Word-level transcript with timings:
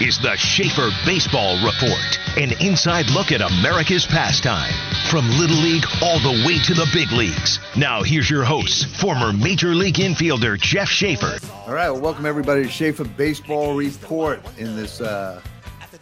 is 0.00 0.18
the 0.18 0.36
Schaefer 0.36 0.90
Baseball 1.04 1.56
Report, 1.56 2.18
an 2.36 2.52
inside 2.60 3.10
look 3.10 3.32
at 3.32 3.40
America's 3.40 4.06
pastime. 4.06 4.72
From 5.10 5.28
Little 5.30 5.56
League 5.56 5.84
all 6.02 6.20
the 6.20 6.44
way 6.46 6.58
to 6.60 6.74
the 6.74 6.88
big 6.92 7.10
leagues. 7.10 7.58
Now, 7.76 8.02
here's 8.02 8.30
your 8.30 8.44
host, 8.44 8.86
former 8.96 9.32
Major 9.32 9.74
League 9.74 9.96
infielder 9.96 10.58
Jeff 10.60 10.88
Schaefer. 10.88 11.38
All 11.66 11.74
right, 11.74 11.90
well, 11.90 12.00
welcome 12.00 12.26
everybody 12.26 12.62
to 12.62 12.68
Schaefer 12.68 13.04
Baseball 13.04 13.74
Report 13.74 14.40
in 14.56 14.76
this 14.76 15.00
uh, 15.00 15.40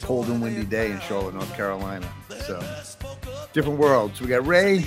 cold 0.03 0.27
and 0.27 0.43
windy 0.43 0.65
day 0.65 0.91
in 0.91 1.01
Charlotte, 1.01 1.35
North 1.35 1.55
Carolina. 1.55 2.07
So, 2.45 2.63
different 3.55 3.79
worlds. 3.79 4.21
We 4.21 4.29
got 4.29 4.47
Ray 4.47 4.85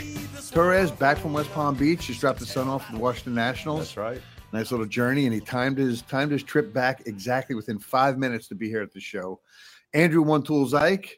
Torres 0.51 0.91
back 0.91 1.17
from 1.17 1.33
West 1.33 1.51
Palm 1.51 1.75
Beach. 1.75 2.07
Just 2.07 2.21
dropped 2.21 2.39
the 2.39 2.45
son 2.45 2.67
off 2.67 2.85
at 2.87 2.93
the 2.93 2.99
Washington 2.99 3.33
Nationals. 3.33 3.79
That's 3.79 3.97
right. 3.97 4.21
Nice 4.51 4.71
little 4.71 4.87
journey, 4.87 5.25
and 5.25 5.33
he 5.33 5.39
timed 5.39 5.77
his 5.77 6.01
timed 6.03 6.31
his 6.31 6.41
trip 6.41 6.73
back 6.73 7.03
exactly 7.05 7.55
within 7.55 7.77
five 7.77 8.17
minutes 8.17 8.47
to 8.47 8.55
be 8.55 8.67
here 8.67 8.81
at 8.81 8.91
the 8.91 8.99
show. 8.99 9.39
Andrew 9.93 10.23
One 10.23 10.41
Tool 10.41 10.67
Zyke, 10.67 11.09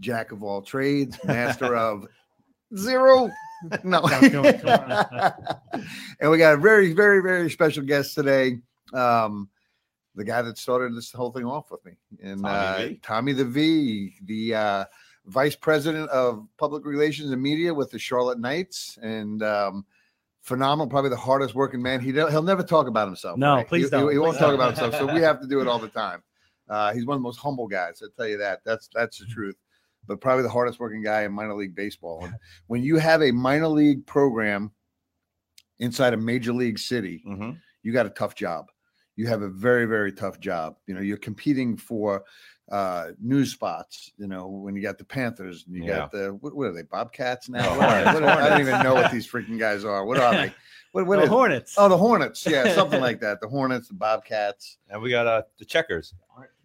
jack 0.00 0.30
of 0.32 0.42
all 0.42 0.62
trades, 0.62 1.18
master 1.24 1.76
of 1.76 2.06
zero. 2.76 3.30
No. 3.82 4.02
and 4.10 4.30
we 6.30 6.36
got 6.36 6.52
a 6.52 6.58
very, 6.58 6.92
very, 6.92 7.22
very 7.22 7.50
special 7.50 7.82
guest 7.82 8.14
today. 8.14 8.58
Um, 8.92 9.48
the 10.14 10.24
guy 10.24 10.42
that 10.42 10.58
started 10.58 10.94
this 10.94 11.10
whole 11.10 11.32
thing 11.32 11.46
off 11.46 11.70
with 11.70 11.82
me, 11.84 11.92
and 12.22 12.42
Tommy 12.42 12.84
uh. 12.84 12.88
Tommy 13.02 13.32
the 13.32 13.46
V, 13.46 14.14
the 14.24 14.54
uh, 14.54 14.84
vice 15.24 15.56
president 15.56 16.10
of 16.10 16.46
public 16.58 16.84
relations 16.84 17.30
and 17.30 17.42
media 17.42 17.72
with 17.72 17.90
the 17.90 17.98
Charlotte 17.98 18.38
Knights, 18.38 18.98
and 19.00 19.42
um, 19.42 19.86
phenomenal, 20.46 20.86
probably 20.88 21.10
the 21.10 21.16
hardest 21.16 21.54
working 21.54 21.82
man. 21.82 22.00
He 22.00 22.12
he'll 22.12 22.42
never 22.42 22.62
talk 22.62 22.86
about 22.86 23.06
himself. 23.08 23.36
No, 23.36 23.56
right? 23.56 23.68
please 23.68 23.84
He- 23.86 23.90
don't. 23.90 24.10
He, 24.10 24.18
won't 24.18 24.38
talk 24.38 24.54
about 24.54 24.76
himself, 24.78 24.94
so 24.94 25.12
we 25.14 25.20
have 25.20 25.40
to 25.40 25.46
do 25.46 25.60
it 25.60 25.68
all 25.68 25.78
the 25.78 25.88
time. 26.04 26.22
Uh, 26.68 26.92
he's 26.94 27.04
one 27.06 27.16
of 27.16 27.20
the 27.20 27.24
most 27.24 27.38
humble 27.38 27.66
guys. 27.68 28.02
I 28.02 28.06
tell 28.16 28.28
you 28.28 28.38
that. 28.38 28.60
That's 28.64 28.88
that's 28.94 29.18
Mm-hmm. 29.20 29.28
the 29.28 29.34
truth. 29.34 29.56
But 30.08 30.20
probably 30.20 30.44
the 30.44 30.48
hardest 30.48 30.78
working 30.78 31.02
guy 31.02 31.22
in 31.22 31.32
minor 31.32 31.54
league 31.54 31.74
baseball. 31.74 32.24
And 32.24 32.34
when 32.68 32.80
you 32.82 32.96
have 32.96 33.22
a 33.22 33.32
minor 33.32 33.66
league 33.66 34.06
program 34.06 34.70
inside 35.80 36.14
a 36.14 36.16
major 36.16 36.52
league 36.52 36.78
city, 36.78 37.22
hmm 37.26 37.50
you 37.82 37.92
got 37.92 38.04
a 38.06 38.10
tough 38.10 38.34
job. 38.34 38.66
You 39.14 39.28
have 39.28 39.42
a 39.42 39.48
very, 39.48 39.84
very 39.84 40.12
tough 40.12 40.40
job. 40.40 40.74
You 40.88 40.94
know, 40.94 41.00
you're 41.00 41.16
competing 41.18 41.76
for 41.76 42.24
uh 42.70 43.12
news 43.20 43.52
spots, 43.52 44.10
you 44.18 44.26
know, 44.26 44.46
when 44.48 44.74
you 44.74 44.82
got 44.82 44.98
the 44.98 45.04
Panthers 45.04 45.64
and 45.66 45.76
you 45.76 45.86
got 45.86 46.10
the 46.10 46.36
what, 46.40 46.54
what 46.56 46.66
are 46.66 46.72
they, 46.72 46.82
Bobcats 46.82 47.48
now? 47.48 47.62
No, 47.62 47.78
What 47.78 47.88
are 47.88 48.04
they? 48.04 48.10
Hornets. 48.10 48.20
What 48.20 48.38
I 48.38 48.48
don't 48.48 48.60
even 48.60 48.82
know 48.82 48.94
what 48.94 49.12
these 49.12 49.30
freaking 49.30 49.58
guys 49.58 49.84
are. 49.84 50.04
What 50.04 50.18
are 50.18 50.32
they? 50.34 50.52
What, 50.92 51.06
what 51.06 51.16
the 51.16 51.24
is- 51.24 51.28
Hornets. 51.28 51.74
Oh, 51.76 51.90
the 51.90 51.96
Hornets. 51.98 52.46
Yeah, 52.46 52.72
something 52.74 53.00
like 53.08 53.20
that. 53.20 53.42
The 53.42 53.48
Hornets, 53.48 53.88
the 53.88 53.94
Bobcats. 53.94 54.78
And 54.88 55.02
we 55.02 55.10
got 55.10 55.26
uh, 55.26 55.42
the 55.58 55.66
checkers. 55.66 56.14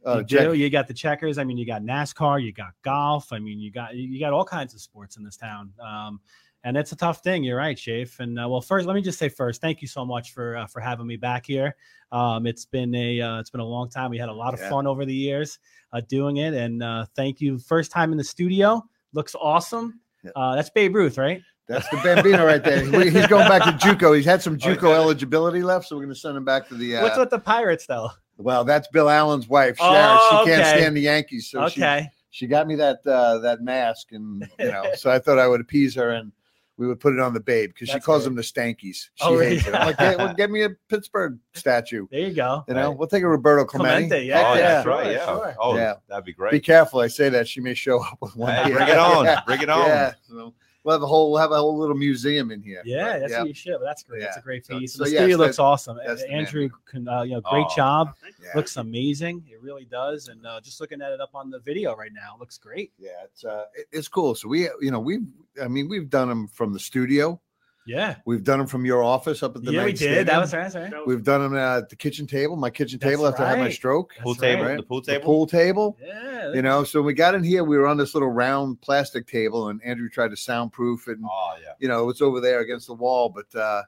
Uh, 0.06 0.20
you 0.20 0.24
do. 0.24 0.54
You 0.54 0.70
got 0.70 0.88
the 0.88 0.94
checkers. 0.94 1.38
I 1.38 1.44
mean, 1.44 1.58
you 1.58 1.66
got 1.66 1.82
NASCAR. 1.82 2.42
You 2.42 2.54
got 2.54 2.72
golf. 2.82 3.34
I 3.34 3.40
mean, 3.40 3.60
you 3.60 3.72
got 3.72 3.94
you 3.94 4.22
got 4.22 4.32
all 4.32 4.46
kinds 4.46 4.74
of 4.74 4.80
sports 4.80 5.18
in 5.18 5.24
this 5.26 5.36
town. 5.36 5.74
Um, 5.84 6.22
and 6.64 6.78
it's 6.78 6.92
a 6.92 6.96
tough 6.96 7.24
thing. 7.24 7.44
You're 7.44 7.58
right, 7.58 7.78
Shafe. 7.78 8.20
And 8.20 8.40
uh, 8.40 8.48
well, 8.48 8.62
first, 8.62 8.86
let 8.88 8.96
me 8.96 9.02
just 9.02 9.18
say 9.20 9.30
first, 9.30 9.62
thank 9.62 9.82
you 9.82 9.88
so 9.88 10.06
much 10.06 10.34
for 10.34 10.58
uh, 10.58 10.68
for 10.68 10.80
having 10.80 11.08
me 11.08 11.18
back 11.18 11.46
here. 11.46 11.76
Um, 12.12 12.46
it's 12.46 12.66
been 12.66 12.94
a 12.96 13.22
uh, 13.22 13.40
it's 13.40 13.50
been 13.50 13.62
a 13.62 13.66
long 13.66 13.90
time. 13.90 14.12
We 14.12 14.18
had 14.18 14.30
a 14.30 14.34
lot 14.34 14.54
of 14.54 14.60
Yeah. 14.60 14.70
fun 14.70 14.88
over 14.88 15.06
the 15.06 15.14
years 15.16 15.60
uh, 15.94 16.02
doing 16.08 16.38
it, 16.38 16.54
and 16.54 16.84
uh, 16.84 17.06
thank 17.16 17.42
you. 17.42 17.58
First 17.58 17.92
time 17.92 18.12
in 18.12 18.18
the 18.18 18.24
studio. 18.24 18.84
Looks 19.14 19.36
awesome. 19.36 20.00
Uh, 20.36 20.56
that's 20.56 20.70
Babe 20.70 20.96
Ruth, 20.96 21.18
right? 21.18 21.42
That's 21.68 21.88
the 21.90 21.98
Bambino 21.98 22.46
right 22.46 22.64
there. 22.64 22.80
He's 23.10 23.28
going 23.28 23.48
back 23.48 23.64
to 23.64 23.72
JUCO. 23.88 24.16
He's 24.16 24.26
had 24.26 24.42
some 24.42 24.54
Oh, 24.62 24.68
JUCO 24.68 24.94
eligibility 24.94 25.64
left, 25.64 25.88
so 25.88 25.96
we're 25.96 26.04
going 26.04 26.14
to 26.14 26.20
send 26.20 26.36
him 26.36 26.44
back 26.44 26.68
to 26.68 26.76
the. 26.76 26.98
Uh, 26.98 27.04
What's 27.04 27.18
with 27.18 27.30
the 27.30 27.40
Pirates, 27.40 27.86
though? 27.86 28.10
well, 28.38 28.64
that's 28.64 28.88
Bill 28.90 29.10
Allen's 29.10 29.48
wife, 29.48 29.78
Sharon. 29.78 29.96
Oh, 29.98 30.44
she 30.44 30.52
can't 30.52 30.68
stand 30.68 30.98
the 30.98 31.02
Yankees, 31.02 31.50
so 31.50 31.68
she 31.70 31.82
okay. 31.82 32.10
she 32.30 32.48
got 32.48 32.68
me 32.68 32.76
that 32.76 33.00
uh, 33.06 33.38
that 33.40 33.62
mask, 33.62 34.12
and 34.12 34.48
you 34.60 34.72
know, 34.72 34.84
so 34.96 35.10
I 35.12 35.20
thought 35.20 35.40
I 35.40 35.48
would 35.48 35.62
appease 35.62 35.96
her, 35.96 36.12
and 36.12 36.32
we 36.82 36.88
would 36.88 37.00
put 37.00 37.14
it 37.14 37.20
on 37.20 37.32
the 37.32 37.40
babe 37.40 37.70
because 37.74 37.90
she 37.90 38.00
calls 38.00 38.24
great. 38.24 38.26
them 38.26 38.36
the 38.36 38.42
Stankies. 38.42 39.10
She 39.14 39.22
Oh, 39.22 39.38
hates 39.40 39.66
really? 39.68 39.78
it. 39.78 39.80
I'm 39.80 39.86
like, 39.88 39.98
"Hey, 40.00 40.16
well, 40.16 40.34
get 40.34 40.50
me 40.50 40.64
a 40.64 40.70
Pittsburgh 40.90 41.38
statue. 41.54 42.08
there 42.10 42.22
you 42.22 42.34
go. 42.34 42.64
You 42.68 42.74
know, 42.74 42.90
Right. 42.90 42.98
we'll 42.98 43.08
take 43.08 43.22
a 43.22 43.28
Roberto 43.28 43.66
Clemente. 43.66 44.08
Clemente, 44.08 44.26
yeah. 44.26 44.40
oh, 44.48 44.54
yeah, 44.56 44.62
that's 44.62 44.88
right. 44.88 45.12
Yeah. 45.12 45.26
sure. 45.26 45.56
Oh, 45.60 45.76
Yeah. 45.78 45.94
that'd 46.10 46.26
be 46.26 46.34
great. 46.34 46.52
Be 46.54 46.60
careful. 46.60 47.00
I 47.00 47.08
say 47.08 47.30
that 47.30 47.48
she 47.48 47.62
may 47.62 47.76
show 47.76 48.02
up 48.04 48.18
with 48.20 48.36
one. 48.36 48.52
Hey, 48.56 48.72
bring 48.74 48.88
it 48.88 48.98
on. 48.98 49.26
Yeah. 49.26 49.42
Bring 49.46 49.62
it 49.62 49.70
on. 49.70 49.88
Yeah. 49.88 50.14
So 50.28 50.54
we'll 50.84 50.94
have 50.94 51.04
a 51.04 51.08
whole 51.08 51.32
we'll 51.32 51.42
have 51.42 51.52
a 51.52 51.58
whole 51.58 51.78
little 51.78 51.96
museum 51.96 52.52
in 52.52 52.62
here. 52.62 52.82
Yeah, 52.86 53.14
But, 53.14 53.20
that's 53.20 53.32
yeah. 53.32 53.40
what 53.40 53.48
you 53.48 53.54
should. 53.54 53.74
But 53.80 53.86
that's 53.86 54.04
great. 54.04 54.22
That's 54.22 54.38
a 54.38 54.42
great 54.42 54.66
So- 54.66 54.80
piece. 54.80 54.94
so 54.94 55.04
the 55.04 55.12
yes, 55.12 55.20
studio 55.20 55.38
looks 55.38 55.60
awesome. 55.60 55.98
the. 55.98 56.30
Andrew, 56.32 56.70
can, 56.86 57.08
uh, 57.08 57.22
you 57.24 57.34
know, 57.34 57.42
great 57.42 57.66
Oh. 57.70 57.76
job. 57.76 58.16
Yeah. 58.42 58.50
Looks 58.56 58.78
amazing. 58.78 59.44
It 59.50 59.62
really 59.62 59.86
does. 59.86 60.28
And 60.28 60.46
uh, 60.46 60.60
just 60.62 60.82
looking 60.82 61.02
at 61.02 61.12
it 61.12 61.22
up 61.22 61.36
on 61.36 61.50
the 61.50 61.60
video 61.60 61.96
right 61.96 62.12
now, 62.14 62.36
it 62.36 62.40
looks 62.40 62.58
great. 62.58 62.92
Yeah, 62.98 63.10
it's 63.24 63.44
uh, 63.46 63.66
it's 63.92 64.08
cool. 64.08 64.36
So 64.36 64.48
we, 64.48 64.70
you 64.82 64.92
know, 64.92 65.00
we've, 65.00 65.26
I 65.62 65.68
mean, 65.68 65.88
we've 65.90 66.10
done 66.10 66.30
them 66.30 66.48
from 66.48 66.74
the 66.74 66.80
studio. 66.80 67.40
Yeah, 67.86 68.16
We've 68.26 68.44
done 68.44 68.60
them 68.60 68.68
from 68.68 68.86
your 68.86 69.02
office 69.04 69.42
up 69.42 69.56
at 69.56 69.64
the 69.64 69.72
yeah, 69.72 69.84
we 69.84 69.92
did. 69.92 69.98
stadium. 69.98 70.26
That 70.28 70.40
was 70.40 70.54
right. 70.54 70.72
That's 70.72 70.94
right. 70.94 71.08
We've 71.08 71.24
done 71.24 71.42
them 71.42 71.58
at 71.58 71.90
the 71.90 71.96
kitchen 71.96 72.28
table, 72.28 72.56
my 72.56 72.70
kitchen 72.70 73.00
That's 73.00 73.12
table 73.12 73.28
after 73.28 73.44
I 73.44 73.50
had 73.50 73.60
my 73.60 73.70
stroke. 73.72 74.14
Pool 74.22 74.34
That's 74.36 74.42
table. 74.42 74.64
right. 74.66 74.78
The 74.78 74.84
pool 74.84 75.02
The 75.02 75.12
table. 75.14 75.26
pool 75.26 75.48
table. 75.48 75.98
Yeah, 76.00 76.54
You 76.54 76.62
know, 76.62 76.84
so 76.84 77.00
when 77.00 77.08
we 77.08 77.14
got 77.14 77.34
in 77.34 77.44
here, 77.44 77.64
we 77.64 77.78
were 77.78 77.88
on 77.88 77.98
this 77.98 78.14
little 78.14 78.30
round 78.30 78.80
plastic 78.82 79.26
table, 79.26 79.70
and 79.70 79.82
Andrew 79.84 80.10
tried 80.10 80.30
to 80.30 80.38
soundproof 80.38 81.08
it. 81.08 81.18
And, 81.18 81.26
Oh 81.28 81.56
yeah. 81.62 81.74
you 81.80 81.88
know, 81.88 82.10
it's 82.10 82.22
over 82.22 82.40
there 82.40 82.60
against 82.60 82.86
the 82.86 82.94
wall. 82.94 83.30
But 83.30 83.60
uh, 83.60 83.82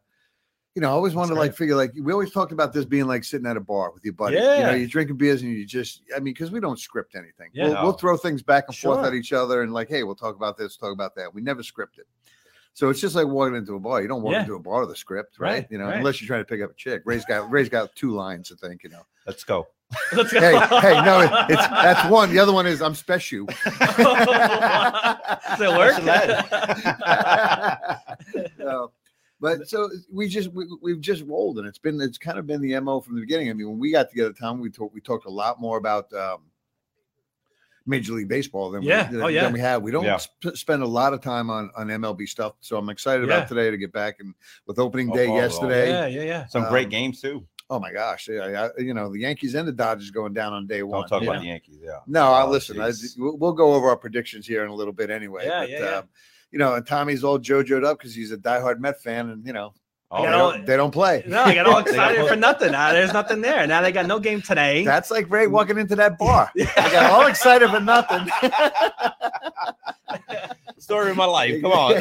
you 0.73 0.81
know, 0.81 0.89
I 0.89 0.91
always 0.93 1.13
wanted 1.13 1.35
to 1.35 1.39
like 1.39 1.51
great. 1.51 1.57
figure 1.59 1.75
like 1.75 1.91
we 2.01 2.11
always 2.11 2.31
talked 2.31 2.51
about 2.51 2.73
this 2.73 2.85
being 2.85 3.05
like 3.05 3.23
sitting 3.23 3.45
at 3.45 3.57
a 3.57 3.61
bar 3.61 3.91
with 3.93 4.03
your 4.03 4.15
buddy. 4.15 4.37
You 4.37 4.41
Yeah. 4.41 4.71
know, 4.71 4.73
you're 4.73 4.87
drinking 4.87 5.17
beers 5.17 5.43
and 5.43 5.51
you 5.51 5.67
just 5.67 6.01
I 6.15 6.19
mean, 6.19 6.33
because 6.33 6.49
we 6.49 6.59
don't 6.59 6.79
script 6.79 7.13
anything. 7.13 7.51
Yeah. 7.53 7.65
We'll, 7.69 7.83
we'll 7.83 7.91
throw 7.93 8.17
things 8.17 8.41
back 8.41 8.63
and 8.69 8.75
forth 8.75 9.05
at 9.05 9.13
each 9.13 9.33
other 9.33 9.61
and 9.61 9.71
like, 9.71 9.87
hey, 9.87 10.01
we'll 10.01 10.15
talk 10.15 10.35
about 10.35 10.57
this, 10.57 10.75
talk 10.77 10.91
about 10.91 11.13
that. 11.13 11.31
We 11.31 11.43
never 11.43 11.61
script 11.61 11.99
it. 11.99 12.07
So 12.75 12.89
it's 12.89 12.99
just 12.99 13.13
like 13.15 13.27
walking 13.27 13.55
into 13.55 13.75
a 13.75 13.79
bar. 13.79 14.01
You 14.01 14.07
don't 14.07 14.21
walk 14.23 14.33
Yeah. 14.33 14.41
into 14.41 14.55
a 14.55 14.59
bar 14.59 14.81
with 14.81 14.89
a 14.91 14.95
script, 14.95 15.37
right? 15.39 15.53
Right, 15.53 15.67
You 15.69 15.77
know, 15.77 15.85
right. 15.85 15.97
unless 15.97 16.19
you're 16.21 16.27
trying 16.27 16.41
to 16.41 16.45
pick 16.45 16.59
up 16.61 16.71
a 16.71 16.75
chick. 16.75 17.03
Ray's 17.05 17.23
got 17.25 17.49
Ray's 17.51 17.69
got 17.69 17.95
two 17.95 18.11
lines, 18.11 18.51
I 18.51 18.55
think, 18.67 18.83
you 18.83 18.89
know. 18.89 19.03
Let's 19.27 19.43
go. 19.43 19.67
Let's 20.11 20.33
go. 20.33 20.39
Hey, 20.39 20.57
hey, 20.81 20.99
no, 21.05 21.21
it- 21.21 21.29
it's 21.51 21.67
that's 21.67 22.09
one. 22.09 22.31
The 22.33 22.39
other 22.39 22.51
one 22.51 22.65
is 22.65 22.81
I'm 22.81 22.95
special. 22.95 23.45
Does 23.45 23.57
it 25.59 25.77
work? 25.77 26.01
No. 28.57 28.91
But 29.39 29.67
so 29.67 29.89
we 30.11 30.27
just 30.29 30.51
we, 30.53 30.65
we've 30.81 31.01
just 31.01 31.23
rolled, 31.25 31.57
and 31.59 31.67
it's 31.67 31.77
been 31.77 31.99
it's 31.99 32.17
kind 32.17 32.39
of 32.39 32.47
been 32.47 32.61
the 32.61 32.79
mo 32.79 33.01
from 33.01 33.15
the 33.15 33.21
beginning. 33.21 33.49
I 33.49 33.53
mean, 33.53 33.67
when 33.67 33.77
we 33.79 33.91
got 33.91 34.09
together, 34.09 34.31
Tom, 34.31 34.61
we 34.61 34.69
talked 34.69 34.93
we 34.93 35.01
talked 35.01 35.25
a 35.25 35.29
lot 35.29 35.59
more 35.59 35.77
about 35.77 36.11
um, 36.13 36.43
Major 37.85 38.13
League 38.13 38.27
Baseball 38.29 38.71
than 38.71 38.81
Yeah. 38.81 39.11
we, 39.11 39.21
Oh, 39.21 39.31
than 39.31 39.53
we 39.53 39.59
have. 39.59 39.81
We 39.81 39.91
don't 39.91 40.05
Yeah. 40.05 40.17
sp- 40.17 40.55
spend 40.55 40.83
a 40.83 40.87
lot 40.87 41.13
of 41.13 41.21
time 41.21 41.49
on 41.49 41.69
on 41.75 41.87
MLB 41.89 42.25
stuff, 42.27 42.53
so 42.61 42.77
I'm 42.77 42.89
excited 42.89 43.27
Yeah. 43.27 43.35
about 43.37 43.47
today 43.49 43.69
to 43.71 43.77
get 43.77 43.91
back 43.91 44.19
and 44.19 44.33
with 44.67 44.79
opening 44.79 45.11
Oh, 45.11 45.15
day 45.15 45.27
oh, 45.27 45.33
oh. 45.33 45.35
yesterday. 45.35 45.89
yeah, 45.89 46.05
yeah, 46.07 46.23
yeah. 46.23 46.45
Some 46.47 46.67
great 46.69 46.85
Um, 46.85 46.91
games 46.91 47.21
too. 47.21 47.45
Oh 47.69 47.79
my 47.79 47.91
gosh, 47.91 48.27
yeah, 48.27 48.69
I, 48.77 48.81
you 48.81 48.93
know 48.93 49.11
the 49.11 49.19
Yankees 49.19 49.55
and 49.55 49.67
the 49.67 49.71
Dodgers 49.71 50.11
going 50.11 50.33
down 50.33 50.53
on 50.53 50.67
day 50.67 50.83
one. 50.83 51.01
Don't 51.01 51.09
talk 51.09 51.23
yeah. 51.23 51.29
about 51.31 51.41
the 51.41 51.47
Yankees. 51.47 51.79
Yeah. 51.81 51.99
No, 52.07 52.31
I 52.31 52.43
Oh, 52.43 52.49
listen. 52.49 52.79
I, 52.79 52.91
we'll, 53.17 53.37
we'll 53.37 53.53
go 53.53 53.73
over 53.73 53.89
our 53.89 53.97
predictions 53.97 54.45
here 54.45 54.63
in 54.63 54.69
a 54.69 54.75
little 54.75 54.93
bit 54.93 55.09
anyway. 55.09 55.45
Yeah, 55.45 55.61
but, 55.61 55.69
yeah, 55.69 55.79
yeah. 55.79 55.85
Um, 55.97 56.09
you 56.51 56.59
know, 56.59 56.75
and 56.75 56.85
Tommy's 56.85 57.23
all 57.23 57.39
JoJo'd 57.39 57.83
up 57.83 57.97
because 57.97 58.13
he's 58.13 58.31
a 58.31 58.37
diehard 58.37 58.79
Met 58.79 59.01
fan, 59.01 59.29
and 59.29 59.45
you 59.47 59.53
know 59.53 59.73
Oh, 60.15 60.23
they, 60.23 60.29
know, 60.29 60.51
don't, 60.51 60.65
they 60.67 60.77
don't 60.77 60.91
play. 60.91 61.23
No, 61.25 61.41
I 61.45 61.55
got 61.55 61.65
all 61.65 61.79
excited 61.79 62.27
for 62.27 62.35
nothing. 62.35 62.71
Now 62.73 62.93
there's 62.93 63.13
nothing 63.13 63.41
there. 63.41 63.65
Now 63.65 63.81
they 63.81 63.91
got 63.91 64.05
no 64.05 64.19
game 64.19 64.43
today. 64.43 64.85
That's 64.85 65.09
like 65.09 65.27
Ray 65.31 65.47
walking 65.47 65.79
into 65.79 65.95
that 65.95 66.19
bar. 66.19 66.51
I 66.77 66.91
got 66.91 67.11
all 67.11 67.25
excited 67.25 67.67
for 67.71 67.79
nothing. 67.79 68.29
story 70.77 71.09
of 71.09 71.17
my 71.17 71.25
life. 71.25 71.59
Come 71.61 71.71
on. 71.71 71.93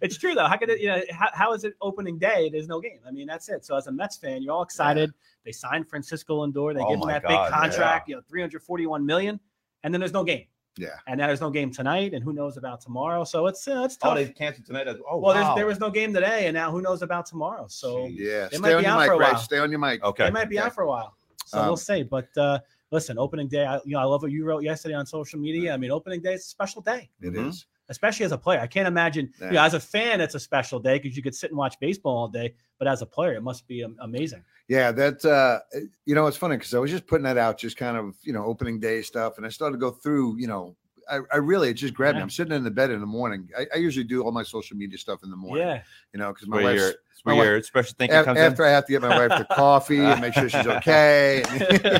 it's 0.00 0.16
true 0.16 0.32
though. 0.34 0.46
How 0.46 0.56
could 0.56 0.70
it? 0.70 0.80
You 0.80 0.88
know, 0.88 1.02
how, 1.10 1.28
how 1.34 1.52
is 1.52 1.64
it 1.64 1.74
opening 1.82 2.18
day? 2.18 2.48
There's 2.48 2.68
no 2.68 2.80
game. 2.80 3.00
I 3.06 3.10
mean, 3.10 3.26
that's 3.26 3.50
it. 3.50 3.66
So 3.66 3.76
as 3.76 3.86
a 3.88 3.92
Mets 3.92 4.16
fan, 4.16 4.40
you're 4.40 4.54
all 4.54 4.62
excited. 4.62 5.12
They 5.44 5.52
signed 5.52 5.90
Francisco 5.90 6.46
Lindor. 6.46 6.72
They 6.72 6.80
Oh 6.80 6.88
give 6.88 7.00
him 7.00 7.08
that 7.08 7.22
God, 7.22 7.28
big 7.28 7.36
yeah. 7.36 7.50
contract. 7.50 8.08
You 8.08 8.16
know, 8.16 8.22
341 8.30 9.04
million, 9.04 9.38
and 9.82 9.92
then 9.92 10.00
there's 10.00 10.14
no 10.14 10.24
game. 10.24 10.46
Yeah. 10.78 10.88
And 11.06 11.18
now 11.18 11.26
there's 11.28 11.40
no 11.40 11.50
game 11.50 11.70
tonight, 11.70 12.12
and 12.12 12.22
who 12.22 12.32
knows 12.32 12.56
about 12.58 12.80
tomorrow? 12.80 13.24
So 13.24 13.46
it's 13.46 13.66
uh, 13.66 13.82
it's 13.84 13.96
tough. 13.96 14.12
Oh, 14.12 14.14
they 14.14 14.28
canceled 14.28 14.66
tonight. 14.66 14.86
Oh, 14.88 15.18
well, 15.18 15.20
wow. 15.20 15.32
there's, 15.32 15.56
there 15.56 15.66
was 15.66 15.80
no 15.80 15.90
game 15.90 16.12
today, 16.12 16.46
and 16.46 16.54
now 16.54 16.70
who 16.70 16.82
knows 16.82 17.02
about 17.02 17.24
tomorrow? 17.26 17.66
So 17.68 17.96
Jeez. 18.08 18.16
Yeah. 18.18 18.48
They 18.48 18.56
Stay 18.56 18.58
might 18.58 18.72
on 18.74 18.78
be 18.80 18.84
your 18.84 18.92
out 18.92 18.98
mic, 18.98 19.06
for 19.08 19.12
a 19.14 19.18
Ray. 19.18 19.26
while. 19.32 19.38
Stay 19.38 19.58
on 19.58 19.70
your 19.70 19.78
mic. 19.80 20.04
Okay. 20.04 20.24
they 20.24 20.30
might 20.30 20.48
be 20.50 20.58
Okay. 20.58 20.66
out 20.66 20.74
for 20.74 20.82
a 20.82 20.88
while. 20.88 21.14
So 21.46 21.60
Um, 21.60 21.66
we'll 21.68 21.76
see. 21.76 22.02
But 22.02 22.28
uh, 22.36 22.58
listen, 22.90 23.18
opening 23.18 23.48
day. 23.48 23.64
I, 23.64 23.76
you 23.84 23.92
know, 23.92 24.00
I 24.00 24.04
love 24.04 24.20
what 24.22 24.32
you 24.32 24.44
wrote 24.44 24.62
yesterday 24.64 24.94
on 24.94 25.06
social 25.06 25.38
media. 25.38 25.72
I 25.72 25.76
mean, 25.78 25.90
opening 25.90 26.20
day 26.20 26.34
is 26.34 26.42
a 26.42 26.48
special 26.48 26.82
day. 26.82 27.08
It 27.22 27.32
Mhm. 27.32 27.48
is. 27.48 27.66
Especially 27.88 28.24
as 28.26 28.32
a 28.32 28.38
player. 28.38 28.60
I 28.60 28.66
can't 28.66 28.88
imagine, 28.88 29.30
you 29.40 29.46
know, 29.46 29.52
Yeah. 29.52 29.64
as 29.64 29.74
a 29.74 29.80
fan, 29.80 30.20
it's 30.20 30.34
a 30.34 30.40
special 30.40 30.78
day 30.80 30.98
because 30.98 31.16
you 31.16 31.22
could 31.22 31.34
sit 31.34 31.50
and 31.50 31.58
watch 31.58 31.78
baseball 31.80 32.16
all 32.16 32.28
day. 32.28 32.54
But 32.78 32.88
as 32.88 33.00
a 33.02 33.06
player, 33.06 33.34
it 33.34 33.42
must 33.42 33.66
be 33.66 33.86
amazing. 34.00 34.42
Yeah, 34.68 34.90
that 34.92 35.24
uh 35.24 35.60
you 36.04 36.14
know 36.16 36.26
it's 36.26 36.36
funny 36.36 36.56
because 36.56 36.74
I 36.74 36.78
was 36.78 36.90
just 36.90 37.06
putting 37.06 37.24
that 37.24 37.38
out, 37.38 37.56
just 37.58 37.76
kind 37.76 37.96
of 37.96 38.16
you 38.22 38.32
know 38.32 38.44
opening 38.44 38.80
day 38.80 39.00
stuff, 39.02 39.36
and 39.38 39.46
I 39.46 39.48
started 39.48 39.76
to 39.76 39.80
go 39.80 39.92
through. 39.92 40.38
You 40.38 40.48
know, 40.48 40.76
I, 41.08 41.20
I 41.32 41.36
really 41.36 41.70
it 41.70 41.74
just 41.74 41.94
grabbed 41.94 42.16
me. 42.16 42.22
I'm 42.22 42.30
sitting 42.30 42.52
in 42.52 42.64
the 42.64 42.70
bed 42.70 42.90
in 42.90 42.98
the 43.00 43.06
morning. 43.06 43.48
I, 43.56 43.66
I 43.74 43.76
usually 43.78 44.04
do 44.04 44.22
all 44.24 44.32
my 44.32 44.42
social 44.42 44.76
media 44.76 44.98
stuff 44.98 45.20
in 45.22 45.30
the 45.30 45.36
morning. 45.36 45.66
Yeah. 45.66 45.82
You 46.12 46.18
know, 46.18 46.32
because 46.32 46.48
my 46.48 46.56
Where 46.56 46.64
wife's 46.64 46.80
your, 46.80 46.88
where 47.22 47.34
my 47.34 47.38
wife- 47.38 47.46
your 47.46 47.62
special 47.62 47.94
thinking 47.96 48.18
af- 48.18 48.24
comes 48.24 48.38
after 48.40 48.64
I 48.66 48.70
have 48.70 48.84
to 48.86 48.92
get 48.92 49.02
my 49.02 49.26
wife 49.26 49.38
the 49.38 49.54
coffee 49.54 50.00
and 50.00 50.20
make 50.20 50.34
sure 50.34 50.48
she's 50.48 50.66
okay. 50.66 51.44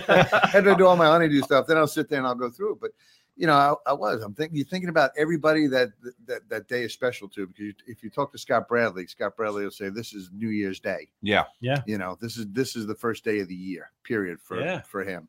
Had 0.08 0.64
to 0.64 0.74
do 0.78 0.86
all 0.86 0.96
my 0.96 1.06
honeydew 1.06 1.42
stuff. 1.42 1.66
Then 1.68 1.76
I'll 1.78 1.86
sit 1.86 2.08
there 2.08 2.18
and 2.18 2.26
I'll 2.26 2.34
go 2.34 2.50
through 2.50 2.72
it. 2.74 2.80
But 2.80 2.90
you 3.36 3.46
know, 3.46 3.52
I, 3.54 3.90
I 3.90 3.92
was. 3.92 4.22
I'm 4.22 4.34
thinking. 4.34 4.56
You're 4.56 4.66
thinking 4.66 4.88
about 4.88 5.10
everybody 5.16 5.66
that 5.68 5.90
that 6.26 6.48
that 6.48 6.68
day 6.68 6.84
is 6.84 6.92
special 6.92 7.28
to 7.30 7.46
because 7.46 7.64
you, 7.64 7.74
if 7.86 8.02
you 8.02 8.10
talk 8.10 8.32
to 8.32 8.38
Scott 8.38 8.66
Bradley, 8.68 9.06
Scott 9.06 9.36
Bradley 9.36 9.64
will 9.64 9.70
say 9.70 9.88
this 9.90 10.14
is 10.14 10.30
New 10.32 10.48
Year's 10.48 10.80
Day. 10.80 11.08
Yeah, 11.22 11.44
Yeah. 11.60 11.82
You 11.86 11.98
know, 11.98 12.16
this 12.20 12.36
is 12.36 12.46
this 12.50 12.76
is 12.76 12.86
the 12.86 12.94
first 12.94 13.24
day 13.24 13.40
of 13.40 13.48
the 13.48 13.54
year. 13.54 13.90
Period 14.04 14.40
for 14.40 14.60
Yeah. 14.60 14.80
for 14.82 15.04
him. 15.04 15.28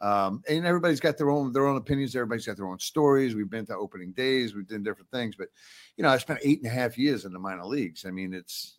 Um, 0.00 0.44
and 0.48 0.64
everybody's 0.64 1.00
got 1.00 1.18
their 1.18 1.30
own 1.30 1.52
their 1.52 1.66
own 1.66 1.76
opinions. 1.76 2.14
Everybody's 2.14 2.46
got 2.46 2.56
their 2.56 2.68
own 2.68 2.78
stories. 2.78 3.34
We've 3.34 3.50
been 3.50 3.66
to 3.66 3.76
opening 3.76 4.12
days. 4.12 4.54
We've 4.54 4.68
done 4.68 4.84
different 4.84 5.10
things. 5.10 5.34
But 5.34 5.48
you 5.96 6.04
know, 6.04 6.10
I 6.10 6.18
spent 6.18 6.38
eight 6.44 6.58
and 6.62 6.68
a 6.70 6.74
half 6.74 6.96
years 6.96 7.24
in 7.24 7.32
the 7.32 7.38
minor 7.40 7.64
leagues. 7.64 8.04
I 8.06 8.10
mean, 8.12 8.32
it's 8.32 8.77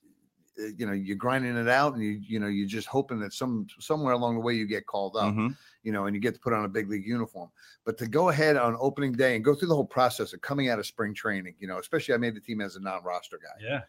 you 0.77 0.85
know 0.85 0.91
you're 0.94 1.15
grinding 1.15 1.56
it 1.56 1.67
out, 1.69 1.94
and 1.94 2.03
you 2.03 2.11
you 2.21 2.39
know 2.39 2.47
you're 2.47 2.67
just 2.67 2.88
hoping 2.88 3.19
that 3.19 3.33
some 3.33 3.67
somewhere 3.79 4.13
along 4.13 4.35
the 4.35 4.41
way 4.41 4.53
you 4.53 4.65
get 4.67 4.85
called 4.85 5.15
up. 5.15 5.33
Mhm. 5.33 5.56
You 5.83 5.91
know, 5.94 6.06
and 6.07 6.15
you 6.15 6.21
get 6.21 6.33
to 6.33 6.39
put 6.41 6.51
on 6.53 6.65
a 6.65 6.69
big 6.69 6.89
league 6.89 7.06
uniform. 7.07 7.50
But 7.85 7.97
to 8.00 8.07
go 8.07 8.29
ahead 8.29 8.57
on 8.57 8.75
opening 8.79 9.13
day 9.13 9.35
and 9.35 9.45
go 9.45 9.56
through 9.56 9.69
the 9.69 9.75
whole 9.75 9.85
process 9.85 10.33
of 10.33 10.41
coming 10.41 10.67
out 10.69 10.77
of 10.77 10.85
spring 10.85 11.13
training, 11.13 11.56
you 11.59 11.67
know, 11.67 11.79
especially 11.79 12.13
I 12.13 12.17
made 12.17 12.35
the 12.35 12.41
team 12.41 12.59
as 12.59 12.75
a 12.75 12.81
non-roster 12.81 13.39
guy. 13.41 13.63
Yeah. 13.65 13.81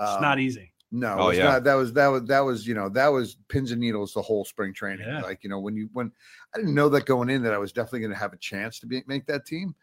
It's 0.00 0.10
Um, 0.16 0.20
not 0.22 0.38
easy. 0.40 0.72
no, 0.90 1.16
Oh, 1.18 1.28
it's 1.28 1.38
yeah. 1.38 1.44
not. 1.44 1.64
That 1.64 1.74
was 1.74 1.92
that 1.92 2.08
was 2.08 2.24
that 2.24 2.40
was 2.40 2.66
you 2.66 2.74
know 2.74 2.88
that 2.88 3.08
was 3.08 3.36
pins 3.48 3.70
and 3.70 3.80
needles 3.80 4.12
the 4.14 4.22
whole 4.22 4.44
spring 4.44 4.74
training. 4.74 5.06
Yeah. 5.06 5.20
Like 5.22 5.44
you 5.44 5.48
know 5.50 5.60
when 5.60 5.76
you 5.76 5.88
when 5.92 6.10
I 6.54 6.58
didn't 6.58 6.74
know 6.74 6.88
that 6.88 7.06
going 7.06 7.30
in 7.30 7.42
that 7.44 7.52
I 7.54 7.58
was 7.58 7.72
definitely 7.72 8.00
going 8.00 8.12
to 8.12 8.18
have 8.18 8.32
a 8.32 8.38
chance 8.38 8.80
to 8.80 8.86
be 8.86 9.04
make 9.06 9.26
that 9.26 9.46
team. 9.46 9.74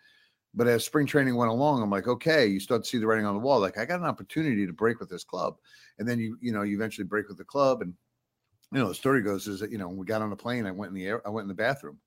But 0.56 0.68
as 0.68 0.86
spring 0.86 1.06
training 1.06 1.36
went 1.36 1.52
along, 1.52 1.84
I'm 1.84 1.90
like, 1.90 2.08
okay, 2.08 2.48
you 2.48 2.60
start 2.62 2.84
to 2.84 2.90
see 2.90 2.98
the 2.98 3.06
writing 3.06 3.26
on 3.26 3.34
the 3.34 3.42
wall. 3.42 3.60
Like 3.60 3.78
I 3.78 3.86
got 3.86 4.00
an 4.00 4.06
opportunity 4.06 4.66
to 4.66 4.74
break 4.74 5.00
with 5.00 5.10
this 5.10 5.24
club, 5.24 5.58
and 6.00 6.08
then 6.08 6.20
you 6.20 6.38
you 6.42 6.52
know 6.52 6.62
you 6.62 6.76
eventually 6.76 7.06
break 7.06 7.28
with 7.28 7.38
the 7.38 7.44
club, 7.44 7.82
and 7.82 7.94
you 8.72 8.80
know 8.80 8.88
the 8.88 8.96
story 8.96 9.22
goes 9.22 9.48
is 9.48 9.60
that 9.60 9.72
you 9.72 9.78
know 9.78 9.88
when 9.88 9.98
we 9.98 10.06
got 10.06 10.22
on 10.22 10.30
the 10.30 10.36
plane, 10.36 10.66
I 10.66 10.72
went 10.72 10.90
in 10.90 10.96
the 10.96 11.06
air, 11.06 11.22
I 11.28 11.30
went 11.30 11.44
in 11.44 11.50
the 11.50 11.54
bathroom, 11.54 12.00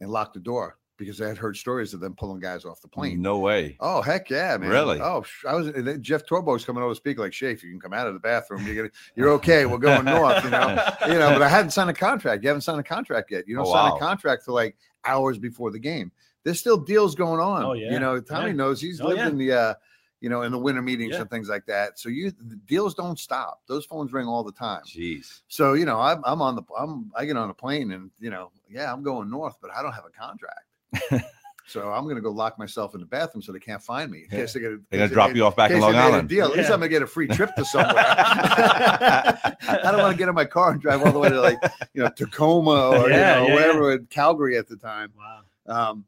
and 0.00 0.10
locked 0.10 0.34
the 0.34 0.40
door 0.40 0.78
because 1.00 1.20
I 1.20 1.28
had 1.28 1.38
heard 1.38 1.56
stories 1.56 1.94
of 1.94 2.00
them 2.00 2.14
pulling 2.14 2.40
guys 2.40 2.66
off 2.66 2.82
the 2.82 2.88
plane. 2.88 3.20
No 3.22 3.38
way. 3.38 3.76
Oh 3.80 4.02
heck 4.02 4.30
yeah, 4.30 4.56
man! 4.58 4.70
Really? 4.70 5.00
Oh, 5.00 5.24
I 5.48 5.54
was 5.54 5.70
Jeff 6.00 6.26
Torborg's 6.26 6.64
coming 6.64 6.82
over 6.82 6.92
to 6.92 6.96
speak 6.96 7.18
like 7.18 7.32
Shafe. 7.32 7.62
You 7.62 7.70
can 7.70 7.80
come 7.80 7.94
out 7.94 8.06
of 8.06 8.14
the 8.14 8.20
bathroom. 8.20 8.66
You're 8.66 8.76
gonna, 8.76 8.90
you're 9.16 9.30
okay. 9.30 9.66
We're 9.66 9.78
going 9.78 10.04
north. 10.04 10.44
You 10.44 10.50
know, 10.50 10.88
you 11.06 11.14
know. 11.14 11.32
But 11.32 11.42
I 11.42 11.48
hadn't 11.48 11.72
signed 11.72 11.90
a 11.90 11.94
contract. 11.94 12.44
You 12.44 12.48
haven't 12.48 12.62
signed 12.62 12.80
a 12.80 12.84
contract 12.84 13.30
yet. 13.30 13.48
You 13.48 13.56
oh, 13.56 13.64
don't 13.64 13.72
Oh, 13.72 13.74
sign 13.74 13.90
wow. 13.90 13.96
a 13.96 13.98
contract 13.98 14.44
for 14.44 14.52
like 14.52 14.76
hours 15.04 15.38
before 15.38 15.70
the 15.70 15.78
game. 15.78 16.12
There's 16.44 16.58
still 16.60 16.78
deals 16.78 17.14
going 17.14 17.40
on. 17.40 17.62
Oh, 17.64 17.72
yeah. 17.74 17.92
You 17.92 17.98
know, 18.00 18.20
Tommy 18.20 18.48
Yeah. 18.48 18.52
knows 18.56 18.80
he's 18.80 19.00
Oh, 19.00 19.06
lived 19.08 19.18
yeah. 19.20 19.28
in 19.28 19.36
the 19.38 19.52
uh, 19.52 19.74
you 20.20 20.28
know, 20.28 20.42
in 20.42 20.52
the 20.52 20.58
winter 20.58 20.82
meetings 20.82 21.12
Yeah. 21.14 21.22
and 21.22 21.30
things 21.30 21.48
like 21.48 21.64
that. 21.66 21.98
So 21.98 22.08
you 22.10 22.30
the 22.30 22.56
deals 22.66 22.94
don't 22.94 23.18
stop. 23.18 23.62
Those 23.66 23.84
phones 23.86 24.12
ring 24.12 24.26
all 24.26 24.44
the 24.44 24.52
time. 24.52 24.82
Jeez. 24.84 25.40
So 25.48 25.72
you 25.74 25.84
know, 25.86 25.98
I'm 26.00 26.22
I'm 26.24 26.42
on 26.42 26.56
the 26.56 26.62
I'm 26.78 27.10
I 27.16 27.24
get 27.24 27.36
on 27.36 27.48
a 27.50 27.54
plane 27.54 27.92
and 27.92 28.10
you 28.18 28.30
know, 28.30 28.50
yeah, 28.68 28.92
I'm 28.92 29.02
going 29.02 29.30
north, 29.30 29.56
but 29.62 29.70
I 29.74 29.82
don't 29.82 29.92
have 29.92 30.04
a 30.04 30.10
contract. 30.10 31.24
so 31.66 31.90
I'm 31.90 32.06
gonna 32.08 32.20
go 32.20 32.30
lock 32.30 32.58
myself 32.58 32.94
in 32.94 33.00
the 33.00 33.06
bathroom 33.06 33.40
so 33.42 33.52
they 33.52 33.58
can't 33.60 33.82
find 33.82 34.10
me. 34.10 34.24
In 34.24 34.28
case 34.28 34.52
they 34.52 34.60
get 34.60 34.72
They're 34.90 35.00
gonna 35.00 35.08
drop 35.12 35.34
you 35.34 35.46
off 35.46 35.56
back 35.56 35.70
in 35.70 35.80
Long 35.80 35.94
Island. 35.94 36.28
Deal. 36.28 36.46
At 36.46 36.56
least 36.56 36.68
I'm 36.70 36.80
gonna 36.80 36.88
get 36.88 37.00
a 37.02 37.06
free 37.06 37.28
trip 37.28 37.54
to 37.56 37.64
somewhere. 37.66 37.94
I 37.96 39.56
don't 39.84 39.98
want 39.98 40.12
to 40.12 40.18
get 40.18 40.28
in 40.28 40.34
my 40.34 40.44
car 40.44 40.72
and 40.72 40.80
drive 40.80 41.02
all 41.02 41.12
the 41.12 41.18
way 41.18 41.28
to 41.30 41.40
like 41.40 41.58
you 41.94 42.02
know 42.02 42.10
Tacoma 42.10 42.70
or 42.90 43.08
Yeah, 43.08 43.40
you 43.42 43.48
know 43.48 43.48
yeah, 43.48 43.54
wherever 43.54 43.98
Calgary 43.98 44.56
at 44.58 44.68
the 44.68 44.76
time. 44.76 45.12
Wow. 45.16 45.40
Um, 45.66 46.04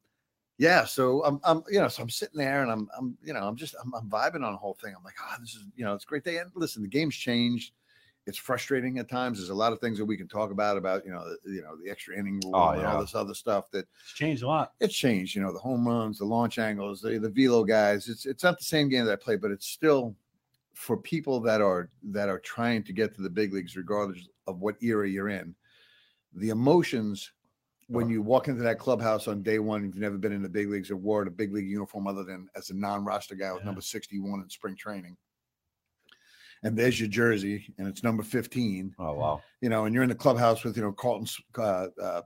yeah, 0.58 0.84
so 0.84 1.24
I'm, 1.24 1.40
I'm, 1.44 1.62
you 1.70 1.80
know, 1.80 1.88
so 1.88 2.02
I'm 2.02 2.10
sitting 2.10 2.38
there 2.38 2.62
and 2.62 2.70
I'm, 2.70 2.88
I'm, 2.96 3.16
you 3.24 3.32
know, 3.32 3.40
I'm 3.46 3.56
just, 3.56 3.74
I'm, 3.82 3.92
I'm 3.94 4.08
vibing 4.08 4.44
on 4.44 4.52
the 4.52 4.58
whole 4.58 4.74
thing. 4.80 4.94
I'm 4.96 5.02
like, 5.04 5.14
oh, 5.20 5.34
this 5.40 5.54
is, 5.54 5.64
you 5.76 5.84
know, 5.84 5.94
it's 5.94 6.04
a 6.04 6.06
great 6.06 6.24
day. 6.24 6.38
And 6.38 6.50
listen, 6.54 6.82
the 6.82 6.88
game's 6.88 7.16
changed. 7.16 7.72
It's 8.24 8.38
frustrating 8.38 8.98
at 8.98 9.08
times. 9.08 9.38
There's 9.38 9.48
a 9.50 9.54
lot 9.54 9.72
of 9.72 9.80
things 9.80 9.98
that 9.98 10.04
we 10.04 10.16
can 10.16 10.28
talk 10.28 10.52
about, 10.52 10.76
about, 10.76 11.04
you 11.04 11.10
know, 11.10 11.24
the, 11.44 11.50
you 11.50 11.62
know, 11.62 11.76
the 11.82 11.90
extra 11.90 12.16
inning 12.16 12.40
rule 12.44 12.54
Oh, 12.54 12.68
and 12.70 12.82
yeah. 12.82 12.94
all 12.94 13.00
this 13.00 13.16
other 13.16 13.34
stuff 13.34 13.68
that 13.72 13.88
It's 14.04 14.12
changed 14.14 14.44
a 14.44 14.46
lot. 14.46 14.74
it's 14.78 14.94
changed. 14.94 15.34
You 15.34 15.42
know, 15.42 15.52
the 15.52 15.58
home 15.58 15.88
runs, 15.88 16.18
the 16.18 16.24
launch 16.24 16.60
angles, 16.60 17.00
the, 17.00 17.18
the 17.18 17.30
velo 17.30 17.64
guys. 17.64 18.08
It's, 18.08 18.24
it's 18.26 18.44
not 18.44 18.58
the 18.58 18.64
same 18.64 18.88
game 18.88 19.04
that 19.06 19.12
I 19.12 19.16
play, 19.16 19.34
but 19.34 19.50
it's 19.50 19.66
still 19.66 20.14
for 20.74 20.96
people 20.96 21.40
that 21.40 21.60
are, 21.60 21.90
that 22.04 22.28
are 22.28 22.38
trying 22.38 22.84
to 22.84 22.92
get 22.92 23.12
to 23.16 23.22
the 23.22 23.30
big 23.30 23.52
leagues, 23.52 23.76
regardless 23.76 24.28
of 24.46 24.60
what 24.60 24.80
era 24.82 25.08
you're 25.08 25.28
in. 25.28 25.54
The 26.34 26.50
emotions 26.50 27.32
when 27.88 28.08
you 28.08 28.22
walk 28.22 28.48
into 28.48 28.62
that 28.62 28.78
clubhouse 28.78 29.28
on 29.28 29.42
day 29.42 29.58
one, 29.58 29.80
if 29.84 29.94
you've 29.94 30.02
never 30.02 30.16
been 30.18 30.32
in 30.32 30.42
the 30.42 30.48
big 30.48 30.68
leagues 30.70 30.90
or 30.90 30.96
wore 30.96 31.22
a 31.22 31.30
big 31.30 31.52
league 31.52 31.68
uniform 31.68 32.06
other 32.06 32.24
than 32.24 32.48
as 32.56 32.70
a 32.70 32.74
non-roster 32.74 33.34
guy 33.34 33.52
with 33.52 33.62
Yeah. 33.62 33.66
number 33.66 33.80
61 33.80 34.40
in 34.40 34.48
spring 34.48 34.76
training. 34.76 35.16
And 36.64 36.76
there's 36.78 37.00
your 37.00 37.08
jersey, 37.08 37.74
and 37.78 37.88
it's 37.88 38.04
number 38.04 38.22
15. 38.22 38.94
Oh 38.98 39.14
wow. 39.14 39.42
You 39.60 39.68
know, 39.68 39.84
and 39.84 39.92
you're 39.94 40.04
in 40.04 40.08
the 40.08 40.14
clubhouse 40.14 40.62
with 40.62 40.76
you 40.76 40.82
know 40.82 40.92
Carlton, 40.92 41.26
uh, 41.58 41.88
uh, 42.00 42.22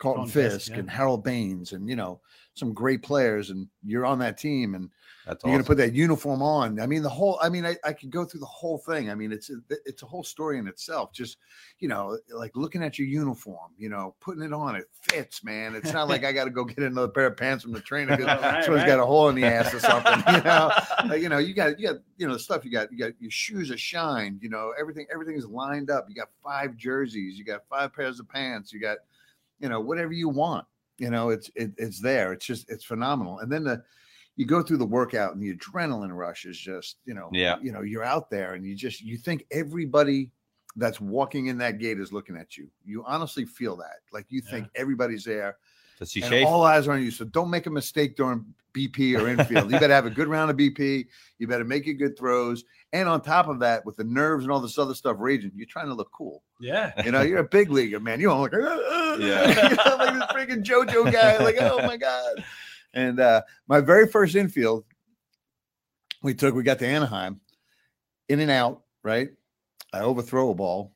Carlton 0.00 0.26
Fisk, 0.26 0.56
Fisk 0.56 0.70
yeah. 0.72 0.78
and 0.78 0.90
Harold 0.90 1.22
Baines, 1.22 1.72
and 1.72 1.88
you 1.88 1.94
know 1.94 2.20
some 2.54 2.72
great 2.72 3.02
players, 3.02 3.50
and 3.50 3.68
you're 3.84 4.06
on 4.06 4.18
that 4.18 4.38
team, 4.38 4.74
and 4.74 4.90
That's 5.26 5.44
you're 5.44 5.50
awesome. 5.50 5.62
gonna 5.62 5.66
put 5.66 5.76
that 5.76 5.92
uniform 5.92 6.42
on. 6.42 6.80
I 6.80 6.86
mean, 6.86 7.02
the 7.02 7.08
whole. 7.08 7.38
I 7.42 7.48
mean, 7.48 7.66
I, 7.66 7.76
I 7.84 7.92
could 7.92 8.10
go 8.10 8.24
through 8.24 8.40
the 8.40 8.46
whole 8.46 8.78
thing. 8.78 9.10
I 9.10 9.14
mean, 9.14 9.30
it's 9.30 9.50
a, 9.50 9.56
it's 9.84 10.02
a 10.02 10.06
whole 10.06 10.24
story 10.24 10.58
in 10.58 10.66
itself. 10.66 11.12
Just 11.12 11.36
you 11.78 11.88
know, 11.88 12.18
like 12.32 12.56
looking 12.56 12.82
at 12.82 12.98
your 12.98 13.08
uniform, 13.08 13.72
you 13.76 13.88
know, 13.88 14.14
putting 14.20 14.42
it 14.42 14.52
on, 14.52 14.74
it 14.74 14.86
fits, 15.02 15.44
man. 15.44 15.74
It's 15.74 15.92
not 15.92 16.08
like 16.08 16.24
I 16.24 16.32
got 16.32 16.44
to 16.44 16.50
go 16.50 16.64
get 16.64 16.78
another 16.78 17.08
pair 17.08 17.26
of 17.26 17.36
pants 17.36 17.64
from 17.64 17.72
the 17.72 17.80
trainer 17.80 18.16
because 18.16 18.26
Right, 18.42 18.64
someone's 18.64 18.84
right. 18.84 18.88
got 18.88 19.00
a 19.00 19.06
hole 19.06 19.28
in 19.28 19.34
the 19.34 19.44
ass 19.44 19.74
or 19.74 19.80
something. 19.80 20.34
You 20.34 20.42
know, 20.42 20.72
like, 21.06 21.20
you 21.22 21.28
know, 21.28 21.38
you 21.38 21.52
got 21.52 21.78
you 21.78 21.88
got 21.88 21.96
you 22.16 22.26
know 22.26 22.32
the 22.32 22.38
stuff 22.38 22.64
you 22.64 22.70
got. 22.70 22.90
You 22.90 22.98
got 22.98 23.12
your 23.20 23.30
shoes 23.30 23.70
are 23.70 23.78
shined. 23.78 24.42
You 24.42 24.48
know, 24.48 24.72
everything 24.78 25.06
everything 25.12 25.36
is 25.36 25.46
lined 25.46 25.90
up. 25.90 26.06
You 26.08 26.14
got 26.14 26.30
five 26.42 26.76
jerseys. 26.76 27.38
You 27.38 27.44
got 27.44 27.66
five 27.68 27.94
pairs 27.94 28.18
of 28.18 28.28
pants. 28.28 28.72
You 28.72 28.80
got 28.80 28.98
you 29.60 29.68
know 29.68 29.80
whatever 29.80 30.12
you 30.12 30.28
want. 30.28 30.66
You 30.98 31.10
know, 31.10 31.30
it's 31.30 31.50
it, 31.54 31.72
it's 31.78 32.00
there. 32.00 32.32
It's 32.32 32.44
just 32.44 32.70
it's 32.70 32.84
phenomenal. 32.84 33.38
And 33.38 33.50
then 33.50 33.64
the 33.64 33.82
you 34.36 34.46
go 34.46 34.62
through 34.62 34.78
the 34.78 34.86
workout 34.86 35.34
and 35.34 35.42
the 35.42 35.54
adrenaline 35.54 36.16
rush 36.16 36.44
is 36.44 36.58
just 36.58 36.98
you 37.04 37.14
know 37.14 37.28
Yeah. 37.32 37.58
you 37.62 37.72
know 37.72 37.82
you're 37.82 38.04
out 38.04 38.30
there 38.30 38.54
and 38.54 38.64
you 38.64 38.74
just 38.74 39.00
you 39.02 39.16
think 39.18 39.44
everybody 39.50 40.30
that's 40.76 41.00
walking 41.00 41.46
in 41.46 41.58
that 41.58 41.78
gate 41.78 41.98
is 41.98 42.12
looking 42.12 42.36
at 42.36 42.56
you. 42.56 42.70
You 42.84 43.04
honestly 43.04 43.44
feel 43.44 43.76
that 43.76 43.96
like 44.12 44.26
you 44.28 44.40
think 44.40 44.68
everybody's 44.74 45.24
there 45.24 45.56
To 46.00 46.06
see 46.06 46.22
and 46.22 46.46
all 46.46 46.62
eyes 46.64 46.88
are 46.88 46.92
on 46.92 47.02
you. 47.02 47.10
So 47.10 47.26
don't 47.26 47.50
make 47.50 47.66
a 47.66 47.70
mistake 47.70 48.16
during 48.16 48.44
BP 48.72 49.20
or 49.20 49.28
infield. 49.28 49.70
you 49.70 49.78
better 49.78 49.92
have 49.92 50.06
a 50.06 50.10
good 50.10 50.28
round 50.28 50.50
of 50.50 50.56
BP. 50.56 51.06
You 51.38 51.46
better 51.46 51.64
make 51.64 51.84
your 51.86 51.94
good 51.94 52.18
throws. 52.18 52.64
And 52.92 53.08
on 53.08 53.20
top 53.20 53.48
of 53.48 53.60
that, 53.60 53.84
with 53.84 53.96
the 53.96 54.04
nerves 54.04 54.44
and 54.44 54.50
all 54.50 54.60
this 54.60 54.78
other 54.78 54.94
stuff 54.94 55.16
raging, 55.18 55.52
you're 55.54 55.66
trying 55.66 55.88
to 55.88 55.94
look 55.94 56.10
cool. 56.10 56.42
Yeah. 56.58 56.92
You 57.04 57.12
know, 57.12 57.20
you're 57.20 57.38
a 57.38 57.44
big 57.44 57.70
leaguer, 57.70 58.00
man. 58.00 58.18
You 58.18 58.28
don't 58.28 58.40
look 58.40 58.52
like, 58.52 58.62
"Uh, 58.62 58.66
uh," 58.66 59.16
Yeah. 59.20 59.68
you 59.70 59.76
know, 59.76 59.96
like 59.96 60.14
this 60.14 60.22
freaking 60.24 60.64
JoJo 60.64 61.12
guy. 61.12 61.36
Like, 61.38 61.56
oh 61.60 61.86
my 61.86 61.96
God. 61.96 62.44
And 62.94 63.20
uh, 63.20 63.42
my 63.68 63.80
very 63.80 64.08
first 64.08 64.34
infield, 64.34 64.84
we 66.22 66.34
took, 66.34 66.54
we 66.54 66.62
got 66.62 66.78
to 66.80 66.86
Anaheim, 66.86 67.40
in 68.28 68.40
and 68.40 68.50
out, 68.50 68.82
right? 69.02 69.30
I 69.92 70.00
overthrow 70.00 70.50
a 70.50 70.54
ball 70.54 70.94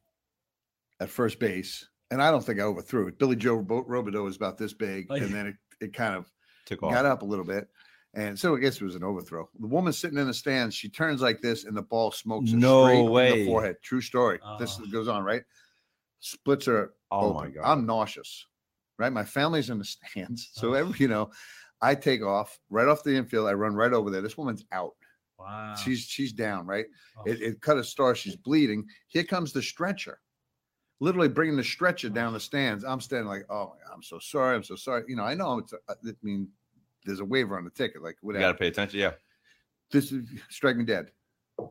at 0.98 1.10
first 1.10 1.38
base. 1.38 1.88
And 2.10 2.22
I 2.22 2.30
don't 2.30 2.44
think 2.44 2.60
I 2.60 2.62
overthrew 2.64 3.08
it. 3.08 3.18
Billy 3.18 3.36
Joe 3.36 3.54
Ro- 3.56 3.84
Robidoux 3.84 4.24
was 4.24 4.36
about 4.36 4.58
this 4.58 4.72
big. 4.72 5.06
Oh. 5.10 5.14
And 5.14 5.32
then 5.34 5.46
it, 5.48 5.56
it 5.80 5.92
kind 5.94 6.14
of 6.14 6.30
Took 6.66 6.82
off. 6.82 6.92
got 6.92 7.06
up 7.06 7.22
a 7.22 7.24
little 7.24 7.44
bit. 7.44 7.68
And 8.16 8.38
so 8.38 8.54
I 8.56 8.60
guess 8.60 8.76
it 8.76 8.84
was 8.84 8.94
an 8.94 9.02
overthrow. 9.02 9.48
The 9.58 9.66
woman 9.66 9.92
sitting 9.92 10.18
in 10.18 10.28
the 10.28 10.34
stands, 10.34 10.74
she 10.76 10.88
turns 10.88 11.20
like 11.20 11.40
this, 11.40 11.64
and 11.64 11.76
the 11.76 11.82
ball 11.82 12.12
smokes 12.12 12.52
her 12.52 12.56
No 12.56 12.84
straight 12.86 13.00
in 13.00 13.10
way. 13.10 13.32
the 13.40 13.46
forehead. 13.46 13.76
True 13.82 14.00
story. 14.00 14.38
This 14.60 14.78
Oh. 14.80 14.86
goes 14.86 15.08
on, 15.08 15.24
right? 15.24 15.42
Splits 16.20 16.66
her 16.66 16.92
Oh 17.10 17.30
open. 17.30 17.42
my 17.42 17.50
god. 17.50 17.64
I'm 17.64 17.86
nauseous, 17.86 18.46
right? 18.98 19.12
My 19.12 19.24
family's 19.24 19.68
in 19.70 19.78
the 19.78 19.84
stands. 20.12 20.50
So 20.52 20.70
Oh. 20.70 20.74
every, 20.74 20.98
you 21.00 21.08
know, 21.08 21.30
I 21.82 21.94
take 21.96 22.22
off 22.22 22.56
right 22.70 22.86
off 22.88 23.02
the 23.02 23.14
infield. 23.16 23.48
I 23.48 23.52
run 23.54 23.74
right 23.74 23.92
over 23.92 24.10
there. 24.10 24.22
This 24.22 24.38
woman's 24.38 24.64
out. 24.72 24.92
Wow. 25.38 25.74
She's 25.74 26.00
she's 26.00 26.32
down, 26.32 26.66
right? 26.66 26.86
Oh. 27.18 27.22
It, 27.26 27.42
it 27.42 27.60
cut 27.60 27.78
a 27.78 27.84
star. 27.84 28.14
She's 28.14 28.36
bleeding. 28.36 28.86
Here 29.08 29.24
comes 29.24 29.52
the 29.52 29.60
stretcher. 29.62 30.20
Literally 31.00 31.28
bringing 31.28 31.56
the 31.56 31.64
stretcher 31.64 32.08
down 32.08 32.32
the 32.32 32.40
stands. 32.40 32.84
I'm 32.84 33.00
standing 33.00 33.28
like, 33.28 33.44
oh, 33.50 33.74
I'm 33.92 34.02
so 34.02 34.18
sorry. 34.18 34.56
I'm 34.56 34.62
so 34.62 34.76
sorry. 34.76 35.04
You 35.08 35.16
know, 35.16 35.24
I 35.24 35.34
know 35.34 35.58
it's. 35.58 35.72
Uh, 35.72 35.78
I 35.88 36.12
mean, 36.22 36.48
there's 37.04 37.20
a 37.20 37.24
waiver 37.24 37.58
on 37.58 37.64
the 37.64 37.70
ticket. 37.70 38.02
Like, 38.02 38.16
You 38.22 38.26
whatever 38.28 38.42
got 38.44 38.52
to 38.52 38.58
pay 38.58 38.68
attention. 38.68 39.00
Yeah. 39.00 39.12
this 39.90 40.12
is 40.12 40.24
strike 40.50 40.76
me 40.76 40.84
dead. 40.84 41.10
The 41.58 41.68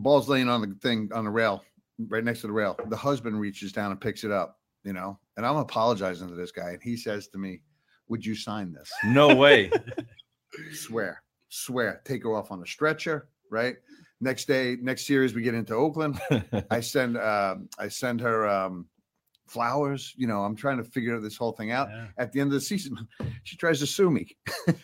ball's 0.00 0.28
laying 0.28 0.48
on 0.48 0.60
the 0.60 0.76
thing 0.82 1.10
on 1.12 1.24
the 1.24 1.30
rail, 1.30 1.62
right 2.08 2.24
next 2.24 2.42
to 2.42 2.46
the 2.46 2.52
rail. 2.52 2.78
The 2.88 2.96
husband 2.96 3.38
reaches 3.40 3.72
down 3.72 3.90
and 3.90 4.00
picks 4.00 4.24
it 4.24 4.30
up, 4.30 4.58
you 4.84 4.92
know, 4.92 5.18
and 5.36 5.44
I'm 5.44 5.56
apologizing 5.56 6.28
to 6.28 6.34
this 6.34 6.52
guy. 6.52 6.70
And 6.70 6.82
he 6.82 6.96
says 6.96 7.28
to 7.28 7.38
me, 7.38 7.60
Would 8.08 8.24
you 8.24 8.34
sign 8.34 8.72
this? 8.72 8.90
No 9.04 9.34
way. 9.34 9.70
Swear, 10.72 11.22
swear, 11.48 12.02
take 12.04 12.22
her 12.24 12.34
off 12.36 12.50
on 12.50 12.60
the 12.60 12.66
stretcher, 12.66 13.28
right? 13.50 13.76
Next 14.22 14.44
day, 14.46 14.76
next 14.80 15.04
series, 15.04 15.34
we 15.34 15.42
get 15.42 15.54
into 15.54 15.74
Oakland. 15.74 16.20
I 16.70 16.78
send 16.94 17.18
um, 17.18 17.68
I 17.76 17.88
send 17.88 18.20
her 18.20 18.46
um, 18.48 18.86
flowers. 19.48 20.14
You 20.16 20.28
know, 20.28 20.42
I'm 20.44 20.54
trying 20.54 20.76
to 20.76 20.84
figure 20.84 21.18
this 21.18 21.36
whole 21.36 21.50
thing 21.50 21.72
out. 21.72 21.88
Yeah. 21.90 22.06
At 22.18 22.30
the 22.30 22.40
end 22.40 22.50
of 22.50 22.54
the 22.54 22.60
season, 22.60 22.96
she 23.42 23.56
tries 23.56 23.80
to 23.80 23.86
sue 23.86 24.10
me. 24.12 24.28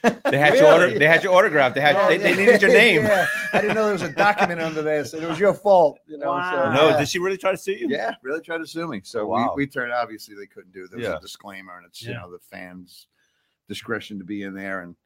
They 0.02 0.38
had 0.38 0.56
your 0.56 0.72
order. 0.72 0.98
They 0.98 1.06
had 1.06 1.22
your 1.22 1.34
autograph. 1.34 1.72
They 1.72 1.80
had. 1.80 1.94
Oh, 1.94 2.08
they, 2.08 2.18
they 2.18 2.34
needed 2.34 2.60
your 2.60 2.72
name. 2.72 3.02
Yeah. 3.04 3.28
I 3.52 3.60
didn't 3.60 3.76
know 3.76 3.84
there 3.84 3.92
was 3.92 4.02
a 4.02 4.12
document 4.12 4.60
under 4.60 4.82
there, 4.82 5.04
so 5.04 5.18
it 5.18 5.28
was 5.28 5.38
your 5.38 5.54
fault. 5.54 6.00
You 6.08 6.18
know, 6.18 6.32
Wow. 6.32 6.50
so, 6.50 6.72
No, 6.72 6.88
yeah. 6.88 6.98
did 6.98 7.08
she 7.08 7.20
really 7.20 7.38
try 7.38 7.52
to 7.52 7.56
sue 7.56 7.74
you? 7.74 7.86
Yeah, 7.88 8.14
really 8.24 8.40
tried 8.42 8.58
to 8.58 8.66
sue 8.66 8.88
me. 8.88 9.02
So 9.04 9.24
Wow. 9.28 9.54
we, 9.56 9.62
we 9.62 9.66
turned 9.68 9.92
obviously 9.92 10.34
they 10.34 10.46
couldn't 10.46 10.72
do. 10.72 10.88
There 10.88 10.98
was 10.98 11.06
Yeah. 11.06 11.16
a 11.16 11.20
disclaimer, 11.20 11.76
and 11.76 11.86
it's 11.86 12.02
you 12.02 12.12
know 12.14 12.28
the 12.28 12.40
fans' 12.40 13.06
discretion 13.68 14.18
to 14.18 14.24
be 14.24 14.42
in 14.42 14.52
there, 14.54 14.80
and 14.80 14.96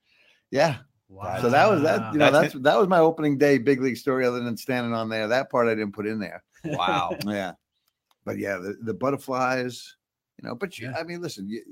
yeah. 0.50 0.78
Wow. 1.12 1.40
So 1.42 1.50
that 1.50 1.70
was 1.70 1.82
that. 1.82 2.12
You 2.12 2.18
know, 2.18 2.30
That's 2.30 2.54
that's 2.54 2.64
that 2.64 2.78
was 2.78 2.88
my 2.88 2.98
opening 2.98 3.36
day 3.36 3.58
big 3.58 3.80
league 3.82 3.98
story. 3.98 4.26
Other 4.26 4.40
than 4.40 4.56
standing 4.56 4.94
on 4.94 5.08
there, 5.10 5.28
that 5.28 5.50
part 5.50 5.68
I 5.68 5.74
didn't 5.74 5.92
put 5.92 6.06
in 6.06 6.18
there. 6.18 6.42
Wow. 6.64 7.16
Yeah, 7.26 7.52
but 8.24 8.38
yeah, 8.38 8.56
the, 8.56 8.76
the 8.82 8.94
butterflies. 8.94 9.96
You 10.40 10.48
know, 10.48 10.54
but 10.54 10.78
you, 10.78 10.88
Yeah. 10.88 10.98
I 10.98 11.02
mean, 11.02 11.20
listen, 11.20 11.48
you 11.48 11.62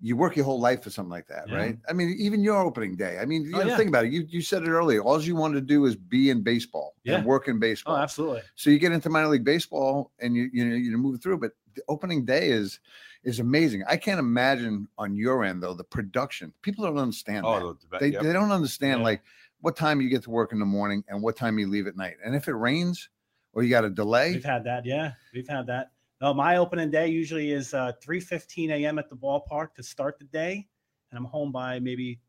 you 0.00 0.16
work 0.16 0.34
your 0.36 0.44
whole 0.44 0.60
life 0.60 0.82
for 0.82 0.90
something 0.90 1.10
like 1.10 1.28
that, 1.28 1.48
Yeah. 1.48 1.56
right? 1.56 1.78
I 1.88 1.92
mean, 1.92 2.14
even 2.18 2.42
your 2.42 2.58
opening 2.60 2.96
day. 2.96 3.18
I 3.20 3.24
mean, 3.24 3.44
oh, 3.46 3.48
you 3.48 3.56
Oh, 3.56 3.58
know, 3.64 3.70
yeah. 3.70 3.76
think 3.76 3.88
about 3.88 4.06
it. 4.06 4.12
You 4.12 4.26
you 4.28 4.42
said 4.42 4.64
it 4.64 4.68
earlier. 4.68 5.00
All 5.00 5.22
you 5.22 5.36
wanted 5.36 5.54
to 5.54 5.60
do 5.74 5.84
is 5.86 5.94
be 5.94 6.30
in 6.30 6.42
baseball 6.42 6.94
Yeah. 7.04 7.16
and 7.18 7.24
work 7.26 7.46
in 7.48 7.56
oh, 7.56 7.60
baseball. 7.60 7.94
Oh, 7.96 8.00
absolutely. 8.00 8.42
So 8.56 8.70
you 8.70 8.78
get 8.80 8.92
into 8.92 9.08
minor 9.08 9.28
league 9.28 9.44
baseball 9.44 10.10
and 10.18 10.34
you 10.34 10.50
you 10.52 10.64
know 10.64 10.74
you 10.74 10.98
move 10.98 11.22
through, 11.22 11.38
but 11.38 11.52
the 11.76 11.82
opening 11.88 12.24
day 12.24 12.48
is 12.48 12.80
is 13.24 13.40
amazing. 13.40 13.82
I 13.88 13.96
can't 13.96 14.18
imagine 14.18 14.86
on 14.98 15.16
your 15.16 15.44
end 15.44 15.62
though 15.62 15.74
the 15.74 15.84
production. 15.84 16.52
People 16.62 16.84
don't 16.84 16.98
understand 16.98 17.44
that. 17.44 17.62
Oh, 17.62 17.76
the, 17.90 17.98
They 17.98 18.08
yep. 18.08 18.22
they 18.22 18.32
don't 18.32 18.52
understand 18.52 19.00
Yeah. 19.00 19.04
like 19.04 19.22
what 19.60 19.76
time 19.76 20.00
you 20.00 20.08
get 20.10 20.22
to 20.24 20.30
work 20.30 20.52
in 20.52 20.58
the 20.58 20.66
morning 20.66 21.02
and 21.08 21.22
what 21.22 21.36
time 21.36 21.58
you 21.58 21.66
leave 21.68 21.86
at 21.86 21.96
night. 21.96 22.16
And 22.24 22.34
if 22.34 22.48
it 22.48 22.54
rains 22.54 23.08
or 23.54 23.62
you 23.62 23.70
got 23.70 23.84
a 23.84 23.90
delay, 23.90 24.32
We've 24.32 24.44
had 24.44 24.64
that. 24.64 24.84
Yeah, 24.84 25.12
we've 25.32 25.48
had 25.48 25.66
that. 25.68 25.90
No, 26.20 26.32
my 26.34 26.56
opening 26.58 26.90
day 26.90 27.08
usually 27.08 27.50
is 27.50 27.74
uh, 27.74 27.92
3:15 28.04 28.70
a.m. 28.70 28.98
at 28.98 29.08
the 29.08 29.16
ballpark 29.16 29.74
to 29.74 29.82
start 29.82 30.18
the 30.18 30.24
day, 30.26 30.66
and 31.10 31.18
I'm 31.18 31.24
home 31.24 31.50
by 31.50 31.78
maybe 31.80 32.20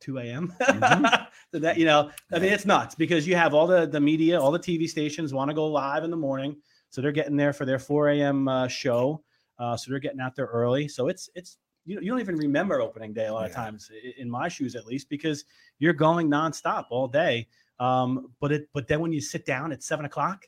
2 0.00 0.18
a.m. 0.18 0.52
Mhm. 0.60 1.26
so 1.52 1.58
that 1.58 1.76
you 1.76 1.84
know, 1.84 2.10
I 2.32 2.38
mean, 2.38 2.52
it's 2.52 2.64
nuts 2.64 2.94
because 2.94 3.26
you 3.26 3.36
have 3.36 3.52
all 3.52 3.66
the 3.66 3.86
the 3.86 4.00
media, 4.00 4.40
all 4.40 4.50
the 4.50 4.58
TV 4.58 4.88
stations 4.88 5.34
want 5.34 5.48
to 5.50 5.54
go 5.54 5.66
live 5.66 6.04
in 6.04 6.10
the 6.10 6.16
morning, 6.16 6.56
so 6.88 7.00
they're 7.00 7.12
getting 7.12 7.36
there 7.36 7.52
for 7.52 7.64
their 7.64 7.78
4 7.78 8.10
a.m. 8.10 8.48
Uh, 8.48 8.68
show. 8.68 9.22
Uh, 9.60 9.76
so 9.76 9.90
they're 9.90 10.00
getting 10.00 10.20
out 10.20 10.34
there 10.34 10.46
early. 10.46 10.88
So 10.88 11.08
it's 11.08 11.28
it's 11.34 11.58
you, 11.84 12.00
you 12.00 12.10
don't 12.10 12.20
even 12.20 12.36
remember 12.36 12.80
opening 12.80 13.12
day 13.12 13.26
a 13.26 13.32
lot 13.32 13.46
of 13.46 13.52
times 13.54 13.90
in 14.18 14.28
my 14.30 14.48
shoes 14.48 14.74
at 14.74 14.86
least 14.86 15.08
because 15.08 15.44
you're 15.78 15.92
going 15.92 16.28
nonstop 16.28 16.86
all 16.90 17.06
day. 17.06 17.46
Um, 17.78 18.32
but 18.40 18.52
it 18.52 18.68
but 18.72 18.88
then 18.88 19.00
when 19.00 19.12
you 19.12 19.20
sit 19.20 19.44
down 19.46 19.70
at 19.72 19.82
seven 19.82 20.04
o'clock 20.04 20.46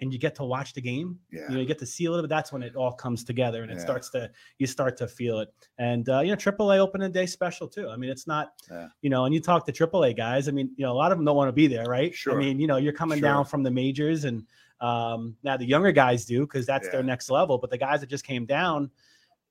and 0.00 0.12
you 0.12 0.18
get 0.18 0.34
to 0.34 0.44
watch 0.44 0.74
the 0.74 0.80
game, 0.80 1.18
yeah. 1.30 1.42
you 1.42 1.54
know, 1.54 1.60
you 1.60 1.66
get 1.66 1.78
to 1.78 1.86
see 1.86 2.06
a 2.06 2.10
little 2.10 2.24
bit. 2.24 2.28
That's 2.28 2.52
when 2.52 2.62
it 2.62 2.74
all 2.74 2.92
comes 2.92 3.22
together 3.22 3.62
and 3.62 3.70
it 3.70 3.76
Yeah. 3.76 3.84
starts 3.84 4.10
to 4.10 4.30
you 4.58 4.66
start 4.66 4.96
to 4.96 5.06
feel 5.06 5.38
it. 5.38 5.48
And 5.78 6.08
uh, 6.08 6.20
you 6.20 6.30
know, 6.30 6.36
AAA 6.36 6.78
opening 6.78 7.12
day 7.12 7.26
special 7.26 7.68
too. 7.68 7.88
I 7.88 7.96
mean, 7.96 8.10
it's 8.10 8.26
not 8.26 8.52
Yeah. 8.70 8.88
you 9.02 9.10
know, 9.10 9.24
and 9.24 9.34
you 9.34 9.40
talk 9.40 9.64
to 9.66 9.72
AAA 9.72 10.16
guys. 10.16 10.48
I 10.48 10.52
mean, 10.52 10.72
you 10.76 10.84
know, 10.84 10.92
a 10.92 10.98
lot 11.02 11.12
of 11.12 11.18
them 11.18 11.24
don't 11.24 11.36
want 11.36 11.48
to 11.48 11.52
be 11.52 11.68
there, 11.68 11.84
right? 11.84 12.14
Sure. 12.14 12.34
I 12.34 12.36
mean, 12.36 12.58
you 12.58 12.66
know, 12.66 12.78
you're 12.78 12.92
coming 12.92 13.20
down 13.20 13.44
from 13.44 13.62
the 13.62 13.70
majors, 13.70 14.24
and 14.24 14.44
um, 14.82 15.36
now 15.42 15.56
the 15.56 15.64
younger 15.64 15.92
guys 15.92 16.24
do 16.26 16.40
because 16.40 16.66
that's 16.66 16.88
their 16.92 17.02
next 17.02 17.30
level. 17.30 17.56
But 17.56 17.70
the 17.70 17.78
guys 17.78 18.00
that 18.00 18.10
just 18.10 18.24
came 18.26 18.44
down 18.44 18.90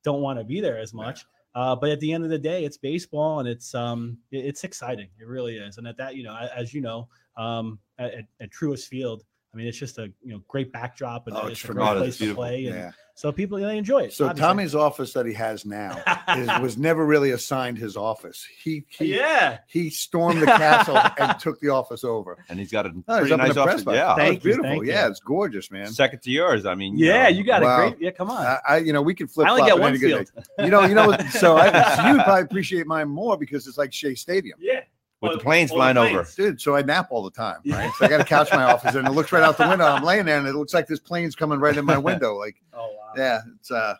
don't 0.04 0.22
want 0.22 0.38
to 0.40 0.44
be 0.46 0.60
there 0.62 0.78
as 0.78 0.94
much. 0.94 1.26
Uh, 1.56 1.76
but 1.76 1.90
at 1.90 2.00
the 2.00 2.14
end 2.14 2.24
of 2.24 2.30
the 2.30 2.38
day, 2.40 2.64
it's 2.64 2.78
baseball, 2.78 3.40
and 3.40 3.48
it's 3.48 3.74
um, 3.76 4.18
it- 4.32 4.46
it's 4.46 4.64
exciting. 4.64 5.10
It 5.20 5.28
really 5.28 5.58
is. 5.58 5.78
And 5.78 5.88
at 5.88 5.98
that, 5.98 6.16
you 6.16 6.24
know, 6.24 6.36
as 6.36 6.74
you 6.74 6.82
know, 6.82 7.08
um, 7.38 7.80
at, 7.98 8.14
at, 8.14 8.26
at 8.40 8.50
Truist 8.52 8.88
Field, 8.88 9.24
I 9.54 9.58
mean, 9.58 9.68
it's 9.68 9.78
just 9.78 9.98
a 9.98 10.04
you 10.24 10.32
know 10.34 10.42
great 10.48 10.72
backdrop 10.72 11.28
and 11.28 11.36
Oh, 11.36 11.48
it's, 11.48 11.60
it's 11.62 11.70
a 11.70 11.74
great 11.74 11.98
place 11.98 12.18
to 12.20 12.34
play. 12.34 12.68
And 12.68 12.76
yeah. 12.76 12.92
so 13.16 13.34
people 13.34 13.58
they 13.60 13.78
enjoy 13.78 14.04
it. 14.04 14.14
So 14.14 14.26
obviously. 14.28 14.48
Tommy's 14.48 14.76
office 14.76 15.12
that 15.12 15.26
he 15.26 15.34
has 15.34 15.66
now 15.66 16.02
is, 16.38 16.48
was 16.62 16.78
never 16.78 17.06
really 17.06 17.32
assigned 17.32 17.78
his 17.78 17.98
office. 17.98 18.48
He 18.64 18.86
he, 18.88 19.18
yeah. 19.18 19.58
he 19.68 19.90
stormed 19.90 20.42
the 20.42 20.46
castle 20.46 20.98
and 21.20 21.38
took 21.38 21.60
the 21.60 21.68
office 21.68 22.06
over. 22.06 22.38
and 22.48 22.60
he's 22.60 22.72
got 22.72 22.86
a 22.86 22.94
Oh, 23.10 23.20
pretty 23.20 23.36
nice 23.36 23.54
the 23.54 23.64
press 23.64 23.74
office. 23.74 23.84
box. 23.84 23.96
Yeah, 23.98 24.16
Oh, 24.18 24.22
it's 24.22 24.36
you, 24.36 24.40
beautiful. 24.40 24.64
thank 24.72 24.86
yeah, 24.86 25.08
it's 25.10 25.20
gorgeous, 25.20 25.70
man. 25.70 25.88
second 25.88 26.22
to 26.22 26.32
yours. 26.32 26.66
I 26.66 26.74
mean, 26.76 26.98
Yeah, 26.98 27.24
know, 27.24 27.30
you 27.30 27.44
got 27.44 27.62
Wow. 27.62 27.88
a 27.88 27.90
great. 27.90 28.02
Yeah, 28.02 28.12
come 28.12 28.30
on. 28.32 28.46
I, 28.46 28.58
I, 28.66 28.78
you 28.78 28.94
know, 28.94 29.02
we 29.02 29.14
can 29.14 29.28
flip. 29.28 29.48
I 29.48 29.52
only 29.52 29.64
flop 29.64 29.70
get 29.72 29.80
one 29.82 29.98
field. 29.98 30.32
You 30.60 30.70
know, 30.70 30.86
you 30.86 30.96
know. 30.96 31.12
So, 31.32 31.58
I, 31.58 31.96
so 31.98 32.08
you'd 32.14 32.24
probably 32.24 32.44
appreciate 32.44 32.88
mine 32.88 33.10
more 33.10 33.36
because 33.38 33.68
it's 33.68 33.78
like 33.78 33.92
Shea 33.92 34.16
Stadium, 34.16 34.58
Yeah. 34.62 34.80
With 35.22 35.32
Or- 35.32 35.36
the 35.38 35.44
planes 35.44 35.72
flying 35.72 35.98
over. 35.98 36.10
planes. 36.10 36.36
dude. 36.36 36.60
So 36.62 36.76
I 36.76 36.82
nap 36.82 37.08
all 37.12 37.24
the 37.24 37.32
time, 37.32 37.60
Yeah. 37.64 37.78
right? 37.78 37.94
So 37.98 38.06
I 38.06 38.10
got 38.10 38.22
a 38.22 38.26
couch 38.26 38.52
in 38.52 38.58
my 38.58 38.64
office, 38.66 38.96
and 38.96 39.08
it 39.08 39.12
looks 39.12 39.32
right 39.32 39.44
out 39.44 39.58
the 39.58 39.68
window. 39.68 39.86
I'm 39.86 40.04
laying 40.04 40.26
there, 40.26 40.38
and 40.40 40.48
it 40.48 40.56
looks 40.56 40.74
like 40.74 40.88
this 40.88 41.00
plane's 41.00 41.36
coming 41.36 41.60
right 41.60 41.78
in 41.78 41.86
my 41.86 41.98
window. 42.10 42.36
Like, 42.36 42.56
Oh 42.74 42.88
wow. 42.98 43.14
yeah, 43.16 43.42
it's 43.60 43.72
uh, 43.72 43.96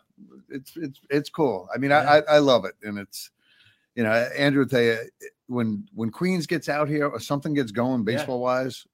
it's 0.48 0.76
it's 0.76 1.00
it's 1.10 1.30
cool. 1.30 1.68
I 1.74 1.78
mean, 1.78 1.90
Yeah. 1.90 1.98
I, 2.00 2.18
I 2.18 2.22
I 2.34 2.38
love 2.38 2.64
it, 2.64 2.74
and 2.82 2.98
it's 2.98 3.30
you 3.94 4.02
know, 4.02 4.10
Andrew 4.10 4.62
will 4.62 4.68
tell 4.68 4.82
you 4.82 4.98
when 5.46 5.86
when 5.94 6.10
Queens 6.10 6.46
gets 6.46 6.68
out 6.68 6.88
here 6.88 7.06
or 7.06 7.20
something 7.20 7.54
gets 7.54 7.70
going 7.72 8.00
Yeah. 8.00 8.16
baseball 8.16 8.40
wise, 8.40 8.86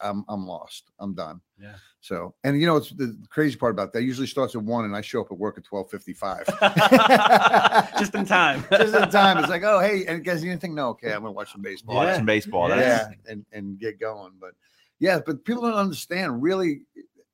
I'm 0.00 0.24
I'm 0.28 0.46
lost. 0.46 0.90
I'm 0.98 1.14
done. 1.14 1.40
Yeah. 1.60 1.74
So, 2.06 2.36
and 2.44 2.60
you 2.60 2.68
know, 2.68 2.76
it's 2.76 2.90
the 2.90 3.18
crazy 3.30 3.56
part 3.56 3.72
about 3.72 3.92
that. 3.92 4.02
Usually 4.02 4.28
starts 4.28 4.54
at 4.54 4.62
one, 4.62 4.84
and 4.84 4.94
I 4.94 5.00
show 5.00 5.20
up 5.20 5.32
at 5.32 5.36
work 5.38 5.58
at 5.58 5.64
twelve 5.64 5.90
fifty 5.90 6.12
five. 6.12 6.46
Just 7.98 8.14
in 8.14 8.24
time. 8.24 8.64
Just 8.70 8.94
in 8.94 9.10
time. 9.10 9.38
It's 9.38 9.48
like, 9.48 9.64
oh, 9.64 9.80
hey, 9.80 10.06
and 10.06 10.24
guys, 10.24 10.44
anything? 10.44 10.72
No, 10.72 10.90
okay, 10.90 11.12
I'm 11.12 11.22
gonna 11.22 11.32
watch 11.32 11.50
some 11.50 11.62
baseball. 11.62 11.96
Watch 11.96 12.16
Yeah. 12.18 12.22
baseball. 12.22 12.68
Yeah. 12.68 12.76
That's, 12.76 13.08
Yeah, 13.10 13.32
and 13.32 13.44
and 13.50 13.78
get 13.80 13.98
going. 13.98 14.34
But 14.40 14.52
yeah, 15.00 15.18
but 15.24 15.44
people 15.44 15.62
don't 15.62 15.74
understand 15.74 16.40
really, 16.40 16.82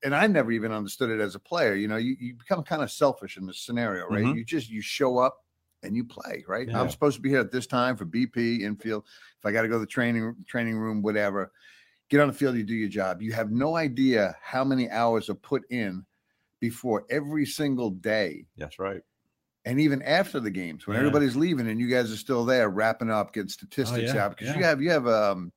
and 0.03 0.15
I 0.15 0.27
never 0.27 0.51
even 0.53 0.73
understood 0.73 1.11
it 1.11 1.21
as 1.21 1.35
a 1.35 1.39
player. 1.39 1.75
You 1.75 1.89
know, 1.89 1.99
you, 1.99 2.17
you 2.19 2.35
become 2.35 2.63
kind 2.63 2.83
of 2.83 2.91
selfish 2.91 3.37
in 3.37 3.47
this 3.47 3.59
scenario, 3.61 4.07
right? 4.07 4.25
Mhm. 4.25 4.37
You 4.37 4.45
just 4.45 4.71
you 4.71 4.81
show 4.81 5.19
up 5.19 5.37
and 5.83 5.95
you 5.95 6.05
play, 6.05 6.45
right? 6.49 6.67
Yeah. 6.67 6.81
I'm 6.81 6.89
supposed 6.89 7.17
to 7.17 7.21
be 7.23 7.29
here 7.29 7.41
at 7.41 7.53
this 7.53 7.67
time 7.67 7.97
for 7.99 8.07
BP 8.07 8.61
infield. 8.63 9.05
If 9.39 9.45
I 9.45 9.53
got 9.53 9.63
to 9.63 9.69
go 9.69 9.75
to 9.75 9.81
the 9.81 9.87
training 9.87 10.35
training 10.47 10.79
room, 10.79 11.03
whatever, 11.03 11.53
get 12.13 12.21
on 12.21 12.29
the 12.29 12.35
field, 12.35 12.57
you 12.57 12.63
do 12.63 12.75
your 12.75 12.89
job. 12.91 13.23
You 13.23 13.33
have 13.33 13.51
no 13.51 13.75
idea 13.77 14.37
how 14.43 14.63
many 14.65 14.89
hours 14.91 15.29
are 15.31 15.35
put 15.35 15.63
in 15.71 16.05
before 16.61 17.05
every 17.11 17.45
single 17.47 17.91
day 17.91 18.47
that's 18.57 18.79
right. 18.79 19.01
and 19.65 19.81
even 19.81 20.01
after 20.03 20.39
the 20.39 20.51
games 20.51 20.87
when 20.87 20.95
Yeah. 20.95 21.01
everybody's 21.01 21.35
leaving 21.35 21.69
and 21.69 21.81
you 21.81 21.89
guys 21.89 22.13
are 22.13 22.17
still 22.17 22.45
there 22.45 22.69
wrapping 22.69 23.11
up 23.11 23.33
getting 23.33 23.49
statistics 23.49 24.13
Oh, 24.13 24.15
yeah, 24.15 24.25
out 24.25 24.37
because 24.37 24.55
you 24.55 24.63
have 24.63 24.81
you 24.81 24.91
have 24.91 25.09
um 25.09 25.53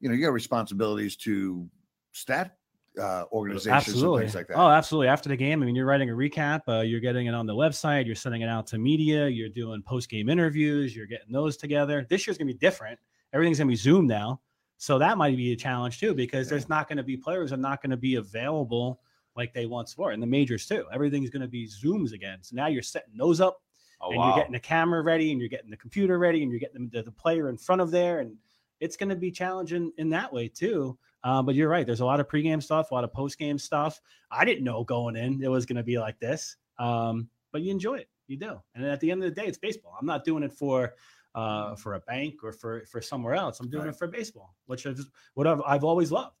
you 0.00 0.08
know 0.08 0.14
you 0.14 0.24
have 0.24 0.32
responsibilities 0.32 1.16
to 1.16 1.68
stat 2.12 2.56
uh 2.98 3.24
organizations 3.32 3.88
absolutely. 3.88 4.22
and 4.22 4.28
things 4.28 4.34
like 4.34 4.46
that 4.48 4.56
Oh, 4.56 4.68
absolutely. 4.68 5.08
After 5.08 5.28
the 5.28 5.36
game, 5.36 5.62
I 5.62 5.66
mean, 5.66 5.74
you're 5.76 5.86
writing 5.86 6.08
a 6.10 6.14
recap. 6.14 6.62
Uh, 6.66 6.80
you're 6.80 7.00
getting 7.00 7.26
it 7.26 7.34
on 7.34 7.46
the 7.46 7.54
website. 7.54 8.06
You're 8.06 8.14
sending 8.16 8.40
it 8.42 8.48
out 8.48 8.66
to 8.68 8.78
media. 8.78 9.28
You're 9.28 9.48
doing 9.50 9.82
post 9.82 10.08
game 10.08 10.28
interviews. 10.30 10.96
You're 10.96 11.06
getting 11.06 11.30
those 11.32 11.56
together. 11.58 12.06
This 12.08 12.26
year's 12.26 12.38
gonna 12.38 12.46
be 12.52 12.58
different. 12.58 12.98
Everything's 13.34 13.58
gonna 13.58 13.68
be 13.68 13.76
Zoom 13.76 14.06
now, 14.06 14.40
so 14.80 14.98
that 14.98 15.18
might 15.18 15.36
be 15.36 15.52
a 15.52 15.56
challenge 15.56 16.00
too 16.00 16.14
because 16.14 16.48
there's 16.48 16.68
not 16.68 16.88
gonna 16.88 17.02
be 17.02 17.16
players 17.16 17.52
are 17.52 17.58
not 17.58 17.82
gonna 17.82 17.96
be 17.96 18.14
available 18.14 19.00
like 19.36 19.52
they 19.52 19.66
once 19.66 19.96
were 19.96 20.12
in 20.12 20.20
the 20.20 20.26
majors 20.26 20.66
too. 20.66 20.86
Everything's 20.92 21.30
gonna 21.30 21.46
be 21.46 21.66
Zooms 21.66 22.12
again. 22.12 22.38
So 22.40 22.56
now 22.56 22.66
you're 22.66 22.82
setting 22.82 23.16
those 23.16 23.40
up 23.40 23.60
Oh 24.00 24.10
and 24.10 24.18
wow. 24.18 24.28
you're 24.28 24.36
getting 24.36 24.52
the 24.52 24.60
camera 24.60 25.02
ready 25.02 25.30
and 25.30 25.40
you're 25.40 25.48
getting 25.50 25.70
the 25.70 25.76
computer 25.76 26.18
ready 26.18 26.42
and 26.42 26.50
you're 26.50 26.60
getting 26.60 26.88
the, 26.90 27.02
the 27.02 27.12
player 27.12 27.48
in 27.48 27.58
front 27.58 27.82
of 27.82 27.90
there 27.90 28.20
and 28.20 28.34
it's 28.80 28.96
going 28.96 29.10
to 29.10 29.16
be 29.16 29.30
challenging 29.30 29.92
in 29.98 30.08
that 30.10 30.32
way 30.32 30.48
too 30.48 30.98
um, 31.22 31.44
but 31.44 31.54
you're 31.54 31.68
right 31.68 31.86
there's 31.86 32.00
a 32.00 32.04
lot 32.04 32.18
of 32.18 32.26
pregame 32.26 32.62
stuff 32.62 32.90
a 32.90 32.94
lot 32.94 33.04
of 33.04 33.12
postgame 33.12 33.60
stuff 33.60 34.00
i 34.30 34.44
didn't 34.44 34.64
know 34.64 34.82
going 34.84 35.16
in 35.16 35.42
it 35.42 35.48
was 35.48 35.66
going 35.66 35.76
to 35.76 35.82
be 35.82 35.98
like 35.98 36.18
this 36.18 36.56
um, 36.78 37.28
but 37.52 37.60
you 37.60 37.70
enjoy 37.70 37.96
it 37.96 38.08
you 38.26 38.38
do 38.38 38.58
and 38.74 38.86
at 38.86 39.00
the 39.00 39.10
end 39.10 39.22
of 39.22 39.34
the 39.34 39.38
day 39.38 39.46
it's 39.46 39.58
baseball 39.58 39.94
i'm 40.00 40.06
not 40.06 40.24
doing 40.24 40.42
it 40.42 40.52
for 40.52 40.94
uh, 41.34 41.74
for 41.76 41.94
a 41.94 42.00
bank 42.00 42.34
or 42.42 42.52
for 42.52 42.84
for 42.90 43.00
somewhere 43.00 43.34
else 43.34 43.60
i'm 43.60 43.68
doing 43.70 43.84
Right. 43.84 43.90
it 43.94 43.98
for 43.98 44.08
baseball 44.08 44.56
which 44.66 44.84
is 44.86 45.06
what 45.34 45.46
I've, 45.46 45.62
I've 45.66 45.84
always 45.84 46.10
loved 46.10 46.34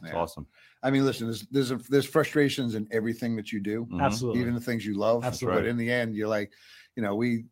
That's 0.00 0.12
Yeah. 0.12 0.20
awesome. 0.20 0.46
i 0.82 0.90
mean 0.90 1.04
listen 1.04 1.26
there's 1.26 1.42
there's 1.48 1.70
a, 1.72 1.76
there's 1.88 2.06
frustrations 2.06 2.74
in 2.74 2.86
everything 2.92 3.34
that 3.36 3.50
you 3.52 3.60
do 3.60 3.86
Mhm. 3.90 4.00
absolutely 4.02 4.40
even 4.42 4.54
the 4.54 4.60
things 4.60 4.86
you 4.86 4.94
love 4.96 5.24
Absolutely. 5.24 5.62
but 5.62 5.68
in 5.68 5.76
the 5.76 5.90
end 5.90 6.14
you're 6.14 6.28
like 6.28 6.52
you 6.94 7.02
know 7.02 7.14
we 7.16 7.44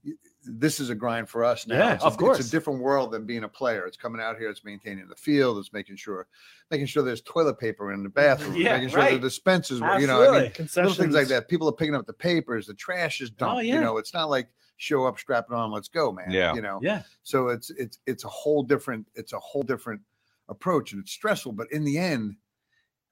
this 0.47 0.79
is 0.79 0.91
a 0.91 0.95
grind 0.95 1.27
for 1.29 1.43
us 1.43 1.67
now 1.67 1.77
Yeah, 1.79 1.95
it's 1.95 2.05
a, 2.05 2.07
of 2.07 2.17
course. 2.19 2.39
it's 2.39 2.49
a 2.49 2.51
different 2.51 2.81
world 2.81 3.11
than 3.13 3.25
being 3.27 3.45
a 3.45 3.49
player 3.49 3.87
it's 3.87 3.97
coming 3.97 4.21
out 4.21 4.39
here 4.39 4.51
it's 4.51 4.63
maintaining 4.65 5.09
the 5.09 5.17
field 5.17 5.59
it's 5.59 5.73
making 5.73 5.97
sure 5.97 6.27
making 6.71 6.87
sure 6.87 7.03
there's 7.03 7.23
toilet 7.23 7.59
paper 7.59 7.93
in 7.93 8.03
the 8.05 8.09
bathroom 8.23 8.55
Yeah, 8.57 8.75
making 8.75 8.91
sure 8.91 9.01
the 9.05 9.13
right. 9.13 9.21
dispensers 9.21 9.81
you 9.81 10.07
know 10.07 10.23
i 10.23 10.41
mean 10.41 10.53
Absolutely. 10.53 10.83
little 10.83 10.95
things 10.95 11.15
like 11.15 11.29
that. 11.29 11.49
People 11.49 11.69
are 11.69 11.73
picking 11.73 11.95
up 11.97 12.07
the 12.07 12.13
papers, 12.13 12.67
the 12.67 12.75
trash 12.75 13.21
is 13.21 13.31
dumped. 13.31 13.57
Oh, 13.57 13.61
yeah. 13.61 13.75
You 13.77 13.81
know, 13.81 13.97
it's 13.97 14.13
not 14.15 14.29
like 14.31 14.49
show 14.77 15.05
up, 15.07 15.19
strap 15.19 15.47
it 15.51 15.55
on, 15.55 15.71
let's 15.71 15.89
go, 15.89 16.13
man. 16.13 16.31
Yeah. 16.31 16.55
You 16.55 16.63
know, 16.63 16.79
yeah 16.83 17.03
so 17.23 17.49
it's 17.49 17.71
it's 17.71 17.99
it's 18.07 18.25
a 18.25 18.29
whole 18.29 18.63
different 18.63 19.07
it's 19.15 19.33
a 19.33 19.39
whole 19.39 19.63
different 19.63 20.01
approach, 20.49 20.93
and 20.93 21.01
it's 21.03 21.13
stressful. 21.13 21.53
But 21.53 21.71
in 21.73 21.85
the 21.85 21.97
end, 21.99 22.37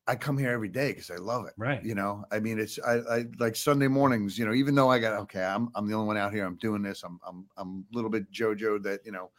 I 0.06 0.16
come 0.16 0.36
here 0.36 0.50
every 0.50 0.68
day 0.68 0.90
because 0.90 1.10
I 1.10 1.16
love 1.16 1.46
it. 1.46 1.54
right 1.56 1.82
You 1.84 1.94
know, 1.94 2.24
I 2.32 2.40
mean, 2.40 2.58
it's 2.58 2.78
I, 2.80 2.94
I 3.10 3.24
like 3.38 3.56
Sunday 3.56 3.88
mornings. 3.88 4.38
You 4.38 4.44
know, 4.46 4.52
even 4.54 4.74
though 4.74 4.90
I 4.90 4.98
got 4.98 5.14
okay, 5.22 5.42
I'm 5.44 5.70
I'm 5.74 5.86
the 5.86 5.94
only 5.94 6.08
one 6.08 6.16
out 6.16 6.32
here. 6.32 6.44
I'm 6.44 6.56
doing 6.56 6.82
this. 6.82 7.02
I'm 7.04 7.18
I'm 7.26 7.46
I'm 7.56 7.86
a 7.92 7.94
little 7.94 8.10
bit 8.10 8.30
JoJo 8.32 8.82
that 8.82 9.00
you 9.06 9.12
know, 9.12 9.30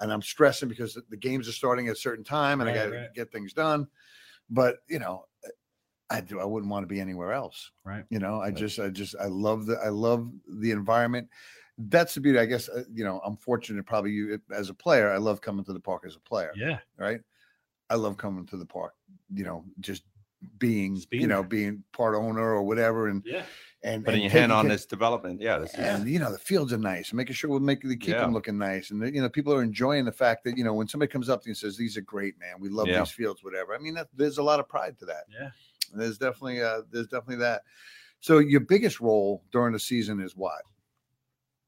and 0.00 0.12
I'm 0.12 0.22
stressing 0.22 0.68
because 0.68 0.94
the- 0.94 1.04
the 1.08 1.16
games 1.16 1.48
are 1.48 1.52
starting 1.52 1.86
at 1.88 1.92
a 1.92 1.96
certain 1.98 2.24
time, 2.24 2.60
and 2.60 2.68
I 2.68 2.74
got 2.74 2.86
to 2.86 2.96
right. 2.96 3.14
get 3.14 3.30
things 3.32 3.52
done. 3.52 3.86
But 4.50 4.78
you 4.88 4.98
know, 4.98 5.26
I 6.10 6.20
do. 6.20 6.40
I 6.40 6.44
wouldn't 6.44 6.70
want 6.70 6.82
to 6.82 6.86
be 6.88 7.00
anywhere 7.00 7.32
else. 7.32 7.70
Right. 7.84 8.04
You 8.10 8.18
know, 8.18 8.40
I 8.40 8.46
Right. 8.46 8.56
just, 8.56 8.78
I 8.78 8.88
just, 8.88 9.14
I 9.20 9.26
love 9.26 9.66
the, 9.66 9.76
I 9.78 9.88
love 9.88 10.30
the 10.48 10.70
environment. 10.70 11.28
That's 11.78 12.14
the 12.14 12.20
beauty. 12.20 12.38
I 12.38 12.46
guess. 12.46 12.68
Uh, 12.68 12.82
you 12.92 13.04
know, 13.04 13.20
I'm 13.24 13.36
fortunate. 13.36 13.86
Probably 13.86 14.10
you 14.10 14.40
as 14.52 14.68
a 14.68 14.74
player. 14.74 15.10
I 15.10 15.16
love 15.18 15.40
coming 15.40 15.64
to 15.64 15.72
the 15.72 15.80
park 15.80 16.02
as 16.06 16.16
a 16.16 16.20
player. 16.20 16.52
Yeah. 16.56 16.78
Right. 16.96 17.20
I 17.88 17.94
love 17.94 18.16
coming 18.16 18.46
to 18.46 18.56
the 18.56 18.66
park. 18.66 18.94
You 19.32 19.44
know, 19.44 19.64
just 19.80 20.02
being, 20.58 20.94
Just 20.96 21.10
being 21.10 21.22
you 21.22 21.26
know, 21.28 21.40
there. 21.40 21.48
being 21.48 21.82
part 21.92 22.14
owner 22.14 22.40
or 22.54 22.62
whatever, 22.62 23.08
and 23.08 23.22
Yeah. 23.24 23.42
and 23.82 24.04
Putting 24.04 24.22
and 24.24 24.32
your 24.32 24.40
hand 24.40 24.52
on 24.52 24.64
ca- 24.66 24.70
this 24.70 24.86
development. 24.86 25.40
Yeah. 25.40 25.58
This 25.58 25.70
is, 25.74 25.78
and 25.80 26.08
you 26.08 26.18
know 26.18 26.30
the 26.32 26.38
fields 26.38 26.72
are 26.72 26.78
nice, 26.78 27.12
making 27.12 27.34
sure 27.34 27.50
we're 27.50 27.58
making 27.60 27.90
keep 27.98 28.10
Yeah. 28.10 28.20
them 28.20 28.32
looking 28.32 28.58
nice, 28.58 28.90
and 28.90 29.02
you 29.14 29.20
know 29.22 29.28
people 29.28 29.52
are 29.54 29.62
enjoying 29.62 30.04
the 30.04 30.12
fact 30.12 30.44
that 30.44 30.56
you 30.58 30.64
know 30.64 30.74
when 30.74 30.86
somebody 30.88 31.10
comes 31.10 31.28
up 31.28 31.42
to 31.42 31.48
you 31.48 31.50
and 31.52 31.56
says 31.56 31.76
these 31.76 31.96
are 31.96 32.02
great, 32.02 32.38
man, 32.38 32.54
we 32.60 32.68
love 32.68 32.86
Yeah. 32.88 33.00
these 33.00 33.10
fields, 33.10 33.42
whatever. 33.42 33.74
I 33.74 33.78
mean, 33.78 33.94
that, 33.94 34.08
there's 34.14 34.38
a 34.38 34.42
lot 34.42 34.60
of 34.60 34.68
pride 34.68 34.98
to 34.98 35.06
that. 35.06 35.24
Yeah. 35.32 35.50
There's 35.94 36.18
definitely 36.18 36.60
uh 36.62 36.82
there's 36.90 37.06
definitely 37.08 37.36
that. 37.36 37.62
So 38.20 38.38
your 38.38 38.60
biggest 38.60 39.00
role 39.00 39.42
during 39.52 39.72
the 39.72 39.78
season 39.80 40.20
is 40.20 40.36
what? 40.36 40.62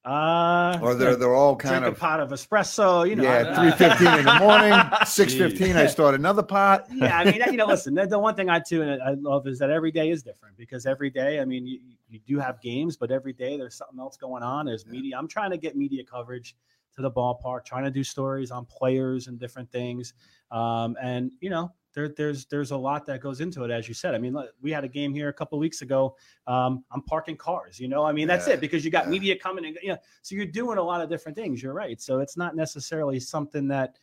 Uh, 0.04 0.78
Or 0.80 0.94
they're 0.94 1.14
they're 1.14 1.34
all 1.34 1.54
kind 1.56 1.80
drink 1.82 1.92
of 1.94 1.98
a 1.98 2.00
pot 2.00 2.20
of 2.20 2.30
espresso. 2.30 3.06
You 3.08 3.16
know. 3.16 3.22
yeah, 3.22 3.54
three 3.54 3.70
fifteen 3.72 4.18
in 4.18 4.24
the 4.24 4.38
morning, 4.38 4.72
six 5.06 5.34
fifteen. 5.34 5.76
I 5.76 5.86
start 5.86 6.14
another 6.14 6.42
pot. 6.42 6.86
yeah, 6.94 7.18
I 7.18 7.24
mean, 7.24 7.42
you 7.50 7.58
know, 7.58 7.66
listen, 7.66 7.92
the, 7.94 8.06
the 8.06 8.18
one 8.18 8.34
thing 8.34 8.48
I 8.48 8.60
too 8.60 8.80
and 8.80 9.02
I 9.02 9.10
love 9.12 9.46
is 9.46 9.58
that 9.58 9.68
every 9.70 9.92
day 9.92 10.08
is 10.10 10.22
different 10.22 10.56
because 10.56 10.86
every 10.86 11.10
day, 11.10 11.38
I 11.40 11.44
mean, 11.44 11.66
you, 11.66 11.80
you 12.08 12.18
do 12.26 12.38
have 12.38 12.62
games, 12.62 12.96
but 12.96 13.10
every 13.10 13.34
day 13.34 13.58
there's 13.58 13.74
something 13.74 13.98
else 13.98 14.16
going 14.16 14.42
on. 14.42 14.64
There's 14.64 14.84
Yeah. 14.86 14.92
media. 14.92 15.18
I'm 15.18 15.28
trying 15.28 15.50
to 15.50 15.58
get 15.58 15.76
media 15.76 16.02
coverage 16.02 16.56
to 16.96 17.02
the 17.02 17.10
ballpark, 17.10 17.66
trying 17.66 17.84
to 17.84 17.90
do 17.90 18.02
stories 18.02 18.50
on 18.50 18.64
players 18.64 19.26
and 19.26 19.38
different 19.38 19.70
things. 19.70 20.14
Um, 20.50 20.96
and 21.02 21.30
you 21.40 21.50
know, 21.50 21.72
there, 21.94 22.08
there's 22.08 22.46
there's 22.46 22.70
a 22.70 22.76
lot 22.76 23.06
that 23.06 23.20
goes 23.20 23.40
into 23.40 23.64
it, 23.64 23.70
as 23.70 23.88
you 23.88 23.94
said. 23.94 24.14
I 24.14 24.18
mean, 24.18 24.36
we 24.60 24.70
had 24.70 24.84
a 24.84 24.88
game 24.88 25.12
here 25.12 25.28
a 25.28 25.32
couple 25.32 25.58
weeks 25.58 25.82
ago. 25.82 26.16
Um, 26.46 26.84
I'm 26.92 27.02
parking 27.02 27.36
cars. 27.36 27.80
You 27.80 27.88
know, 27.88 28.04
I 28.04 28.12
mean, 28.12 28.28
that's 28.28 28.46
Yeah, 28.46 28.54
it 28.54 28.60
because 28.60 28.84
you 28.84 28.90
got 28.90 29.04
yeah. 29.04 29.10
media 29.10 29.36
coming 29.36 29.64
and 29.66 29.78
you 29.82 29.90
know, 29.90 29.98
so 30.22 30.34
you're 30.34 30.46
doing 30.46 30.78
a 30.78 30.82
lot 30.82 31.00
of 31.00 31.08
different 31.08 31.36
things. 31.36 31.62
You're 31.62 31.74
right. 31.74 32.00
So 32.00 32.20
it's 32.20 32.36
not 32.36 32.54
necessarily 32.56 33.18
something 33.20 33.68
that 33.68 33.98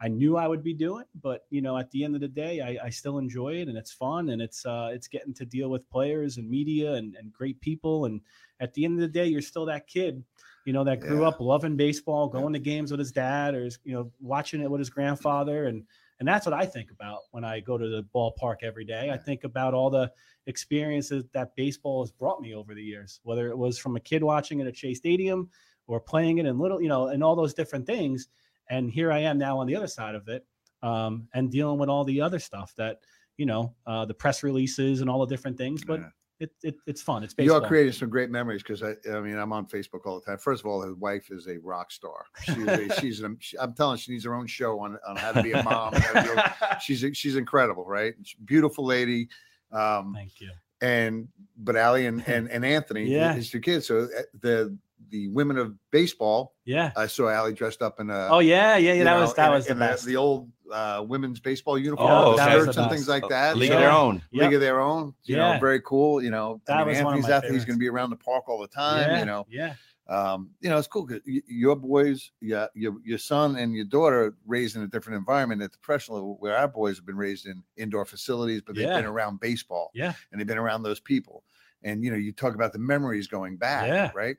I 0.00 0.08
knew 0.08 0.36
I 0.36 0.48
would 0.48 0.64
be 0.64 0.74
doing, 0.74 1.04
but 1.20 1.46
you 1.50 1.62
know, 1.62 1.76
at 1.78 1.90
the 1.92 2.02
end 2.04 2.16
of 2.16 2.20
the 2.20 2.28
day, 2.28 2.60
I, 2.60 2.86
I 2.86 2.90
still 2.90 3.18
enjoy 3.18 3.54
it 3.56 3.68
and 3.68 3.76
it's 3.78 3.92
fun 3.92 4.30
and 4.30 4.42
it's 4.42 4.66
uh 4.66 4.90
it's 4.92 5.06
getting 5.06 5.32
to 5.34 5.44
deal 5.44 5.68
with 5.70 5.88
players 5.90 6.38
and 6.38 6.50
media 6.50 6.94
and, 6.94 7.14
and 7.14 7.32
great 7.32 7.60
people. 7.60 8.06
And 8.06 8.20
at 8.58 8.74
the 8.74 8.84
end 8.84 8.94
of 8.94 9.00
the 9.00 9.08
day, 9.08 9.26
you're 9.26 9.40
still 9.40 9.66
that 9.66 9.86
kid, 9.86 10.24
you 10.64 10.72
know, 10.72 10.82
that 10.84 11.00
grew 11.00 11.22
Yeah. 11.22 11.28
up 11.28 11.40
loving 11.40 11.76
baseball, 11.76 12.26
going 12.28 12.52
to 12.52 12.58
games 12.58 12.90
with 12.90 12.98
his 12.98 13.12
dad 13.12 13.54
or 13.54 13.64
his, 13.64 13.78
you 13.84 13.94
know, 13.94 14.10
watching 14.20 14.60
it 14.60 14.70
with 14.70 14.80
his 14.80 14.90
grandfather. 14.90 15.66
And 15.66 15.84
and 16.22 16.28
that's 16.28 16.46
what 16.46 16.52
I 16.52 16.64
think 16.66 16.92
about 16.92 17.22
when 17.32 17.42
I 17.42 17.58
go 17.58 17.76
to 17.76 17.88
the 17.88 18.04
ballpark 18.14 18.58
every 18.62 18.84
day. 18.84 19.10
I 19.10 19.16
think 19.16 19.42
about 19.42 19.74
all 19.74 19.90
the 19.90 20.12
experiences 20.46 21.24
that 21.32 21.56
baseball 21.56 22.00
has 22.04 22.12
brought 22.12 22.40
me 22.40 22.54
over 22.54 22.76
the 22.76 22.82
years, 22.82 23.18
whether 23.24 23.48
it 23.48 23.58
was 23.58 23.76
from 23.76 23.96
a 23.96 24.00
kid 24.00 24.22
watching 24.22 24.60
it 24.60 24.68
at 24.68 24.76
Shea 24.76 24.94
Stadium 24.94 25.50
or 25.88 25.98
playing 25.98 26.38
it 26.38 26.46
in 26.46 26.60
little, 26.60 26.80
you 26.80 26.88
know, 26.88 27.08
and 27.08 27.24
all 27.24 27.34
those 27.34 27.54
different 27.54 27.86
things. 27.86 28.28
And 28.70 28.88
here 28.88 29.10
I 29.10 29.18
am 29.18 29.36
now 29.36 29.58
on 29.58 29.66
the 29.66 29.74
other 29.74 29.88
side 29.88 30.14
of 30.14 30.28
it, 30.28 30.46
um, 30.80 31.26
and 31.34 31.50
dealing 31.50 31.80
with 31.80 31.88
all 31.88 32.04
the 32.04 32.20
other 32.20 32.38
stuff 32.38 32.72
that, 32.76 33.00
you 33.36 33.44
know, 33.44 33.74
uh, 33.84 34.04
the 34.04 34.14
press 34.14 34.44
releases 34.44 35.00
and 35.00 35.10
all 35.10 35.26
the 35.26 35.34
different 35.34 35.58
things. 35.58 35.82
But 35.84 35.98
Yeah. 35.98 36.08
It, 36.40 36.50
it 36.62 36.74
it's 36.86 37.00
fun. 37.02 37.22
It's 37.22 37.32
You 37.34 37.44
baseball. 37.44 37.62
all 37.62 37.68
created 37.68 37.94
some 37.94 38.08
great 38.10 38.30
memories 38.30 38.62
because 38.62 38.82
I, 38.82 38.94
I 39.12 39.20
mean, 39.20 39.36
I'm 39.36 39.52
on 39.52 39.66
Facebook 39.66 40.00
all 40.06 40.18
the 40.20 40.26
time. 40.26 40.38
First 40.38 40.62
of 40.62 40.66
all, 40.66 40.82
his 40.82 40.94
wife 40.96 41.30
is 41.30 41.46
a 41.46 41.58
rock 41.58 41.90
star. 41.92 42.24
She's, 42.44 42.66
a, 42.66 43.00
she's 43.00 43.20
an, 43.20 43.38
I'm 43.60 43.74
telling, 43.74 43.96
you, 43.96 44.02
she 44.02 44.12
needs 44.12 44.24
her 44.24 44.34
own 44.34 44.46
show 44.46 44.80
on, 44.80 44.98
on 45.06 45.16
how 45.16 45.32
to 45.32 45.42
be 45.42 45.52
a 45.52 45.62
mom. 45.62 45.92
be 45.92 45.98
a- 46.00 46.78
she's 46.82 47.04
she's 47.14 47.36
incredible, 47.36 47.84
right? 47.84 48.14
She's 48.24 48.38
beautiful 48.44 48.84
lady. 48.84 49.28
Um, 49.70 50.12
Thank 50.14 50.40
you. 50.40 50.50
and 50.80 51.28
but 51.58 51.76
Allie 51.76 52.06
and 52.06 52.26
and, 52.28 52.50
and 52.50 52.64
Anthony, 52.64 53.04
Yeah. 53.04 53.34
his 53.34 53.48
two 53.50 53.60
kids. 53.60 53.86
So 53.86 54.04
uh, 54.16 54.22
the 54.40 54.76
the 55.10 55.28
women 55.28 55.58
of 55.58 55.74
baseball, 55.90 56.54
Yeah. 56.64 56.92
I 56.96 57.06
saw 57.06 57.28
Allie 57.28 57.52
dressed 57.54 57.82
up 57.82 58.00
in 58.00 58.10
a 58.10 58.28
Oh 58.30 58.38
yeah, 58.40 58.76
yeah, 58.76 58.92
yeah. 58.94 59.04
That 59.04 59.14
know, 59.14 59.20
was 59.22 59.34
that 59.34 59.46
in- 59.48 59.52
was 59.52 59.66
the 59.66 59.72
in 59.72 59.78
best. 59.78 60.04
the 60.04 60.16
old 60.16 60.50
uh, 60.72 61.04
women's 61.06 61.38
baseball 61.40 61.78
uniform, 61.78 62.10
Oh, 62.10 62.36
shirts 62.38 62.76
and 62.78 62.86
best. 62.86 62.90
things 62.90 63.08
like 63.08 63.28
that. 63.28 63.56
League 63.56 63.68
So- 63.70 63.74
of 63.74 63.80
their 63.80 63.90
own. 63.90 64.22
Yep. 64.30 64.42
League 64.44 64.54
of 64.54 64.60
their 64.60 64.80
own. 64.80 65.14
You 65.24 65.36
Yeah. 65.36 65.54
know, 65.54 65.60
very 65.60 65.80
cool. 65.82 66.22
You 66.22 66.30
know, 66.30 66.60
That 66.66 66.76
I 66.76 66.80
mean, 66.80 66.88
was 66.88 66.98
Anthony's 66.98 67.24
my 67.28 67.32
out 67.34 67.42
there. 67.42 67.52
He's 67.52 67.64
going 67.64 67.76
to 67.78 67.80
be 67.80 67.88
around 67.88 68.10
the 68.10 68.16
park 68.16 68.48
all 68.48 68.60
the 68.60 68.68
time. 68.68 69.10
yeah, 69.10 69.18
You 69.20 69.26
know, 69.26 69.46
yeah, 69.50 69.74
um, 70.08 70.50
you 70.60 70.70
know, 70.70 70.78
it's 70.78 70.88
cool 70.88 71.04
because 71.06 71.22
your 71.46 71.76
boys, 71.76 72.30
yeah, 72.40 72.66
your 72.74 72.94
your 73.04 73.18
son 73.18 73.56
and 73.56 73.74
your 73.74 73.84
daughter 73.84 74.34
raised 74.46 74.74
in 74.76 74.82
a 74.82 74.86
different 74.88 75.18
environment 75.18 75.60
at 75.62 75.72
the 75.72 75.78
professional 75.78 76.16
level, 76.18 76.36
where 76.40 76.56
our 76.56 76.68
boys 76.68 76.96
have 76.96 77.04
been 77.06 77.16
raised 77.16 77.46
in 77.46 77.62
indoor 77.76 78.04
facilities, 78.06 78.62
but 78.62 78.74
they've 78.74 78.86
Yeah. 78.88 78.96
been 78.96 79.06
around 79.06 79.40
baseball, 79.40 79.90
Yeah. 79.94 80.14
and 80.30 80.40
they've 80.40 80.46
been 80.46 80.58
around 80.58 80.82
those 80.84 81.00
people. 81.00 81.44
And 81.84 82.02
you 82.04 82.10
know, 82.10 82.16
you 82.16 82.32
talk 82.32 82.54
about 82.54 82.72
the 82.72 82.78
memories 82.78 83.26
going 83.26 83.56
back, 83.58 83.88
Yeah. 83.88 84.10
right? 84.14 84.36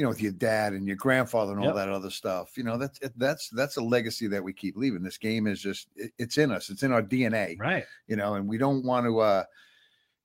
You 0.00 0.04
know, 0.06 0.08
with 0.08 0.22
your 0.22 0.32
dad 0.32 0.72
and 0.72 0.86
your 0.86 0.96
grandfather 0.96 1.52
and 1.52 1.60
all 1.60 1.66
Yep. 1.66 1.74
that 1.74 1.88
other 1.90 2.08
stuff. 2.08 2.56
You 2.56 2.64
know, 2.64 2.78
that's 2.78 2.98
that's 3.18 3.50
that's 3.50 3.76
a 3.76 3.82
legacy 3.82 4.28
that 4.28 4.42
we 4.42 4.54
keep 4.54 4.74
leaving. 4.78 5.02
This 5.02 5.18
game 5.18 5.46
is 5.46 5.60
just 5.60 5.88
it- 5.94 6.12
it's 6.16 6.38
in 6.38 6.50
us. 6.50 6.70
It's 6.70 6.82
in 6.82 6.90
our 6.90 7.02
DNA 7.02 7.58
right. 7.60 7.84
you 8.06 8.16
know, 8.16 8.34
and 8.36 8.48
we 8.48 8.56
don't 8.56 8.82
want 8.82 9.04
to. 9.04 9.18
uh 9.20 9.44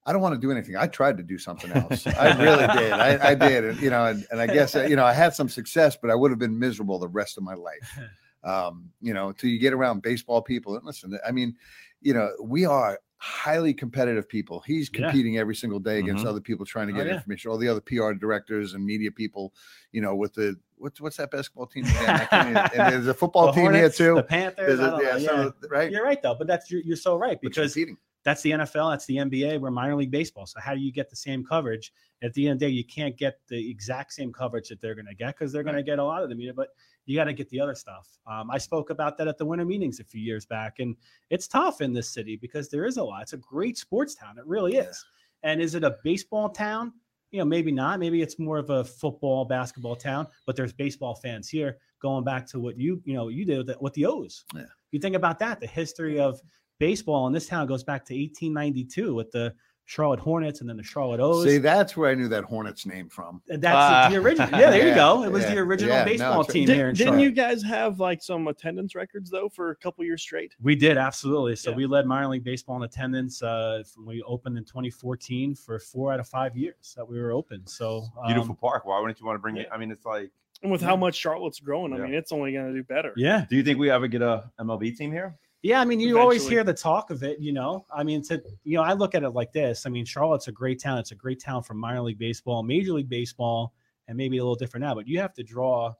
I 0.05 0.13
don't 0.13 0.21
want 0.21 0.33
to 0.35 0.39
do 0.39 0.49
anything. 0.51 0.77
I 0.77 0.87
tried 0.87 1.17
to 1.17 1.23
do 1.23 1.37
something 1.37 1.71
else. 1.73 2.07
I 2.25 2.41
really 2.41 2.67
did. 2.79 2.91
I, 2.93 3.31
I 3.31 3.35
did, 3.35 3.65
and 3.65 3.81
you 3.81 3.89
know, 3.89 4.05
and, 4.05 4.25
and 4.31 4.39
I 4.39 4.47
guess 4.47 4.75
uh, 4.77 4.83
you 4.83 4.95
know 4.95 5.03
I 5.03 5.11
had 5.11 5.33
some 5.33 5.49
success, 5.49 5.97
but 5.99 6.09
I 6.09 6.15
would 6.15 6.31
have 6.31 6.39
been 6.39 6.57
miserable 6.57 6.97
the 6.97 7.09
rest 7.09 7.37
of 7.37 7.43
my 7.43 7.55
life. 7.55 7.99
Um, 8.45 8.91
you 9.01 9.11
know, 9.15 9.29
until 9.29 9.49
you 9.49 9.57
get 9.57 9.73
around 9.73 10.03
baseball 10.03 10.39
people. 10.39 10.75
And 10.75 10.85
listen, 10.85 11.17
I 11.27 11.31
mean, 11.31 11.55
you 12.01 12.13
know, 12.13 12.29
we 12.39 12.63
are 12.63 12.99
highly 13.25 13.73
competitive 13.73 14.29
people. 14.29 14.59
He's 14.67 14.87
Yeah. 14.93 15.07
competing 15.07 15.37
every 15.39 15.55
single 15.55 15.79
day 15.79 15.97
against 15.97 16.23
Mhm. 16.23 16.27
other 16.29 16.39
people 16.39 16.63
trying 16.63 16.87
to 16.89 16.93
Oh, 16.93 16.97
get 16.97 17.07
yeah. 17.07 17.15
information. 17.15 17.49
All 17.49 17.57
the 17.57 17.67
other 17.67 17.81
PR 17.81 18.13
directors 18.13 18.75
and 18.75 18.85
media 18.85 19.11
people, 19.11 19.51
you 19.91 19.99
know, 20.01 20.15
with 20.15 20.35
the 20.35 20.55
what's 20.77 21.01
what's 21.01 21.17
that 21.17 21.31
basketball 21.31 21.65
team? 21.65 21.85
Again? 21.85 22.09
I 22.09 22.25
can't 22.25 22.49
even- 22.49 22.57
and 22.81 22.93
there's 22.93 23.07
a 23.07 23.13
football 23.21 23.47
The 23.47 23.53
team 23.53 23.61
Hornets, 23.63 23.97
here 23.97 24.09
too. 24.09 24.15
The 24.17 24.23
Panthers. 24.23 24.79
A, 24.79 24.99
yeah, 25.01 25.17
yeah. 25.17 25.49
right. 25.69 25.91
You're 25.91 26.03
right 26.03 26.21
though, 26.21 26.35
but 26.35 26.45
that's 26.45 26.69
you're, 26.69 26.81
you're 26.81 26.95
so 26.95 27.15
right 27.17 27.41
because 27.41 27.75
that's 28.23 28.41
the 28.41 28.51
NFL, 28.51 28.89
that's 28.91 29.05
the 29.05 29.17
NBA, 29.17 29.59
we're 29.59 29.71
minor 29.71 29.95
league 29.95 30.11
baseball. 30.11 30.45
So 30.45 30.59
how 30.59 30.73
do 30.75 30.79
you 30.81 30.91
get 30.91 31.09
the 31.09 31.15
same 31.15 31.43
coverage? 31.43 31.93
At 32.21 32.33
the 32.33 32.47
end 32.47 32.53
of 32.53 32.59
the 32.59 32.65
day, 32.67 32.71
you 32.71 32.83
can't 32.85 33.15
get 33.17 33.39
the 33.47 33.69
exact 33.69 34.13
same 34.13 34.31
coverage 34.33 34.69
that 34.69 34.81
they're 34.81 34.95
going 34.95 35.05
to 35.05 35.13
get 35.15 35.35
because 35.37 35.51
they're 35.51 35.63
going 35.63 35.75
to 35.75 35.83
get 35.83 35.99
a 35.99 36.03
lot 36.03 36.23
of 36.23 36.29
the 36.29 36.35
media, 36.35 36.53
but 36.53 36.69
you 37.05 37.15
got 37.15 37.25
to 37.25 37.33
get 37.33 37.49
the 37.49 37.59
other 37.59 37.75
stuff. 37.75 38.07
Um, 38.27 38.49
I 38.49 38.57
spoke 38.57 38.89
about 38.89 39.17
that 39.17 39.27
at 39.27 39.37
the 39.37 39.45
winter 39.45 39.65
meetings 39.65 39.99
a 39.99 40.03
few 40.03 40.21
years 40.21 40.45
back, 40.45 40.79
and 40.79 40.95
it's 41.29 41.47
tough 41.47 41.81
in 41.81 41.93
this 41.93 42.09
city 42.09 42.35
because 42.35 42.69
there 42.69 42.85
is 42.85 42.97
a 42.97 43.03
lot. 43.03 43.21
It's 43.23 43.33
a 43.33 43.37
great 43.37 43.77
sports 43.77 44.15
town. 44.15 44.37
It 44.37 44.45
really 44.45 44.75
is. 44.75 45.05
And 45.43 45.61
is 45.61 45.75
it 45.75 45.83
a 45.83 45.97
baseball 46.03 46.49
town? 46.49 46.93
You 47.31 47.39
know, 47.39 47.45
maybe 47.45 47.71
not. 47.71 47.99
Maybe 47.99 48.21
it's 48.21 48.39
more 48.39 48.57
of 48.57 48.69
a 48.69 48.83
football, 48.83 49.45
basketball 49.45 49.95
town, 49.95 50.27
but 50.45 50.55
there's 50.55 50.73
baseball 50.73 51.15
fans 51.15 51.49
here. 51.49 51.77
Going 52.01 52.23
back 52.23 52.47
to 52.47 52.59
what 52.59 52.77
you, 52.77 53.01
you 53.05 53.13
know, 53.13 53.27
you 53.27 53.45
did 53.45 53.57
with 53.57 53.67
the, 53.67 53.77
with 53.79 53.93
the 53.93 54.05
O's. 54.05 54.45
Yeah. 54.55 54.63
You 54.91 54.99
think 54.99 55.15
about 55.15 55.39
that. 55.39 55.59
The 55.59 55.67
history 55.67 56.19
of 56.19 56.39
baseball 56.79 57.27
in 57.27 57.33
this 57.33 57.47
town 57.47 57.67
goes 57.67 57.83
back 57.83 58.05
to 58.05 58.13
1892 58.13 59.13
with 59.13 59.31
the 59.31 59.53
Charlotte 59.87 60.19
Hornets 60.19 60.61
and 60.61 60.69
then 60.69 60.77
the 60.77 60.83
Charlotte 60.83 61.19
O's. 61.19 61.45
See, 61.45 61.59
that's 61.59 61.95
where 61.95 62.09
I 62.09 62.15
knew 62.15 62.27
that 62.29 62.43
Hornets 62.43 62.87
name 62.87 63.07
from. 63.07 63.41
And 63.49 63.61
that's 63.61 63.75
Ah. 63.75 64.09
the 64.09 64.15
original. 64.17 64.49
Yeah, 64.59 64.71
there 64.71 64.87
you 64.89 64.95
go. 64.95 65.23
It 65.23 65.31
was 65.31 65.43
yeah, 65.43 65.53
the 65.53 65.59
original 65.59 65.93
yeah, 65.95 66.03
baseball 66.05 66.41
it's- 66.41 66.51
team 66.53 66.65
Did, 66.65 66.75
here 66.75 66.89
in 66.89 66.95
didn't 66.95 67.07
Charlotte. 67.13 67.23
you 67.23 67.31
guys 67.31 67.61
have 67.61 67.99
like 67.99 68.21
some 68.23 68.47
attendance 68.47 68.95
records 68.95 69.29
though 69.29 69.47
for 69.47 69.69
a 69.69 69.75
couple 69.75 70.03
years 70.03 70.21
straight? 70.23 70.55
We 70.61 70.75
did 70.75 70.97
absolutely. 70.97 71.55
So 71.55 71.69
Yeah. 71.69 71.75
we 71.77 71.85
led 71.85 72.07
minor 72.07 72.27
league 72.29 72.43
baseball 72.43 72.77
in 72.77 72.83
attendance. 72.83 73.43
Uh, 73.43 73.83
from- 73.93 74.07
we 74.07 74.23
opened 74.23 74.57
in 74.57 74.65
2014 74.65 75.53
for 75.53 75.77
four 75.77 76.11
out 76.11 76.19
of 76.19 76.27
five 76.27 76.57
years 76.57 76.93
that 76.97 77.07
we 77.07 77.19
were 77.21 77.31
open. 77.31 77.65
So 77.67 78.05
um, 78.19 78.27
Beautiful 78.27 78.55
park. 78.55 78.85
Why 78.85 78.99
wouldn't 78.99 79.19
you 79.19 79.25
want 79.25 79.35
to 79.35 79.41
bring 79.41 79.57
it? 79.57 79.67
I 79.71 79.77
mean, 79.77 79.91
it's 79.91 80.05
like. 80.05 80.31
And 80.63 80.71
with 80.71 80.81
how 80.81 80.95
much 80.95 81.15
Charlotte's 81.15 81.59
growing, 81.59 81.93
I 81.93 81.97
Yeah. 81.97 82.03
mean, 82.05 82.13
it's 82.15 82.31
only 82.31 82.53
going 82.53 82.67
to 82.67 82.73
do 82.73 82.81
better. 82.83 83.13
Yeah, 83.17 83.45
Do 83.47 83.55
you 83.55 83.61
think 83.61 83.77
we 83.77 83.91
ever 83.91 84.07
get 84.07 84.23
a 84.23 84.49
MLB 84.59 84.97
team 84.97 85.11
here? 85.11 85.37
Yeah. 85.65 85.81
I 85.81 85.85
mean, 85.85 85.99
you 85.99 86.19
always 86.19 86.47
hear 86.47 86.63
the 86.63 86.73
talk 86.73 87.09
of 87.09 87.23
it. 87.23 87.39
You 87.39 87.51
know, 87.51 87.85
I 87.91 88.03
mean, 88.03 88.21
to 88.23 88.41
you 88.63 88.77
know, 88.77 88.83
I 88.83 88.93
look 88.93 89.15
at 89.15 89.23
it 89.23 89.29
like 89.31 89.51
this. 89.51 89.85
I 89.85 89.89
mean, 89.89 90.05
Charlotte's 90.05 90.47
a 90.47 90.51
great 90.51 90.79
town. 90.79 90.99
It's 90.99 91.11
a 91.11 91.15
great 91.15 91.41
town 91.41 91.63
for 91.63 91.73
minor 91.73 92.01
league 92.01 92.19
baseball, 92.19 92.61
major 92.61 92.93
league 92.93 93.09
baseball, 93.09 93.73
and 94.07 94.15
maybe 94.15 94.37
a 94.37 94.43
little 94.43 94.55
different 94.55 94.83
now. 94.83 94.93
But 94.93 95.07
you 95.07 95.19
have 95.19 95.33
to 95.33 95.43
draw. 95.43 95.93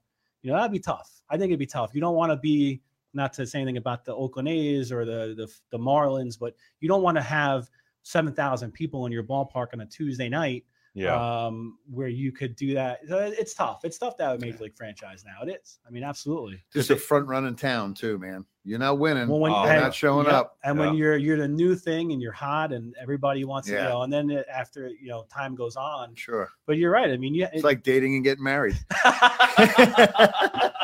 You 0.44 0.52
know, 0.52 0.58
that'd 0.58 0.72
be 0.72 0.80
tough. 0.80 1.22
I 1.30 1.38
think 1.38 1.50
it'd 1.50 1.58
be 1.58 1.66
tough. 1.66 1.96
You 1.96 2.02
don't 2.02 2.16
want 2.16 2.32
to 2.32 2.38
be 2.38 2.82
not 3.16 3.34
to 3.34 3.48
say 3.48 3.60
anything 3.60 3.78
about 3.78 4.06
the 4.06 4.14
Oakland 4.14 4.48
A's 4.48 4.92
or 4.92 5.04
the 5.04 5.34
the, 5.36 5.52
the 5.72 5.80
Marlins, 5.80 6.38
but 6.38 6.54
you 6.80 6.88
don't 6.88 7.02
want 7.02 7.18
to 7.18 7.24
have 7.24 7.70
seven 8.04 8.34
thousand 8.34 8.72
people 8.72 9.08
in 9.08 9.12
your 9.12 9.24
ballpark 9.24 9.68
on 9.74 9.82
a 9.82 9.86
Tuesday 9.88 10.30
night 10.30 10.64
um, 11.04 11.78
where 11.92 12.08
you 12.08 12.32
could 12.32 12.56
do 12.56 12.74
that. 12.76 13.00
So 13.08 13.18
It's 13.20 13.54
tough. 13.54 13.82
It's 13.84 13.98
tough 13.98 14.16
to 14.18 14.24
have 14.24 14.38
a 14.38 14.40
major 14.40 14.60
league 14.64 14.76
franchise 14.78 15.24
now. 15.26 15.46
It 15.48 15.60
is. 15.62 15.80
I 15.88 15.92
mean, 15.92 16.04
absolutely. 16.04 16.64
Just 16.74 16.90
a 16.90 16.96
front 16.96 17.28
running 17.28 17.56
town 17.56 17.94
too, 17.94 18.18
man. 18.18 18.46
You're 18.64 18.80
not 18.80 18.98
winning. 18.98 19.28
Well, 19.28 19.40
when 19.40 19.52
Oh, 19.52 19.64
you're 19.64 19.74
and- 19.74 19.82
not 19.84 19.94
showing 19.94 20.26
yep, 20.26 20.34
up. 20.34 20.58
and 20.64 20.80
when 20.80 20.96
you're 20.96 21.18
you're 21.18 21.38
the 21.38 21.48
new 21.48 21.76
thing 21.76 22.12
and 22.14 22.22
you're 22.22 22.32
hot 22.32 22.74
and 22.74 22.96
everybody 23.00 23.44
wants 23.46 23.68
to, 23.68 23.74
Yeah. 23.76 23.84
you 23.84 23.90
know, 23.90 24.02
and 24.04 24.12
then 24.12 24.30
it- 24.32 24.48
after 24.52 24.88
you 24.90 25.08
know 25.10 25.26
time 25.32 25.54
goes 25.54 25.76
on. 25.76 26.16
Sure. 26.16 26.50
But 26.66 26.78
you're 26.78 26.90
right. 26.92 27.12
I 27.12 27.18
mean, 27.18 27.36
yeah, 27.36 27.50
It's 27.54 27.64
like 27.64 27.84
dating 27.84 28.16
and 28.16 28.24
getting 28.24 28.44
married. 28.44 28.78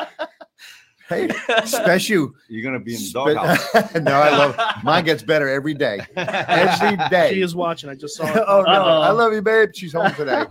Hey, 1.08 1.28
special. 1.64 2.32
You're 2.48 2.64
gonna 2.64 2.80
be 2.82 2.94
in 2.94 3.00
the 3.00 3.10
doghouse. 3.12 3.94
No, 4.02 4.12
I 4.12 4.30
love 4.30 4.56
mine. 4.82 5.04
Gets 5.04 5.22
better 5.22 5.48
every 5.48 5.74
day. 5.74 6.00
Every 6.16 6.96
day. 7.10 7.34
She 7.34 7.42
is 7.42 7.54
watching. 7.54 7.90
I 7.90 7.94
just 7.94 8.16
saw 8.16 8.26
her. 8.26 8.44
oh 8.48 8.62
no, 8.62 8.72
Uh-oh. 8.72 9.00
I 9.00 9.10
love 9.10 9.32
you, 9.32 9.42
babe. 9.42 9.70
She's 9.74 9.92
home 9.92 10.12
today. 10.14 10.44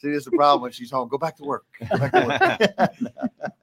See, 0.00 0.10
this 0.10 0.18
is 0.18 0.24
the 0.26 0.30
problem 0.32 0.62
when 0.62 0.70
she's 0.72 0.90
home. 0.90 1.08
Go 1.08 1.18
back 1.18 1.36
to 1.38 1.44
work. 1.44 1.64
Go 1.90 1.98
back 1.98 2.12
to 2.12 2.78
work. 2.78 3.10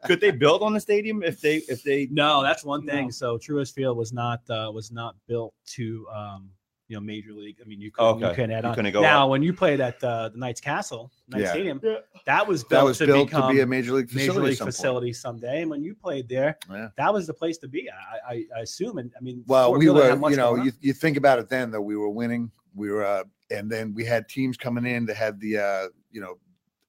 Could 0.06 0.20
they 0.22 0.32
build 0.32 0.62
on 0.62 0.74
the 0.74 0.80
stadium 0.80 1.24
if 1.24 1.40
they 1.42 1.58
if 1.70 1.82
they 1.84 2.08
No, 2.12 2.44
that's 2.44 2.64
one 2.64 2.86
thing. 2.86 3.06
No. 3.06 3.12
So 3.12 3.38
Truist 3.38 3.74
Field 3.74 3.98
was 3.98 4.12
not 4.14 4.42
uh, 4.50 4.70
was 4.74 4.92
not 4.92 5.16
built 5.28 5.54
to 5.68 6.08
um, 6.14 6.50
you 6.88 6.96
know 6.96 7.02
major 7.02 7.34
league. 7.34 7.58
I 7.62 7.66
mean, 7.68 7.82
you 7.82 7.92
Oh, 7.98 8.14
couldn't, 8.14 8.20
you 8.22 8.26
okay. 8.28 8.36
couldn't 8.36 8.52
add 8.52 8.64
You 8.64 8.70
on. 8.70 8.76
couldn't 8.76 8.92
go 8.94 9.02
now, 9.02 9.24
up. 9.26 9.30
when 9.32 9.42
you 9.42 9.54
played 9.54 9.80
at 9.82 10.04
uh, 10.04 10.30
the 10.30 10.38
Knights 10.38 10.62
Castle, 10.62 11.12
Knights 11.30 11.44
Yeah. 11.46 11.52
Stadium, 11.52 11.80
Yeah. 11.84 11.96
that 12.26 12.48
was 12.48 12.64
built 12.64 12.70
That 12.82 12.86
was 12.86 12.98
to 13.00 13.06
built 13.08 13.28
become 13.30 13.50
to 13.50 13.56
be 13.56 13.62
a 13.62 13.66
major 13.66 13.94
league 13.94 14.08
facility. 14.10 14.28
major 14.30 14.42
league 14.48 14.58
some 14.58 14.66
point. 14.66 14.76
facility 14.76 15.14
someday. 15.14 15.62
And 15.64 15.72
when 15.72 15.84
you 15.84 15.96
played 15.96 16.30
there, 16.30 16.58
Yeah. 16.70 16.90
that 16.98 17.12
was 17.14 17.26
the 17.28 17.34
place 17.34 17.58
to 17.60 17.68
be. 17.68 17.90
I, 17.90 18.34
I, 18.34 18.46
I 18.58 18.60
assume. 18.62 18.98
And 19.00 19.12
I 19.18 19.22
mean, 19.24 19.44
Well, 19.48 19.74
we 19.74 19.90
were, 19.90 20.12
you 20.30 20.36
know, 20.38 20.56
you, 20.56 20.72
you 20.80 20.94
think 20.94 21.18
about 21.18 21.40
it 21.40 21.50
then 21.50 21.72
though, 21.72 21.82
we 21.82 21.96
were 21.98 22.10
winning. 22.10 22.52
We 22.76 22.92
were, 22.92 23.04
uh, 23.06 23.24
and 23.52 23.70
then 23.72 23.94
we 23.94 24.06
had 24.06 24.28
teams 24.30 24.56
coming 24.58 24.86
in 24.86 25.06
that 25.08 25.16
had 25.18 25.40
the, 25.40 25.58
uh, 25.58 25.88
you 26.12 26.22
know, 26.22 26.38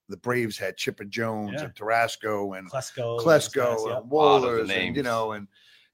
the 0.08 0.16
Braves 0.18 0.56
had 0.58 0.76
Chipper 0.76 1.04
Jones 1.04 1.52
Yeah. 1.54 1.64
and 1.64 1.74
Tarasco 1.74 2.56
and 2.58 2.70
Klesko, 2.70 3.18
those 3.18 3.24
guys, 3.24 3.48
Klesko 3.48 3.88
yeah. 3.88 3.96
and 3.98 4.10
Lot 4.12 4.44
of 4.44 4.68
the 4.68 4.74
and, 4.74 4.94
you 4.96 5.02
know, 5.02 5.32
and 5.32 5.48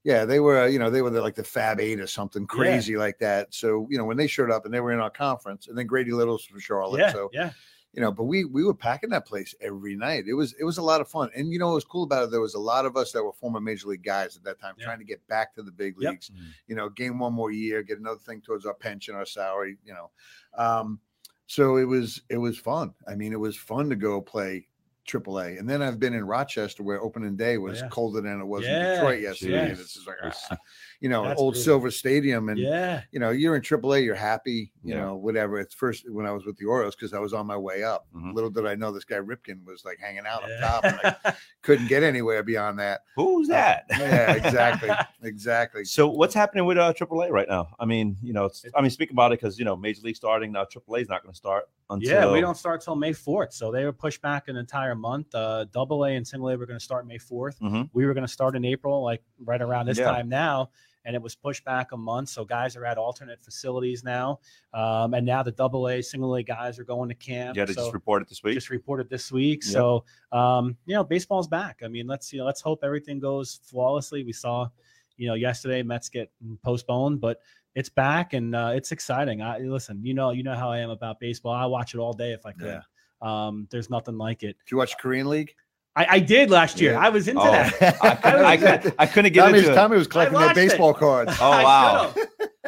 yeah, 0.04 0.24
they 0.24 0.40
were, 0.40 0.66
you 0.66 0.78
know, 0.78 0.90
they 0.90 1.02
were 1.02 1.10
the, 1.10 1.20
like 1.22 1.34
the 1.34 1.44
Fab 1.44 1.80
Eight 1.80 2.00
or 2.00 2.06
something 2.06 2.46
crazy 2.46 2.96
like 2.96 3.18
that. 3.20 3.54
So, 3.54 3.86
you 3.90 3.98
know, 3.98 4.04
when 4.04 4.16
they 4.16 4.26
showed 4.26 4.50
up 4.50 4.64
and 4.64 4.74
they 4.74 4.80
were 4.80 4.92
in 4.92 4.98
our 5.00 5.10
conference 5.10 5.68
and 5.68 5.76
then 5.78 5.86
Grady 5.86 6.12
Little's 6.12 6.44
from 6.44 6.58
Charlotte. 6.60 6.98
yeah, 7.00 7.12
so, 7.12 7.30
yeah, 7.32 7.50
you 7.92 8.00
know, 8.00 8.10
but 8.10 8.24
we 8.24 8.44
we 8.44 8.64
were 8.64 8.74
packing 8.74 9.10
that 9.10 9.26
place 9.26 9.54
every 9.60 9.94
night. 9.96 10.24
It 10.26 10.32
was 10.32 10.54
it 10.58 10.64
was 10.64 10.78
a 10.78 10.82
lot 10.82 11.00
of 11.02 11.08
fun. 11.08 11.28
And 11.36 11.52
you 11.52 11.58
know 11.58 11.66
what 11.68 11.74
was 11.74 11.84
cool 11.84 12.04
about 12.04 12.24
it? 12.24 12.30
There 12.30 12.40
was 12.40 12.54
a 12.54 12.58
lot 12.58 12.86
of 12.86 12.96
us 12.96 13.12
that 13.12 13.22
were 13.22 13.32
former 13.34 13.60
major 13.60 13.88
league 13.88 14.02
guys 14.02 14.36
at 14.36 14.44
that 14.44 14.58
time 14.58 14.74
Yeah. 14.78 14.86
trying 14.86 14.98
to 14.98 15.04
get 15.04 15.26
back 15.28 15.54
to 15.56 15.62
the 15.62 15.70
big 15.72 15.98
leagues. 15.98 16.30
Mhm. 16.30 16.38
You 16.68 16.74
know, 16.74 16.88
gain 16.88 17.18
one 17.18 17.34
more 17.34 17.50
year, 17.50 17.82
get 17.82 17.98
another 17.98 18.18
thing 18.18 18.40
towards 18.40 18.64
our 18.66 18.74
pension, 18.74 19.14
our 19.14 19.26
salary, 19.26 19.76
you 19.84 19.92
know. 19.92 20.10
Um, 20.56 21.00
so 21.46 21.76
it 21.76 21.84
was 21.84 22.22
it 22.30 22.38
was 22.38 22.58
fun. 22.58 22.94
I 23.06 23.14
mean, 23.14 23.32
it 23.34 23.40
was 23.40 23.56
fun 23.56 23.90
to 23.90 23.96
go 23.96 24.22
play 24.22 24.68
AAA. 25.06 25.58
And 25.58 25.68
then 25.68 25.82
I've 25.82 25.98
been 25.98 26.14
in 26.14 26.24
Rochester 26.24 26.82
where 26.82 27.00
opening 27.00 27.36
day 27.36 27.58
was 27.58 27.80
yeah. 27.80 27.88
colder 27.88 28.20
than 28.20 28.40
it 28.40 28.46
was 28.46 28.64
in 28.64 28.72
Detroit 28.72 29.20
yesterday. 29.20 29.68
yes. 29.68 29.78
This 29.78 29.96
is 29.96 30.06
like 30.06 30.16
ah, 30.22 30.56
you 31.02 31.08
know, 31.08 31.24
That's 31.24 31.40
old 31.40 31.54
brutal. 31.54 31.64
Silver 31.64 31.90
Stadium 31.90 32.48
and 32.48 32.58
yeah. 32.58 33.02
you 33.10 33.18
know, 33.18 33.30
you're 33.30 33.56
in 33.56 33.62
AAA, 33.62 34.04
you're 34.04 34.14
happy, 34.14 34.72
you 34.84 34.94
Yeah. 34.94 35.00
know, 35.00 35.16
whatever. 35.16 35.58
It's 35.58 35.74
first 35.74 36.08
when 36.08 36.26
I 36.26 36.30
was 36.30 36.46
with 36.46 36.56
the 36.58 36.64
Orioles 36.66 36.94
because 36.94 37.12
I 37.12 37.18
was 37.18 37.32
on 37.34 37.44
my 37.44 37.56
way 37.56 37.82
up. 37.82 38.06
Mhm. 38.14 38.32
Little 38.34 38.50
did 38.50 38.66
I 38.66 38.76
know 38.76 38.92
this 38.92 39.04
guy 39.04 39.16
Ripken 39.16 39.64
was 39.66 39.84
like 39.84 39.98
hanging 39.98 40.26
out 40.26 40.42
Yeah. 40.48 40.64
up 40.64 40.82
top 40.82 40.84
and 40.84 41.16
I 41.24 41.34
couldn't 41.62 41.88
get 41.88 42.04
anywhere 42.04 42.44
beyond 42.44 42.78
that. 42.78 43.00
Who's 43.16 43.48
that? 43.48 43.84
Yeah, 43.90 44.32
exactly. 44.34 44.90
exactly. 45.28 45.84
So 45.84 46.08
what's 46.08 46.34
happening 46.34 46.66
with 46.66 46.78
uh, 46.78 46.92
AAA 46.92 47.30
right 47.30 47.48
now? 47.48 47.68
I 47.80 47.84
mean, 47.84 48.16
you 48.22 48.32
know, 48.32 48.44
it's, 48.44 48.64
I 48.74 48.80
mean, 48.80 48.90
speak 48.90 49.10
about 49.10 49.32
it 49.32 49.40
because 49.40 49.58
you 49.58 49.64
know 49.64 49.74
Major 49.76 50.02
League 50.02 50.16
starting 50.16 50.52
now. 50.52 50.64
AAA 50.64 51.02
is 51.02 51.08
not 51.08 51.22
going 51.22 51.32
to 51.32 51.36
start 51.36 51.64
until 51.90 52.08
Yeah, 52.08 52.32
we 52.32 52.40
don't 52.40 52.56
start 52.56 52.80
till 52.80 52.94
May 52.94 53.10
4th. 53.10 53.52
So 53.52 53.72
they 53.72 53.84
were 53.84 53.92
pushed 53.92 54.22
back 54.22 54.46
an 54.48 54.56
entire 54.56 54.94
month. 54.94 55.34
Uh, 55.34 55.64
double 55.72 56.04
A 56.04 56.10
and 56.14 56.26
single 56.26 56.48
A 56.48 56.56
were 56.56 56.64
going 56.66 56.78
to 56.78 56.84
start 56.84 57.06
May 57.08 57.18
4th. 57.18 57.58
Mhm. 57.60 57.90
We 57.92 58.06
were 58.06 58.14
going 58.14 58.26
to 58.26 58.32
start 58.32 58.54
in 58.54 58.64
April, 58.64 59.02
like 59.02 59.22
right 59.44 59.60
around 59.60 59.86
this 59.86 59.98
Yeah. 59.98 60.04
time 60.12 60.28
now. 60.28 60.70
And 61.04 61.16
it 61.16 61.22
was 61.22 61.34
pushed 61.34 61.64
back 61.64 61.92
a 61.92 61.96
month. 61.96 62.28
So 62.28 62.44
guys 62.44 62.76
are 62.76 62.84
at 62.84 62.96
alternate 62.96 63.42
facilities 63.42 64.04
now. 64.04 64.38
Um, 64.72 65.14
and 65.14 65.26
now 65.26 65.42
the 65.42 65.52
double 65.52 65.88
A, 65.88 66.00
single 66.00 66.34
A 66.36 66.42
guys 66.42 66.78
are 66.78 66.84
going 66.84 67.08
to 67.08 67.14
camp. 67.14 67.56
Yeah, 67.56 67.64
they 67.64 67.72
so 67.72 67.82
just 67.82 67.94
reported 67.94 68.28
this 68.28 68.42
week. 68.42 68.54
just 68.54 68.70
reported 68.70 69.10
this 69.10 69.32
week. 69.32 69.62
Yep. 69.64 69.72
So 69.72 70.04
um, 70.30 70.76
you 70.86 70.94
know, 70.94 71.04
baseball's 71.04 71.48
back. 71.48 71.80
I 71.84 71.88
mean, 71.88 72.06
let's 72.06 72.32
you 72.32 72.38
know, 72.38 72.44
let's 72.44 72.60
hope 72.60 72.80
everything 72.84 73.18
goes 73.18 73.60
flawlessly. 73.64 74.24
We 74.24 74.32
saw, 74.32 74.68
you 75.16 75.28
know, 75.28 75.34
yesterday 75.34 75.82
Mets 75.82 76.08
get 76.08 76.30
postponed, 76.62 77.20
but 77.20 77.40
it's 77.74 77.88
back 77.88 78.32
and 78.32 78.54
uh, 78.54 78.72
it's 78.74 78.92
exciting. 78.92 79.42
I 79.42 79.58
listen, 79.58 80.04
you 80.04 80.14
know, 80.14 80.30
you 80.30 80.42
know 80.42 80.54
how 80.54 80.70
I 80.70 80.78
am 80.78 80.90
about 80.90 81.20
baseball. 81.20 81.52
I 81.52 81.66
watch 81.66 81.94
it 81.94 81.98
all 81.98 82.12
day 82.12 82.32
if 82.32 82.44
I 82.44 82.52
could. 82.52 82.66
Yeah. 82.66 82.82
Um, 83.22 83.68
there's 83.70 83.88
nothing 83.88 84.18
like 84.18 84.42
it. 84.42 84.58
Did 84.64 84.72
you 84.72 84.76
watch 84.78 84.98
Korean 84.98 85.28
League? 85.28 85.54
I, 85.94 86.06
I 86.12 86.18
did 86.20 86.50
last 86.50 86.80
year. 86.80 86.92
Yeah. 86.92 87.00
I 87.00 87.10
was 87.10 87.28
into 87.28 87.40
Oh, 87.42 87.50
that. 87.52 87.98
I 88.02 88.16
couldn't, 88.16 88.44
I, 88.44 88.56
couldn't, 88.56 88.94
I 88.98 89.06
couldn't 89.06 89.32
get 89.34 89.44
Tommy, 89.44 89.58
into 89.58 89.72
it. 89.72 89.74
Tommy 89.74 89.96
was 89.98 90.06
collecting 90.06 90.38
their 90.38 90.46
watched 90.48 90.58
it. 90.58 90.68
baseball 90.68 90.94
cards. 90.94 91.32
Oh, 91.40 91.50
wow. 91.50 92.14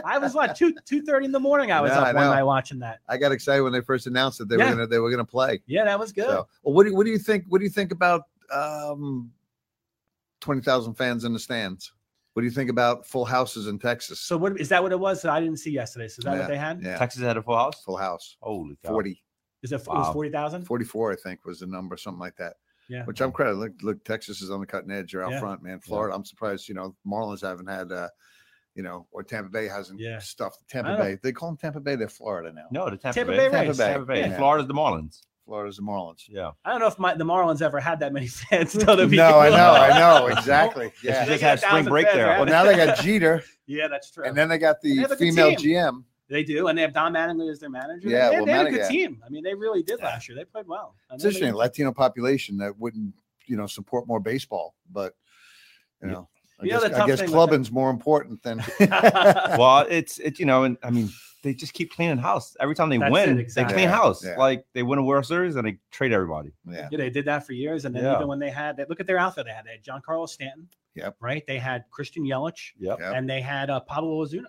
I 0.05 0.19
was 0.19 0.35
what 0.35 0.55
two 0.55 0.75
two 0.85 1.01
thirty 1.03 1.25
in 1.25 1.33
the 1.33 1.41
morning. 1.41 1.73
I 1.73 1.81
was 1.81 1.91
Yeah, 1.91 2.01
I 2.01 2.09
up 2.11 2.15
one 2.17 2.25
know. 2.25 2.31
night 2.33 2.43
watching 2.43 2.79
that. 2.81 2.99
I 3.09 3.17
got 3.17 3.33
excited 3.33 3.63
when 3.63 3.73
they 3.73 3.81
first 3.81 4.07
announced 4.07 4.37
that 4.39 4.49
they 4.51 4.57
Yeah. 4.59 4.65
were 4.69 4.71
gonna 4.77 4.87
they 4.87 4.99
were 4.99 5.11
gonna 5.11 5.25
play. 5.25 5.63
Yeah, 5.67 5.85
that 5.85 5.99
was 5.99 6.13
good. 6.13 6.27
So, 6.27 6.47
well, 6.63 6.75
what 6.75 6.83
do 6.83 6.91
you, 6.91 6.97
what 6.97 7.05
do 7.07 7.11
you 7.11 7.19
think? 7.19 7.45
What 7.49 7.59
do 7.59 7.65
you 7.65 7.71
think 7.71 7.91
about 7.93 8.23
um, 8.53 9.31
twenty 10.41 10.61
thousand 10.61 10.95
fans 10.95 11.25
in 11.25 11.33
the 11.33 11.39
stands? 11.39 11.93
What 12.35 12.43
do 12.43 12.47
you 12.47 12.53
think 12.53 12.69
about 12.69 13.07
full 13.07 13.25
houses 13.25 13.69
in 13.69 13.79
Texas? 13.79 14.21
So 14.21 14.37
what 14.37 14.61
is 14.61 14.69
that? 14.69 14.83
What 14.83 14.93
it 14.93 14.99
was 15.01 15.23
that 15.23 15.31
I 15.33 15.41
didn't 15.41 15.59
see 15.59 15.71
yesterday? 15.71 16.09
So 16.09 16.19
is 16.19 16.25
that 16.25 16.33
Yeah, 16.35 16.39
what 16.41 16.49
they 16.49 16.59
had? 16.59 16.83
yeah, 16.83 16.99
Texas 16.99 17.23
had 17.23 17.37
a 17.39 17.43
full 17.43 17.57
house. 17.57 17.83
full 17.85 17.97
house, 17.97 18.37
Holy 18.41 18.77
cow. 18.85 18.91
40, 18.91 19.23
Is 19.63 19.73
it, 19.73 19.77
it 19.77 19.87
was 19.87 20.13
forty 20.13 20.31
thousand? 20.31 20.65
44, 20.65 21.13
I 21.13 21.17
think 21.17 21.45
was 21.47 21.61
the 21.61 21.67
number, 21.67 21.97
something 21.97 22.21
like 22.21 22.37
that. 22.37 22.55
Yeah. 22.89 23.05
Which 23.05 23.21
I'm 23.23 23.33
credit. 23.33 23.55
Look, 23.57 23.73
look, 23.83 24.05
Texas 24.05 24.43
is 24.43 24.51
on 24.51 24.61
the 24.61 24.67
cutting 24.67 24.91
edge. 24.91 25.13
They're 25.13 25.25
out 25.25 25.33
Yeah. 25.33 25.41
front, 25.41 25.63
man. 25.63 25.81
Florida, 25.81 26.15
I'm 26.15 26.25
surprised. 26.25 26.69
You 26.69 26.75
know, 26.75 26.95
Marlins 27.07 27.41
haven't 27.43 27.69
had, 27.69 27.91
uh, 27.91 28.09
you 28.75 28.83
know, 28.83 29.07
or 29.11 29.23
Tampa 29.23 29.51
Bay 29.51 29.67
hasn't 29.69 30.01
Yeah. 30.01 30.19
stuffed. 30.19 30.59
Tampa 30.69 30.97
Bay, 30.97 31.19
they 31.23 31.33
call 31.33 31.49
them 31.51 31.57
Tampa 31.57 31.81
Bay. 31.81 31.97
They're 31.97 32.09
Florida 32.09 32.53
now. 32.53 32.67
No, 32.71 32.91
the 32.91 32.97
Tampa, 32.97 33.15
Tampa 33.21 33.33
Bay. 33.33 33.39
Bay 33.39 33.51
Tampa 33.51 33.69
Rays. 33.69 33.79
Bay. 33.79 33.87
Tampa 33.93 34.07
Bay. 34.07 34.21
Yeah. 34.21 34.37
Florida's 34.37 34.69
the 34.69 34.75
Marlins. 34.75 35.23
Florida's 35.47 35.77
the 35.77 35.83
Marlins. 35.83 36.25
Yeah. 36.29 36.53
I 36.65 36.71
don't 36.71 36.81
know 36.81 36.87
if 36.87 36.99
my, 36.99 37.15
the 37.15 37.25
Marlins 37.25 37.61
ever 37.63 37.79
had 37.79 38.01
that 38.01 38.13
many 38.13 38.27
fans. 38.29 38.73
Though, 38.73 38.97
to 38.97 39.07
be 39.09 39.17
No, 39.17 39.39
I 39.39 39.51
know, 39.51 39.73
I 39.75 39.99
know, 39.99 40.27
exactly. 40.29 40.91
They 41.03 41.09
Yeah. 41.11 41.25
should 41.25 41.33
just 41.33 41.43
had 41.43 41.59
a 41.59 41.61
spring 41.61 41.85
break 41.85 42.07
fans 42.07 42.17
there. 42.17 42.27
around 42.29 42.39
Well, 42.41 42.47
now 42.49 42.65
they 42.65 42.77
got 42.77 42.99
Jeter, 42.99 43.43
Yeah, 43.67 43.89
that's 43.89 44.11
true. 44.11 44.25
and 44.25 44.37
then 44.37 44.49
they 44.49 44.59
got 44.59 44.77
They 44.83 44.91
the 44.95 44.97
have 45.03 45.13
a 45.13 45.17
good 45.17 45.19
female 45.19 45.55
team. 45.57 45.77
GM. 45.77 46.05
They 46.29 46.43
do, 46.43 46.69
and 46.69 46.79
they 46.79 46.83
have 46.83 46.95
Don 46.95 47.13
Mattingly 47.13 47.51
as 47.51 47.59
their 47.61 47.69
manager. 47.71 48.09
Yeah, 48.09 48.31
they, 48.31 48.37
well, 48.37 48.47
they 48.47 48.53
had 48.53 48.67
a 48.67 48.71
Mattingly- 48.71 48.73
good 48.77 48.89
team. 48.89 49.23
I 49.27 49.29
mean, 49.29 49.45
they 49.45 49.55
really 49.55 49.83
did 49.83 49.99
Yeah. 50.01 50.07
last 50.07 50.29
year. 50.29 50.37
They 50.37 50.45
played 50.45 50.67
well. 50.67 50.95
I 51.11 51.15
It's 51.15 51.25
know 51.25 51.31
they 51.31 51.37
interesting. 51.37 51.55
Latino 51.55 51.93
population 51.93 52.57
that 52.59 52.79
wouldn't, 52.79 53.15
you 53.47 53.57
know, 53.57 53.67
support 53.67 54.07
more 54.09 54.21
baseball, 54.21 54.75
but 54.91 55.15
you 56.03 56.09
Yeah. 56.09 56.15
know, 56.15 56.29
I 56.61 56.65
You 56.65 56.71
know, 56.73 56.81
guess, 56.81 56.89
the 56.91 56.95
I 56.95 56.99
tough 56.99 57.07
guess 57.09 57.19
thing 57.21 57.27
with 57.27 57.35
clubbing's 57.35 57.71
more 57.73 57.91
important 57.91 58.43
than. 58.43 58.63
well, 59.59 59.87
it's 59.91 60.19
it 60.19 60.39
you 60.39 60.47
know, 60.47 60.65
and 60.65 60.77
I 60.83 60.91
mean 60.91 61.11
they 61.43 61.53
just 61.53 61.75
keep 61.75 61.93
cleaning 61.93 62.17
house 62.17 62.57
every 62.59 62.75
time 62.75 62.89
they 62.89 62.97
That's 62.97 63.13
win. 63.13 63.39
it, 63.41 63.55
They 63.55 63.65
clean 63.65 63.81
Yeah, 63.81 63.91
house 63.91 64.25
yeah. 64.25 64.37
like 64.39 64.65
they 64.73 64.83
win 64.83 64.99
a 64.99 65.03
World 65.03 65.27
Series 65.27 65.57
and 65.57 65.67
they 65.67 65.79
trade 65.91 66.11
everybody. 66.13 66.53
yeah, 66.67 66.89
Yeah, 66.91 66.97
they 66.97 67.11
did 67.11 67.27
that 67.27 67.45
for 67.47 67.53
years, 67.53 67.85
and 67.85 67.95
then 67.95 68.05
Yeah. 68.05 68.15
even 68.17 68.29
when 68.29 68.39
they 68.39 68.49
had, 68.51 68.79
they, 68.79 68.87
look 68.89 68.99
at 68.99 69.07
their 69.07 69.19
outfit. 69.19 69.45
They 69.45 69.53
had, 69.53 69.67
they 69.67 69.73
had 69.73 69.83
Giancarlo 69.85 70.27
Stanton. 70.27 70.69
Yep. 70.95 71.17
Right. 71.21 71.45
They 71.47 71.59
had 71.59 71.85
Christian 71.91 72.25
Yelich, 72.25 72.71
Yep. 72.79 72.99
Yep. 73.01 73.15
and 73.15 73.29
they 73.29 73.43
had 73.43 73.69
uh, 73.69 73.81
Pablo 73.81 74.25
Ozuna. 74.25 74.47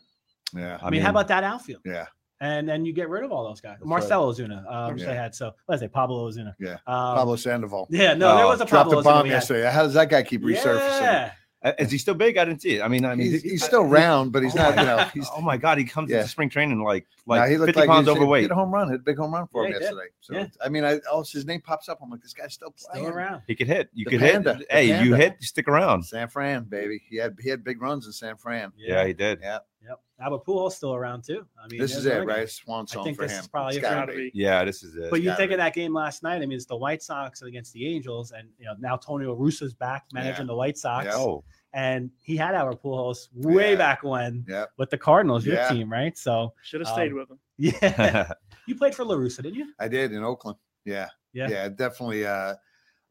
Yeah, 0.55 0.77
I, 0.81 0.89
mean, 0.89 1.01
how 1.01 1.09
about 1.09 1.27
that 1.29 1.43
outfield? 1.43 1.81
yeah, 1.85 2.05
And 2.39 2.67
then 2.67 2.85
you 2.85 2.93
get 2.93 3.09
rid 3.09 3.23
of 3.23 3.31
all 3.31 3.43
those 3.47 3.61
guys. 3.61 3.77
That's 3.79 3.87
Marcelo 3.87 4.31
Ozuna, 4.31 4.65
um, 4.71 4.97
Yeah. 4.97 5.05
they 5.05 5.15
had. 5.15 5.33
So 5.35 5.51
let's 5.67 5.81
say 5.81 5.87
Pablo 5.87 6.29
Ozuna. 6.29 6.53
Yeah. 6.59 6.73
Um, 6.87 7.15
Pablo 7.17 7.35
Sandoval 7.35 7.87
Yeah, 7.89 8.13
no, 8.13 8.35
there 8.35 8.45
Oh, 8.45 8.49
was 8.49 8.61
a 8.61 8.65
dropped 8.65 8.89
Pablo 8.89 8.99
a 8.99 9.03
bomb 9.03 9.19
Ozuna 9.19 9.23
we 9.23 9.29
had. 9.29 9.35
yesterday. 9.35 9.71
How 9.71 9.83
does 9.83 9.93
that 9.93 10.09
guy 10.09 10.23
keep 10.23 10.41
resurfacing? 10.41 11.01
Yeah. 11.01 11.31
Uh, 11.63 11.71
Is 11.79 11.89
he 11.89 11.97
still 11.97 12.13
big? 12.13 12.37
I 12.37 12.45
didn't 12.45 12.61
see 12.61 12.75
it. 12.75 12.83
I 12.83 12.87
mean, 12.87 13.03
I 13.05 13.15
mean, 13.15 13.31
He's, 13.31 13.41
he- 13.41 13.49
he's 13.51 13.63
I- 13.63 13.67
still 13.67 13.85
round, 13.85 14.31
but 14.31 14.43
he's 14.43 14.55
oh 14.55 14.59
not. 14.59 14.77
You 14.77 14.85
know, 14.85 14.97
he's. 15.15 15.27
oh 15.35 15.41
my 15.41 15.57
god, 15.57 15.79
he 15.79 15.83
comes 15.83 16.11
Yeah. 16.11 16.17
into 16.17 16.29
spring 16.29 16.47
training 16.47 16.79
like 16.83 17.07
Nah, 17.25 17.37
like 17.37 17.49
he 17.49 17.57
50 17.57 17.71
like 17.73 17.89
pounds 17.89 18.05
he 18.07 18.11
overweight. 18.11 18.43
Hit 18.43 18.51
a 18.51 18.55
home 18.55 18.71
run, 18.71 18.87
hit 18.91 18.99
a 18.99 19.03
big 19.03 19.17
home 19.17 19.33
run 19.33 19.47
for 19.47 19.63
Yeah, 19.63 19.69
him 19.69 19.73
he 19.73 19.79
did. 19.79 19.85
yesterday. 19.85 20.07
So 20.21 20.33
Yeah. 20.35 20.47
I 20.63 20.69
mean, 20.69 20.83
I 20.85 20.99
oh, 21.11 21.23
his 21.23 21.43
name 21.47 21.61
pops 21.61 21.89
up. 21.89 21.97
I'm 22.03 22.11
like, 22.11 22.21
this 22.21 22.33
guy's 22.35 22.53
still 22.53 22.69
playing. 22.77 23.07
Still 23.07 23.17
around. 23.17 23.41
He 23.47 23.55
could 23.55 23.65
hit. 23.65 23.89
You 23.95 24.05
The 24.05 24.11
could 24.11 24.19
panda, 24.19 24.53
hit. 24.57 24.67
the 24.69 24.75
Hey, 24.75 25.03
you 25.03 25.15
hit, 25.15 25.37
you 25.39 25.47
stick 25.47 25.67
around. 25.67 26.03
San 26.03 26.27
Fran, 26.27 26.65
baby. 26.65 27.01
He 27.09 27.15
had 27.17 27.35
he 27.41 27.49
had 27.49 27.63
big 27.63 27.81
runs 27.81 28.05
in 28.05 28.11
San 28.11 28.37
Fran. 28.37 28.71
Yeah, 28.77 29.03
he 29.07 29.13
did. 29.13 29.39
Yeah, 29.41 29.57
Yep. 29.87 29.99
Albert 30.19 30.45
Pujols 30.45 30.71
still 30.73 30.93
around 30.95 31.23
too. 31.23 31.45
I 31.61 31.67
mean, 31.67 31.79
this 31.79 31.95
is 31.95 32.05
it, 32.05 32.11
another 32.13 32.25
guy. 32.25 32.37
right? 32.39 32.49
Swan 32.49 32.87
song 32.87 33.03
think 33.03 33.17
for 33.17 33.23
this 33.23 33.33
him. 33.33 33.39
is 33.41 33.47
probably 33.47 33.69
It's 33.75 33.77
it 33.77 33.81
gotta 33.81 33.95
Gotta 34.07 34.11
be. 34.13 34.29
be. 34.29 34.31
Yeah, 34.33 34.63
this 34.65 34.81
is 34.83 34.95
it. 34.95 35.09
But 35.11 35.21
you 35.21 35.35
think 35.35 35.49
be. 35.49 35.53
of 35.55 35.57
that 35.59 35.73
game 35.73 35.93
last 35.93 36.23
night. 36.23 36.41
I 36.41 36.45
mean, 36.45 36.53
it's 36.53 36.65
the 36.65 36.75
White 36.77 37.03
Sox 37.03 37.41
against 37.41 37.73
the 37.73 37.85
Angels, 37.85 38.31
and 38.31 38.49
you 38.57 38.65
know 38.65 38.73
now 38.79 38.95
Tony 38.97 39.25
La 39.25 39.33
Russa's 39.35 39.73
back 39.73 40.05
managing 40.13 40.47
the 40.47 40.55
White 40.55 40.77
Sox, 40.77 41.05
Yeah. 41.05 41.15
oh, 41.15 41.43
and 41.73 42.09
he 42.21 42.35
had 42.37 42.55
Albert 42.55 42.81
Pujols 42.81 43.27
way 43.33 43.71
Yeah. 43.71 43.75
back 43.77 44.03
when 44.03 44.45
Yep. 44.47 44.71
with 44.77 44.89
the 44.89 44.97
Cardinals, 44.97 45.45
your 45.45 45.55
Yeah. 45.55 45.69
team, 45.69 45.91
right? 45.91 46.17
So 46.17 46.53
Should 46.63 46.81
have 46.81 46.87
Um, 46.89 46.93
stayed 46.95 47.13
with 47.13 47.29
him. 47.29 47.39
yeah, 47.57 48.31
you 48.67 48.75
played 48.75 48.95
for 48.95 49.05
La 49.05 49.15
Russa, 49.15 49.37
didn't 49.43 49.55
you? 49.55 49.73
I 49.79 49.87
did 49.87 50.11
in 50.13 50.23
Oakland. 50.23 50.57
Yeah, 50.85 51.09
Yeah. 51.33 51.49
yeah, 51.49 51.69
definitely 51.69 52.25
uh, 52.25 52.55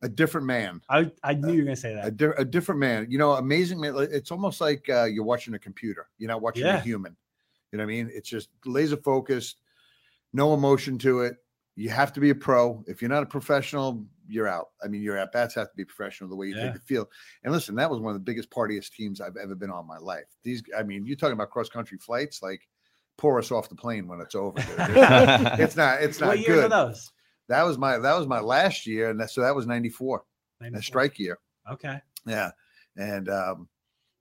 a 0.04 0.08
different 0.08 0.46
man. 0.46 0.80
I 0.88 1.10
I 1.22 1.34
knew 1.34 1.52
you 1.52 1.58
were 1.60 1.64
gonna 1.64 1.76
say 1.76 1.92
A, 1.94 1.96
that. 2.04 2.16
di- 2.16 2.36
a 2.36 2.44
different 2.44 2.78
man. 2.80 3.06
You 3.10 3.18
know, 3.18 3.32
amazing 3.32 3.80
man. 3.80 3.94
It's 3.98 4.30
almost 4.30 4.60
like 4.60 4.88
uh, 4.88 5.04
you're 5.04 5.24
watching 5.24 5.54
a 5.54 5.58
computer. 5.58 6.08
You're 6.18 6.28
not 6.28 6.42
watching 6.42 6.64
a 6.64 6.80
human. 6.80 7.16
You 7.72 7.78
know 7.78 7.84
what 7.84 7.90
I 7.92 7.94
mean? 7.96 8.10
It's 8.12 8.28
just 8.28 8.50
laser 8.64 8.96
focused, 8.98 9.56
no 10.32 10.54
emotion 10.54 10.98
to 10.98 11.20
it. 11.22 11.36
You 11.76 11.88
have 11.88 12.12
to 12.12 12.20
be 12.20 12.30
a 12.30 12.34
pro. 12.34 12.84
If 12.86 13.02
you're 13.02 13.08
not 13.08 13.24
a 13.24 13.26
professional, 13.26 14.04
you're 14.28 14.46
out. 14.46 14.68
I 14.84 14.86
mean, 14.86 15.02
your 15.02 15.16
at 15.18 15.32
bats 15.32 15.56
have 15.56 15.70
to 15.70 15.76
be 15.76 15.84
professional 15.84 16.30
the 16.30 16.36
way 16.36 16.46
you 16.46 16.54
Yeah. 16.56 16.66
take 16.66 16.74
the 16.74 16.80
field. 16.80 17.08
And 17.42 17.52
listen, 17.52 17.74
that 17.76 17.90
was 17.90 17.98
one 17.98 18.10
of 18.14 18.14
the 18.14 18.24
biggest 18.24 18.48
partiest 18.50 18.92
teams 18.94 19.20
I've 19.20 19.36
ever 19.36 19.56
been 19.56 19.70
on 19.70 19.80
in 19.82 19.88
my 19.88 19.98
life. 19.98 20.26
These, 20.44 20.62
I 20.78 20.84
mean, 20.84 21.04
you're 21.04 21.16
talking 21.16 21.32
about 21.32 21.50
cross 21.50 21.68
country 21.68 21.98
flights, 21.98 22.42
like 22.42 22.68
pour 23.16 23.38
us 23.40 23.50
off 23.50 23.68
the 23.68 23.74
plane 23.74 24.06
when 24.06 24.20
it's 24.20 24.34
over. 24.36 24.54
It's, 24.58 25.74
not. 25.76 26.00
It's 26.02 26.20
not 26.20 26.28
what 26.36 26.46
good. 26.46 26.70
Those? 27.48 27.56
That 27.56 27.62
was 27.64 27.78
my 27.78 27.98
that 27.98 28.18
was 28.18 28.26
my 28.26 28.40
last 28.40 28.86
year, 28.86 29.10
and 29.10 29.20
that, 29.20 29.30
so 29.30 29.40
that 29.42 29.54
was 29.54 29.66
'94, 29.66 30.24
a 30.60 30.64
94. 30.64 30.82
strike 30.82 31.18
year. 31.18 31.38
Okay. 31.70 32.00
Yeah. 32.26 32.50
and 32.96 33.28
um, 33.28 33.68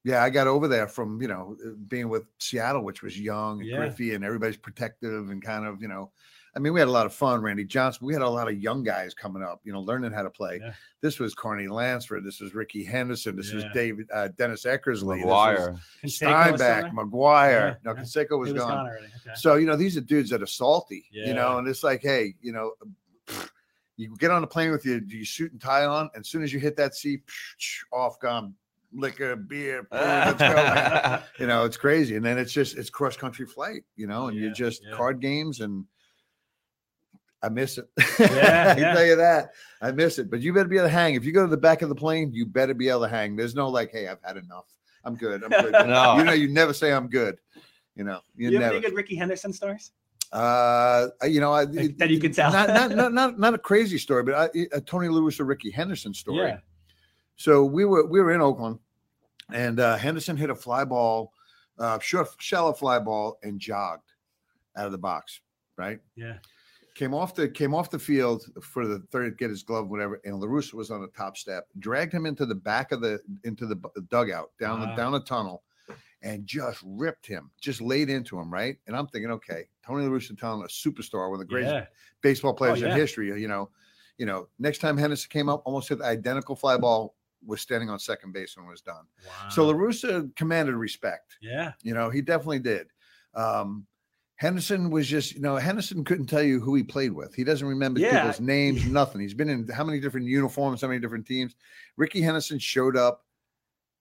yeah, 0.03 0.21
I 0.23 0.29
got 0.29 0.47
over 0.47 0.67
there 0.67 0.87
from 0.87 1.21
you 1.21 1.27
know 1.27 1.55
uh, 1.65 1.69
being 1.87 2.09
with 2.09 2.23
Seattle, 2.39 2.83
which 2.83 3.01
was 3.03 3.19
young 3.19 3.61
and 3.61 3.69
Yeah. 3.69 3.77
Griffey, 3.77 4.13
and 4.13 4.23
everybody's 4.25 4.57
protective 4.57 5.29
and 5.29 5.41
kind 5.41 5.65
of 5.65 5.81
you 5.81 5.87
know. 5.87 6.11
I 6.55 6.59
mean, 6.59 6.71
we 6.71 6.79
had 6.79 6.87
a 6.87 6.91
lot 6.91 7.07
of 7.07 7.13
fun. 7.15 7.41
Randy 7.41 7.65
Johnson. 7.65 8.05
We 8.05 8.13
had 8.13 8.21
a 8.21 8.29
lot 8.29 8.47
of 8.47 8.55
young 8.61 8.83
guys 8.83 9.15
coming 9.15 9.41
up, 9.41 9.61
you 9.63 9.73
know, 9.73 9.81
learning 9.81 10.11
how 10.11 10.21
to 10.21 10.29
play. 10.29 10.59
Yeah. 10.61 10.73
This 11.01 11.17
was 11.19 11.33
Carney 11.33 11.67
Lansford. 11.67 12.23
This 12.23 12.39
was 12.41 12.53
Rickey 12.53 12.83
Henderson. 12.83 13.35
This 13.35 13.51
was 13.51 13.63
Yeah. 13.63 13.73
David 13.73 14.07
uh, 14.13 14.27
Dennis 14.37 14.63
Eckersley. 14.63 15.23
McGwire. 15.23 15.79
Canseco 16.03 16.03
was 16.03 16.13
still 16.15 16.29
there? 16.29 16.51
Steinbach, 16.89 16.91
McGwire. 16.93 17.49
Yeah, 17.51 17.75
No, 17.83 17.93
yeah. 17.95 18.01
Canseco 18.01 18.37
was, 18.37 18.53
was 18.53 18.61
gone. 18.61 18.85
gone. 18.85 18.87
Okay. 19.25 19.33
So 19.35 19.55
you 19.55 19.65
know, 19.65 19.75
these 19.75 19.97
are 19.97 20.01
dudes 20.01 20.29
that 20.29 20.43
are 20.43 20.45
salty, 20.45 21.05
you 21.11 21.33
know, 21.33 21.57
and 21.57 21.67
it's 21.67 21.83
like, 21.83 22.03
hey, 22.03 22.35
you 22.39 22.51
know, 22.51 22.73
you 24.03 24.15
get 24.17 24.31
on 24.31 24.43
a 24.43 24.47
plane 24.47 24.71
with 24.71 24.85
your, 24.85 24.99
you 25.07 25.25
suit 25.25 25.51
and 25.51 25.61
tie 25.61 25.85
on, 25.85 26.09
and 26.13 26.21
as 26.21 26.29
soon 26.29 26.43
as 26.43 26.53
you 26.53 26.59
hit 26.59 26.75
that 26.77 26.95
seat, 26.95 27.21
off 27.91 28.19
gone, 28.19 28.53
liquor, 28.93 29.35
beer, 29.35 29.83
food, 29.91 29.99
let's 29.99 30.39
go, 30.39 31.19
you 31.39 31.47
know, 31.47 31.65
it's 31.65 31.77
crazy. 31.77 32.15
And 32.15 32.25
then 32.25 32.37
it's 32.37 32.53
just 32.53 32.77
it's 32.77 32.89
cross 32.89 33.17
country 33.17 33.45
flight, 33.45 33.83
you 33.95 34.07
know, 34.07 34.27
and 34.27 34.37
Yeah, 34.37 34.43
you're 34.45 34.53
just 34.53 34.83
yeah. 34.85 34.95
card 34.95 35.19
games 35.19 35.59
and. 35.61 35.85
I 37.45 37.49
miss 37.49 37.77
it. 37.77 37.89
Yeah, 37.97 38.05
I 38.71 38.79
can 38.79 38.95
tell 38.95 39.05
you 39.05 39.17
that. 39.17 39.49
I 39.81 39.91
miss 39.91 40.17
it. 40.17 40.31
But 40.31 40.39
you 40.39 40.53
better 40.53 40.69
be 40.69 40.77
able 40.77 40.87
to 40.87 40.93
hang. 40.93 41.15
If 41.15 41.25
you 41.25 41.33
go 41.33 41.41
to 41.41 41.49
the 41.49 41.57
back 41.57 41.81
of 41.81 41.89
the 41.89 41.95
plane, 41.95 42.31
you 42.31 42.45
better 42.45 42.73
be 42.73 42.87
able 42.87 43.01
to 43.01 43.09
hang. 43.09 43.35
There's 43.35 43.53
no 43.53 43.67
like, 43.67 43.91
hey, 43.91 44.07
I've 44.07 44.21
had 44.23 44.37
enough. 44.37 44.63
I'm 45.03 45.15
good. 45.15 45.43
I'm 45.43 45.49
good. 45.49 45.73
No. 45.87 46.15
You 46.19 46.23
know, 46.23 46.31
you 46.31 46.47
never 46.47 46.71
say 46.71 46.93
I'm 46.93 47.09
good. 47.09 47.37
You 47.97 48.05
know, 48.05 48.21
you, 48.37 48.49
you 48.49 48.53
have 48.53 48.61
never. 48.61 48.75
any 48.75 48.81
good 48.81 48.95
Rickey 48.95 49.17
Henderson 49.17 49.51
stories? 49.51 49.91
Uh, 50.33 51.09
you 51.27 51.39
know, 51.39 51.53
I, 51.53 51.65
that 51.65 52.09
you 52.09 52.19
can 52.19 52.33
tell. 52.33 52.51
Not, 52.51 52.67
not, 52.69 52.91
not, 52.91 53.13
not, 53.19 53.39
not 53.39 53.53
a 53.53 53.57
crazy 53.59 53.99
story, 53.99 54.23
but 54.23 54.33
I, 54.33 54.67
a 54.71 54.81
Tony 54.81 55.07
Lewis 55.07 55.39
or 55.39 55.45
Rickey 55.45 55.69
Henderson 55.69 56.13
story. 56.13 56.47
Yeah. 56.49 56.57
So 57.35 57.63
we 57.63 57.85
were 57.85 58.05
we 58.05 58.19
were 58.19 58.31
in 58.31 58.41
Oakland, 58.41 58.79
and 59.51 59.79
uh, 59.79 59.95
Henderson 59.95 60.35
hit 60.35 60.49
a 60.49 60.55
fly 60.55 60.85
ball, 60.85 61.31
uh, 61.77 61.99
short 61.99 62.29
shallow 62.39 62.73
fly 62.73 62.97
ball, 62.99 63.37
and 63.43 63.59
jogged 63.59 64.11
out 64.75 64.87
of 64.87 64.91
the 64.91 64.97
box. 64.97 65.39
Right, 65.75 65.99
Yeah. 66.15 66.37
came 66.95 67.13
off 67.15 67.33
the 67.33 67.47
came 67.49 67.73
off 67.73 67.89
the 67.89 67.97
field 67.99 68.45
for 68.61 68.87
the 68.87 68.99
third, 69.11 69.37
get 69.37 69.49
his 69.49 69.63
glove, 69.63 69.89
whatever. 69.89 70.19
And 70.25 70.39
La 70.39 70.47
Russa 70.47 70.73
was 70.75 70.89
on 70.91 71.01
the 71.01 71.07
top 71.09 71.37
step, 71.37 71.67
dragged 71.79 72.13
him 72.13 72.25
into 72.25 72.45
the 72.45 72.55
back 72.55 72.91
of 72.91 73.01
the 73.01 73.19
into 73.43 73.65
the 73.67 73.75
dugout 74.09 74.51
down 74.59 74.79
the 74.79 74.95
down 74.95 75.11
the 75.11 75.21
tunnel, 75.21 75.63
and 76.21 76.45
just 76.45 76.79
ripped 76.85 77.25
him, 77.27 77.51
just 77.61 77.81
laid 77.81 78.09
into 78.09 78.39
him. 78.39 78.51
Right, 78.51 78.77
and 78.87 78.95
I'm 78.95 79.07
thinking, 79.07 79.31
okay, 79.31 79.67
Tony 79.85 80.05
La 80.05 80.09
Russa, 80.11 80.37
telling 80.39 80.63
a 80.63 80.67
superstar, 80.67 81.29
one 81.29 81.33
of 81.33 81.39
the 81.39 81.45
greatest 81.53 81.73
Yeah. 81.73 81.85
baseball 82.21 82.53
players 82.53 82.81
yeah. 82.81 82.91
in 82.93 82.97
history. 82.97 83.27
You 83.39 83.47
know, 83.47 83.69
you 84.17 84.25
know. 84.25 84.47
Next 84.59 84.79
time 84.79 84.97
Henderson 84.97 85.29
came 85.29 85.49
up, 85.49 85.61
almost 85.65 85.89
hit 85.89 85.97
the 85.99 86.05
identical 86.05 86.55
fly 86.55 86.77
ball. 86.77 87.15
Was 87.45 87.59
standing 87.59 87.89
on 87.89 87.99
second 87.99 88.31
base 88.31 88.55
when 88.55 88.65
it 88.65 88.69
was 88.69 88.79
done. 88.79 89.03
Wow. 89.27 89.49
So 89.49 89.65
La 89.65 89.73
Russa 89.73 90.33
commanded 90.37 90.75
respect. 90.75 91.35
yeah. 91.41 91.73
You 91.83 91.93
know, 91.93 92.09
he 92.09 92.21
definitely 92.21 92.59
did. 92.59 92.87
Um, 93.33 93.85
Henderson 94.37 94.89
was 94.89 95.07
just, 95.09 95.35
you 95.35 95.41
know, 95.41 95.57
Henderson 95.57 96.05
couldn't 96.05 96.27
tell 96.27 96.41
you 96.41 96.61
who 96.61 96.73
he 96.73 96.83
played 96.83 97.11
with. 97.11 97.35
He 97.35 97.43
doesn't 97.43 97.67
remember 97.67 97.99
Yeah. 97.99 98.19
people's 98.21 98.39
names, 98.39 98.85
nothing. 98.89 99.19
He's 99.19 99.33
been 99.33 99.49
in 99.49 99.67
how 99.67 99.83
many 99.83 99.99
different 99.99 100.25
uniforms, 100.27 100.79
how 100.81 100.87
many 100.87 101.01
different 101.01 101.25
teams. 101.27 101.55
Rickey 101.97 102.21
Henderson 102.21 102.59
showed 102.59 102.95
up 102.95 103.25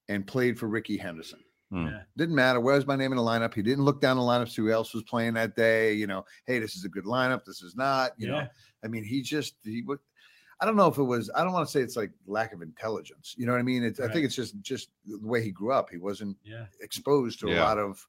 and 0.08 0.24
played 0.24 0.56
for 0.56 0.68
Rickey 0.68 0.96
Henderson. 0.96 1.40
Hmm. 1.72 1.86
Yeah. 1.86 2.02
Didn't 2.18 2.34
matter 2.34 2.60
where's 2.60 2.86
my 2.86 2.96
name 2.96 3.12
in 3.12 3.16
the 3.16 3.22
lineup. 3.22 3.54
He 3.54 3.62
didn't 3.62 3.84
look 3.86 4.00
down 4.00 4.18
the 4.18 4.22
lineup, 4.22 4.48
see 4.50 4.60
who 4.60 4.70
else 4.70 4.92
was 4.92 5.02
playing 5.04 5.32
that 5.34 5.56
day. 5.56 5.94
You 5.94 6.06
know, 6.06 6.24
hey, 6.46 6.58
this 6.58 6.76
is 6.76 6.84
a 6.84 6.88
good 6.88 7.04
lineup. 7.06 7.44
This 7.46 7.62
is 7.62 7.74
not. 7.74 8.12
You 8.18 8.28
know, 8.28 8.38
I 8.84 8.88
mean, 8.88 9.04
he 9.04 9.22
just 9.22 9.54
he 9.64 9.80
would. 9.82 9.98
I 10.60 10.66
don't 10.66 10.76
know 10.76 10.86
if 10.86 10.98
it 10.98 11.02
was. 11.02 11.30
I 11.34 11.42
don't 11.42 11.52
want 11.54 11.66
to 11.66 11.72
say 11.72 11.80
it's 11.80 11.96
like 11.96 12.10
lack 12.26 12.52
of 12.52 12.60
intelligence. 12.62 13.34
You 13.38 13.46
know 13.46 13.52
what 13.52 13.58
I 13.58 13.62
mean? 13.64 13.82
It's. 13.82 14.00
I 14.00 14.04
think 14.12 14.26
it's 14.26 14.34
just 14.36 14.60
just 14.60 14.90
the 15.06 15.18
way 15.26 15.42
he 15.42 15.50
grew 15.50 15.72
up. 15.72 15.88
He 15.90 15.96
wasn't 15.96 16.36
Yeah. 16.44 16.66
exposed 16.80 17.40
to 17.40 17.48
a 17.48 17.56
lot 17.64 17.78
of. 17.78 18.06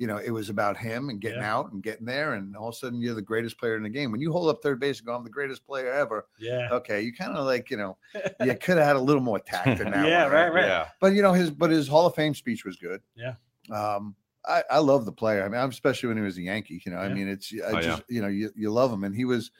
You 0.00 0.06
know, 0.06 0.16
it 0.16 0.30
was 0.30 0.48
about 0.48 0.76
him 0.78 1.10
and 1.10 1.20
getting 1.20 1.40
Yeah. 1.40 1.54
out 1.54 1.72
and 1.72 1.82
getting 1.82 2.06
there, 2.06 2.32
and 2.32 2.56
all 2.56 2.68
of 2.70 2.74
a 2.74 2.76
sudden 2.78 3.00
you're 3.02 3.14
the 3.14 3.20
greatest 3.22 3.58
player 3.58 3.76
in 3.76 3.82
the 3.82 3.88
game. 3.90 4.10
When 4.10 4.20
you 4.20 4.32
hold 4.32 4.48
up 4.48 4.62
third 4.62 4.80
base 4.80 4.98
and 4.98 5.06
go, 5.06 5.14
"I'm 5.14 5.24
the 5.24 5.30
greatest 5.30 5.66
player 5.66 5.92
ever," 5.92 6.26
Yeah. 6.38 6.68
okay, 6.72 7.02
you 7.02 7.12
kind 7.12 7.36
of 7.36 7.44
like 7.44 7.70
you 7.70 7.76
know, 7.76 7.98
you 8.40 8.54
could 8.56 8.78
have 8.78 8.86
had 8.86 8.96
a 8.96 9.00
little 9.00 9.22
more 9.22 9.38
tact 9.38 9.78
in 9.80 9.90
that. 9.90 10.08
Yeah, 10.08 10.24
one, 10.24 10.32
right, 10.32 10.48
right. 10.54 10.64
Yeah. 10.66 10.88
But 11.00 11.12
you 11.12 11.20
know 11.22 11.34
his, 11.34 11.50
but 11.50 11.70
his 11.70 11.86
Hall 11.86 12.06
of 12.06 12.14
Fame 12.14 12.34
speech 12.34 12.64
was 12.64 12.76
good. 12.76 13.02
Yeah. 13.14 13.34
Um, 13.70 14.16
I, 14.48 14.64
I 14.70 14.78
love 14.78 15.04
the 15.04 15.12
player. 15.12 15.44
I 15.44 15.48
mean, 15.50 15.60
especially 15.68 16.08
when 16.08 16.16
he 16.16 16.22
was 16.22 16.38
a 16.38 16.42
Yankee. 16.42 16.82
You 16.86 16.92
know, 16.92 16.98
I 16.98 17.10
mean, 17.12 17.28
it's 17.28 17.52
I 17.52 17.56
Oh, 17.66 17.74
yeah. 17.74 17.80
just 17.82 18.02
you 18.08 18.22
know 18.22 18.28
you, 18.28 18.50
you 18.56 18.70
love 18.72 18.90
him, 18.92 19.04
and 19.04 19.14
he 19.14 19.24
was. 19.26 19.50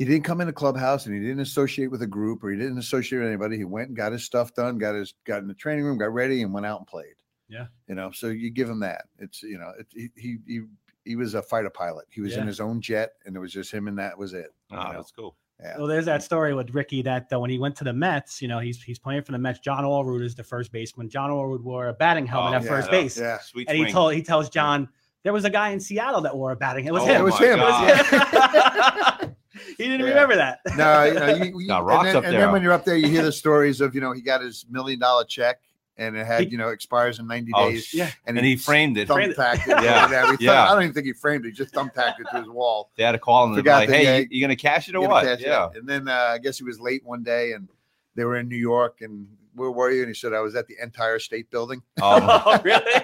He 0.00 0.04
didn't 0.04 0.24
come 0.24 0.40
in 0.40 0.48
the 0.48 0.52
clubhouse 0.52 1.06
and 1.06 1.14
he 1.14 1.20
didn't 1.20 1.38
associate 1.38 1.86
with 1.86 2.02
a 2.02 2.06
group 2.08 2.42
or 2.42 2.50
he 2.50 2.58
didn't 2.58 2.78
associate 2.78 3.20
with 3.20 3.28
anybody. 3.28 3.56
He 3.56 3.64
went 3.64 3.86
and 3.90 3.96
got 3.96 4.10
his 4.10 4.24
stuff 4.24 4.52
done, 4.52 4.76
got 4.76 4.96
his 4.96 5.14
got 5.24 5.40
in 5.42 5.46
the 5.46 5.54
training 5.54 5.84
room, 5.84 5.98
got 5.98 6.12
ready, 6.12 6.42
and 6.42 6.52
went 6.52 6.66
out 6.66 6.80
and 6.80 6.86
played. 6.88 7.14
Yeah. 7.48 7.66
You 7.88 7.94
know, 7.94 8.10
so 8.10 8.28
you 8.28 8.50
give 8.50 8.68
him 8.68 8.80
that. 8.80 9.04
It's 9.18 9.42
you 9.42 9.58
know, 9.58 9.72
it, 9.78 9.86
he, 9.94 10.08
he 10.16 10.36
he 10.46 10.60
he 11.04 11.16
was 11.16 11.34
a 11.34 11.42
fighter 11.42 11.70
pilot. 11.70 12.06
He 12.10 12.20
was 12.22 12.36
in 12.36 12.46
his 12.46 12.60
own 12.60 12.80
jet, 12.80 13.12
and 13.26 13.36
it 13.36 13.38
was 13.38 13.52
just 13.52 13.70
him, 13.72 13.88
and 13.88 13.98
that 13.98 14.16
was 14.18 14.32
it. 14.32 14.48
you 14.70 14.76
Ah, 14.78 14.92
know? 14.92 14.98
that's 14.98 15.12
cool. 15.12 15.36
Yeah. 15.60 15.76
Well, 15.78 15.86
there's 15.86 16.06
that 16.06 16.22
story 16.22 16.52
with 16.54 16.70
Rickey 16.74 17.02
that 17.02 17.28
uh, 17.32 17.38
when 17.38 17.48
he 17.50 17.58
went 17.58 17.76
to 17.76 17.84
the 17.84 17.92
Mets, 17.92 18.40
you 18.42 18.48
know, 18.48 18.58
he's 18.58 18.82
he's 18.82 18.98
playing 18.98 19.22
for 19.22 19.32
the 19.32 19.38
Mets. 19.38 19.58
John 19.60 19.84
Olerud 19.84 20.22
is 20.24 20.34
the 20.34 20.42
first 20.42 20.72
baseman. 20.72 21.08
John 21.08 21.30
Olerud 21.30 21.62
wore 21.62 21.88
a 21.88 21.92
batting 21.92 22.26
helmet 22.26 22.52
Oh, 22.52 22.56
at 22.56 22.62
yeah, 22.64 22.68
first 22.68 22.90
base, 22.90 23.18
Yeah. 23.18 23.38
Sweet 23.38 23.68
and 23.68 23.76
he 23.78 23.92
told 23.92 24.14
he 24.14 24.22
tells 24.22 24.48
John 24.48 24.88
there 25.22 25.32
was 25.32 25.44
a 25.44 25.50
guy 25.50 25.70
in 25.70 25.78
Seattle 25.80 26.22
that 26.22 26.36
wore 26.36 26.50
a 26.52 26.56
batting. 26.56 26.84
Helmet. 26.84 27.02
It 27.08 27.22
was 27.22 27.34
Oh 27.34 27.36
him. 27.44 27.60
It 27.60 27.62
was 27.62 28.12
my 28.12 29.20
him. 29.20 29.36
He 29.78 29.84
didn't 29.84 30.00
Yeah. 30.00 30.06
remember 30.08 30.36
that. 30.36 30.58
no, 30.76 31.04
you 31.04 31.14
know, 31.14 31.26
you, 31.36 31.44
you, 31.60 31.68
Got 31.68 31.78
and, 31.78 31.86
rocks 31.86 32.04
then, 32.06 32.16
up 32.16 32.24
and 32.24 32.34
then 32.34 32.50
when 32.52 32.62
you're 32.62 32.72
up 32.72 32.84
there, 32.84 32.96
you 32.96 33.08
hear 33.08 33.22
the 33.22 33.32
stories 33.32 33.80
of 33.80 33.94
you 33.94 34.00
know 34.00 34.12
he 34.12 34.20
got 34.20 34.40
his 34.40 34.66
million 34.68 34.98
dollar 34.98 35.24
check 35.24 35.60
and 35.96 36.16
it 36.16 36.26
had 36.26 36.44
He- 36.44 36.50
you 36.50 36.58
know 36.58 36.68
expires 36.70 37.18
in 37.18 37.26
90 37.26 37.52
Oh, 37.54 37.70
days. 37.70 37.92
Yeah. 37.94 38.10
and 38.26 38.38
he 38.38 38.56
framed 38.56 38.98
it. 38.98 39.06
Framed 39.08 39.32
it. 39.32 39.36
thumbtacked 39.38 39.62
it. 39.68 39.82
Yeah, 39.82 40.10
yeah, 40.10 40.36
yeah. 40.40 40.64
I 40.64 40.74
don't 40.74 40.82
even 40.82 40.94
think 40.94 41.06
he 41.06 41.12
framed 41.12 41.44
it. 41.44 41.48
He 41.50 41.54
just 41.54 41.72
thumbtacked 41.74 42.20
it 42.20 42.26
to 42.32 42.38
his 42.40 42.48
wall. 42.48 42.90
They 42.96 43.04
had 43.04 43.12
to 43.12 43.18
call 43.18 43.44
him 43.44 43.50
and 43.50 43.58
Forgot 43.58 43.76
like, 43.80 43.88
"Hey, 43.90 44.04
yeah, 44.04 44.16
you, 44.18 44.26
you 44.30 44.40
gonna 44.40 44.56
cash 44.56 44.88
it 44.88 44.94
or 44.96 45.04
a 45.04 45.08
what?" 45.08 45.40
Yeah. 45.40 45.58
out. 45.62 45.76
And 45.76 45.88
then 45.88 46.08
uh, 46.08 46.12
I 46.32 46.38
guess 46.38 46.58
he 46.58 46.64
was 46.64 46.80
late 46.80 47.04
one 47.04 47.22
day 47.22 47.52
and 47.52 47.68
they 48.14 48.24
were 48.24 48.36
in 48.36 48.48
New 48.48 48.56
York 48.56 49.00
and 49.00 49.26
where 49.56 49.70
were 49.70 49.90
you? 49.92 50.00
And 50.00 50.08
he 50.08 50.14
said 50.14 50.32
I 50.32 50.40
was 50.40 50.56
at 50.56 50.66
the 50.66 50.74
Empire 50.82 51.20
State 51.20 51.48
Building. 51.50 51.80
Um, 52.02 52.22
oh, 52.28 52.60
really? 52.64 53.02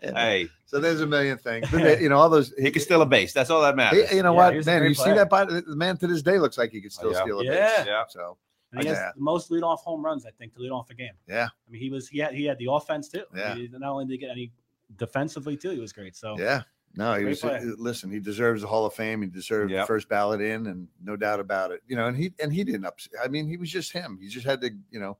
hey, 0.00 0.48
So 0.64 0.80
there's 0.80 1.00
a 1.02 1.06
million 1.06 1.36
things. 1.38 1.68
But 1.70 1.82
they, 1.82 2.00
you 2.00 2.08
know 2.08 2.16
all 2.16 2.30
those. 2.30 2.54
he 2.58 2.70
could 2.70 2.80
steal 2.82 3.02
a 3.02 3.06
base. 3.06 3.32
That's 3.34 3.50
all 3.50 3.60
that 3.62 3.74
he- 3.74 3.76
matters. 3.76 4.12
you 4.12 4.22
know 4.22 4.32
Yeah, 4.32 4.36
what, 4.36 4.52
he 4.52 4.56
was 4.58 4.66
a 4.66 4.70
man? 4.70 4.78
great 4.80 4.88
You 4.90 4.94
see 4.94 5.12
that? 5.12 5.28
By, 5.28 5.44
the 5.44 5.62
man 5.76 5.96
to 5.98 6.06
this 6.06 6.22
day 6.22 6.38
looks 6.38 6.56
like 6.58 6.70
he 6.72 6.80
could 6.80 6.92
still 6.92 7.12
yeah. 7.12 7.22
steal 7.22 7.40
a 7.40 7.44
Yeah. 7.44 7.50
base. 7.76 7.86
Yeah. 7.86 8.02
So 8.08 8.38
And 8.76 8.82
he 8.84 8.88
has 8.88 8.98
Yeah. 8.98 9.12
the 9.14 9.20
most 9.22 9.50
leadoff 9.50 9.78
home 9.78 10.04
runs, 10.04 10.24
I 10.26 10.30
think, 10.30 10.54
to 10.54 10.60
lead 10.60 10.70
off 10.70 10.90
a 10.90 10.94
game. 10.94 11.14
Yeah. 11.28 11.46
I 11.46 11.70
mean, 11.70 11.80
he 11.82 11.90
was 11.90 12.08
he 12.08 12.18
had 12.18 12.34
he 12.34 12.44
had 12.44 12.58
the 12.58 12.68
offense 12.70 13.08
too. 13.08 13.24
Yeah. 13.34 13.54
He 13.54 13.68
did- 13.68 13.80
not 13.80 13.90
only 13.92 14.04
did 14.06 14.12
he 14.12 14.18
get 14.18 14.30
any 14.30 14.52
defensively 14.96 15.56
too, 15.56 15.70
he 15.70 15.80
was 15.80 15.92
great. 15.92 16.16
So 16.16 16.36
Yeah. 16.38 16.62
No, 16.94 17.12
he 17.14 17.24
was. 17.24 17.40
player. 17.40 17.60
Listen, 17.76 18.10
he 18.10 18.20
deserves 18.20 18.62
the 18.62 18.68
Hall 18.68 18.86
of 18.86 18.94
Fame. 18.94 19.20
He 19.20 19.28
deserved 19.28 19.70
the 19.72 19.84
first 19.84 20.08
ballot 20.08 20.40
in, 20.40 20.66
and 20.66 20.88
no 21.04 21.14
doubt 21.14 21.40
about 21.40 21.70
it. 21.70 21.82
You 21.86 21.94
know, 21.96 22.06
and 22.06 22.16
he 22.16 22.32
and 22.42 22.50
he 22.52 22.64
didn't 22.64 22.86
upset. 22.86 23.12
I 23.22 23.28
mean, 23.28 23.46
he 23.46 23.58
was 23.58 23.70
just 23.70 23.92
him. 23.92 24.18
He 24.20 24.28
just 24.28 24.46
had 24.46 24.62
to, 24.62 24.70
you 24.90 24.98
know, 24.98 25.18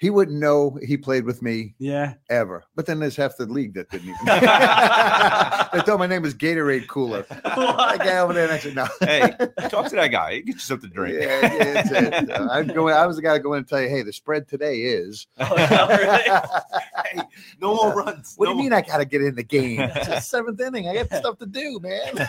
he 0.00 0.08
wouldn't 0.08 0.38
know 0.38 0.78
he 0.82 0.96
played 0.96 1.24
with 1.24 1.42
me 1.42 1.74
yeah, 1.78 2.14
ever. 2.30 2.64
But 2.74 2.86
then 2.86 3.00
there's 3.00 3.16
half 3.16 3.36
the 3.36 3.44
league 3.44 3.74
that 3.74 3.90
didn't 3.90 4.08
even. 4.08 4.16
they 4.24 5.80
thought 5.82 5.98
my 5.98 6.06
name 6.06 6.22
was 6.22 6.34
Gatorade 6.34 6.86
Cooler. 6.88 7.26
I 7.30 7.98
guy 7.98 8.16
over 8.18 8.32
there, 8.32 8.44
and 8.44 8.52
I 8.52 8.58
said, 8.58 8.74
no. 8.74 8.88
hey, 9.00 9.34
talk 9.68 9.90
to 9.90 9.96
that 9.96 10.08
guy. 10.10 10.40
Get 10.40 10.54
you 10.54 10.58
something 10.58 10.88
to 10.88 10.94
drink. 10.94 11.16
Yeah, 11.20 11.54
yeah, 11.54 11.72
that's 11.82 11.90
it. 11.90 12.30
Uh, 12.30 12.48
I'd 12.50 12.74
go. 12.74 12.88
in- 12.88 12.94
I 12.94 13.06
was 13.06 13.16
the 13.16 13.22
guy 13.22 13.28
going 13.28 13.40
to 13.40 13.42
go 13.42 13.52
in 13.52 13.58
and 13.58 13.68
tell 13.68 13.82
you, 13.82 13.90
hey, 13.90 14.02
the 14.02 14.12
spread 14.12 14.48
today 14.48 14.78
is. 14.80 15.26
Oh, 15.38 15.54
hey, 15.54 17.20
no 17.60 17.74
more 17.74 17.92
runs. 17.94 18.34
What 18.36 18.46
no 18.46 18.52
do 18.52 18.56
you 18.56 18.62
mean 18.64 18.72
I 18.72 18.80
got 18.80 18.98
to 18.98 19.04
get 19.04 19.20
in 19.20 19.34
the 19.34 19.42
game? 19.42 19.80
It's 19.80 20.08
the 20.08 20.20
seventh 20.20 20.60
inning. 20.60 20.88
I 20.88 20.94
got 20.94 21.12
stuff 21.18 21.38
to 21.40 21.46
do, 21.46 21.78
man. 21.80 22.26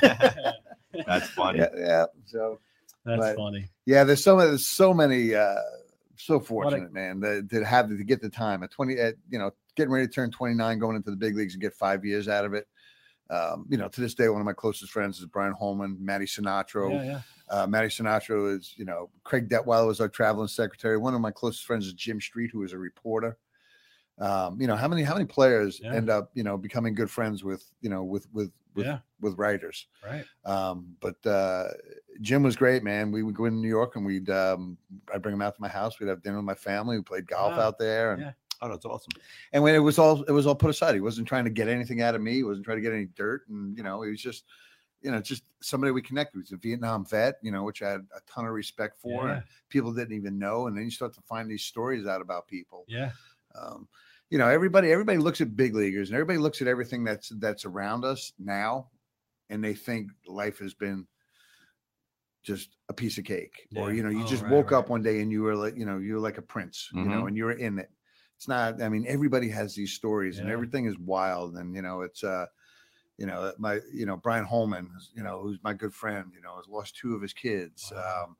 That's 1.07 1.29
funny. 1.29 1.59
yeah, 1.59 1.67
yeah. 1.77 2.05
So 2.25 2.59
That's 3.05 3.17
But- 3.19 3.35
funny. 3.37 3.69
yeah, 3.85 4.03
there's 4.03 4.21
so 4.23 4.35
many, 4.35 4.49
there's 4.49 4.67
so 4.67 4.93
many, 4.93 5.33
uh, 5.35 5.55
so 6.25 6.39
fortunate, 6.39 6.93
man, 6.93 7.19
that, 7.21 7.49
to 7.49 7.65
have 7.65 7.89
to 7.89 8.03
get 8.03 8.21
the 8.21 8.29
time 8.29 8.63
at 8.63 8.71
20, 8.71 8.97
at, 8.97 9.15
you 9.29 9.39
know, 9.39 9.51
getting 9.75 9.91
ready 9.91 10.07
to 10.07 10.13
turn 10.13 10.31
29, 10.31 10.79
going 10.79 10.95
into 10.95 11.11
the 11.11 11.17
big 11.17 11.35
leagues 11.35 11.53
and 11.53 11.61
get 11.61 11.73
five 11.73 12.05
years 12.05 12.27
out 12.27 12.45
of 12.45 12.53
it. 12.53 12.67
Um, 13.29 13.65
you 13.69 13.77
know, 13.77 13.87
to 13.87 14.01
this 14.01 14.13
day, 14.13 14.27
one 14.29 14.41
of 14.41 14.45
my 14.45 14.53
closest 14.53 14.91
friends 14.91 15.19
is 15.19 15.25
Brian 15.25 15.53
Holman, 15.53 15.97
Matty 15.99 16.25
Sinatro. 16.25 16.91
Yeah, 16.91 17.03
yeah. 17.03 17.21
Uh, 17.49 17.67
Matty 17.67 17.87
Sinatro 17.87 18.55
is, 18.57 18.73
you 18.77 18.85
know, 18.85 19.09
Craig 19.23 19.49
Detweiler 19.49 19.87
was 19.87 20.01
our 20.01 20.09
traveling 20.09 20.47
secretary. 20.47 20.97
One 20.97 21.13
of 21.15 21.21
my 21.21 21.31
closest 21.31 21.65
friends 21.65 21.85
is 21.85 21.93
Jim 21.93 22.19
Street, 22.19 22.51
who 22.51 22.63
is 22.63 22.73
a 22.73 22.77
reporter. 22.77 23.37
Um, 24.21 24.61
you 24.61 24.67
know, 24.67 24.75
how 24.75 24.87
many 24.87 25.01
how 25.03 25.13
many 25.15 25.25
players 25.25 25.81
Yeah. 25.83 25.93
end 25.93 26.09
up, 26.09 26.31
you 26.35 26.43
know, 26.43 26.57
becoming 26.57 26.93
good 26.93 27.09
friends 27.09 27.43
with, 27.43 27.65
you 27.81 27.89
know, 27.89 28.03
with 28.03 28.31
with 28.33 28.51
with, 28.75 28.85
Yeah. 28.85 28.99
with 29.19 29.37
writers. 29.37 29.87
Right. 30.05 30.23
Um, 30.45 30.95
but 31.01 31.25
uh, 31.25 31.69
Jim 32.21 32.41
was 32.43 32.55
great, 32.55 32.83
man. 32.83 33.11
We 33.11 33.21
would 33.23 33.35
go 33.35 33.45
in 33.45 33.59
New 33.61 33.67
York 33.67 33.97
and 33.97 34.05
we'd 34.05 34.29
um, 34.29 34.77
I'd 35.13 35.21
bring 35.21 35.33
him 35.33 35.41
out 35.41 35.55
to 35.55 35.61
my 35.61 35.67
house. 35.67 35.99
We'd 35.99 36.07
have 36.07 36.21
dinner 36.23 36.37
with 36.37 36.45
my 36.45 36.53
family. 36.55 36.95
We 36.97 37.03
played 37.03 37.27
golf 37.27 37.57
Wow. 37.57 37.61
out 37.63 37.77
there, 37.79 38.13
and 38.13 38.21
Yeah. 38.21 38.31
Oh, 38.61 38.69
that's 38.69 38.85
awesome. 38.85 39.11
and 39.53 39.63
when 39.63 39.73
it 39.75 39.79
was 39.79 39.97
all 39.97 40.21
it 40.23 40.31
was 40.31 40.45
all 40.45 40.55
put 40.55 40.69
aside. 40.69 40.93
He 40.93 41.01
wasn't 41.01 41.27
trying 41.27 41.45
to 41.45 41.49
get 41.49 41.67
anything 41.67 42.01
out 42.01 42.13
of 42.15 42.21
me. 42.21 42.33
He 42.35 42.43
wasn't 42.43 42.63
trying 42.63 42.77
to 42.77 42.81
get 42.81 42.93
any 42.93 43.07
dirt, 43.07 43.47
and 43.49 43.75
you 43.75 43.83
know, 43.83 44.01
he 44.03 44.11
was 44.11 44.21
just 44.21 44.45
you 45.03 45.09
know, 45.09 45.19
just 45.19 45.41
somebody 45.61 45.91
we 45.91 45.99
connected 45.99 46.37
with, 46.37 46.51
a 46.51 46.57
Vietnam 46.57 47.03
vet, 47.03 47.39
you 47.41 47.51
know, 47.51 47.63
which 47.63 47.81
I 47.81 47.89
had 47.89 48.05
a 48.15 48.19
ton 48.27 48.45
of 48.45 48.51
respect 48.51 48.99
for, 49.01 49.27
Yeah. 49.29 49.33
and 49.37 49.43
people 49.67 49.91
didn't 49.91 50.15
even 50.15 50.37
know, 50.37 50.67
and 50.67 50.77
then 50.77 50.83
you 50.83 50.91
start 50.91 51.11
to 51.15 51.21
find 51.21 51.49
these 51.49 51.63
stories 51.63 52.05
out 52.05 52.21
about 52.21 52.47
people. 52.47 52.85
Yeah. 52.87 53.11
Um, 53.55 53.87
you 54.31 54.39
know, 54.39 54.47
everybody 54.47 54.91
everybody 54.91 55.19
looks 55.19 55.41
at 55.41 55.55
big 55.55 55.75
leaguers 55.75 56.09
and 56.09 56.15
everybody 56.15 56.39
looks 56.39 56.61
at 56.61 56.67
everything 56.67 57.03
that's 57.03 57.29
that's 57.39 57.65
around 57.65 58.05
us 58.05 58.33
now, 58.39 58.89
and 59.49 59.63
they 59.63 59.75
think 59.75 60.11
life 60.27 60.59
has 60.59 60.73
been 60.73 61.07
just 62.43 62.77
a 62.89 62.93
piece 62.93 63.17
of 63.17 63.23
cake, 63.25 63.67
or 63.75 63.93
you 63.93 64.01
know, 64.01 64.09
you 64.09 64.23
Oh, 64.23 64.25
just 64.25 64.43
right, 64.43 64.51
woke 64.51 64.71
right. 64.71 64.79
up 64.79 64.89
one 64.89 65.03
day 65.03 65.21
and 65.21 65.31
you 65.31 65.43
were 65.43 65.55
like, 65.55 65.75
you 65.75 65.85
know, 65.85 65.99
you 65.99 66.15
were 66.15 66.19
like 66.19 66.39
a 66.39 66.41
prince, 66.41 66.89
you 66.93 67.07
know, 67.09 67.25
Mhm. 67.25 67.27
and 67.27 67.37
you're 67.37 67.51
in 67.51 67.77
it. 67.77 67.91
It's 68.35 68.47
not. 68.47 68.81
I 68.81 68.89
mean, 68.89 69.05
everybody 69.07 69.49
has 69.49 69.75
these 69.75 69.93
stories, 69.93 70.39
and 70.39 70.49
everything 70.49 70.85
is 70.85 70.97
wild, 70.97 71.55
and 71.57 71.75
you 71.75 71.81
know, 71.83 72.01
it's 72.01 72.23
uh 72.23 72.47
you 73.17 73.27
know, 73.27 73.53
my, 73.59 73.79
you 73.93 74.05
know, 74.07 74.17
Brian 74.17 74.45
Holman, 74.45 74.91
you 75.13 75.23
know, 75.23 75.41
who's 75.41 75.59
my 75.63 75.73
good 75.73 75.93
friend, 75.93 76.31
you 76.33 76.41
know, 76.41 76.55
has 76.57 76.67
lost 76.67 76.95
two 76.95 77.15
of 77.15 77.21
his 77.21 77.33
kids. 77.33 77.91
Wow. 77.95 78.25
Um, 78.29 78.37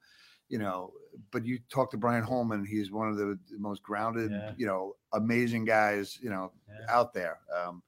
you 0.51 0.57
know, 0.59 0.91
but 1.31 1.45
you 1.45 1.59
talk 1.69 1.89
to 1.91 1.97
Brian 1.97 2.23
Holman, 2.23 2.65
he's 2.65 2.91
one 2.91 3.07
of 3.09 3.15
the 3.17 3.39
most 3.57 3.81
grounded, 3.81 4.31
Yeah. 4.31 4.51
you 4.57 4.65
know, 4.65 4.95
amazing 5.13 5.65
guys, 5.65 6.19
you 6.21 6.29
know, 6.29 6.51
Yeah. 6.67 6.85
out 6.95 7.13
there. 7.13 7.39
Um, 7.55 7.81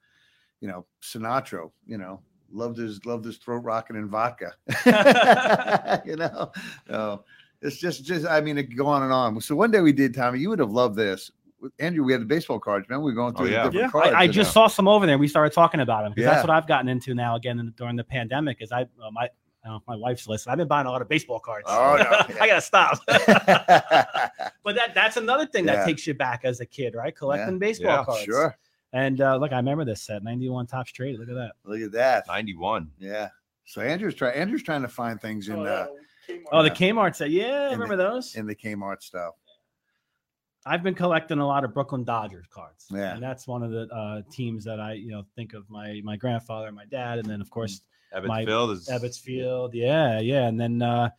you 0.61 0.67
know, 0.69 0.85
Sinatro, 1.01 1.71
you 1.85 1.97
know, 1.97 2.21
loved 2.51 2.77
his 2.77 3.05
loved 3.05 3.25
his 3.25 3.37
throat 3.37 3.63
rocking 3.63 3.97
and 3.97 4.09
vodka. 4.09 4.53
you 6.05 6.15
know, 6.15 6.51
so 6.87 7.23
it's 7.61 7.77
just 7.77 8.05
just 8.05 8.25
I 8.25 8.39
mean 8.41 8.57
it 8.57 8.63
could 8.67 8.77
go 8.77 8.87
on 8.87 9.03
and 9.03 9.11
on. 9.11 9.39
So 9.41 9.55
one 9.55 9.71
day 9.71 9.81
we 9.81 9.91
did, 9.93 10.13
Tommy, 10.13 10.39
you 10.39 10.49
would 10.49 10.59
have 10.59 10.71
loved 10.71 10.95
this. 10.95 11.31
Andrew, 11.79 12.03
we 12.03 12.11
had 12.11 12.21
the 12.21 12.25
baseball 12.25 12.59
cards, 12.59 12.87
man. 12.89 12.99
We 13.01 13.11
were 13.11 13.15
going 13.15 13.33
Oh, 13.35 13.37
through 13.39 13.47
the 13.47 13.53
yeah. 13.53 13.63
different 13.63 13.85
Yeah. 13.85 13.89
cards. 13.89 14.13
I, 14.15 14.21
I 14.23 14.27
just 14.27 14.49
uh, 14.51 14.53
saw 14.53 14.67
some 14.67 14.87
over 14.87 15.05
there. 15.05 15.17
We 15.17 15.29
started 15.29 15.53
talking 15.53 15.79
about 15.79 16.03
them 16.03 16.11
because 16.11 16.23
Yeah. 16.25 16.33
that's 16.35 16.47
what 16.47 16.53
I've 16.55 16.67
gotten 16.67 16.89
into 16.89 17.13
now 17.13 17.35
again 17.35 17.73
during 17.77 17.95
the 17.95 18.03
pandemic. 18.03 18.57
Is 18.61 18.71
I 18.71 18.81
uh, 18.81 19.11
my 19.11 19.29
uh, 19.65 19.79
my 19.87 19.95
wife's 19.95 20.27
listening. 20.27 20.51
I've 20.51 20.57
been 20.57 20.67
buying 20.67 20.87
a 20.87 20.91
lot 20.91 21.01
of 21.01 21.07
baseball 21.09 21.39
cards. 21.39 21.65
Oh, 21.67 21.95
no. 21.97 22.35
I 22.41 22.47
gotta 22.47 22.61
stop. 22.61 22.99
but 23.07 24.75
that 24.75 24.93
that's 24.93 25.17
another 25.17 25.45
thing 25.45 25.65
Yeah. 25.65 25.75
that 25.77 25.85
takes 25.85 26.05
you 26.07 26.13
back 26.13 26.41
as 26.43 26.59
a 26.59 26.65
kid, 26.65 26.95
right? 26.95 27.15
Collecting 27.15 27.59
baseball 27.59 27.97
Yeah, 27.99 28.03
cards. 28.05 28.23
sure. 28.23 28.57
And 28.91 29.21
uh, 29.21 29.37
look, 29.37 29.51
I 29.51 29.57
remember 29.57 29.85
this 29.85 30.01
set, 30.03 30.23
91 30.23 30.67
Topps 30.67 30.91
trade. 30.91 31.17
Look 31.17 31.29
at 31.29 31.35
that. 31.35 31.53
Look 31.65 31.81
at 31.81 31.91
that. 31.93 32.27
91. 32.27 32.91
Yeah. 32.99 33.29
So 33.65 33.81
Andrew's 33.81 34.15
trying 34.15 34.35
Andrew's 34.35 34.63
trying 34.63 34.81
to 34.83 34.87
find 34.87 35.19
things 35.21 35.47
in 35.49 35.65
uh, 35.65 35.87
Oh, 36.51 36.63
the 36.63 36.69
Kmart 36.71 37.15
set. 37.15 37.31
Yeah, 37.31 37.45
I 37.45 37.63
In 37.65 37.71
the- 37.79 37.85
remember 37.85 37.97
those. 37.97 38.35
in 38.35 38.45
the 38.45 38.55
Kmart 38.55 39.01
stuff. 39.01 39.33
I've 40.65 40.81
been 40.83 40.93
collecting 40.95 41.39
a 41.39 41.45
lot 41.47 41.65
of 41.65 41.73
Brooklyn 41.73 42.05
Dodgers 42.05 42.45
cards. 42.49 42.85
Yeah. 42.89 43.13
And 43.15 43.21
that's 43.21 43.47
one 43.47 43.63
of 43.63 43.71
the 43.71 43.81
uh, 43.93 44.21
teams 44.31 44.63
that 44.63 44.79
I, 44.79 44.93
you 44.93 45.11
know, 45.11 45.25
think 45.35 45.53
of 45.53 45.69
my 45.69 45.99
my 46.03 46.15
grandfather 46.15 46.67
and 46.67 46.75
my 46.75 46.85
dad. 46.85 47.19
And 47.19 47.27
then 47.29 47.41
of 47.41 47.49
course 47.49 47.81
Ebbets 48.15 48.45
Field 48.45 48.71
is 48.71 48.87
Ebbets 48.89 49.19
Field. 49.19 49.73
Yeah, 49.73 50.19
yeah. 50.19 50.47
And 50.47 50.59
then 50.59 50.81
uh, 50.81 51.09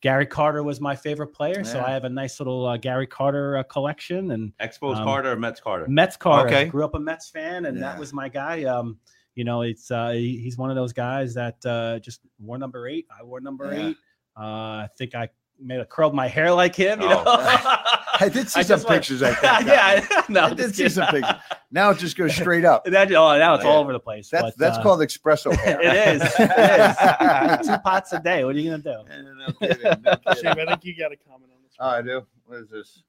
Gary 0.00 0.26
Carter 0.26 0.62
was 0.62 0.80
my 0.80 0.94
favorite 0.94 1.28
player. 1.34 1.64
So 1.64 1.80
I 1.80 1.90
have 1.90 2.04
a 2.04 2.08
nice 2.08 2.38
little 2.40 2.66
uh, 2.66 2.76
Gary 2.76 3.06
Carter 3.06 3.56
uh, 3.58 3.62
collection 3.64 4.30
and 4.32 4.52
Expos 4.60 4.96
um, 4.96 5.04
Carter 5.04 5.32
or 5.32 5.36
Mets 5.36 5.60
Carter. 5.60 5.86
Mets 5.88 6.16
Carter. 6.16 6.48
Okay. 6.48 6.66
Grew 6.66 6.84
up 6.84 6.94
a 6.94 7.00
Mets 7.00 7.28
fan, 7.30 7.66
and 7.66 7.76
Yeah. 7.78 7.82
that 7.84 7.98
was 7.98 8.12
my 8.12 8.28
guy. 8.28 8.64
Um, 8.64 8.98
you 9.34 9.44
know, 9.44 9.62
it's 9.62 9.90
uh, 9.90 10.10
he- 10.10 10.38
he's 10.38 10.56
one 10.58 10.70
of 10.70 10.76
those 10.76 10.92
guys 10.92 11.34
that 11.34 11.56
uh, 11.66 11.98
just 12.00 12.20
wore 12.38 12.58
number 12.58 12.86
eight. 12.86 13.06
I 13.18 13.24
wore 13.24 13.40
number 13.40 13.72
Yeah. 13.74 13.86
eight. 13.88 13.96
Uh, 14.36 14.40
I 14.42 14.88
think 14.98 15.14
I 15.14 15.28
made 15.60 15.80
a 15.80 15.84
curled 15.86 16.14
my 16.14 16.26
hair 16.28 16.52
like 16.52 16.74
him. 16.76 17.00
You 17.00 17.08
know. 17.08 17.22
Oh. 17.26 17.40
I 18.20 18.28
did 18.28 18.48
see 18.50 18.60
I 18.60 18.62
some 18.62 18.76
just 18.76 18.88
went- 18.88 19.00
pictures. 19.02 19.22
I 19.22 19.32
think. 19.34 19.42
yeah, 19.68 20.02
I, 20.08 20.24
no, 20.28 20.40
I 20.44 20.54
did 20.54 20.74
see 20.74 20.88
some 20.88 21.08
pictures. 21.08 21.34
Now 21.74 21.90
it 21.90 21.98
just 21.98 22.16
goes 22.16 22.32
straight 22.34 22.64
up. 22.64 22.86
That, 22.94 23.12
oh, 23.12 23.36
now 23.36 23.54
it's 23.54 23.64
all 23.64 23.80
over 23.80 23.92
the 23.92 23.98
place. 23.98 24.30
That's 24.30 24.44
but, 24.44 24.56
that's 24.56 24.78
uh, 24.78 24.82
called 24.82 25.00
espresso 25.00 25.52
hair. 25.56 25.80
It 25.82 26.16
is. 26.16 26.22
It 26.22 27.60
is. 27.60 27.66
Two 27.66 27.78
pots 27.78 28.12
a 28.12 28.20
day. 28.20 28.44
What 28.44 28.54
are 28.54 28.58
you 28.60 28.70
gonna 28.70 28.82
do? 28.82 28.90
no 28.90 29.52
kidding, 29.58 30.02
no 30.02 30.16
kidding. 30.16 30.42
Shane, 30.42 30.60
I 30.60 30.66
think 30.66 30.84
you 30.84 30.96
got 30.96 31.10
a 31.10 31.16
comment 31.16 31.50
on 31.52 31.62
this. 31.64 31.72
Oh, 31.80 31.88
I 31.88 32.00
do. 32.00 32.24
What 32.46 32.60
is 32.60 32.70
this? 32.70 33.02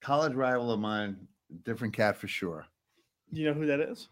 College 0.00 0.34
rival 0.34 0.72
of 0.72 0.80
mine, 0.80 1.16
different 1.64 1.94
cat 1.94 2.16
for 2.16 2.26
sure. 2.26 2.66
Do 3.32 3.40
you 3.40 3.46
know 3.46 3.54
who 3.54 3.66
that 3.66 3.78
is? 3.78 4.08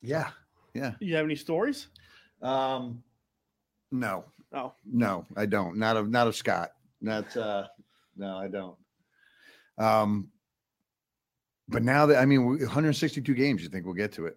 Yeah, 0.00 0.30
yeah. 0.72 0.94
You 1.00 1.14
have 1.16 1.26
any 1.26 1.36
stories? 1.36 1.88
Um, 2.40 3.02
no, 3.92 4.24
Oh, 4.52 4.72
no, 4.90 5.26
I 5.36 5.44
don't. 5.44 5.76
Not 5.76 5.96
of 5.98 6.08
not 6.08 6.26
of 6.26 6.34
Scott. 6.34 6.70
Not 7.02 7.36
uh, 7.36 7.66
no, 8.16 8.38
I 8.38 8.48
don't. 8.48 8.76
Um, 9.78 10.30
but 11.70 11.82
now 11.82 12.06
that 12.06 12.18
I 12.18 12.26
mean, 12.26 12.44
162 12.46 13.34
games. 13.34 13.62
You 13.62 13.68
think 13.68 13.84
we'll 13.84 13.94
get 13.94 14.12
to 14.12 14.26
it? 14.26 14.36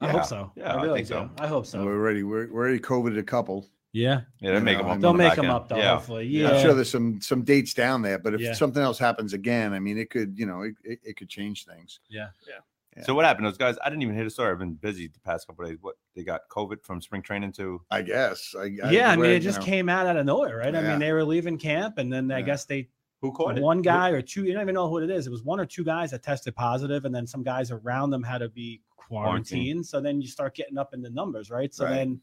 I 0.00 0.10
hope 0.10 0.24
so. 0.24 0.52
Yeah, 0.56 0.74
I 0.74 0.78
I 0.78 0.82
really 0.82 0.98
think 1.00 1.08
so. 1.08 1.30
I 1.40 1.46
hope 1.48 1.66
So 1.66 1.78
so. 1.78 1.84
we're 1.84 1.96
already 1.96 2.22
we're, 2.22 2.50
we're 2.52 2.60
already 2.62 2.78
coveted 2.78 3.18
a 3.18 3.22
couple. 3.22 3.68
Yeah. 3.92 4.20
Yeah, 4.40 4.50
they 4.52 4.58
You 4.58 4.62
make 4.62 4.76
know, 4.78 4.82
them 4.84 4.90
I 4.90 4.94
up. 4.94 5.00
They'll 5.00 5.12
the 5.12 5.18
make 5.18 5.34
them 5.34 5.44
end. 5.46 5.54
up 5.54 5.68
though. 5.68 5.76
Yeah. 5.76 5.94
Hopefully. 5.94 6.26
Yeah. 6.26 6.50
I'm 6.50 6.62
sure 6.62 6.74
there's 6.74 6.90
some 6.90 7.20
some 7.20 7.42
dates 7.42 7.74
down 7.74 8.02
there, 8.02 8.18
but 8.18 8.34
if 8.34 8.40
Yeah. 8.40 8.52
something 8.52 8.82
else 8.82 8.98
happens 8.98 9.32
again, 9.32 9.72
I 9.72 9.80
mean, 9.80 9.98
it 9.98 10.10
could 10.10 10.38
you 10.38 10.46
know 10.46 10.62
it, 10.62 10.74
it, 10.84 11.00
it 11.02 11.16
could 11.16 11.28
change 11.28 11.64
things. 11.64 12.00
Yeah. 12.08 12.28
Yeah. 12.46 13.04
So 13.04 13.14
what 13.14 13.24
happened? 13.24 13.46
Those 13.46 13.56
guys, 13.56 13.76
I 13.84 13.90
didn't 13.90 14.02
even 14.02 14.16
hear 14.16 14.24
the 14.24 14.30
story. 14.30 14.50
I've 14.50 14.58
been 14.58 14.74
busy 14.74 15.06
the 15.06 15.20
past 15.20 15.46
couple 15.46 15.64
of 15.64 15.70
days. 15.70 15.78
What 15.80 15.94
they 16.16 16.24
got 16.24 16.40
COVID 16.50 16.82
from 16.82 17.00
spring 17.00 17.22
training 17.22 17.52
to 17.52 17.80
I 17.92 18.02
guess. 18.02 18.54
I, 18.58 18.64
yeah, 18.64 19.10
I 19.10 19.16
mean, 19.16 19.20
read, 19.20 19.32
it 19.36 19.40
just 19.40 19.60
know, 19.60 19.66
came 19.66 19.88
out 19.88 20.06
out 20.06 20.16
of 20.16 20.26
nowhere, 20.26 20.56
right? 20.58 20.74
I 20.74 20.80
mean, 20.82 20.98
they 20.98 21.12
were 21.12 21.24
leaving 21.24 21.58
camp, 21.58 21.98
and 21.98 22.12
then 22.12 22.30
I 22.32 22.42
guess 22.42 22.64
they 22.64 22.88
who 23.20 23.32
caught 23.32 23.58
it? 23.58 23.62
one 23.62 23.82
guy 23.82 24.10
or 24.10 24.22
two. 24.22 24.44
You 24.44 24.52
don't 24.52 24.62
even 24.62 24.74
know 24.74 24.88
who 24.88 24.98
it 24.98 25.10
is. 25.10 25.26
It 25.26 25.30
was 25.30 25.42
one 25.42 25.58
or 25.60 25.66
two 25.66 25.84
guys 25.84 26.10
that 26.12 26.22
tested 26.22 26.54
positive, 26.54 27.04
and 27.04 27.14
then 27.14 27.26
some 27.26 27.42
guys 27.42 27.70
around 27.70 28.10
them 28.10 28.22
had 28.22 28.38
to 28.38 28.48
be 28.48 28.80
quarantined. 28.96 29.48
Quarantine. 29.48 29.84
So 29.84 30.00
then 30.00 30.20
you 30.20 30.28
start 30.28 30.54
getting 30.54 30.78
up 30.78 30.94
in 30.94 31.02
the 31.02 31.10
numbers, 31.10 31.50
right? 31.50 31.72
So 31.74 31.84
Right. 31.84 31.94
then, 31.94 32.20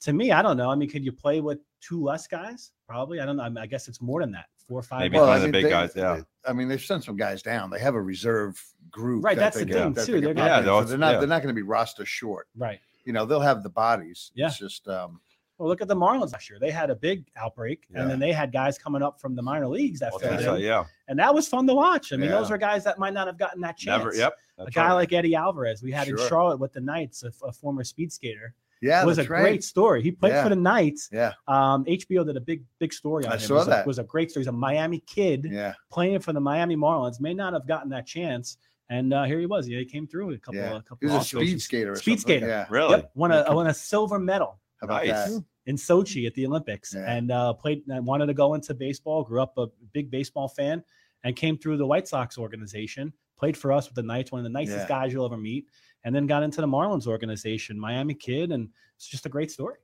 to 0.00 0.12
me, 0.12 0.32
I 0.32 0.42
don't 0.42 0.56
know. 0.56 0.70
I 0.70 0.74
mean, 0.74 0.88
could 0.90 1.04
you 1.04 1.12
play 1.12 1.40
with 1.40 1.58
two 1.80 2.02
less 2.02 2.26
guys? 2.26 2.72
Probably. 2.88 3.20
I 3.20 3.26
don't 3.26 3.36
know. 3.36 3.44
I, 3.44 3.48
mean, 3.48 3.58
I 3.58 3.66
guess 3.66 3.86
it's 3.88 4.00
more 4.00 4.20
than 4.20 4.32
that. 4.32 4.46
Four 4.68 4.80
or 4.80 4.82
five. 4.82 5.00
Maybe 5.00 5.16
guys. 5.18 5.26
one 5.28 5.36
of 5.36 5.42
the 5.42 5.50
big 5.52 5.68
guys, 5.70 5.92
yeah. 5.94 6.20
I 6.46 6.52
mean, 6.52 6.68
they've 6.68 6.80
sent 6.80 7.04
some 7.04 7.16
guys 7.16 7.42
down. 7.42 7.70
They 7.70 7.78
have 7.80 7.94
a 7.94 8.00
reserve 8.02 8.60
group. 8.90 9.24
Right, 9.24 9.36
that 9.36 9.54
that's 9.54 9.56
they 9.58 9.64
the 9.64 9.72
thing, 9.72 9.92
that 9.94 10.06
too. 10.06 10.12
they 10.14 10.20
They're 10.20 10.28
can 10.34 10.36
gonna- 10.38 10.48
pop 10.50 10.58
Yeah, 10.58 10.64
they'll- 10.64 10.82
So 10.82 10.88
they're 10.88 10.98
not. 10.98 11.12
yeah. 11.14 11.18
They're 11.20 11.28
not 11.28 11.42
going 11.42 11.54
to 11.54 11.58
be 11.58 11.62
roster 11.62 12.04
short. 12.04 12.48
right. 12.56 12.80
You 13.04 13.12
know, 13.12 13.26
they'll 13.26 13.40
have 13.40 13.62
the 13.64 13.68
bodies. 13.70 14.30
Yeah. 14.34 14.46
It's 14.46 14.58
just. 14.58 14.86
um 14.88 15.20
Well, 15.62 15.70
look 15.70 15.80
at 15.80 15.86
the 15.86 15.94
Marlins 15.94 16.32
last 16.32 16.50
year. 16.50 16.58
They 16.58 16.72
had 16.72 16.90
a 16.90 16.96
big 16.96 17.24
outbreak, 17.36 17.86
Yeah. 17.88 18.02
and 18.02 18.10
then 18.10 18.18
they 18.18 18.32
had 18.32 18.50
guys 18.52 18.76
coming 18.78 19.00
up 19.00 19.20
from 19.20 19.36
the 19.36 19.42
minor 19.42 19.68
leagues 19.68 20.00
that 20.00 20.10
Well, 20.10 20.18
filled 20.18 20.58
in. 20.58 20.64
yeah, 20.64 20.84
and 21.06 21.16
that 21.20 21.32
was 21.32 21.46
fun 21.46 21.68
to 21.68 21.74
watch. 21.74 22.12
I 22.12 22.16
mean, 22.16 22.30
Yeah. 22.30 22.38
those 22.40 22.50
were 22.50 22.58
guys 22.58 22.82
that 22.82 22.98
might 22.98 23.14
not 23.14 23.28
have 23.28 23.38
gotten 23.38 23.60
that 23.60 23.76
chance. 23.76 23.98
never. 24.04 24.12
Yep. 24.14 24.34
A 24.58 24.70
guy 24.72 24.88
right. 24.88 24.94
like 24.94 25.12
Eddy 25.12 25.36
Alvarez, 25.36 25.80
we 25.82 25.92
had 25.92 26.08
in 26.08 26.16
Charlotte 26.28 26.58
with 26.58 26.72
the 26.72 26.80
Knights, 26.80 27.22
a, 27.22 27.32
a 27.46 27.52
former 27.52 27.84
speed 27.84 28.12
skater, 28.12 28.54
Yeah, 28.80 29.00
it 29.02 29.06
was 29.06 29.18
a 29.18 29.22
right. 29.24 29.40
great 29.42 29.62
story. 29.64 30.02
He 30.02 30.10
played 30.10 30.30
Yeah. 30.32 30.42
for 30.42 30.48
the 30.48 30.56
Knights. 30.56 31.08
Yeah, 31.12 31.34
Um, 31.46 31.84
HBO 31.86 32.24
did 32.24 32.36
a 32.36 32.40
big, 32.40 32.64
big 32.80 32.92
story 32.92 33.24
on 33.24 33.30
I 33.30 33.34
him. 33.36 33.40
saw 33.40 33.54
it 33.54 33.58
was 33.58 33.66
that. 33.68 33.84
A, 33.84 33.86
was 33.86 33.98
a 34.00 34.04
great 34.04 34.30
story. 34.32 34.42
He's 34.42 34.48
a 34.48 34.52
Miami 34.52 34.98
kid 35.06 35.46
yeah, 35.48 35.74
playing 35.92 36.18
for 36.18 36.32
the 36.32 36.40
Miami 36.40 36.74
Marlins. 36.76 37.20
May 37.20 37.32
not 37.34 37.52
have 37.52 37.66
gotten 37.68 37.90
that 37.90 38.06
chance, 38.06 38.56
and 38.90 39.14
uh, 39.14 39.22
here 39.22 39.38
he 39.38 39.46
was. 39.46 39.68
Yeah, 39.68 39.78
he 39.78 39.84
came 39.84 40.06
through 40.08 40.32
a 40.32 40.38
couple, 40.38 40.60
yeah. 40.60 40.76
a 40.76 40.82
couple. 40.82 40.98
He 41.00 41.06
was 41.06 41.22
a 41.22 41.24
speed 41.24 41.62
skater. 41.62 41.94
Speed 41.94 42.18
something. 42.20 42.38
skater. 42.38 42.48
Yeah. 42.48 42.66
really. 42.70 42.96
Yep, 42.96 43.10
won 43.14 43.30
a 43.30 43.54
won 43.54 43.68
a 43.68 43.74
silver 43.74 44.18
medal 44.18 44.58
How 44.80 44.86
about 44.86 45.06
Nice. 45.06 45.32
that? 45.32 45.44
In 45.66 45.76
Sochi 45.76 46.26
at 46.26 46.34
the 46.34 46.46
Olympics 46.46 46.94
Yeah. 46.94 47.10
and 47.12 47.30
uh, 47.30 47.52
played 47.54 47.82
and 47.88 48.04
wanted 48.06 48.26
to 48.26 48.34
go 48.34 48.54
into 48.54 48.74
baseball, 48.74 49.22
grew 49.22 49.40
up 49.42 49.56
a 49.58 49.66
big 49.92 50.10
baseball 50.10 50.48
fan 50.48 50.82
and 51.24 51.36
came 51.36 51.56
through 51.56 51.76
the 51.76 51.86
White 51.86 52.08
Sox 52.08 52.36
organization, 52.36 53.12
played 53.38 53.56
for 53.56 53.72
us 53.72 53.86
with 53.88 53.94
the 53.94 54.02
Knights, 54.02 54.32
one 54.32 54.40
of 54.40 54.44
the 54.44 54.50
nicest 54.50 54.78
Yeah. 54.78 54.88
guys 54.88 55.12
you'll 55.12 55.24
ever 55.24 55.36
meet, 55.36 55.66
and 56.04 56.14
then 56.14 56.26
got 56.26 56.42
into 56.42 56.60
the 56.60 56.66
Marlins 56.66 57.06
organization, 57.06 57.78
Miami 57.78 58.14
kid. 58.14 58.50
And 58.50 58.68
it's 58.96 59.06
just 59.06 59.26
a 59.26 59.28
great 59.28 59.50
story. 59.50 59.76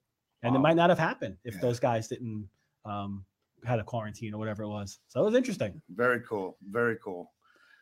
And 0.42 0.54
it 0.54 0.60
might 0.60 0.76
not 0.76 0.88
have 0.90 0.98
happened 0.98 1.36
if 1.44 1.54
Yeah. 1.54 1.60
those 1.60 1.80
guys 1.80 2.08
didn't 2.08 2.48
um, 2.84 3.24
had 3.64 3.80
a 3.80 3.84
quarantine 3.84 4.32
or 4.34 4.38
whatever 4.38 4.62
it 4.62 4.68
was. 4.68 4.98
So 5.08 5.20
it 5.20 5.24
was 5.24 5.34
interesting. 5.34 5.82
Very 5.90 6.20
cool. 6.20 6.56
Very 6.70 6.96
cool. 7.04 7.32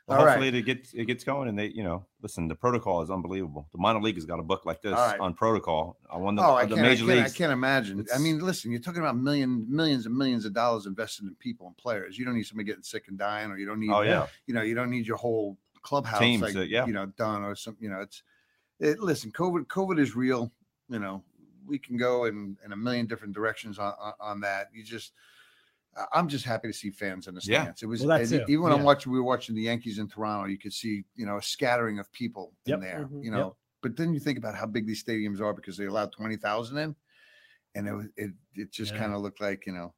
Well, 0.07 0.21
All 0.21 0.25
right. 0.25 0.39
hopefully 0.39 0.57
it 0.57 0.63
gets 0.63 0.95
it 0.95 1.07
gets 1.07 1.25
going, 1.25 1.49
and 1.49 1.59
they, 1.59 1.67
you 1.67 1.83
know, 1.83 2.07
listen. 2.23 2.47
The 2.47 2.55
protocol 2.55 3.03
is 3.03 3.11
unbelievable. 3.11 3.67
The 3.73 3.79
minor 3.79 4.01
league 4.01 4.15
has 4.15 4.25
got 4.25 4.39
a 4.39 4.43
book 4.43 4.65
like 4.65 4.81
this 4.81 4.93
right. 4.93 5.19
on 5.19 5.35
protocol. 5.35 5.99
I 6.09 6.17
won 6.17 6.37
the, 6.37 6.43
Oh, 6.45 6.55
I 6.55 6.65
the 6.65 6.77
can't, 6.77 6.87
I, 6.87 6.91
major 6.91 7.07
can't, 7.07 7.27
I 7.27 7.31
can't 7.31 7.53
imagine. 7.53 8.07
I 8.15 8.19
mean, 8.19 8.39
listen, 8.39 8.71
you're 8.71 8.81
talking 8.81 9.01
about 9.01 9.17
million, 9.17 9.67
millions 9.69 10.07
and 10.07 10.17
millions 10.17 10.45
of 10.45 10.53
dollars 10.53 10.87
invested 10.87 11.25
in 11.25 11.35
people 11.35 11.67
and 11.67 11.77
players. 11.77 12.17
You 12.17 12.25
don't 12.25 12.37
need 12.37 12.45
somebody 12.45 12.67
getting 12.69 12.85
sick 12.85 13.09
and 13.09 13.19
dying, 13.19 13.51
or 13.51 13.59
you 13.59 13.67
don't 13.67 13.81
need, 13.81 13.91
Oh 13.91 14.03
yeah, 14.03 14.29
you 14.47 14.55
know, 14.55 14.63
you 14.63 14.77
don't 14.77 14.91
need 14.91 15.09
your 15.09 15.17
whole 15.17 15.59
clubhouse, 15.83 16.21
Teams, 16.21 16.43
like, 16.43 16.55
uh, 16.55 16.61
yeah. 16.61 16.87
you 16.87 16.93
know, 16.93 17.07
done 17.07 17.43
or 17.43 17.57
something. 17.57 17.83
You 17.83 17.91
know, 17.91 18.01
it's, 18.01 18.23
it, 18.79 19.01
listen, 19.01 19.33
COVID, 19.33 19.67
COVID 19.67 19.99
is 19.99 20.15
real. 20.15 20.53
You 20.89 21.01
know, 21.01 21.25
we 21.67 21.81
can 21.81 21.97
go 21.97 22.27
in, 22.27 22.57
in 22.65 22.71
a 22.73 22.77
million 22.77 23.07
different 23.07 23.35
directions 23.35 23.77
on, 23.81 23.93
on, 24.01 24.13
on 24.21 24.41
that. 24.43 24.69
You 24.73 24.85
just, 24.85 25.13
I'm 26.13 26.29
just 26.29 26.45
happy 26.45 26.69
to 26.69 26.75
see 26.75 26.91
fans 26.91 27.27
in 27.27 27.35
the 27.35 27.41
Yeah. 27.45 27.63
stands. 27.63 27.83
It 27.83 27.87
was 27.87 28.01
Well, 28.05 28.19
that 28.19 28.31
and 28.33 28.49
even 28.51 28.63
when 28.63 28.73
I'm 28.73 28.83
watching, 28.83 29.13
we 29.13 29.19
were 29.19 29.25
watching 29.25 29.55
the 29.55 29.63
Yankees 29.63 29.99
in 29.99 30.09
Toronto. 30.09 30.47
You 30.49 30.59
could 30.59 30.73
see, 30.73 31.05
you 31.15 31.25
know, 31.27 31.37
a 31.39 31.43
scattering 31.43 31.99
of 31.99 32.11
people 32.13 32.53
Yep. 32.67 32.75
in 32.77 32.81
there. 32.83 33.05
Mhm. 33.07 33.25
You 33.25 33.31
Yep. 33.31 33.33
know, 33.33 33.57
but 33.83 33.97
then 33.97 34.13
you 34.13 34.21
think 34.21 34.37
about 34.39 34.55
how 34.55 34.67
big 34.67 34.87
these 34.87 35.03
stadiums 35.03 35.41
are 35.41 35.55
because 35.55 35.77
they 35.77 35.87
allowed 35.87 36.13
twenty 36.13 36.37
thousand 36.37 36.79
in, 36.79 36.97
and 37.75 37.89
it 37.89 37.93
was 37.95 38.07
it 38.17 38.33
it 38.55 38.71
just 38.73 38.93
Yeah. 38.93 38.99
kind 38.99 39.15
of 39.15 39.21
looked 39.23 39.41
like 39.41 39.67
you 39.67 39.73
know, 39.73 39.95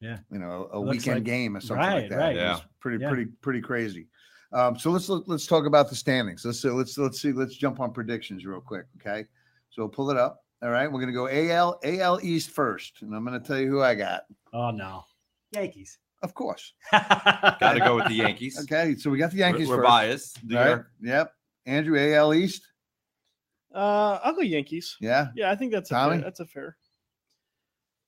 Yeah. 0.00 0.20
you 0.30 0.38
know, 0.38 0.68
a 0.72 0.78
looks 0.78 0.98
weekend 0.98 1.16
like- 1.16 1.24
game 1.24 1.56
or 1.56 1.60
something 1.60 1.76
right, 1.84 2.00
like 2.02 2.10
that. 2.10 2.16
right. 2.16 2.36
It 2.36 2.40
was 2.50 2.60
Yeah. 2.60 2.66
pretty 2.80 3.02
Yeah. 3.02 3.08
pretty 3.08 3.26
pretty 3.26 3.60
crazy. 3.60 4.08
Um, 4.52 4.78
so 4.78 4.90
let's 4.90 5.08
let's 5.08 5.46
talk 5.46 5.66
about 5.66 5.88
the 5.90 5.96
standings. 5.96 6.44
Let's 6.44 6.62
let's 6.64 6.96
let's 6.96 7.20
see. 7.20 7.32
Let's 7.32 7.56
jump 7.56 7.80
on 7.80 7.92
predictions 7.92 8.46
real 8.46 8.60
quick. 8.60 8.86
Okay. 9.00 9.26
So 9.70 9.88
pull 9.88 10.10
it 10.10 10.16
up. 10.16 10.43
All 10.64 10.70
right, 10.70 10.90
we're 10.90 11.00
gonna 11.00 11.12
go 11.12 11.28
AL 11.28 11.78
AL 11.84 12.20
East 12.22 12.50
first, 12.50 13.02
and 13.02 13.14
I'm 13.14 13.22
gonna 13.22 13.38
tell 13.38 13.58
you 13.58 13.68
who 13.68 13.82
I 13.82 13.94
got. 13.94 14.22
Oh 14.54 14.70
no, 14.70 15.04
Yankees. 15.52 15.98
Of 16.22 16.32
course. 16.32 16.72
Got 16.90 17.74
to 17.74 17.80
go 17.80 17.96
with 17.96 18.06
the 18.08 18.14
Yankees. 18.14 18.58
Okay, 18.62 18.94
so 18.96 19.10
we 19.10 19.18
got 19.18 19.30
the 19.30 19.36
We're- 19.36 19.50
Yankees 19.50 19.68
We're, 19.68 19.76
first. 19.76 19.86
biased. 19.86 20.42
New 20.42 20.56
All 20.56 20.64
right. 20.64 20.82
Yep. 21.02 21.32
Andrew 21.66 21.98
AL 22.14 22.32
East. 22.32 22.66
Uh, 23.74 24.18
I'll 24.24 24.34
go 24.34 24.40
Yankees. 24.40 24.96
Yeah. 25.02 25.26
Yeah, 25.36 25.50
I 25.50 25.56
think 25.56 25.70
that's 25.72 25.90
a 25.90 25.94
fair, 25.94 26.18
that's 26.22 26.40
a 26.40 26.46
fair. 26.46 26.78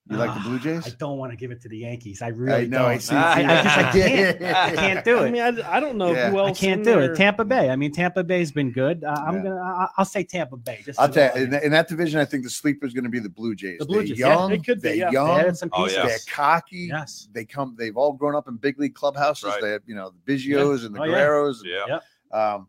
You 0.08 0.16
like 0.18 0.32
the 0.34 0.40
Blue 0.48 0.58
Jays? 0.60 0.86
I 0.86 0.90
don't 0.98 1.18
want 1.18 1.32
to 1.32 1.36
give 1.36 1.50
it 1.50 1.60
to 1.62 1.68
the 1.68 1.78
Yankees. 1.78 2.22
I 2.22 2.28
really 2.28 2.68
know, 2.68 2.78
don't. 2.82 2.90
I 2.92 2.98
see. 2.98 3.14
I, 3.16 3.32
I 3.32 3.62
just 3.64 3.76
I 3.76 3.92
can't. 3.92 4.42
I 4.44 4.72
can't 4.74 5.04
do 5.04 5.18
it. 5.18 5.22
I 5.26 5.30
mean, 5.30 5.42
I, 5.42 5.76
I 5.76 5.80
don't 5.80 5.98
know 5.98 6.12
Yeah. 6.12 6.30
who 6.30 6.38
I 6.38 6.48
else. 6.48 6.60
can't 6.60 6.84
do 6.84 6.90
there- 6.92 7.12
it. 7.12 7.16
Tampa 7.16 7.44
Bay. 7.44 7.70
I 7.70 7.76
mean, 7.76 7.90
Tampa 7.92 8.22
Bay's 8.22 8.52
been 8.52 8.70
good. 8.70 9.02
Uh, 9.02 9.10
I'm 9.26 9.36
Yeah. 9.38 9.42
gonna. 9.42 9.56
I, 9.60 9.88
I'll 9.98 10.04
say 10.04 10.22
Tampa 10.22 10.56
Bay. 10.58 10.80
Just 10.84 11.00
I'll 11.00 11.08
tell 11.08 11.36
you, 11.36 11.44
in, 11.46 11.54
in 11.54 11.70
that 11.72 11.88
division, 11.88 12.20
I 12.20 12.24
think 12.24 12.44
the 12.44 12.50
sleeper 12.50 12.86
is 12.86 12.94
going 12.94 13.02
to 13.04 13.10
be 13.10 13.18
the 13.18 13.28
Blue 13.28 13.56
Jays. 13.56 13.78
The 13.80 13.84
Blue 13.86 13.96
they're 13.98 14.06
Jays, 14.06 14.18
yeah, 14.20 14.28
young. 14.34 14.52
it 14.52 14.64
could 14.64 14.80
be, 14.80 14.88
they're 14.90 14.96
yeah. 14.96 15.10
young. 15.10 15.26
They 15.34 15.40
added 15.40 15.56
some 15.58 15.70
Oh, 15.72 15.82
pieces. 15.84 15.96
yeah. 15.98 16.06
They're 16.06 16.18
cocky. 16.30 16.76
Yes. 16.92 17.28
They 17.32 17.44
come. 17.44 17.74
They've 17.76 17.96
all 17.96 18.12
grown 18.12 18.36
up 18.36 18.46
in 18.46 18.56
big 18.58 18.78
league 18.78 18.94
clubhouses. 18.94 19.44
Right. 19.44 19.60
They 19.60 19.70
have, 19.72 19.82
you 19.86 19.96
know, 19.96 20.12
the 20.24 20.32
Biggios 20.34 20.86
and 20.86 20.94
the 20.94 21.00
Oh, 21.00 21.04
yeah. 21.04 21.14
Guerreros. 21.16 21.60
and- 21.62 21.70
Yeah. 21.70 21.84
Yep. 22.32 22.40
Um, 22.40 22.68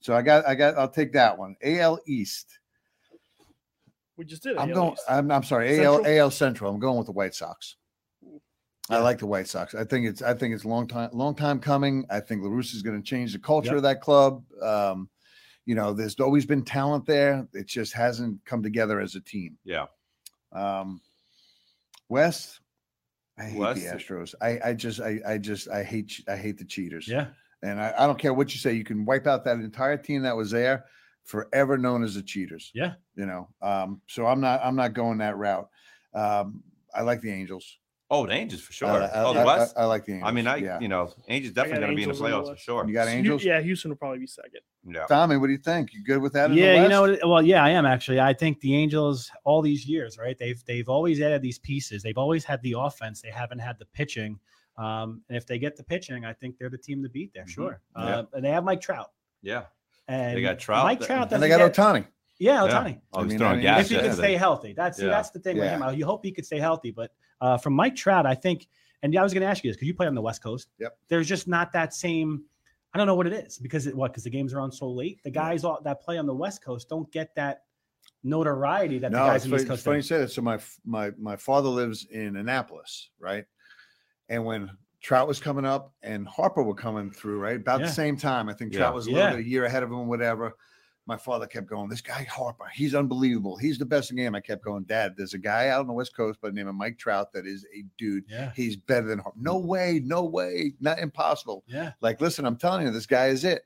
so 0.00 0.14
I 0.16 0.22
got, 0.22 0.48
I 0.48 0.56
got, 0.56 0.76
I'll 0.76 0.88
take 0.88 1.12
that 1.12 1.38
one. 1.38 1.54
AL 1.62 2.00
East. 2.08 2.58
We 4.22 4.26
just 4.26 4.44
did. 4.44 4.56
I'm 4.56 4.68
AL 4.70 4.74
going. 4.76 4.92
East. 4.92 5.02
I'm, 5.08 5.30
I'm 5.32 5.42
sorry. 5.42 5.84
AL 5.84 5.96
Central? 5.96 6.16
AL 6.18 6.30
Central. 6.30 6.72
I'm 6.72 6.78
going 6.78 6.96
with 6.96 7.06
the 7.06 7.12
White 7.12 7.34
Sox. 7.34 7.74
I 8.88 8.98
like 8.98 9.18
the 9.18 9.26
White 9.26 9.48
Sox. 9.48 9.74
I 9.74 9.82
think 9.82 10.06
it's. 10.06 10.22
I 10.22 10.32
think 10.32 10.54
it's 10.54 10.64
long 10.64 10.86
time. 10.86 11.10
Long 11.12 11.34
time 11.34 11.58
coming. 11.58 12.04
I 12.08 12.20
think 12.20 12.40
La 12.44 12.48
Russa 12.48 12.74
is 12.76 12.82
going 12.82 12.96
to 12.96 13.04
change 13.04 13.32
the 13.32 13.40
culture 13.40 13.70
Yep. 13.70 13.76
of 13.78 13.82
that 13.82 14.00
club. 14.00 14.44
Um, 14.62 15.08
you 15.66 15.74
know, 15.74 15.92
there's 15.92 16.20
always 16.20 16.46
been 16.46 16.62
talent 16.64 17.04
there. 17.04 17.48
It 17.52 17.66
just 17.66 17.94
hasn't 17.94 18.44
come 18.44 18.62
together 18.62 19.00
as 19.00 19.16
a 19.16 19.20
team. 19.20 19.58
Yeah. 19.64 19.86
Um, 20.52 21.00
West. 22.08 22.60
I 23.36 23.44
hate 23.46 23.58
West. 23.58 23.80
the 23.80 23.86
Astros. 23.88 24.34
I, 24.40 24.60
I 24.64 24.72
just, 24.74 25.00
I, 25.00 25.18
I 25.26 25.38
just, 25.38 25.68
I 25.68 25.82
hate, 25.82 26.22
I 26.28 26.36
hate 26.36 26.58
the 26.58 26.64
cheaters. 26.64 27.08
Yeah. 27.08 27.28
And 27.62 27.80
I, 27.80 27.92
I 27.98 28.06
don't 28.06 28.18
care 28.18 28.34
what 28.34 28.52
you 28.54 28.60
say. 28.60 28.72
You 28.74 28.84
can 28.84 29.04
wipe 29.04 29.26
out 29.26 29.44
that 29.46 29.56
entire 29.56 29.96
team 29.96 30.22
that 30.22 30.36
was 30.36 30.50
there, 30.52 30.84
forever 31.24 31.76
known 31.76 32.04
as 32.04 32.14
the 32.14 32.22
cheaters. 32.22 32.70
Yeah. 32.72 32.94
You 33.16 33.26
know. 33.26 33.48
Um. 33.60 34.00
So 34.06 34.26
I'm 34.26 34.40
not, 34.40 34.60
I'm 34.64 34.76
not 34.76 34.92
going 34.94 35.18
that 35.18 35.36
route. 35.36 35.68
Um. 36.14 36.62
I 36.94 37.02
like 37.02 37.20
the 37.22 37.32
Angels. 37.32 37.78
Oh, 38.10 38.26
the 38.26 38.34
Angels 38.34 38.60
for 38.60 38.74
sure. 38.74 38.88
I, 38.88 39.06
I- 39.06 39.24
oh, 39.24 39.32
the 39.32 39.40
I- 39.40 39.44
West. 39.46 39.74
I, 39.78 39.80
I 39.80 39.84
like 39.86 40.04
the 40.04 40.12
Angels. 40.12 40.28
I 40.28 40.32
mean, 40.32 40.46
I 40.46 40.56
yeah. 40.56 40.78
you 40.78 40.88
know, 40.88 41.10
Angels 41.28 41.54
definitely 41.54 41.80
going 41.80 41.90
to 41.92 41.96
be 41.96 42.02
in 42.02 42.08
the 42.10 42.14
Angels 42.14 42.20
in 42.20 42.30
the 42.30 42.50
playoffs 42.50 42.56
for 42.58 42.62
sure. 42.62 42.86
You 42.86 42.92
got 42.92 43.08
Angels. 43.08 43.42
Yeah, 43.42 43.60
Houston 43.62 43.90
will 43.90 43.96
probably 43.96 44.18
be 44.18 44.26
second. 44.26 44.60
Yeah. 44.86 45.06
Tommy, 45.06 45.38
what 45.38 45.46
do 45.46 45.52
you 45.52 45.58
think? 45.58 45.94
You 45.94 46.04
good 46.04 46.20
with 46.20 46.34
that? 46.34 46.50
in 46.50 46.56
the 46.56 46.60
Yeah, 46.60 46.82
you 46.82 46.88
know, 46.90 47.16
well, 47.24 47.40
yeah, 47.40 47.64
I 47.64 47.70
am 47.70 47.86
actually. 47.86 48.20
I 48.20 48.34
think 48.34 48.60
the 48.60 48.74
Angels, 48.74 49.30
all 49.44 49.62
these 49.62 49.86
years, 49.86 50.18
right? 50.18 50.38
They've 50.38 50.62
they've 50.66 50.90
always 50.90 51.22
added 51.22 51.40
these 51.40 51.58
pieces. 51.58 52.02
They've 52.02 52.18
always 52.18 52.44
had 52.44 52.60
the 52.60 52.74
offense. 52.78 53.22
They 53.22 53.30
haven't 53.30 53.60
had 53.60 53.78
the 53.78 53.86
pitching. 53.86 54.38
Um, 54.76 55.22
and 55.30 55.36
if 55.38 55.46
they 55.46 55.58
get 55.58 55.76
the 55.76 55.84
pitching, 55.84 56.26
I 56.26 56.34
think 56.34 56.58
they're 56.58 56.68
the 56.68 56.76
team 56.76 57.02
to 57.04 57.08
beat 57.08 57.32
there. 57.32 57.44
Mhm. 57.44 57.48
Sure. 57.48 57.80
Yeah. 57.96 58.02
Uh, 58.02 58.24
and 58.34 58.44
they 58.44 58.50
have 58.50 58.64
Mike 58.64 58.82
Trout. 58.82 59.10
Yeah. 59.40 59.64
And 60.08 60.36
they 60.36 60.42
got 60.42 60.58
Trout 60.58 60.84
Mike 60.84 61.00
Trout 61.00 61.32
and 61.32 61.42
they 61.42 61.48
got 61.48 61.60
Ohtani. 61.60 62.06
Yeah, 62.42 62.64
Yeah. 62.64 62.70
Ohtani. 62.72 63.00
Oh, 63.12 63.20
I 63.20 63.24
mean, 63.24 63.38
throwing 63.38 63.52
I 63.52 63.56
mean, 63.56 63.62
gas. 63.62 63.80
if 63.84 63.88
he 63.90 63.94
yeah. 63.96 64.02
can 64.02 64.12
stay 64.14 64.36
healthy, 64.36 64.72
that's 64.72 64.98
see, 64.98 65.04
Yeah. 65.04 65.10
that's 65.10 65.30
the 65.30 65.38
thing 65.38 65.58
with 65.58 65.70
him. 65.70 65.82
You 65.94 66.04
hope 66.04 66.24
he 66.24 66.32
could 66.32 66.44
stay 66.44 66.58
healthy, 66.58 66.90
but 66.90 67.12
uh, 67.40 67.56
from 67.56 67.72
Mike 67.74 67.94
Trout, 67.94 68.26
I 68.26 68.34
think, 68.34 68.66
and 69.02 69.16
I 69.16 69.22
was 69.22 69.32
going 69.32 69.42
to 69.42 69.46
ask 69.48 69.62
you 69.64 69.70
this 69.70 69.76
because 69.76 69.86
you 69.86 69.94
play 69.94 70.06
on 70.06 70.14
the 70.14 70.22
West 70.22 70.42
Coast. 70.42 70.68
Yep. 70.78 70.96
There's 71.08 71.28
just 71.28 71.46
not 71.46 71.72
that 71.72 71.94
same. 71.94 72.42
I 72.94 72.98
don't 72.98 73.06
know 73.06 73.14
what 73.14 73.26
it 73.26 73.32
is 73.32 73.58
because 73.58 73.86
it, 73.86 73.96
what 73.96 74.12
because 74.12 74.24
the 74.24 74.30
games 74.30 74.52
are 74.54 74.60
on 74.60 74.70
so 74.72 74.88
late. 74.90 75.20
The 75.22 75.30
guys 75.30 75.64
all, 75.64 75.80
that 75.82 76.00
play 76.02 76.18
on 76.18 76.26
the 76.26 76.34
West 76.34 76.62
Coast 76.64 76.88
don't 76.88 77.10
get 77.12 77.34
that 77.36 77.62
notoriety 78.24 78.98
that 78.98 79.10
the 79.12 79.18
guys 79.18 79.36
it's 79.36 79.44
in 79.46 79.50
the 79.50 79.56
funny, 79.56 79.62
East 79.64 79.72
it's 79.72 79.82
funny 79.82 79.94
do. 79.94 79.98
you 79.98 80.02
say 80.02 80.18
that. 80.18 80.30
So 80.30 80.42
my 80.42 80.58
my 80.84 81.10
my 81.18 81.36
father 81.36 81.68
lives 81.68 82.06
in 82.10 82.36
Annapolis, 82.36 83.10
right? 83.18 83.44
And 84.28 84.44
when 84.44 84.70
Trout 85.00 85.26
was 85.26 85.40
coming 85.40 85.64
up 85.64 85.92
and 86.02 86.26
Harper 86.28 86.62
were 86.62 86.74
coming 86.74 87.10
through, 87.10 87.38
right 87.40 87.56
about 87.56 87.80
Yeah. 87.80 87.86
the 87.86 87.92
same 87.92 88.16
time. 88.16 88.48
I 88.48 88.52
think 88.52 88.72
Yeah. 88.72 88.80
Trout 88.80 88.94
was 88.94 89.06
a 89.06 89.10
little 89.10 89.30
Yeah. 89.30 89.36
bit 89.36 89.46
a 89.46 89.48
year 89.48 89.64
ahead 89.64 89.82
of 89.82 89.90
him, 89.90 90.06
whatever. 90.06 90.56
My 91.06 91.16
father 91.16 91.46
kept 91.48 91.66
going. 91.66 91.88
This 91.88 92.00
guy 92.00 92.24
Harper, 92.30 92.66
he's 92.72 92.94
unbelievable. 92.94 93.56
He's 93.56 93.76
the 93.78 93.84
best 93.84 94.10
in 94.10 94.16
the 94.16 94.22
game. 94.22 94.34
I 94.36 94.40
kept 94.40 94.62
going, 94.64 94.84
Dad. 94.84 95.14
There's 95.16 95.34
a 95.34 95.38
guy 95.38 95.68
out 95.68 95.80
on 95.80 95.86
the 95.88 95.92
West 95.92 96.14
Coast 96.16 96.40
by 96.40 96.48
the 96.48 96.54
name 96.54 96.68
of 96.68 96.74
Mike 96.76 96.96
Trout 96.96 97.32
that 97.32 97.44
is 97.46 97.66
a 97.76 97.84
dude. 97.98 98.24
Yeah, 98.28 98.52
He's 98.54 98.76
better 98.76 99.08
than 99.08 99.18
Harper. 99.18 99.38
No 99.40 99.58
way, 99.58 100.00
no 100.04 100.22
way, 100.24 100.74
not 100.80 101.00
impossible. 101.00 101.64
yeah, 101.66 101.92
like 102.00 102.20
listen 102.20 102.44
i'm 102.46 102.56
telling 102.56 102.86
you 102.86 102.92
this 102.92 103.06
guy 103.06 103.26
is 103.26 103.44
it 103.44 103.62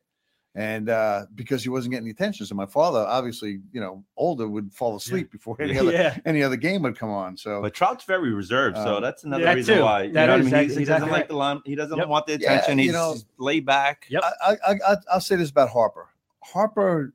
and 0.55 0.89
uh 0.89 1.27
because 1.35 1.63
he 1.63 1.69
wasn't 1.69 1.91
getting 1.93 2.07
the 2.07 2.11
attention 2.11 2.47
so 2.47 2.55
my 2.55 2.65
father 2.65 3.01
obviously 3.01 3.61
you 3.73 3.81
know 3.81 4.03
older 4.17 4.49
would 4.49 4.73
fall 4.73 4.97
asleep 4.97 5.31
before 5.31 5.55
any 5.61 5.79
other 5.79 5.93
yeah. 5.93 6.17
any 6.25 6.43
other 6.43 6.57
game 6.57 6.81
would 6.81 6.99
come 6.99 7.11
on 7.11 7.37
so 7.37 7.61
But 7.61 7.75
Trout's 7.75 8.05
very 8.05 8.33
reserved, 8.33 8.77
so 8.79 8.97
Um, 8.97 9.03
that's 9.03 9.25
another 9.25 9.45
that 9.45 9.57
reason 9.57 9.77
too. 9.77 9.83
why. 9.83 10.05
You 10.05 10.13
That 10.15 10.27
know 10.27 10.33
what 10.33 10.41
I 10.41 10.43
mean? 10.45 10.51
that's 10.53 10.67
He's- 10.69 10.79
he 10.79 10.85
doesn't 10.87 11.09
right. 11.11 11.13
like 11.19 11.29
the 11.29 11.37
line. 11.37 11.61
He 11.67 11.75
doesn't 11.75 11.99
Yep. 11.99 12.09
want 12.09 12.27
the 12.27 12.39
Yeah, 12.41 12.53
attention. 12.55 12.79
you 12.79 12.85
He's 12.85 12.93
know- 12.95 13.13
just 13.13 13.27
laid 13.39 13.67
back. 13.67 14.07
Yep. 14.09 14.23
I, 14.25 14.57
I, 14.67 14.73
I 14.89 14.97
i'll 15.13 15.21
say 15.21 15.37
this 15.37 15.51
about 15.51 15.69
harper 15.69 16.07
harper 16.43 17.13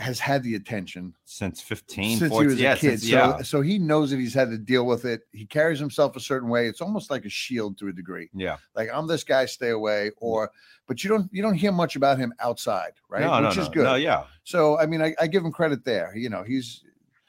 has 0.00 0.20
had 0.20 0.44
the 0.44 0.54
attention 0.54 1.12
Since 1.24 1.60
15, 1.60 2.18
since 2.18 2.30
14. 2.30 2.40
he 2.48 2.52
was 2.54 2.60
yeah, 2.60 2.72
a 2.74 2.76
kid 2.76 2.90
since- 3.00 3.02
so, 3.02 3.08
yeah. 3.16 3.42
so 3.42 3.60
he 3.60 3.78
knows 3.80 4.10
that 4.10 4.18
he's 4.18 4.32
had 4.34 4.48
to 4.50 4.58
deal 4.58 4.86
with 4.86 5.04
it 5.04 5.22
he 5.32 5.44
carries 5.44 5.78
himself 5.80 6.14
a 6.14 6.20
certain 6.20 6.48
way 6.48 6.68
it's 6.68 6.80
almost 6.80 7.10
like 7.10 7.24
a 7.24 7.28
shield 7.28 7.76
to 7.78 7.88
a 7.88 7.92
degree 7.92 8.30
yeah. 8.32 8.58
like 8.76 8.88
i'm 8.94 9.06
this 9.08 9.24
guy 9.24 9.44
stay 9.44 9.70
away 9.70 10.12
or 10.18 10.50
but 10.86 11.02
you 11.02 11.10
don't 11.10 11.28
you 11.32 11.42
don't 11.42 11.54
hear 11.54 11.72
much 11.72 11.96
about 11.96 12.16
him 12.16 12.32
outside 12.40 12.92
right 13.08 13.22
No, 13.22 13.40
no, 13.40 13.48
which 13.48 13.56
no. 13.56 13.62
is 13.64 13.68
good 13.70 13.84
No, 13.84 13.94
yeah. 13.96 14.24
so 14.44 14.78
i 14.78 14.86
mean 14.86 15.02
I, 15.02 15.14
I 15.20 15.26
give 15.26 15.44
him 15.44 15.50
credit 15.50 15.84
there 15.84 16.12
you 16.16 16.28
know 16.30 16.44
he's 16.44 16.84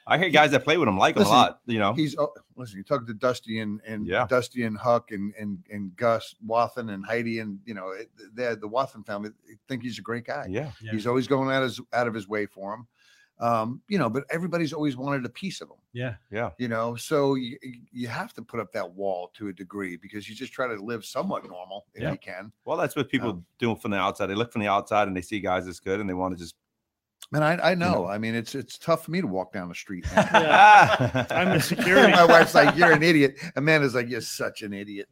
I 0.10 0.18
hear 0.18 0.30
guys 0.30 0.52
that 0.52 0.64
play 0.64 0.78
with 0.78 0.88
him 0.90 0.98
like 0.98 1.16
him 1.16 1.24
a 1.24 1.28
lot. 1.30 1.60
You 1.66 1.80
know, 1.80 1.94
he's 1.94 2.18
oh, 2.18 2.34
listen. 2.56 2.78
You 2.78 2.84
talk 2.84 3.06
to 3.08 3.14
Dusty 3.14 3.60
and 3.60 3.80
and 3.86 4.06
Yeah. 4.08 4.26
Dusty 4.28 4.64
and 4.64 4.78
Huck 4.78 5.12
and 5.12 5.34
and 5.40 5.60
and 5.72 5.96
Gus 5.96 6.36
Wathan 6.46 6.92
and 6.94 7.06
Heidi 7.06 7.40
and 7.40 7.60
you 7.66 7.74
know 7.74 7.90
it- 7.92 8.10
they're 8.34 8.56
the 8.56 8.68
Wathan 8.68 9.06
family. 9.06 9.30
they 9.48 9.56
think 9.68 9.84
he's 9.84 10.00
a 10.00 10.02
great 10.02 10.26
guy. 10.26 10.48
yeah. 10.50 10.72
Yeah. 10.82 10.92
He's 10.92 11.08
always 11.08 11.28
going 11.28 11.50
out 11.52 11.64
his 11.64 11.80
out 11.94 12.08
of 12.08 12.14
his 12.14 12.28
way 12.28 12.46
for 12.46 12.74
him. 12.74 12.88
Um, 13.42 13.82
you 13.88 13.98
know, 13.98 14.10
but 14.10 14.26
everybody's 14.30 14.74
always 14.74 14.98
wanted 14.98 15.26
a 15.26 15.30
piece 15.30 15.62
of 15.62 15.70
him. 15.70 15.78
yeah. 15.94 16.16
Yeah. 16.30 16.50
You 16.58 16.68
know, 16.68 16.96
so 16.98 17.36
you 17.36 17.58
you 17.92 18.10
have 18.10 18.34
to 18.34 18.42
put 18.42 18.60
up 18.60 18.74
that 18.74 18.92
wall 18.92 19.32
to 19.36 19.48
a 19.48 19.54
degree 19.54 19.96
because 19.96 20.28
you 20.28 20.36
just 20.36 20.52
try 20.52 20.68
to 20.68 20.76
live 20.84 21.06
somewhat 21.06 21.48
normal 21.48 21.86
if 21.94 22.02
Yeah. 22.02 22.12
you 22.12 22.18
can. 22.18 22.52
Well, 22.66 22.76
that's 22.76 22.98
what 22.98 23.08
people 23.08 23.30
Um, 23.30 23.46
do 23.58 23.78
from 23.78 23.92
the 23.92 23.98
outside. 23.98 24.26
They 24.28 24.36
look 24.36 24.52
from 24.52 24.62
the 24.62 24.68
outside 24.68 25.08
and 25.08 25.16
they 25.16 25.22
see 25.22 25.40
guys 25.40 25.68
as 25.70 25.80
good 25.80 26.02
and 26.02 26.10
they 26.10 26.14
want 26.14 26.36
to 26.38 26.44
just. 26.44 26.56
And 27.32 27.44
I 27.44 27.72
I 27.72 27.76
know. 27.76 27.94
know. 27.94 28.08
I 28.08 28.18
mean, 28.18 28.34
it's 28.34 28.56
it's 28.56 28.80
tough 28.80 29.06
for 29.06 29.12
me 29.12 29.22
to 29.22 29.28
walk 29.28 29.54
down 29.54 29.70
the 29.70 29.76
street. 29.76 30.04
Yeah. 30.14 31.26
I'm 31.30 31.50
a 31.52 31.60
security. 31.62 32.12
my 32.12 32.26
wife's 32.26 32.56
like, 32.56 32.76
"You're 32.76 32.92
an 32.92 33.04
idiot." 33.12 33.38
Amanda's 33.56 33.94
like, 33.94 34.10
"You're 34.10 34.22
such 34.22 34.64
an 34.64 34.74
idiot. 34.74 35.08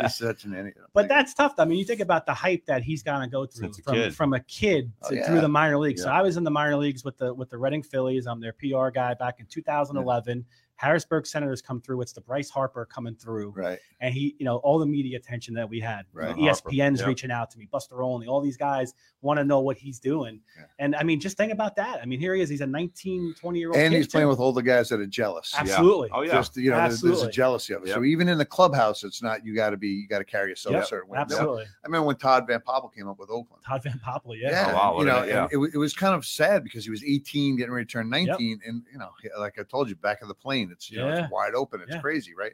You're 0.00 0.08
such 0.08 0.44
an 0.44 0.54
idiot." 0.54 0.76
I'm 0.78 0.86
But 0.94 1.02
like, 1.02 1.08
that's 1.10 1.34
tough. 1.34 1.54
I 1.58 1.66
mean, 1.66 1.78
you 1.78 1.84
think 1.84 2.00
about 2.00 2.24
the 2.24 2.32
hype 2.32 2.64
that 2.66 2.82
he's 2.82 3.02
got 3.02 3.18
to 3.20 3.26
go 3.26 3.44
through 3.44 3.72
Since 3.74 3.80
a 3.80 3.82
from, 3.82 4.10
from 4.12 4.32
a 4.32 4.40
kid 4.40 4.90
Oh, 5.02 5.10
to, 5.10 5.16
yeah. 5.16 5.26
through 5.26 5.42
the 5.42 5.48
minor 5.48 5.76
leagues. 5.78 6.02
So 6.02 6.08
I 6.10 6.22
was 6.22 6.38
in 6.38 6.44
the 6.44 6.50
minor 6.50 6.76
leagues 6.76 7.04
with 7.04 7.18
the 7.18 7.34
with 7.34 7.50
the 7.50 7.58
Reading 7.58 7.82
Phillies. 7.82 8.26
I'm 8.26 8.40
their 8.40 8.54
PR 8.54 8.88
guy 8.88 9.12
back 9.12 9.38
in 9.38 9.44
2011. 9.46 10.46
Harrisburg 10.78 11.26
Senators 11.26 11.60
come 11.60 11.80
through. 11.80 12.00
It's 12.02 12.12
the 12.12 12.20
Bryce 12.20 12.48
Harper 12.48 12.84
coming 12.86 13.16
through, 13.16 13.50
right. 13.56 13.80
and 14.00 14.14
he, 14.14 14.36
you 14.38 14.44
know, 14.44 14.58
all 14.58 14.78
the 14.78 14.86
media 14.86 15.18
attention 15.18 15.52
that 15.54 15.68
we 15.68 15.80
had. 15.80 16.06
Right. 16.12 16.36
You 16.38 16.46
know, 16.46 16.52
ESPN's 16.52 17.00
Yeah. 17.00 17.06
reaching 17.06 17.32
out 17.32 17.50
to 17.50 17.58
me, 17.58 17.66
Buster 17.70 18.00
Olney, 18.00 18.28
all 18.28 18.40
these 18.40 18.56
guys 18.56 18.94
want 19.20 19.38
to 19.38 19.44
know 19.44 19.58
what 19.58 19.76
he's 19.76 19.98
doing. 19.98 20.40
Yeah. 20.56 20.64
And 20.78 20.94
I 20.94 21.02
mean, 21.02 21.18
just 21.18 21.36
think 21.36 21.52
about 21.52 21.74
that. 21.76 21.98
I 22.00 22.06
mean, 22.06 22.20
here 22.20 22.32
he 22.32 22.40
is. 22.42 22.48
He's 22.48 22.60
a 22.60 22.66
19, 22.66 23.34
20 23.34 23.58
year 23.58 23.70
old. 23.70 23.76
and 23.76 23.90
kid 23.92 23.96
he's 23.96 24.06
playing 24.06 24.26
too. 24.32 24.40
with 24.40 24.54
the 24.54 24.62
guys 24.62 24.88
that 24.90 25.00
are 25.00 25.06
jealous. 25.06 25.52
absolutely. 25.58 26.10
Oh, 26.12 26.22
yeah. 26.22 26.30
Just 26.30 26.56
you 26.56 26.70
know, 26.70 26.76
there's, 26.76 27.00
there's 27.00 27.22
a 27.22 27.30
jealousy 27.30 27.74
of 27.74 27.82
it. 27.84 27.88
So 27.88 28.04
even 28.04 28.28
in 28.28 28.38
the 28.38 28.46
clubhouse, 28.46 29.02
it's 29.02 29.20
not 29.20 29.44
you 29.44 29.56
got 29.56 29.70
to 29.70 29.76
be 29.76 29.88
you 29.88 30.06
got 30.06 30.18
to 30.18 30.24
carry 30.24 30.48
yourself 30.50 30.74
Yep, 30.74 30.82
a 30.84 30.86
certain 30.86 31.10
way. 31.10 31.18
Absolutely. 31.18 31.64
I 31.64 31.86
remember 31.86 32.06
when 32.06 32.16
Todd 32.16 32.46
Van 32.46 32.60
Poppel 32.60 32.94
came 32.94 33.08
up 33.08 33.18
with 33.18 33.30
Oakland. 33.30 33.64
Todd 33.66 33.82
Van 33.82 34.00
Poppel, 34.06 34.40
yeah. 34.40 34.50
Yeah, 34.50 34.70
Oh, 34.70 34.74
wow, 34.76 34.94
you 34.96 35.02
a- 35.02 35.04
know, 35.06 35.24
yeah. 35.24 35.48
it, 35.50 35.58
it 35.74 35.78
was 35.78 35.92
kind 35.92 36.14
of 36.14 36.24
sad 36.24 36.62
because 36.62 36.84
he 36.84 36.90
was 36.90 37.02
18, 37.02 37.56
getting 37.56 37.72
ready 37.72 37.84
to 37.84 37.90
turn 37.92 38.08
19, 38.08 38.60
and 38.64 38.82
you 38.92 38.98
know, 38.98 39.10
like 39.38 39.58
I 39.58 39.64
told 39.64 39.88
you, 39.88 39.96
back 39.96 40.22
of 40.22 40.28
the 40.28 40.34
plane, 40.34 40.67
it's 40.72 40.90
you 40.90 40.98
know, 40.98 41.08
Yeah. 41.08 41.22
it's 41.22 41.30
wide 41.30 41.54
open, 41.54 41.80
it's 41.80 41.94
Yeah. 41.94 42.00
crazy, 42.00 42.34
right? 42.34 42.52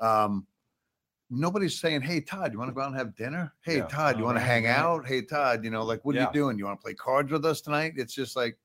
Um, 0.00 0.46
nobody's 1.30 1.78
saying, 1.80 2.02
"Hey, 2.02 2.20
Todd, 2.20 2.52
you 2.52 2.58
want 2.58 2.70
to 2.70 2.74
go 2.74 2.82
out 2.82 2.88
and 2.88 2.96
have 2.96 3.14
dinner? 3.16 3.52
Hey, 3.62 3.78
Yeah. 3.78 3.86
Todd, 3.86 4.18
you 4.18 4.24
Oh, 4.24 4.26
want 4.26 4.38
to 4.38 4.44
hang 4.44 4.64
right. 4.64 4.70
out? 4.70 5.06
Hey, 5.06 5.22
Todd, 5.22 5.64
you 5.64 5.70
know, 5.70 5.84
like, 5.84 6.04
what 6.04 6.14
are 6.16 6.20
you 6.20 6.32
doing? 6.32 6.58
You 6.58 6.66
want 6.66 6.78
to 6.78 6.82
play 6.84 6.94
cards 6.94 7.32
with 7.32 7.44
us 7.44 7.60
tonight?" 7.60 7.94
It's 7.96 8.14
just 8.14 8.36
like, 8.36 8.58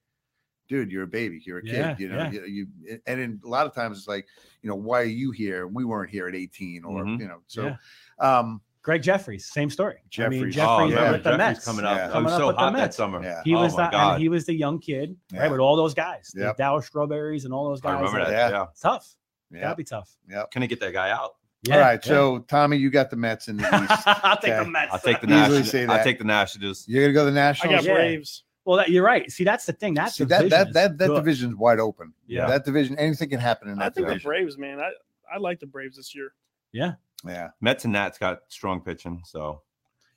dude, 0.67 0.91
you're 0.91 1.03
a 1.03 1.07
baby, 1.07 1.41
you're 1.45 1.57
a 1.57 1.63
kid, 1.63 1.99
you 1.99 2.07
know, 2.09 2.29
you, 2.29 2.45
you 2.45 2.99
and 3.07 3.19
in, 3.19 3.41
a 3.43 3.47
lot 3.47 3.65
of 3.65 3.73
times 3.73 3.97
it's 3.97 4.07
like, 4.07 4.27
you 4.61 4.69
know, 4.69 4.75
why 4.75 5.01
are 5.01 5.03
you 5.03 5.31
here? 5.31 5.67
We 5.67 5.83
weren't 5.85 6.09
here 6.09 6.27
at 6.27 6.35
18, 6.35 6.85
or 6.85 7.03
Mhm. 7.05 7.19
you 7.19 7.27
know, 7.27 7.41
so. 7.47 7.75
Um, 8.19 8.61
Gregg 8.83 9.03
Jefferies, 9.03 9.45
same 9.51 9.69
story. 9.69 9.93
I 9.93 9.97
mean, 9.97 10.09
Jefferies. 10.09 10.55
Jefferies 10.55 10.57
oh, 10.57 10.85
yeah, 10.85 10.95
remember 10.95 11.11
with 11.13 11.23
the 11.23 11.29
Jeffrey's 11.31 11.37
Mets. 11.55 11.65
coming 11.65 11.85
up. 11.85 11.97
Yeah. 11.97 12.07
It 12.07 12.11
Coming 12.11 12.23
was 12.25 12.33
up 12.33 12.39
so 12.39 12.47
with 12.47 12.55
the 12.55 12.59
hot 12.61 12.73
that 12.73 12.79
Mets. 12.79 12.97
summer. 12.97 13.23
Yeah. 13.23 13.35
Oh, 13.37 13.41
he 13.45 13.55
Oh 13.55 13.61
was 13.61 13.75
the, 13.75 13.87
God. 13.89 14.13
and 14.13 14.21
he 14.21 14.29
was 14.29 14.45
the 14.45 14.53
young 14.55 14.79
kid, 14.79 15.15
Yeah. 15.31 15.41
right? 15.41 15.51
With 15.51 15.59
all 15.59 15.75
those 15.75 15.93
guys, 15.93 16.31
the 16.33 16.41
Yep. 16.41 16.57
Darryl 16.57 16.83
Strawberries 16.83 17.45
and 17.45 17.53
all 17.53 17.69
those 17.69 17.79
guys. 17.81 17.91
I 17.93 17.99
remember 17.99 18.25
that. 18.25 18.31
Yeah. 18.31 18.49
Yeah. 18.49 18.65
Tough. 18.81 19.15
yeah, 19.51 19.61
That'd 19.61 19.77
be 19.77 19.83
tough. 19.83 20.09
yeah. 20.27 20.43
Can 20.51 20.63
I 20.63 20.65
get 20.65 20.79
that 20.79 20.93
guy 20.93 21.11
out? 21.11 21.31
Yeah, 21.63 21.75
All 21.75 21.81
right, 21.81 22.03
yeah. 22.03 22.09
so 22.11 22.39
Tommy, 22.39 22.77
you 22.77 22.89
got 22.89 23.11
the 23.11 23.17
Mets 23.17 23.47
in 23.47 23.57
the 23.57 23.63
East. 23.91 24.03
I'll 24.07 24.35
take 24.37 24.51
Okay. 24.53 24.63
the 24.63 24.69
Mets. 24.71 24.93
I'll 24.93 24.99
take 24.99 25.21
the 25.21 25.27
Easily 25.27 25.39
Nationals. 25.59 25.69
say 25.69 25.85
I'll 25.85 26.03
take 26.03 26.17
the 26.17 26.23
Nationals. 26.23 26.85
You're 26.87 27.03
gonna 27.03 27.13
go 27.13 27.25
the 27.25 27.31
Nationals. 27.31 27.71
I 27.73 27.75
Nationals. 27.75 27.87
got 27.97 28.01
Braves. 28.01 28.43
Well, 28.65 28.77
that, 28.77 28.89
you're 28.89 29.03
right. 29.03 29.29
See, 29.31 29.43
that's 29.43 29.65
the 29.67 29.73
thing. 29.73 29.93
That 29.93 30.11
See, 30.11 30.23
that 30.23 30.37
division 30.43 30.49
that 30.49 30.67
is 30.69 30.73
that, 30.73 30.97
that 30.97 31.13
division's 31.15 31.55
wide 31.55 31.79
open. 31.79 32.13
Yeah. 32.25 32.47
That 32.47 32.65
division, 32.65 32.97
anything 32.97 33.29
can 33.29 33.39
happen 33.39 33.69
in 33.69 33.77
that. 33.77 33.83
I 33.83 33.89
that 33.89 33.95
think 33.95 34.07
the. 34.07 34.19
Braves, 34.27 34.57
man. 34.57 34.79
I 34.79 34.89
I 35.31 35.37
like 35.37 35.59
the 35.59 35.67
Braves 35.67 35.97
this 35.97 36.15
year. 36.15 36.33
Yeah, 36.71 36.93
Yeah. 37.25 37.49
Mets 37.61 37.83
and 37.85 37.93
Nats 37.93 38.17
got 38.17 38.39
strong 38.49 38.81
pitching, 38.81 39.21
so 39.25 39.61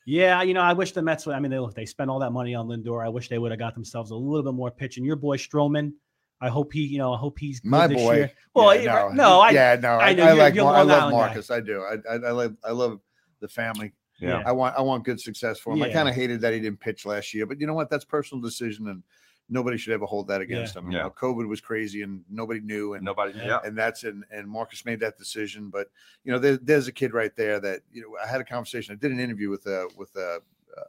yeah. 0.06 0.42
You 0.42 0.54
know, 0.54 0.60
I 0.60 0.72
wish 0.72 0.92
the 0.92 1.02
Mets. 1.02 1.26
would- 1.26 1.34
I 1.34 1.40
mean, 1.40 1.50
they 1.50 1.58
look. 1.58 1.74
They 1.74 1.86
spent 1.86 2.10
all 2.10 2.18
that 2.20 2.30
money 2.32 2.54
on 2.54 2.66
Lindor. 2.68 3.04
I 3.04 3.08
wish 3.08 3.28
they 3.28 3.38
would 3.38 3.50
have 3.52 3.58
got 3.58 3.74
themselves 3.74 4.10
a 4.10 4.16
little 4.16 4.42
bit 4.42 4.54
more 4.56 4.70
pitching. 4.70 5.04
Your 5.04 5.16
boy 5.16 5.36
Stroman. 5.36 5.92
I 6.40 6.48
hope 6.48 6.72
he. 6.72 6.80
You 6.84 6.98
know, 6.98 7.12
I 7.14 7.16
hope 7.16 7.38
he's 7.38 7.60
good 7.60 7.70
My 7.70 7.86
this 7.86 7.96
boy. 8.02 8.16
year. 8.16 8.32
Well, 8.54 8.74
Yeah, 8.74 8.92
no, 8.92 9.08
no, 9.12 9.40
I. 9.40 9.50
yeah, 9.50 9.76
no, 9.80 9.88
I 9.90 10.08
I, 10.08 10.14
know 10.14 10.24
I 10.24 10.28
you're- 10.28 10.38
like, 10.38 10.54
you're 10.54 10.64
Mar- 10.64 10.74
I 10.76 10.82
love 10.82 11.02
Island 11.04 11.12
guy. 11.12 11.26
Marcus. 11.26 11.50
I 11.50 11.60
do. 11.60 11.80
I, 11.82 11.94
I, 12.10 12.14
I 12.16 12.30
love, 12.32 12.56
I 12.64 12.70
love 12.72 13.00
the 13.40 13.48
family. 13.48 13.92
Yeah. 14.20 14.42
I 14.46 14.52
want, 14.52 14.76
I 14.76 14.80
want 14.82 15.04
good 15.04 15.20
success 15.20 15.58
for 15.58 15.72
him. 15.72 15.82
I 15.82 15.90
kind 15.92 16.08
of 16.08 16.14
hated 16.14 16.40
that 16.42 16.52
he 16.52 16.60
didn't 16.60 16.80
pitch 16.80 17.04
last 17.04 17.34
year, 17.34 17.46
but 17.46 17.60
you 17.60 17.66
know 17.66 17.74
what? 17.74 17.90
That's 17.90 18.04
personal 18.04 18.40
decision, 18.42 18.88
and 18.88 19.02
nobody 19.48 19.76
should 19.76 19.92
ever 19.92 20.06
hold 20.06 20.28
that 20.28 20.40
against 20.40 20.74
him. 20.76 20.90
You 20.90 20.96
Yeah. 20.98 21.02
know, 21.04 21.10
COVID 21.10 21.46
was 21.48 21.60
crazy, 21.60 22.02
and 22.02 22.24
nobody 22.30 22.60
knew, 22.60 22.94
and 22.94 23.04
nobody. 23.04 23.36
Yeah. 23.38 23.46
Yeah, 23.46 23.58
and 23.64 23.76
that's 23.76 24.04
and 24.04 24.24
and 24.30 24.48
Marcus 24.48 24.84
made 24.84 25.00
that 25.00 25.18
decision. 25.18 25.70
But 25.70 25.88
you 26.24 26.32
know, 26.32 26.38
there, 26.38 26.56
there's 26.56 26.88
a 26.88 26.92
kid 26.92 27.12
right 27.12 27.34
there 27.36 27.60
that 27.60 27.80
you 27.92 28.02
know. 28.02 28.16
I 28.22 28.26
had 28.26 28.40
a 28.40 28.44
conversation. 28.44 28.92
I 28.94 28.96
did 28.96 29.12
an 29.12 29.20
interview 29.20 29.50
with 29.50 29.66
a 29.66 29.88
with 29.96 30.14
a, 30.16 30.40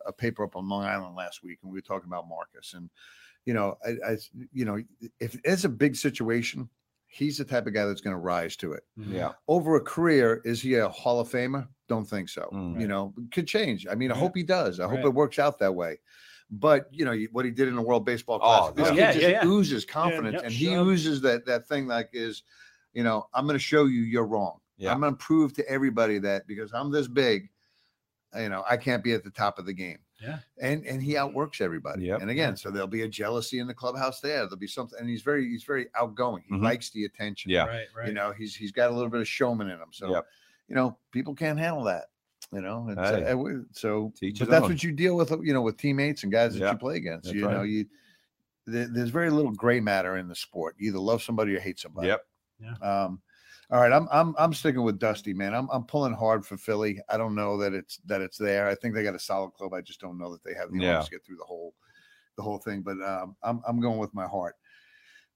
a 0.06 0.14
paper 0.14 0.44
up 0.44 0.56
on 0.56 0.68
Long 0.70 0.84
Island 0.84 1.16
last 1.16 1.44
week, 1.44 1.60
and 1.64 1.72
we 1.72 1.78
were 1.78 1.82
talking 1.82 2.08
about 2.08 2.28
Marcus. 2.30 2.74
And 2.74 2.90
you 3.46 3.54
know, 3.54 3.78
I, 3.86 4.14
I 4.14 4.18
you 4.54 4.66
know, 4.66 4.82
if 5.20 5.40
it's 5.44 5.66
a 5.66 5.70
big 5.70 5.96
situation, 5.96 6.68
he's 7.08 7.38
the 7.38 7.46
type 7.46 7.68
of 7.68 7.74
guy 7.74 7.86
that's 7.86 8.02
going 8.02 8.16
to 8.16 8.20
rise 8.22 8.56
to 8.58 8.74
it. 8.74 8.84
yeah. 8.98 9.34
Over 9.48 9.76
a 9.76 9.82
career, 9.82 10.42
is 10.46 10.62
he 10.62 10.74
a 10.76 10.90
Hall 10.90 11.20
of 11.20 11.30
Famer? 11.30 11.68
Don't 11.88 12.06
think 12.10 12.28
so. 12.30 12.50
Mm. 12.52 12.82
You 12.82 12.88
know, 12.88 13.14
could 13.32 13.48
change. 13.48 13.86
I 13.88 13.94
mean, 13.96 14.12
I 14.12 14.16
Right. 14.16 14.20
hope 14.22 14.36
he 14.36 14.42
does. 14.44 14.80
I 14.80 14.86
hope 14.86 14.96
Right. 14.98 15.06
it 15.06 15.14
works 15.14 15.38
out 15.40 15.60
that 15.60 15.76
way. 15.76 16.00
But 16.52 16.88
you 16.92 17.06
know 17.06 17.18
what 17.32 17.46
he 17.46 17.52
did 17.52 17.68
in 17.68 17.76
the 17.76 17.82
World 17.82 18.06
Baseball 18.06 18.40
Oh, 18.42 18.72
Classic. 18.74 18.76
this 18.76 18.86
yeah. 18.86 18.92
kid 18.92 18.98
Yeah, 19.00 19.12
just 19.14 19.22
yeah, 19.24 19.30
yeah. 19.44 19.46
oozes 19.48 19.86
confidence, 19.86 20.36
yeah, 20.40 20.46
and 20.46 20.52
he 20.54 20.66
sure. 20.66 20.86
oozes 20.86 21.22
that 21.22 21.46
that 21.48 21.68
thing 21.68 21.88
like 21.88 22.10
is, 22.14 22.44
you 22.94 23.04
know, 23.04 23.28
I'm 23.34 23.46
going 23.46 23.56
to 23.56 23.60
show 23.64 23.86
you 23.86 24.02
you're 24.02 24.26
wrong. 24.28 24.60
Yeah. 24.78 24.92
I'm 24.94 25.00
going 25.00 25.14
to 25.14 25.18
prove 25.18 25.54
to 25.54 25.68
everybody 25.70 26.20
that 26.20 26.46
because 26.48 26.72
I'm 26.74 26.92
this 26.92 27.08
big, 27.08 27.50
you 28.38 28.50
know, 28.50 28.64
I 28.70 28.78
can't 28.78 29.04
be 29.04 29.14
at 29.14 29.24
the 29.24 29.30
top 29.32 29.58
of 29.58 29.66
the 29.66 29.74
game. 29.74 29.98
Yeah. 30.22 30.40
And 30.62 30.86
and 30.86 31.02
he 31.02 31.18
outworks 31.18 31.62
everybody. 31.62 32.06
Yep. 32.06 32.22
And 32.22 32.30
again, 32.30 32.56
so 32.56 32.70
there'll 32.72 32.88
be 32.88 33.02
a 33.02 33.08
jealousy 33.08 33.60
in 33.60 33.68
the 33.68 33.74
clubhouse 33.74 34.22
there. 34.22 34.38
There'll 34.44 34.56
be 34.58 34.68
something, 34.68 34.98
and 35.00 35.10
he's 35.10 35.24
very 35.24 35.50
he's 35.50 35.64
very 35.64 35.88
outgoing. 35.96 36.44
He 36.48 36.54
Mhm. 36.56 36.64
likes 36.64 36.90
the 36.92 37.04
attention. 37.06 37.52
Yeah. 37.52 37.66
Right. 37.66 37.88
Right. 37.96 38.08
You 38.08 38.14
know, 38.14 38.32
he's 38.32 38.56
he's 38.56 38.72
got 38.72 38.92
a 38.92 38.94
little 38.94 39.10
bit 39.10 39.20
of 39.20 39.28
showman 39.28 39.68
in 39.70 39.78
him. 39.80 39.90
So 39.92 40.12
Yep. 40.14 40.26
you 40.70 40.76
know, 40.76 40.98
people 41.12 41.34
can't 41.36 41.60
handle 41.60 41.84
that. 41.86 42.06
You 42.52 42.62
know, 42.62 42.88
it's, 42.90 43.10
Hey. 43.10 43.24
uh, 43.32 43.64
so 43.72 44.14
To 44.20 44.32
but 44.40 44.50
that's 44.50 44.64
own. 44.64 44.70
what 44.72 44.84
you 44.84 44.92
deal 44.92 45.16
with. 45.16 45.32
You 45.32 45.54
know, 45.54 45.62
with 45.62 45.78
teammates 45.78 46.24
and 46.24 46.32
guys 46.32 46.54
that 46.54 46.60
Yeah. 46.60 46.72
you 46.72 46.78
play 46.78 46.98
against. 46.98 47.26
That's 47.26 47.36
you 47.36 47.48
know, 47.50 47.64
you 47.64 47.86
there, 48.68 48.88
there's 48.88 49.10
very 49.10 49.30
little 49.30 49.52
gray 49.52 49.80
matter 49.80 50.18
in 50.18 50.28
the 50.28 50.36
sport. 50.36 50.76
You 50.78 50.90
either 50.90 51.00
love 51.00 51.22
somebody 51.22 51.56
or 51.56 51.60
hate 51.60 51.80
somebody. 51.80 52.08
Yep. 52.08 52.22
Um, 52.82 53.22
all 53.72 53.82
right, 53.82 53.92
I'm 53.92 54.08
I'm 54.12 54.36
I'm 54.38 54.54
sticking 54.54 54.84
with 54.84 55.00
Dusty, 55.00 55.34
man. 55.34 55.54
I'm 55.56 55.68
I'm 55.72 55.84
pulling 55.86 56.14
hard 56.14 56.46
for 56.46 56.56
Philly. 56.56 57.02
I 57.10 57.18
don't 57.18 57.34
know 57.36 57.58
that 57.58 57.74
it's 57.74 57.98
that 58.06 58.22
it's 58.22 58.38
there. 58.38 58.68
I 58.68 58.76
think 58.76 58.94
they 58.94 59.04
got 59.04 59.16
a 59.16 59.20
solid 59.20 59.52
club. 59.54 59.74
I 59.74 59.82
just 59.82 60.00
don't 60.00 60.20
know 60.20 60.32
that 60.34 60.44
they 60.44 60.54
have 60.54 60.72
the 60.72 60.80
Yeah. 60.80 60.96
arms 60.96 61.06
to 61.06 61.12
get 61.12 61.26
through 61.26 61.38
the 61.38 61.44
whole 61.46 61.74
the 62.38 62.44
whole 62.44 62.60
thing. 62.60 62.82
But 62.82 63.02
um, 63.02 63.36
I'm 63.42 63.62
I'm 63.68 63.80
going 63.82 63.98
with 63.98 64.14
my 64.14 64.28
heart. 64.28 64.56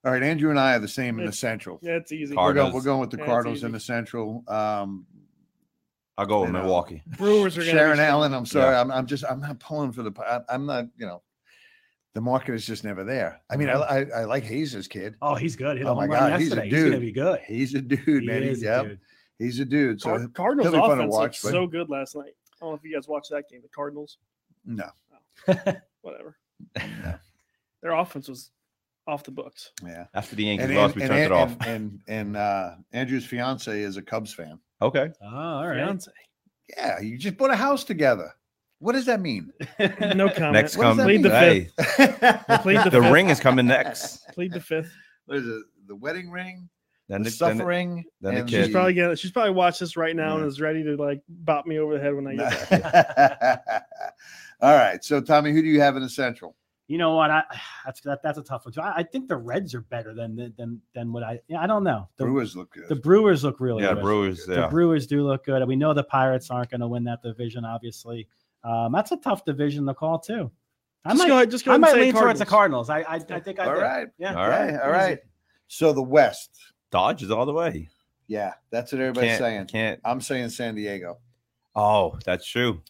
All 0.06 0.12
right, 0.12 0.24
Andrew 0.24 0.50
and 0.52 0.60
I 0.60 0.76
are 0.76 0.80
the 0.80 0.88
same 0.88 1.20
in 1.20 1.26
the 1.26 1.34
Central. 1.34 1.80
Yeah, 1.82 1.96
it's 1.98 2.12
easy. 2.12 2.36
Hard. 2.36 2.56
We're 2.56 2.62
going, 2.62 2.74
we're 2.74 2.82
going 2.84 3.02
with 3.02 3.10
the 3.12 3.18
Yeah, 3.18 3.26
Cardinals 3.26 3.64
in 3.64 3.72
the 3.74 3.80
Central. 3.80 4.44
Um, 4.48 5.06
I'll 6.20 6.26
go 6.26 6.42
with 6.42 6.52
Milwaukee. 6.52 7.02
Brewers 7.18 7.58
are 7.58 7.64
Sharon. 7.64 8.00
Allen. 8.00 8.34
I'm 8.34 8.46
sorry. 8.46 8.74
Yeah. 8.76 8.82
I'm, 8.82 8.92
I'm 8.92 9.06
just 9.08 9.24
I'm 9.30 9.40
not 9.40 9.58
pulling 9.60 9.94
for 9.94 10.04
the. 10.04 10.12
I, 10.22 10.42
I'm 10.54 10.66
not. 10.66 10.86
You 10.98 11.06
know, 11.06 11.22
the 12.14 12.20
market 12.22 12.56
is 12.56 12.66
just 12.68 12.84
never 12.84 13.04
there. 13.06 13.42
I 13.50 13.56
mean, 13.56 13.70
I, 13.70 13.74
I, 13.76 14.00
I 14.18 14.24
like 14.26 14.44
Hayes' 14.44 14.88
kid. 14.90 15.16
Oh, 15.22 15.36
he's 15.36 15.56
good. 15.56 15.78
Hit 15.78 15.86
Oh 15.88 15.96
my 15.96 16.02
home 16.02 16.12
run 16.12 16.30
God, 16.32 16.40
he's 16.42 16.52
a 16.52 16.56
yesterday. 16.58 16.70
He's, 16.70 16.84
gonna 16.84 16.92
dude. 16.92 17.02
be 17.02 17.12
good. 17.14 17.40
He's 17.48 17.74
a 17.74 17.82
dude, 17.82 18.22
He 18.24 18.28
man. 18.28 18.44
is 18.44 18.58
He's, 18.58 18.64
a 18.64 18.66
yeah, 18.66 18.84
dude. 18.84 19.00
he's 19.38 19.60
a 19.62 19.66
dude. 19.66 20.02
So 20.02 20.10
Car- 20.18 20.28
Cardinals 20.34 20.74
he'll 20.74 20.82
be 20.82 20.88
fun 20.88 20.98
to 20.98 21.04
offense 21.04 21.14
watch, 21.14 21.42
but- 21.42 21.52
so 21.52 21.66
good 21.68 21.90
last 21.90 22.16
night. 22.16 22.34
I 22.62 22.66
don't 22.66 22.72
know 22.72 22.76
if 22.76 22.84
you 22.84 22.94
guys 22.94 23.08
watched 23.08 23.30
that 23.32 23.48
game. 23.50 23.62
The 23.62 23.70
Cardinals, 23.70 24.18
no, 24.66 24.90
whatever. 26.02 26.36
no, 26.76 27.16
Their 27.82 27.92
offense 27.94 28.28
was 28.28 28.52
off 29.08 29.24
the 29.24 29.32
books. 29.32 29.72
yeah. 29.86 30.08
After 30.14 30.36
the 30.36 30.44
Yankees 30.44 30.66
And 30.68 30.76
lost, 30.76 30.96
and, 30.96 30.96
we 30.96 31.02
and, 31.04 31.10
turned 31.12 31.24
it 31.24 31.32
off. 31.32 31.52
and, 31.62 31.68
and 31.68 32.02
and 32.08 32.38
uh, 32.38 32.72
Andrew's 32.92 33.26
fiance 33.26 33.82
is 33.82 33.96
a 33.96 34.02
Cubs 34.02 34.34
fan. 34.34 34.60
Okay. 34.82 35.10
Oh, 35.22 35.28
all 35.28 35.68
right. 35.68 35.76
Fiance. 35.78 36.12
Yeah, 36.78 37.00
you 37.00 37.18
just 37.18 37.38
put 37.38 37.50
a 37.52 37.56
house 37.56 37.84
together. 37.84 38.32
What 38.80 38.94
does 38.94 39.06
that 39.08 39.20
mean? 39.20 39.52
No 40.16 40.30
comment. 40.30 40.54
Next 40.54 40.78
What 40.78 40.84
come. 40.84 40.98
Plead 41.00 41.24
the 41.24 41.30
Hey, 41.32 41.70
Plead 42.62 42.78
the 42.78 42.84
the 42.92 43.02
fifth. 43.02 43.12
ring 43.12 43.30
is 43.30 43.40
coming 43.40 43.66
next. 43.68 44.26
Plead 44.34 44.54
the 44.54 44.62
fifth. 44.62 44.92
what 45.26 45.38
is 45.40 45.48
it? 45.48 45.64
The 45.88 45.96
wedding 45.96 46.30
ring, 46.32 46.70
Then 47.10 47.24
the 47.24 47.30
the, 47.30 47.38
then 47.46 47.58
suffering, 47.58 48.06
then 48.22 48.36
the 48.36 48.44
kid. 48.44 48.66
She's 48.66 48.74
probably 48.74 48.94
gonna. 48.94 49.16
She's 49.18 49.32
probably 49.32 49.52
watched 49.52 49.80
this 49.82 49.98
right 49.98 50.16
now 50.16 50.36
Yeah. 50.36 50.44
and 50.44 50.48
is 50.48 50.62
ready 50.62 50.84
to 50.84 50.96
like 50.96 51.22
bop 51.28 51.66
me 51.66 51.80
over 51.80 51.96
the 51.96 52.00
head 52.00 52.14
when 52.16 52.28
I 52.28 52.36
get 52.36 52.70
back. 52.70 53.84
All 54.62 54.76
right. 54.76 55.04
So, 55.04 55.20
Tommy, 55.20 55.52
who 55.52 55.62
do 55.62 55.68
you 55.68 55.82
have 55.82 55.96
in 55.98 56.04
the 56.04 56.10
Central? 56.10 56.56
You 56.90 56.98
know 56.98 57.16
what? 57.16 57.30
I 57.32 57.44
that's 57.86 58.02
that, 58.02 58.22
that's 58.22 58.38
a 58.38 58.44
tough 58.44 58.66
one. 58.66 58.74
too. 58.74 58.82
I, 58.82 58.96
I 58.98 59.04
think 59.04 59.30
the 59.30 59.38
Reds 59.38 59.74
are 59.76 59.82
better 59.82 60.14
than 60.14 60.36
than 60.58 60.82
than 60.94 61.14
what 61.14 61.24
I. 61.24 61.40
Yeah, 61.48 61.62
I 61.62 61.68
don't 61.68 61.84
know. 61.86 62.10
The, 62.18 62.26
Brewers 62.26 62.56
look 62.58 62.72
good. 62.74 62.90
the 62.90 62.96
Brewers 62.96 63.44
look 63.44 63.60
really 63.62 63.82
good. 63.82 63.88
yeah, 63.90 63.94
good. 63.94 64.02
Brewers. 64.04 64.46
The 64.46 64.56
Yeah. 64.56 64.68
Brewers 64.68 65.08
do 65.08 65.26
look 65.26 65.46
good. 65.46 65.66
We 65.68 65.76
know 65.78 65.94
the 65.94 66.04
Pirates 66.04 66.50
aren't 66.52 66.70
going 66.72 66.82
to 66.82 66.88
win 66.88 67.04
that 67.06 67.22
division. 67.22 67.64
Obviously, 67.64 68.28
um, 68.64 68.92
that's 68.92 69.12
a 69.12 69.18
tough 69.18 69.46
division 69.46 69.86
to 69.86 69.94
call 69.94 70.20
too. 70.20 70.52
I 71.06 71.12
Just 71.12 71.20
might, 71.20 71.28
go 71.30 71.36
ahead. 71.36 71.52
Just 71.52 71.64
go 71.64 71.72
I 71.72 71.76
ahead 71.76 71.76
and 71.76 71.82
might 71.82 71.94
say 72.00 72.02
lean 72.12 72.14
towards 72.22 72.40
the 72.40 72.46
Cardinals. 72.46 72.88
Cardinals. 72.88 73.08
I, 73.08 73.34
I, 73.34 73.38
I 73.38 73.40
think 73.40 73.60
I 73.60 73.66
All 73.68 73.76
do. 73.76 73.80
right. 73.82 74.08
Yeah. 74.18 74.36
All 74.36 74.50
right. 74.50 74.74
all 74.82 74.90
right. 74.92 75.20
So 75.68 75.94
the 75.94 76.02
West. 76.04 76.60
Dodgers 76.92 77.30
all 77.30 77.46
the 77.46 77.54
way. 77.54 77.88
Yeah, 78.28 78.54
that's 78.72 78.92
what 78.92 79.00
everybody's 79.02 79.30
Can't, 79.38 79.40
saying. 79.40 79.66
can't. 79.68 80.00
I'm 80.04 80.22
saying 80.22 80.50
San 80.50 80.74
Diego. 80.76 81.20
Oh, 81.76 82.18
that's 82.26 82.46
true. 82.48 82.82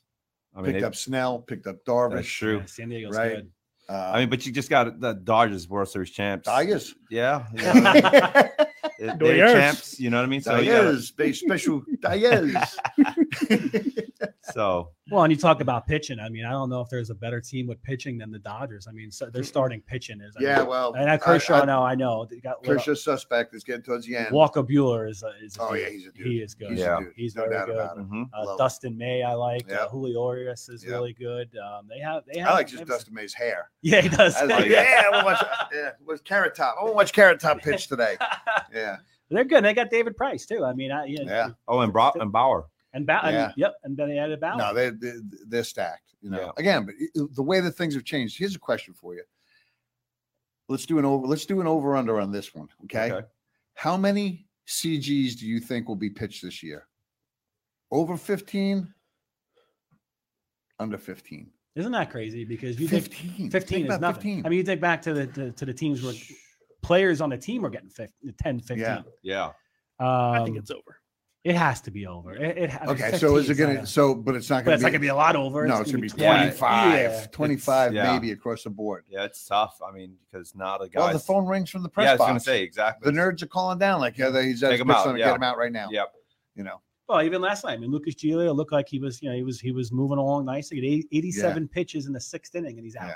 I 0.56 0.62
mean, 0.62 0.72
picked 0.72 0.80
they- 0.82 0.86
up 0.88 0.96
Snell, 0.96 1.40
picked 1.40 1.68
up 1.68 1.76
that's 1.86 1.88
Darvish. 1.90 2.38
true. 2.38 2.58
Yeah, 2.60 2.66
San 2.66 2.90
Diego's 2.90 3.16
Right. 3.18 3.36
good. 3.36 3.52
Uh, 3.90 4.12
I 4.14 4.20
mean, 4.20 4.30
but 4.30 4.46
you 4.46 4.52
just 4.52 4.70
got 4.70 5.00
the 5.00 5.14
Dodgers 5.14 5.68
World 5.68 5.90
Series 5.90 6.12
champs. 6.12 6.46
Tigers. 6.46 6.94
Yeah. 7.10 7.46
you 7.54 7.64
know, 7.64 7.74
Tigers. 7.82 8.68
They're 9.00 9.16
Dodgers. 9.18 9.52
champs. 9.54 10.00
You 10.00 10.10
know 10.10 10.18
what 10.18 10.24
I 10.24 10.28
mean? 10.28 10.42
So, 10.42 10.58
you 10.60 10.72
gotta- 10.72 11.02
They 11.18 11.32
special 11.34 11.84
Tigers. 12.02 12.54
so 14.54 14.92
Well, 15.12 15.24
and 15.24 15.32
you 15.32 15.38
talk 15.38 15.62
about 15.62 15.88
pitching. 15.88 16.20
I 16.20 16.30
mean, 16.30 16.46
I 16.46 16.52
don't 16.52 16.70
know 16.70 16.82
if 16.82 16.90
there's 16.90 17.10
a 17.10 17.16
better 17.16 17.40
team 17.42 17.68
with 17.68 17.82
pitching 17.84 18.18
than 18.18 18.32
the 18.32 18.40
Dodgers. 18.40 18.88
I 18.88 18.92
mean, 18.92 19.10
so 19.12 19.28
their 19.30 19.44
starting 19.44 19.82
pitching 19.82 20.22
is. 20.22 20.36
I 20.38 20.44
yeah, 20.44 20.58
mean, 20.60 20.68
well, 20.68 20.94
and 20.94 21.10
I 21.10 21.18
Kershaw. 21.18 21.62
I, 21.62 21.66
no, 21.66 21.82
I 21.84 21.96
know. 21.96 22.26
They 22.30 22.40
got 22.40 22.66
lit 22.68 22.88
up. 22.88 22.98
Suspect 22.98 23.56
is 23.56 23.64
getting 23.64 23.82
towards 23.84 24.06
the 24.06 24.16
end. 24.16 24.32
Walker 24.32 24.64
Buehler 24.64 25.10
is. 25.10 25.24
A, 25.24 25.32
is 25.44 25.58
a 25.58 25.62
Oh, 25.62 25.74
dude. 25.74 25.82
yeah, 25.82 25.90
he's 25.90 26.08
a 26.08 26.12
dude. 26.12 26.28
He 26.28 26.38
is 26.40 26.54
good. 26.54 26.72
He's 26.72 26.80
Yeah. 26.80 26.98
a 26.98 27.02
dude. 27.02 27.14
He's 27.16 27.36
no 27.36 27.44
very 27.44 27.54
doubt 27.56 27.68
good. 27.68 27.76
about 27.76 27.98
it. 27.98 28.10
mhm. 28.10 28.30
Uh, 28.34 28.58
Dustin 28.58 28.98
May, 28.98 29.24
I 29.24 29.34
like. 29.34 29.68
Yep. 29.70 29.80
Uh, 29.82 29.88
Julio 29.90 30.32
Urias 30.34 30.70
is 30.70 30.84
Yep. 30.84 30.92
really 30.94 31.14
good. 31.14 31.50
Um, 31.58 31.88
they 31.88 32.00
have. 32.00 32.24
They 32.32 32.40
have. 32.40 32.50
I 32.50 32.54
like 32.54 32.68
just 32.68 32.80
have- 32.80 32.88
Dustin 32.88 33.14
May's 33.14 33.34
hair. 33.34 33.70
Yeah, 33.82 34.02
he 34.02 34.10
does. 34.10 34.36
I 34.36 34.42
was 34.44 34.52
like, 34.60 34.66
yeah, 34.70 35.04
I 35.06 35.10
want 35.24 35.40
to 35.40 35.46
watch. 35.46 35.46
Yeah, 35.74 35.90
was 36.06 36.22
Carrot 36.22 36.56
Top. 36.56 36.76
I 36.80 36.84
want 36.84 36.92
to 36.94 36.96
watch 36.98 37.14
Carrot 37.14 37.40
Top 37.40 37.60
pitch 37.62 37.88
today. 37.88 38.18
Yeah, 38.72 38.89
They're 39.30 39.44
good. 39.46 39.64
They 39.64 39.74
got 39.74 39.90
David 39.90 40.18
Price 40.18 40.46
too. 40.46 40.64
I 40.66 40.74
mean, 40.74 40.92
I, 40.92 41.06
yeah. 41.06 41.22
Yeah. 41.26 41.50
oh, 41.68 41.80
and 41.82 41.94
Bro- 41.94 42.14
and 42.20 42.32
Bauer. 42.32 42.66
And, 42.94 43.06
ba- 43.06 43.22
and- 43.24 43.34
Yeah. 43.36 43.52
yep, 43.56 43.76
and 43.84 43.96
then 43.96 44.10
they 44.10 44.18
added 44.18 44.40
Bauer. 44.40 44.58
no, 44.58 44.74
they, 44.74 44.90
they 44.90 45.14
they're 45.48 45.64
stacked. 45.64 46.14
You 46.22 46.32
know, 46.32 46.42
Yeah. 46.42 46.52
again, 46.58 46.86
but 46.86 46.96
the 47.36 47.44
way 47.44 47.60
that 47.62 47.72
things 47.74 47.94
have 47.94 48.04
changed. 48.04 48.38
Here's 48.38 48.56
a 48.56 48.60
question 48.60 48.94
for 48.94 49.14
you. 49.16 49.24
Let's 50.68 50.86
do 50.86 50.98
an 51.00 51.06
over. 51.06 51.26
Let's 51.28 51.46
do 51.46 51.62
an 51.62 51.68
over 51.68 51.96
under 51.96 52.20
on 52.20 52.32
this 52.32 52.54
one. 52.54 52.68
Okay? 52.86 53.12
Okay. 53.12 53.26
How 53.76 53.96
many 53.98 54.48
CGs 54.68 55.38
do 55.40 55.48
you 55.48 55.60
think 55.60 55.88
will 55.88 55.96
be 55.96 56.10
pitched 56.10 56.42
this 56.44 56.62
year? 56.62 56.88
Over 57.92 58.18
15? 58.18 58.94
Under 60.80 60.98
15? 60.98 61.50
Isn't 61.76 61.92
that 61.92 62.10
crazy? 62.12 62.46
Because 62.46 62.80
you 62.80 62.88
think 62.88 63.04
15. 63.14 63.52
15 63.52 63.78
Think 63.88 63.90
is 63.92 64.00
nothing. 64.00 64.38
15. 64.38 64.46
I 64.46 64.50
mean, 64.50 64.58
you 64.58 64.64
think 64.64 64.82
back 64.82 65.02
to 65.04 65.14
the 65.14 65.28
to, 65.28 65.52
to 65.52 65.66
the 65.66 65.74
teams 65.74 66.04
where 66.04 66.14
players 66.82 67.22
on 67.22 67.30
the 67.30 67.38
team 67.38 67.66
are 67.66 67.70
getting 67.70 67.90
15, 67.90 68.34
10, 68.42 68.60
15. 68.60 68.78
Yeah. 68.80 69.02
Yeah. 69.22 69.46
Um, 70.00 70.08
I 70.08 70.44
think 70.46 70.58
it's 70.58 70.72
over. 70.72 71.00
it 71.44 71.56
has 71.56 71.82
to 71.82 71.92
be 71.92 72.06
over. 72.08 72.34
It, 72.36 72.58
it 72.58 72.72
I 72.82 72.86
mean, 72.86 72.90
okay, 72.96 73.18
so 73.18 73.36
is 73.38 73.50
it 73.50 73.56
going 73.56 73.74
not 73.74 73.80
to? 73.82 73.84
a- 73.84 73.88
So, 73.88 74.16
but 74.16 74.36
it's 74.36 74.50
not 74.50 74.58
But 74.60 74.66
going 74.66 74.74
it's 74.76 74.84
not 74.84 74.88
to 74.90 74.92
gonna 74.94 75.02
be 75.02 75.08
a 75.08 75.16
lot 75.16 75.36
over. 75.36 75.66
No, 75.68 75.80
it's 75.82 75.92
going 75.92 76.08
to 76.08 76.16
be 76.16 76.22
25, 76.22 76.94
Yeah. 76.94 77.26
25 77.32 77.94
yeah. 77.94 78.14
maybe 78.14 78.32
across 78.32 78.64
the 78.64 78.70
board. 78.70 79.04
Yeah, 79.10 79.24
it's 79.26 79.46
tough. 79.46 79.78
I 79.86 79.92
mean, 79.92 80.16
because 80.32 80.56
not 80.56 80.84
a 80.84 80.88
guy. 80.90 81.00
Well, 81.00 81.14
the 81.14 81.20
phone 81.20 81.46
rings 81.46 81.70
from 81.70 81.84
the 81.84 81.90
press 81.90 82.06
yeah, 82.06 82.12
I 82.12 82.16
was 82.16 82.28
gonna 82.28 82.40
say 82.40 82.62
exactly. 82.64 83.12
the 83.12 83.18
nerds 83.18 83.42
are 83.42 83.48
calling 83.48 83.78
down 83.78 84.00
like, 84.00 84.18
yeah, 84.18 84.28
he's 84.42 84.64
at 84.64 84.70
Take 84.70 84.80
his 84.80 84.82
him 84.82 84.92
out, 84.92 85.18
yeah. 85.18 85.26
get 85.26 85.36
him 85.36 85.44
out 85.44 85.58
right 85.58 85.72
now. 85.72 85.90
Yep. 85.92 86.14
You 86.56 86.64
know, 86.64 86.82
Well, 87.08 87.22
even 87.24 87.42
last 87.42 87.64
night, 87.66 87.74
I 87.74 87.78
mean, 87.78 87.92
Lucas 87.92 88.16
Giolito 88.16 88.56
looked 88.56 88.72
like 88.74 88.88
he 88.90 89.00
was, 89.00 89.22
you 89.22 89.30
know, 89.30 89.36
he 89.36 89.44
was 89.44 89.60
he 89.60 89.72
was 89.72 89.92
moving 89.92 90.18
along 90.18 90.46
nicely. 90.46 90.80
He 90.80 90.86
had 90.86 90.94
eight- 91.00 91.08
87 91.12 91.68
pitches 91.68 92.06
in 92.06 92.14
the 92.14 92.20
sixth 92.22 92.56
inning, 92.56 92.78
and 92.78 92.86
he's 92.86 92.96
out. 92.96 93.12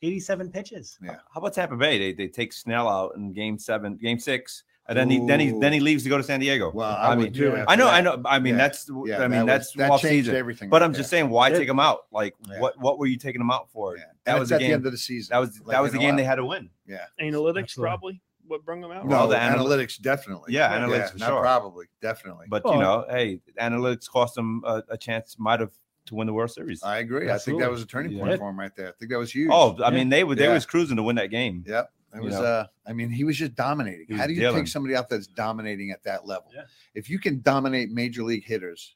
Yeah. 0.00 0.08
87 0.08 0.50
pitches. 0.50 0.98
Yeah. 1.02 1.16
How 1.32 1.40
about 1.40 1.54
Tampa 1.54 1.76
Bay? 1.76 1.98
They 1.98 2.12
they 2.12 2.28
take 2.28 2.52
Snell 2.52 2.88
out 2.88 3.16
in 3.16 3.32
game 3.32 3.58
seven, 3.58 3.96
game 3.96 4.18
six 4.18 4.64
and 4.86 4.98
then 4.98 5.08
he 5.08 5.24
then 5.26 5.40
he 5.40 5.58
then 5.58 5.72
he 5.72 5.80
leaves 5.80 6.02
to 6.02 6.10
go 6.10 6.18
to 6.18 6.22
San 6.22 6.40
Diego. 6.40 6.70
Well, 6.70 6.90
I, 6.90 6.94
I 7.12 7.14
would 7.14 7.24
mean, 7.24 7.32
too. 7.32 7.56
I 7.66 7.74
know, 7.74 7.88
I 7.88 8.02
know. 8.02 8.20
I 8.26 8.38
mean, 8.38 8.52
Yeah. 8.54 8.58
that's 8.58 8.90
Yeah, 9.06 9.22
I 9.22 9.28
mean, 9.28 9.30
that 9.30 9.46
that's 9.46 9.66
was, 9.68 9.74
that 9.78 9.90
off 9.90 10.02
changed 10.02 10.26
season. 10.26 10.36
everything. 10.36 10.68
But 10.68 10.82
I'm 10.82 10.92
there. 10.92 10.98
just 10.98 11.08
saying, 11.10 11.30
why 11.30 11.48
Yeah. 11.48 11.58
take 11.58 11.68
him 11.70 11.80
out? 11.80 12.00
Like, 12.12 12.34
Yeah. 12.46 12.60
what 12.60 12.78
what 12.78 12.98
were 12.98 13.06
you 13.06 13.16
taking 13.16 13.40
him 13.40 13.50
out 13.50 13.70
for? 13.70 13.96
Yeah. 13.96 14.04
That 14.24 14.32
And 14.32 14.40
was 14.40 14.50
the 14.50 14.56
at 14.56 14.58
game. 14.60 14.68
the 14.68 14.74
end 14.74 14.86
of 14.86 14.92
the 14.92 14.98
season. 14.98 15.32
That 15.32 15.38
was 15.38 15.58
Like, 15.60 15.68
that 15.74 15.80
was 15.80 15.92
the 15.92 15.98
you 15.98 16.02
know 16.02 16.08
game 16.10 16.16
they 16.16 16.24
had 16.24 16.34
to 16.36 16.44
win. 16.44 16.68
Yeah. 16.86 16.98
Analytics 17.18 17.58
Absolutely. 17.62 17.82
probably 17.88 18.20
what 18.46 18.62
brung 18.66 18.82
them 18.82 18.90
out. 18.92 19.06
No, 19.06 19.10
Well, 19.16 19.28
the 19.28 19.36
the 19.36 19.42
anal- 19.42 19.66
analytics 19.66 19.98
definitely. 20.02 20.52
Yeah, 20.52 20.78
analytics 20.78 21.12
for 21.12 21.18
not 21.18 21.40
probably, 21.40 21.86
definitely. 22.02 22.44
But 22.50 22.62
Well, 22.66 22.74
you 22.74 22.80
know, 22.80 23.06
hey, 23.08 23.40
analytics 23.58 24.06
cost 24.06 24.34
them 24.34 24.62
a, 24.66 24.82
a 24.90 24.98
chance, 24.98 25.36
might 25.38 25.60
have 25.60 25.72
to 26.06 26.14
win 26.14 26.26
the 26.26 26.32
World 26.32 26.50
Series. 26.50 26.82
I 26.82 26.98
agree. 26.98 27.30
I 27.30 27.38
think 27.38 27.60
that 27.60 27.70
was 27.70 27.82
a 27.82 27.86
turning 27.86 28.12
Yeah. 28.12 28.24
point 28.24 28.38
for 28.38 28.48
him 28.50 28.58
right 28.58 28.74
there. 28.76 28.88
I 28.88 28.92
think 28.92 29.10
that 29.10 29.18
was 29.18 29.32
huge. 29.34 29.50
oh, 29.52 29.76
I 29.82 29.88
Yeah. 29.90 29.96
mean, 29.96 30.08
they 30.08 30.24
were 30.24 30.34
they 30.34 30.44
Yeah. 30.44 30.54
was 30.54 30.66
cruising 30.66 30.96
to 30.96 31.02
win 31.02 31.16
that 31.16 31.30
game. 31.30 31.64
Yep. 31.66 31.90
It 32.14 32.16
You 32.18 32.22
was 32.22 32.34
know. 32.34 32.44
uh 32.44 32.66
I 32.86 32.92
mean, 32.92 33.10
he 33.10 33.24
was 33.24 33.36
just 33.36 33.54
dominating. 33.54 34.06
He 34.08 34.14
How 34.14 34.26
do 34.26 34.32
you 34.34 34.40
dealing. 34.40 34.62
take 34.64 34.68
somebody 34.68 34.94
out 34.94 35.08
that's 35.08 35.26
dominating 35.26 35.90
at 35.90 36.02
that 36.04 36.26
level? 36.26 36.50
Yeah. 36.54 36.62
If 36.94 37.08
you 37.10 37.18
can 37.18 37.40
dominate 37.42 37.90
major 37.90 38.22
league 38.22 38.44
hitters, 38.44 38.94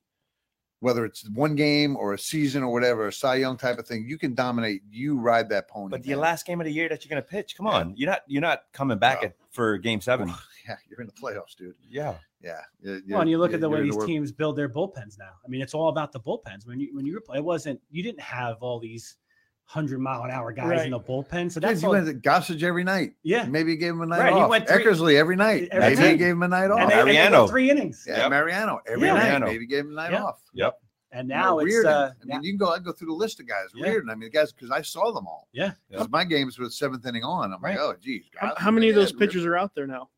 whether 0.80 1.04
it's 1.04 1.28
one 1.30 1.56
game 1.56 1.96
or 1.96 2.14
a 2.14 2.18
season 2.18 2.62
or 2.62 2.72
whatever, 2.72 3.08
a 3.08 3.12
Cy 3.12 3.36
Young 3.36 3.56
type 3.56 3.78
of 3.78 3.86
thing, 3.88 4.04
you 4.06 4.16
can 4.18 4.34
dominate. 4.34 4.82
You 4.90 5.18
ride 5.18 5.48
that 5.48 5.66
pony. 5.68 5.90
But 5.90 6.04
the 6.04 6.10
man. 6.10 6.20
last 6.20 6.46
game 6.46 6.60
of 6.60 6.66
the 6.66 6.72
year 6.72 6.88
that 6.88 7.04
you're 7.04 7.10
gonna 7.10 7.22
pitch, 7.22 7.56
come 7.56 7.66
Yeah. 7.66 7.72
on, 7.72 7.94
you're 7.96 8.10
not 8.10 8.20
you're 8.28 8.42
not 8.42 8.62
coming 8.72 8.98
back 8.98 9.22
No. 9.22 9.28
at, 9.28 9.36
for 9.50 9.76
game 9.78 10.00
seven. 10.00 10.32
Yeah, 10.68 10.76
you're 10.90 11.00
in 11.00 11.06
the 11.06 11.12
playoffs, 11.12 11.56
dude. 11.56 11.74
Yeah, 11.88 12.14
Yeah. 12.42 12.60
You're- 12.80 13.00
Well, 13.08 13.20
and 13.22 13.30
you 13.30 13.38
look 13.38 13.52
at 13.54 13.60
the 13.60 13.68
way 13.68 13.82
these 13.82 13.94
world- 13.94 14.06
teams 14.08 14.32
build 14.32 14.56
their 14.56 14.68
bullpens 14.68 15.18
now. 15.18 15.32
I 15.44 15.48
mean, 15.48 15.60
it's 15.62 15.74
all 15.74 15.88
about 15.88 16.12
the 16.12 16.20
bullpens. 16.20 16.66
When 16.66 16.78
you 16.80 16.94
when 16.94 17.06
you 17.06 17.14
were 17.14 17.20
playing, 17.20 17.42
it 17.42 17.46
wasn't 17.46 17.80
you 17.90 18.02
didn't 18.02 18.20
have 18.20 18.56
all 18.62 18.78
these 18.80 19.16
hundred 19.64 19.98
mile 19.98 20.22
an 20.24 20.30
hour 20.30 20.50
guys 20.50 20.84
in 20.86 20.92
the 20.92 20.98
bullpen. 21.00 21.52
So 21.52 21.60
that's 21.60 21.82
you 21.82 21.88
all, 21.88 21.92
went 21.94 22.06
to 22.06 22.14
Gossage 22.14 22.62
every 22.62 22.84
night. 22.84 23.12
yeah. 23.22 23.44
Maybe 23.44 23.72
you 23.72 23.76
gave 23.76 23.92
him 23.92 24.00
a 24.00 24.06
night 24.06 24.20
Right, 24.32 24.34
he 24.34 24.48
went 24.48 24.66
three- 24.66 24.82
Eckersley 24.82 25.16
every 25.16 25.36
night. 25.36 25.68
Every 25.70 25.94
Maybe 25.94 26.08
he 26.12 26.16
gave 26.16 26.32
him 26.32 26.42
a 26.42 26.48
night 26.48 26.70
off. 26.70 26.80
And 26.80 26.90
they, 26.90 26.94
and 27.00 27.08
they 27.08 27.12
Mariano. 27.14 27.46
three 27.48 27.70
innings. 27.70 28.04
yeah, 28.08 28.16
Yep. 28.18 28.30
Mariano 28.30 28.80
every 28.86 29.06
Yeah. 29.06 29.12
night. 29.14 29.22
Mariano. 29.24 29.46
Maybe 29.46 29.66
gave 29.66 29.80
him 29.84 29.92
a 29.92 29.94
night 29.96 30.12
Yeah. 30.12 30.24
off. 30.24 30.40
yep. 30.54 30.80
And 31.12 31.28
You 31.28 31.34
now 31.34 31.50
know, 31.56 31.58
it's 31.60 31.84
uh, 31.84 32.12
I 32.22 32.24
mean, 32.24 32.42
you 32.42 32.52
can 32.52 32.58
go. 32.58 32.68
I 32.72 32.78
go 32.78 32.92
through 32.92 33.08
the 33.08 33.14
list 33.14 33.40
of 33.40 33.46
guys. 33.48 33.68
Yeah. 33.74 33.88
Reardon. 33.88 34.08
I 34.10 34.14
mean, 34.14 34.30
the 34.30 34.30
guys 34.30 34.52
because 34.52 34.70
I 34.70 34.80
saw 34.82 35.10
them 35.12 35.26
all. 35.26 35.48
Yeah. 35.52 35.72
Because 35.90 36.08
my 36.10 36.24
games 36.24 36.58
were 36.58 36.68
seventh 36.70 37.04
inning 37.06 37.24
on. 37.24 37.52
I'm 37.52 37.60
Right. 37.62 37.78
like, 37.78 37.80
oh, 37.80 37.94
geez. 38.00 38.24
How, 38.36 38.48
God, 38.48 38.58
how 38.58 38.70
many 38.70 38.88
of 38.90 38.94
those 38.94 39.12
yeah, 39.12 39.18
pitchers 39.18 39.44
are 39.46 39.56
out 39.56 39.74
there 39.74 39.86
now? 39.86 40.08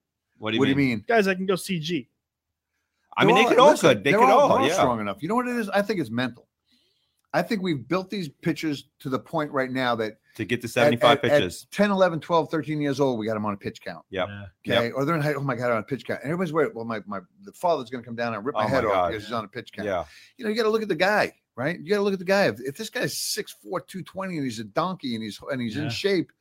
What 0.41 0.51
do 0.51 0.57
you 0.57 0.61
What 0.61 0.67
do 0.67 0.75
mean? 0.75 0.89
you 0.89 0.97
mean? 0.97 1.05
Guys, 1.07 1.29
I 1.29 1.35
can 1.35 1.47
go 1.47 1.55
CG. 1.55 2.09
I 3.17 3.25
mean, 3.25 3.35
they 3.37 3.43
They're 3.43 3.51
could 3.51 3.59
all 3.59 3.71
listen, 3.71 3.89
could. 3.91 4.05
They 4.05 4.11
they're 4.13 4.21
could 4.21 4.31
all. 4.31 4.59
they're 4.59 4.69
yeah. 4.69 4.75
strong 4.75 5.01
enough. 5.01 5.23
You 5.23 5.29
know 5.29 5.35
what 5.35 5.47
it 5.49 5.57
is? 5.57 5.69
I 5.69 5.83
think 5.83 6.01
it's 6.01 6.11
mental. 6.11 6.49
I 7.33 7.43
think 7.43 7.63
we've 7.63 7.87
built 7.87 8.11
these 8.11 8.29
pitchers 8.29 8.89
to 9.01 9.09
the 9.09 9.19
point 9.19 9.53
right 9.53 9.71
now 9.71 9.95
that 9.97 10.19
To 10.37 10.45
get 10.45 10.61
to 10.63 10.69
75 10.69 11.19
at- 11.19 11.25
at 11.25 11.31
pitches. 11.31 11.67
10, 11.71 11.91
11, 11.93 12.19
12, 12.21 12.51
13 12.51 12.81
years 12.81 12.99
old, 12.99 13.19
we 13.21 13.27
got 13.27 13.35
them 13.35 13.47
on 13.47 13.55
a 13.55 13.57
pitch 13.57 13.81
count. 13.83 14.05
Yep. 14.11 14.29
yeah. 14.65 14.79
Okay. 14.79 14.91
Or 14.93 15.05
they're 15.05 15.15
in, 15.15 15.21
high- 15.21 15.35
oh 15.35 15.41
my 15.43 15.55
God, 15.55 15.71
on 15.71 15.79
a 15.79 15.83
pitch 15.83 16.05
count. 16.07 16.21
And 16.23 16.33
everybody's 16.33 16.53
worried. 16.53 16.73
Well, 16.75 16.85
my, 16.87 17.01
my 17.07 17.21
the 17.43 17.53
father's 17.53 17.91
going 17.91 18.03
to 18.03 18.07
come 18.07 18.17
down 18.17 18.35
and 18.35 18.45
rip 18.45 18.57
oh 18.57 18.61
my 18.61 18.65
Oh 18.65 18.69
my 18.69 18.75
head 18.75 18.85
off 18.85 19.11
because 19.11 19.25
he's 19.25 19.33
on 19.33 19.45
a 19.45 19.49
pitch 19.49 19.73
count. 19.73 19.87
Yeah. 19.87 20.05
You 20.39 20.45
know, 20.45 20.51
you 20.51 20.57
got 20.57 20.65
to 20.65 20.71
look 20.71 20.83
at 20.83 20.89
the 20.89 20.97
guy, 20.97 21.33
right? 21.57 21.79
You 21.79 21.89
got 21.91 21.97
to 21.97 22.03
look 22.03 22.15
at 22.15 22.19
the 22.21 22.25
guy. 22.25 22.47
If, 22.47 22.61
if 22.61 22.77
this 22.77 22.91
guy's 22.91 23.15
6'4, 23.15 23.87
220 23.87 24.37
and 24.37 24.45
he's 24.45 24.59
a 24.59 24.65
donkey 24.65 25.15
and 25.15 25.23
he's 25.23 25.39
and 25.53 25.61
he's 25.61 25.77
Yeah. 25.77 25.85
in 25.85 25.91
shape, 25.91 26.33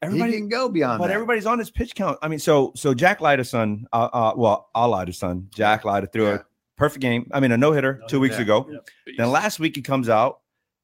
Everybody 0.00 0.32
he 0.32 0.38
can 0.38 0.48
go 0.48 0.68
beyond 0.68 1.00
But 1.00 1.08
that. 1.08 1.14
everybody's 1.14 1.46
on 1.46 1.58
his 1.58 1.70
pitch 1.70 1.94
count. 1.94 2.18
I 2.22 2.28
mean, 2.28 2.38
so 2.38 2.72
so 2.76 2.94
Jack 2.94 3.20
Leiter's 3.20 3.50
son, 3.50 3.86
uh, 3.92 4.08
uh 4.12 4.32
well, 4.36 4.70
Al 4.74 4.90
Leiter's 4.90 5.18
son, 5.18 5.48
Jack 5.52 5.84
Leiter 5.84 6.06
threw 6.06 6.26
Yeah. 6.28 6.34
a 6.36 6.40
perfect 6.76 7.02
game. 7.02 7.28
I 7.32 7.40
mean, 7.40 7.50
a 7.52 7.56
no 7.56 7.72
hitter 7.72 8.00
two 8.08 8.20
weeks 8.20 8.36
Yeah. 8.36 8.42
ago. 8.42 8.68
Yeah. 8.70 8.78
Then 9.16 9.30
last 9.30 9.58
week 9.58 9.74
he 9.74 9.82
comes 9.82 10.08
out, 10.08 10.40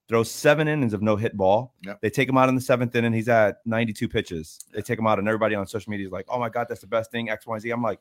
throws 0.08 0.30
seven 0.30 0.66
innings 0.68 0.92
of 0.92 1.00
no 1.00 1.14
hit 1.16 1.36
ball. 1.36 1.74
Yep. 1.84 2.00
They 2.02 2.10
take 2.10 2.28
him 2.28 2.36
out 2.36 2.48
in 2.48 2.54
the 2.56 2.60
seventh 2.60 2.94
inning. 2.96 3.12
He's 3.12 3.28
at 3.28 3.58
92 3.64 4.08
pitches. 4.08 4.58
They 4.72 4.82
take 4.82 4.98
him 4.98 5.06
out, 5.06 5.18
and 5.20 5.28
everybody 5.28 5.54
on 5.54 5.66
social 5.66 5.90
media 5.92 6.06
is 6.06 6.12
like, 6.12 6.26
"Oh 6.28 6.38
my 6.38 6.48
god, 6.48 6.66
that's 6.68 6.80
the 6.80 6.86
best 6.88 7.10
thing." 7.10 7.30
X, 7.30 7.46
Y, 7.46 7.54
and 7.54 7.62
Z. 7.62 7.70
I'm 7.70 7.82
like, 7.82 8.00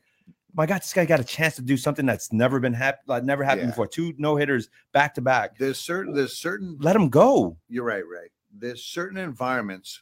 my 0.55 0.65
God, 0.65 0.81
this 0.81 0.93
guy 0.93 1.05
got 1.05 1.19
a 1.19 1.23
chance 1.23 1.55
to 1.55 1.61
do 1.61 1.77
something 1.77 2.05
that's 2.05 2.33
never 2.33 2.59
been 2.59 2.73
happened, 2.73 3.07
like 3.07 3.23
never 3.23 3.43
happened 3.43 3.63
Yeah. 3.67 3.71
before. 3.71 3.87
Two 3.87 4.13
no 4.17 4.35
hitters 4.35 4.69
back 4.91 5.13
to 5.15 5.21
back. 5.21 5.57
There's 5.59 5.77
certain 5.79 6.13
there's 6.13 6.35
certain 6.37 6.77
Let 6.79 6.95
him 6.95 7.09
go. 7.09 7.57
you're 7.69 7.85
right, 7.85 8.03
Ray. 8.07 8.29
There's 8.51 8.83
certain 8.83 9.17
environments 9.17 10.01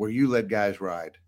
where 0.00 0.08
you 0.08 0.28
let 0.28 0.48
guys 0.48 0.80
ride. 0.80 1.18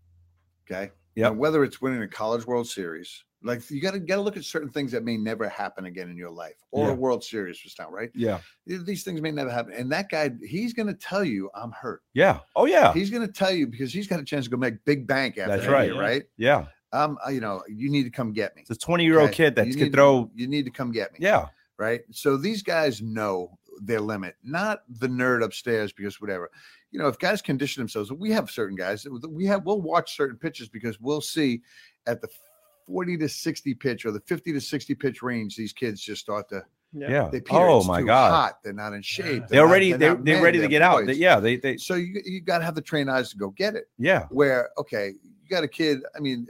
Okay. 0.71 0.91
Yeah. 1.15 1.29
Whether 1.29 1.63
it's 1.63 1.83
winning 1.83 2.01
a 2.03 2.09
college 2.09 2.47
world 2.47 2.67
series, 2.67 3.23
like 3.43 3.71
you 3.71 3.83
gotta 3.83 3.99
gotta 3.99 4.23
look 4.23 4.39
at 4.39 4.45
certain 4.45 4.71
things 4.71 4.91
that 4.93 5.05
may 5.05 5.19
never 5.19 5.47
happen 5.47 5.85
again 5.85 6.09
in 6.09 6.17
your 6.17 6.31
life 6.31 6.55
or 6.71 6.87
Yeah. 6.87 6.93
a 6.93 6.97
world 6.97 7.23
series 7.23 7.59
just 7.59 7.79
now, 7.79 7.91
right? 7.91 8.11
Yeah. 8.15 8.39
These 8.67 9.03
things 9.05 9.21
may 9.21 9.31
never 9.31 9.51
happen. 9.51 9.75
And 9.75 9.93
that 9.93 10.09
guy, 10.09 10.31
he's 10.43 10.73
gonna 10.73 10.95
tell 10.95 11.23
you 11.23 11.51
I'm 11.55 11.71
hurt. 11.73 12.01
Yeah. 12.15 12.39
Oh 12.57 12.65
yeah. 12.65 12.95
He's 12.95 13.11
gonna 13.11 13.29
tell 13.29 13.53
you 13.53 13.67
because 13.67 13.93
he's 13.93 14.07
got 14.07 14.21
a 14.21 14.25
chance 14.25 14.47
to 14.47 14.51
go 14.51 14.57
make 14.57 14.83
big 14.87 15.07
bank 15.07 15.37
after 15.37 15.51
That's 15.53 15.67
that 15.67 15.73
right. 15.73 15.91
year, 15.93 16.01
right? 16.01 16.23
Yeah. 16.39 16.65
Um, 16.95 17.19
uh, 17.27 17.29
you 17.31 17.41
know, 17.41 17.63
you 17.69 17.91
need 17.91 18.05
to 18.05 18.11
come 18.11 18.33
get 18.33 18.57
me. 18.57 18.63
It's 18.63 18.71
a 18.71 18.77
20 18.77 19.05
year 19.05 19.19
old 19.21 19.29
Okay? 19.29 19.37
kid 19.49 19.57
that 19.57 19.67
You 19.67 19.75
can 19.75 19.93
throw. 19.93 20.31
You 20.35 20.47
need 20.47 20.65
to 20.65 20.71
come 20.71 20.93
get 20.93 21.13
me. 21.13 21.19
Yeah. 21.21 21.49
right? 21.79 22.01
So 22.11 22.39
these 22.39 22.63
guys 22.63 23.03
know 23.03 23.59
their 23.83 24.01
limit, 24.01 24.37
not 24.43 24.83
the 24.89 25.09
nerd 25.09 25.43
upstairs 25.45 25.93
because 25.93 26.21
whatever. 26.23 26.49
You 26.93 26.99
know, 27.01 27.09
if 27.09 27.19
guys 27.19 27.43
condition 27.43 27.81
themselves, 27.81 28.13
we 28.13 28.31
have 28.31 28.51
certain 28.51 28.77
guys 28.77 29.07
we 29.29 29.47
have 29.47 29.65
we'll 29.65 29.81
watch 29.81 30.15
certain 30.17 30.37
pitches 30.37 30.69
because 30.69 31.01
we'll 31.01 31.21
see 31.23 31.63
at 32.07 32.21
the 32.21 32.29
40 32.87 33.17
to 33.19 33.29
60 33.29 33.75
pitch 33.75 34.05
or 34.05 34.11
the 34.13 34.21
50 34.21 34.53
to 34.53 34.61
60 34.61 34.95
pitch 34.95 35.23
range, 35.23 35.57
these 35.57 35.73
kids 35.73 36.01
just 36.03 36.21
start 36.21 36.49
to 36.51 36.63
Yeah. 36.93 37.29
they 37.33 37.41
peter. 37.41 37.59
Oh 37.61 37.79
It's 37.79 37.87
my 37.89 38.01
too 38.01 38.07
God. 38.07 38.31
hot. 38.31 38.59
They're 38.63 38.73
not 38.75 38.93
in 38.93 39.01
shape. 39.03 39.45
They're 39.49 39.63
not- 39.63 39.69
already 39.71 39.93
they're, 39.93 40.15
not 40.17 40.25
they're 40.25 40.35
men, 40.37 40.45
ready 40.45 40.59
to 40.59 40.63
they're 40.63 40.69
get 40.69 40.83
out. 40.83 41.07
They- 41.07 41.15
yeah. 41.15 41.41
They 41.41 41.57
they 41.57 41.77
So 41.79 41.95
you 41.95 42.21
you 42.27 42.41
got 42.43 42.59
to 42.59 42.65
have 42.65 42.75
the 42.75 42.83
trained 42.83 43.11
eyes 43.11 43.31
to 43.31 43.37
go 43.39 43.51
get 43.51 43.75
it. 43.75 43.89
yeah. 43.99 44.27
Where 44.31 44.69
okay, 44.77 45.15
you 45.23 45.49
got 45.49 45.65
a 45.65 45.69
kid. 45.69 46.01
I 46.15 46.21
mean, 46.21 46.47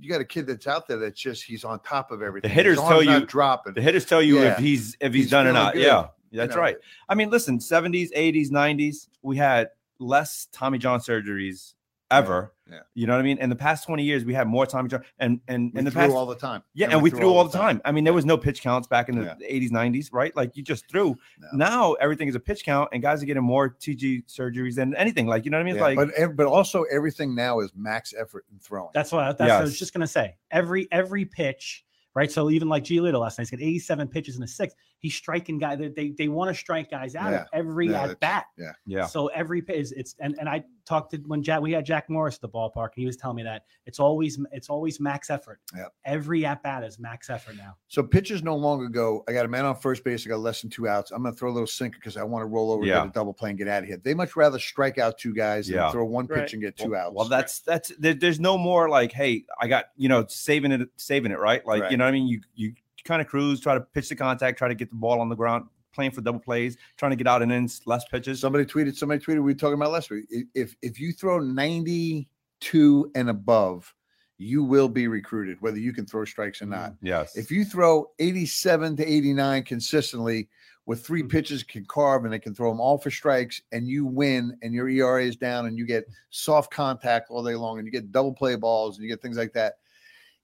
you 0.00 0.08
got 0.10 0.20
a 0.20 0.24
kid 0.24 0.46
that's 0.48 0.66
out 0.66 0.88
there 0.88 0.96
that's 0.98 1.20
just 1.20 1.44
he's 1.44 1.64
on 1.64 1.78
top 1.80 2.10
of 2.10 2.22
everything. 2.22 2.48
The 2.48 2.54
hitters 2.54 2.78
tell 2.78 3.02
not 3.04 3.20
you- 3.20 3.26
dropping. 3.26 3.74
The 3.74 3.82
hitters 3.82 4.04
tell 4.06 4.22
you 4.22 4.40
Yeah. 4.40 4.52
if 4.52 4.58
he's 4.58 4.96
if 5.00 5.12
he's, 5.14 5.24
He's 5.24 5.30
done 5.30 5.46
or 5.46 5.52
not. 5.52 5.74
good. 5.74 5.82
Yeah. 5.84 6.08
You 6.30 6.38
That's 6.38 6.54
know, 6.54 6.60
right. 6.62 6.76
I 7.08 7.14
mean, 7.14 7.30
listen, 7.30 7.58
70s, 7.58 8.12
80s, 8.16 8.50
90s, 8.50 9.08
we 9.22 9.36
had 9.36 9.68
less 9.98 10.48
Tommy 10.52 10.78
John 10.78 11.00
surgeries 11.00 11.74
ever. 12.10 12.54
yeah. 12.70 12.78
You 12.94 13.06
know 13.06 13.12
what 13.12 13.20
I 13.20 13.22
mean? 13.22 13.36
In 13.38 13.50
the 13.50 13.56
past 13.56 13.84
20 13.86 14.02
years, 14.02 14.24
we 14.24 14.32
had 14.32 14.46
more 14.48 14.64
Tommy 14.64 14.88
John 14.88 15.02
and 15.18 15.40
and 15.46 15.70
We 15.74 15.80
in 15.80 15.84
the 15.84 15.90
threw 15.90 16.00
past 16.02 16.12
all 16.14 16.24
the 16.24 16.34
time. 16.36 16.62
yeah, 16.72 16.88
and, 16.90 17.02
we 17.02 17.10
threw 17.10 17.28
all 17.34 17.44
the 17.44 17.56
time. 17.58 17.82
I 17.84 17.92
mean, 17.92 18.04
there 18.04 18.14
was 18.14 18.24
no 18.24 18.38
pitch 18.38 18.62
counts 18.62 18.88
back 18.88 19.10
in 19.10 19.18
the 19.18 19.24
Yeah. 19.38 19.46
80s, 19.46 19.70
90s, 19.70 20.08
right? 20.12 20.34
Like 20.34 20.56
you 20.56 20.62
just 20.62 20.88
threw. 20.88 21.16
No. 21.38 21.48
Now 21.52 21.92
everything 21.94 22.26
is 22.28 22.34
a 22.34 22.40
pitch 22.40 22.64
count, 22.64 22.88
and 22.92 23.02
guys 23.02 23.22
are 23.22 23.26
getting 23.26 23.42
more 23.42 23.68
TJ 23.70 24.24
surgeries 24.26 24.74
than 24.74 24.94
anything. 24.94 25.26
Like, 25.26 25.44
you 25.44 25.50
know 25.50 25.58
what 25.58 25.62
I 25.62 25.64
mean? 25.64 25.74
Yeah, 25.76 25.82
like, 25.82 25.96
but 26.16 26.36
but 26.36 26.46
also 26.46 26.84
everything 26.84 27.34
now 27.34 27.60
is 27.60 27.72
max 27.76 28.14
effort 28.18 28.46
in 28.50 28.58
throwing. 28.58 28.90
That's 28.94 29.12
what, 29.12 29.36
that's 29.36 29.50
what 29.50 29.58
I 29.58 29.60
was 29.60 29.78
just 29.78 29.92
gonna 29.92 30.06
say. 30.06 30.36
Every 30.50 30.88
every 30.90 31.26
pitch, 31.26 31.84
right? 32.18 32.30
So 32.30 32.50
even 32.50 32.68
like 32.68 32.84
Giolito 32.84 33.20
last 33.20 33.38
night, 33.38 33.48
he's 33.48 33.58
got 33.58 33.64
87 33.64 34.08
pitches 34.08 34.36
in 34.36 34.42
a 34.42 34.48
six. 34.48 34.74
He's 34.98 35.14
striking 35.14 35.58
guys. 35.58 35.78
They 35.78 35.88
they, 35.88 36.10
they 36.10 36.28
want 36.28 36.48
to 36.50 36.54
strike 36.54 36.90
guys 36.90 37.14
out 37.14 37.30
Yeah. 37.30 37.44
every 37.52 37.88
Yeah, 37.88 38.02
at 38.02 38.20
bat. 38.20 38.46
yeah, 38.58 38.72
yeah. 38.84 39.06
So 39.06 39.28
every 39.28 39.62
pitch 39.62 39.76
is 39.78 39.92
it's 39.92 40.14
and, 40.18 40.36
and 40.40 40.48
I 40.48 40.64
talked 40.88 41.10
to 41.12 41.18
when 41.26 41.42
Jack 41.42 41.60
we 41.60 41.72
had 41.72 41.84
Jack 41.84 42.08
Morris 42.08 42.36
at 42.36 42.40
the 42.40 42.48
ballpark 42.48 42.86
and 42.94 42.96
he 42.96 43.06
was 43.06 43.16
telling 43.16 43.36
me 43.36 43.42
that 43.42 43.64
it's 43.86 44.00
always 44.00 44.38
it's 44.52 44.70
always 44.70 44.98
max 44.98 45.28
effort. 45.30 45.60
Yep. 45.76 45.92
Every 46.04 46.44
at 46.46 46.62
bat 46.62 46.82
is 46.82 46.98
max 46.98 47.28
effort 47.30 47.56
now. 47.56 47.76
So 47.88 48.02
pitchers 48.02 48.42
no 48.42 48.56
longer 48.56 48.88
go. 48.88 49.22
I 49.28 49.32
got 49.32 49.44
a 49.44 49.48
man 49.48 49.64
on 49.66 49.76
first 49.76 50.02
base. 50.02 50.26
I 50.26 50.30
got 50.30 50.40
less 50.40 50.62
than 50.62 50.70
two 50.70 50.88
outs. 50.88 51.10
I'm 51.10 51.22
going 51.22 51.34
to 51.34 51.38
throw 51.38 51.50
a 51.50 51.52
little 51.52 51.66
sinker 51.66 51.98
because 52.00 52.16
I 52.16 52.22
want 52.24 52.42
to 52.42 52.46
roll 52.46 52.72
over, 52.72 52.84
Yeah. 52.84 53.00
get 53.00 53.06
a 53.08 53.10
double 53.10 53.34
play, 53.34 53.50
and 53.50 53.58
get 53.58 53.68
out 53.68 53.82
of 53.82 53.88
here. 53.88 53.98
They 54.02 54.14
much 54.14 54.34
rather 54.34 54.58
strike 54.58 54.98
out 54.98 55.18
two 55.18 55.34
guys 55.34 55.68
Yeah. 55.68 55.82
than 55.82 55.92
throw 55.92 56.04
one 56.06 56.26
pitch 56.26 56.36
Right. 56.38 56.52
and 56.54 56.62
get 56.62 56.76
two 56.76 56.96
outs. 56.96 57.14
Well, 57.14 57.28
that's 57.28 57.60
that's 57.60 57.92
there, 57.98 58.14
there's 58.14 58.40
no 58.40 58.56
more 58.56 58.88
like, 58.88 59.12
hey, 59.12 59.44
I 59.60 59.68
got 59.68 59.86
you 59.96 60.08
know 60.08 60.24
saving 60.28 60.72
it, 60.72 60.88
saving 60.96 61.32
it, 61.32 61.38
right? 61.38 61.64
Like 61.66 61.82
Right. 61.82 61.90
you 61.90 61.96
know 61.98 62.04
what 62.04 62.08
I 62.10 62.12
mean. 62.12 62.26
You 62.28 62.40
you 62.54 62.72
kind 63.04 63.20
of 63.22 63.28
cruise, 63.28 63.60
try 63.60 63.74
to 63.74 63.80
pitch 63.80 64.08
the 64.08 64.16
contact, 64.16 64.58
try 64.58 64.68
to 64.68 64.74
get 64.74 64.90
the 64.90 64.96
ball 64.96 65.20
on 65.20 65.28
the 65.28 65.36
ground, 65.36 65.66
playing 65.98 66.12
for 66.12 66.20
double 66.20 66.38
plays, 66.38 66.76
trying 66.96 67.10
to 67.10 67.16
get 67.16 67.26
out 67.26 67.42
and 67.42 67.50
in 67.50 67.68
less 67.86 68.04
pitches. 68.08 68.38
somebody 68.40 68.64
tweeted. 68.64 68.94
Somebody 68.94 69.20
tweeted. 69.20 69.36
We 69.36 69.52
were 69.52 69.54
talking 69.54 69.74
about 69.74 69.90
last 69.90 70.10
week. 70.10 70.26
If 70.54 70.76
if 70.80 71.00
you 71.00 71.12
throw 71.12 71.40
92 71.40 73.10
and 73.14 73.28
above, 73.30 73.92
you 74.38 74.62
will 74.62 74.88
be 74.88 75.08
recruited, 75.08 75.60
whether 75.60 75.78
you 75.78 75.92
can 75.92 76.06
throw 76.06 76.24
strikes 76.24 76.62
or 76.62 76.66
not. 76.66 76.94
Yes. 77.02 77.36
If 77.36 77.50
you 77.50 77.64
throw 77.64 78.06
87 78.20 78.96
to 78.96 79.04
89 79.12 79.64
consistently 79.64 80.48
with 80.86 81.04
three 81.04 81.20
Mm-hmm. 81.22 81.28
pitches 81.30 81.62
can 81.64 81.84
carve 81.86 82.24
and 82.24 82.32
they 82.32 82.38
can 82.38 82.54
throw 82.54 82.70
them 82.70 82.80
all 82.80 82.96
for 82.98 83.10
strikes 83.10 83.60
and 83.72 83.88
you 83.88 84.06
win 84.06 84.56
and 84.62 84.72
your 84.72 84.88
ERA 84.88 85.24
is 85.24 85.36
down 85.36 85.66
and 85.66 85.76
you 85.76 85.84
get 85.84 86.04
soft 86.30 86.70
contact 86.70 87.30
all 87.30 87.42
day 87.44 87.56
long 87.56 87.78
and 87.78 87.86
you 87.86 87.92
get 87.92 88.12
double 88.12 88.32
play 88.32 88.54
balls 88.56 88.96
and 88.96 89.02
you 89.04 89.10
get 89.10 89.20
things 89.20 89.36
like 89.36 89.52
that, 89.52 89.74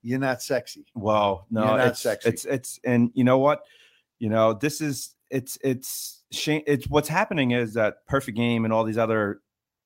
you're 0.03 0.19
not 0.19 0.41
sexy. 0.41 0.85
Well, 0.93 1.47
no, 1.49 1.63
You're 1.65 1.77
not 1.77 1.87
it's, 1.87 2.01
sexy. 2.01 2.29
it's 2.29 2.45
it's 2.45 2.79
and 2.83 3.09
you 3.15 3.23
know 3.23 3.37
what, 3.39 3.61
you 4.19 4.29
know 4.29 4.53
this 4.53 4.81
is 4.81 5.15
it's 5.35 5.57
it's 5.63 6.23
shame. 6.31 6.63
It's 6.65 6.87
what's 6.87 7.09
happening 7.09 7.51
is 7.51 7.73
that 7.73 8.05
Perfect 8.07 8.37
Game 8.37 8.63
and 8.65 8.73
all 8.73 8.83
these 8.83 8.97
other, 8.97 9.41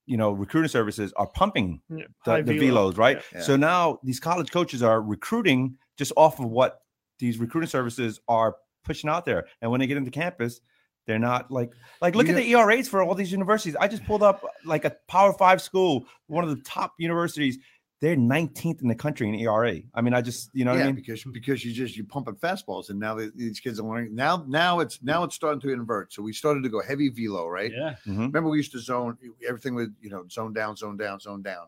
you 0.05 0.15
know, 0.17 0.31
recruiting 0.31 0.69
services 0.69 1.11
are 1.17 1.27
pumping 1.27 1.81
Yeah, 1.89 2.05
the, 2.25 2.41
the 2.43 2.57
velo. 2.59 2.91
velos, 2.91 2.97
right? 2.97 3.21
Yeah. 3.33 3.41
So 3.41 3.55
now 3.57 3.99
these 4.03 4.19
college 4.19 4.51
coaches 4.51 4.83
are 4.83 5.01
recruiting 5.01 5.77
just 5.97 6.13
off 6.15 6.39
of 6.39 6.45
what 6.45 6.81
these 7.17 7.37
recruiting 7.39 7.67
services 7.69 8.21
are 8.27 8.55
pushing 8.85 9.09
out 9.09 9.25
there, 9.25 9.45
and 9.61 9.71
when 9.71 9.79
they 9.79 9.87
get 9.87 9.97
into 9.97 10.11
campus. 10.11 10.61
They're 11.07 11.17
not 11.17 11.49
like 11.49 11.71
like 12.01 12.13
look 12.13 12.27
You 12.27 12.35
at 12.35 12.37
the 12.43 12.51
ERAs 12.51 12.87
for 12.87 13.01
all 13.01 13.15
these 13.15 13.31
universities. 13.31 13.75
I 13.79 13.87
just 13.87 14.05
pulled 14.05 14.21
up 14.21 14.45
like 14.63 14.85
a 14.85 14.95
Power 15.07 15.33
Five 15.33 15.59
school, 15.59 16.05
one 16.27 16.43
of 16.43 16.51
the 16.51 16.61
top 16.61 16.93
universities. 16.99 17.57
They're 18.01 18.15
19th 18.15 18.81
in 18.81 18.87
the 18.87 18.95
country 18.95 19.27
in 19.27 19.35
ERA. 19.35 19.79
I 19.93 20.01
mean, 20.01 20.13
I 20.13 20.21
just 20.21 20.49
you 20.53 20.63
know 20.63 20.71
what 20.71 20.77
yeah, 20.77 20.83
I 20.83 20.87
mean. 20.87 20.95
because 20.95 21.23
because 21.23 21.65
you 21.65 21.73
just 21.73 21.97
you 21.97 22.05
pumping 22.05 22.35
fastballs, 22.35 22.89
and 22.89 22.99
now 22.99 23.15
they, 23.15 23.29
these 23.35 23.59
kids 23.59 23.79
are 23.79 23.83
learning. 23.83 24.15
Now 24.15 24.45
now 24.47 24.79
it's 24.79 25.01
now 25.03 25.23
it's 25.23 25.35
starting 25.35 25.59
to 25.61 25.73
invert. 25.73 26.13
So 26.13 26.21
we 26.21 26.31
started 26.31 26.63
to 26.63 26.69
go 26.69 26.81
heavy 26.81 27.09
velo, 27.09 27.47
right? 27.47 27.71
Yeah. 27.71 27.95
Mhm. 28.07 28.27
Remember 28.27 28.49
we 28.49 28.57
used 28.57 28.71
to 28.71 28.79
zone 28.79 29.17
everything 29.47 29.75
with 29.75 29.93
you 30.01 30.09
know 30.09 30.25
zone 30.29 30.53
down, 30.53 30.77
zone 30.77 30.97
down, 30.97 31.19
zone 31.19 31.41
down. 31.41 31.65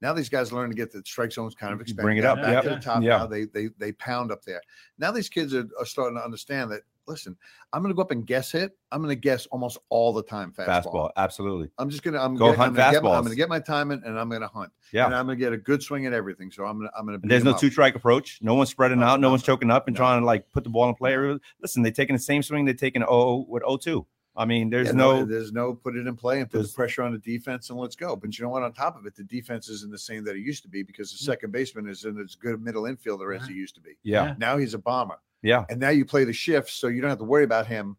Now 0.00 0.12
these 0.12 0.28
guys 0.28 0.52
learn 0.52 0.68
to 0.68 0.76
get 0.76 0.92
the 0.92 1.02
strike 1.04 1.32
zones 1.32 1.54
kind 1.54 1.72
of 1.72 1.80
expanded. 1.80 2.04
Bring 2.04 2.18
it 2.18 2.22
down, 2.22 2.38
up, 2.38 2.44
back 2.44 2.62
to 2.64 2.70
the 2.70 2.76
top. 2.76 3.02
Yeah. 3.02 3.18
Now 3.18 3.26
they 3.26 3.44
they 3.44 3.68
they 3.78 3.92
pound 3.92 4.30
up 4.30 4.44
there. 4.44 4.60
Now 4.98 5.10
these 5.10 5.28
kids 5.28 5.52
are, 5.54 5.68
are 5.78 5.86
starting 5.86 6.16
to 6.16 6.24
understand 6.24 6.70
that. 6.72 6.82
Listen, 7.06 7.36
I'm 7.72 7.82
going 7.82 7.90
to 7.90 7.96
go 7.96 8.02
up 8.02 8.10
and 8.10 8.26
guess 8.26 8.52
hit. 8.52 8.76
I'm 8.90 9.02
going 9.02 9.14
to 9.14 9.20
guess 9.20 9.46
almost 9.46 9.78
all 9.88 10.12
the 10.12 10.22
time 10.22 10.52
fastball. 10.52 10.84
Fastball, 10.84 11.10
absolutely. 11.16 11.70
I'm 11.78 11.90
just 11.90 12.02
going 12.02 12.14
to 12.14 12.22
I'm 12.22 12.34
Go 12.34 12.46
gonna, 12.46 12.56
hunt 12.56 12.68
I'm 12.70 12.74
gonna 12.76 12.92
get 12.92 13.02
my, 13.02 13.10
I'm 13.10 13.22
going 13.22 13.30
to 13.30 13.36
get 13.36 13.48
my 13.48 13.60
timing 13.60 14.02
and 14.04 14.18
I'm 14.18 14.28
going 14.28 14.42
to 14.42 14.48
hunt. 14.48 14.70
Yeah. 14.92 15.06
and 15.06 15.14
I'm 15.14 15.26
going 15.26 15.38
to 15.38 15.44
get 15.44 15.52
a 15.52 15.58
good 15.58 15.82
swing 15.82 16.06
at 16.06 16.12
everything. 16.12 16.50
So 16.50 16.64
I'm 16.64 16.78
going 16.78 16.90
to 16.90 16.98
I'm 16.98 17.06
to. 17.20 17.28
There's 17.28 17.44
no 17.44 17.56
two 17.56 17.70
strike 17.70 17.94
approach. 17.94 18.38
No 18.42 18.54
one's 18.54 18.70
spreading 18.70 19.00
No, 19.00 19.06
out. 19.06 19.20
No, 19.20 19.28
no, 19.28 19.30
one's 19.30 19.42
choking 19.42 19.70
up 19.70 19.88
and 19.88 19.94
no. 19.94 19.98
trying 19.98 20.20
to 20.20 20.26
like 20.26 20.50
put 20.52 20.64
the 20.64 20.70
ball 20.70 20.88
in 20.88 20.94
play. 20.94 21.16
Listen, 21.60 21.82
they're 21.82 21.92
taking 21.92 22.14
the 22.14 22.22
same 22.22 22.42
swing 22.42 22.64
they're 22.64 22.74
taking 22.74 23.02
0 23.02 23.46
with 23.48 23.62
0-2. 23.62 24.04
I 24.34 24.44
mean, 24.46 24.70
there's 24.70 24.88
Yeah, 24.88 24.92
no, 24.94 25.24
there's 25.24 25.52
no 25.52 25.74
put 25.74 25.94
it 25.94 26.06
in 26.06 26.16
play 26.16 26.40
and 26.40 26.50
put 26.50 26.62
the 26.62 26.68
pressure 26.68 27.02
on 27.02 27.12
the 27.12 27.18
defense 27.18 27.68
and 27.68 27.78
let's 27.78 27.96
go. 27.96 28.16
But 28.16 28.38
you 28.38 28.44
know 28.44 28.48
what? 28.48 28.62
On 28.62 28.72
top 28.72 28.98
of 28.98 29.04
it, 29.04 29.14
the 29.14 29.24
defense 29.24 29.68
isn't 29.68 29.92
the 29.92 29.98
same 29.98 30.24
that 30.24 30.36
it 30.36 30.40
used 30.40 30.62
to 30.62 30.68
be 30.68 30.82
because 30.82 31.10
the 31.10 31.18
mm. 31.18 31.26
second 31.26 31.52
baseman 31.52 31.88
isn't 31.88 32.18
as 32.18 32.34
good 32.34 32.54
a 32.54 32.58
middle 32.58 32.84
infielder 32.84 33.38
as 33.38 33.46
he 33.46 33.54
used 33.54 33.74
to 33.74 33.80
be. 33.80 33.96
yeah, 34.02 34.34
Now 34.38 34.56
he's 34.56 34.74
a 34.74 34.78
bomber, 34.78 35.18
yeah. 35.42 35.64
and 35.68 35.80
now 35.80 35.90
you 35.90 36.04
play 36.04 36.24
the 36.24 36.32
shifts, 36.32 36.74
so 36.74 36.88
you 36.88 37.00
don't 37.00 37.10
have 37.10 37.18
to 37.18 37.24
worry 37.24 37.44
about 37.44 37.66
him. 37.66 37.96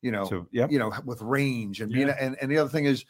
You 0.00 0.12
know, 0.12 0.26
So 0.26 0.46
yeah, 0.52 0.68
you 0.70 0.78
know, 0.78 0.92
with 1.04 1.20
range 1.22 1.80
and 1.80 1.92
being. 1.92 2.06
Yeah. 2.08 2.16
And 2.20 2.36
and 2.40 2.50
the 2.50 2.58
other 2.58 2.70
thing 2.70 2.84
is, 2.84 3.04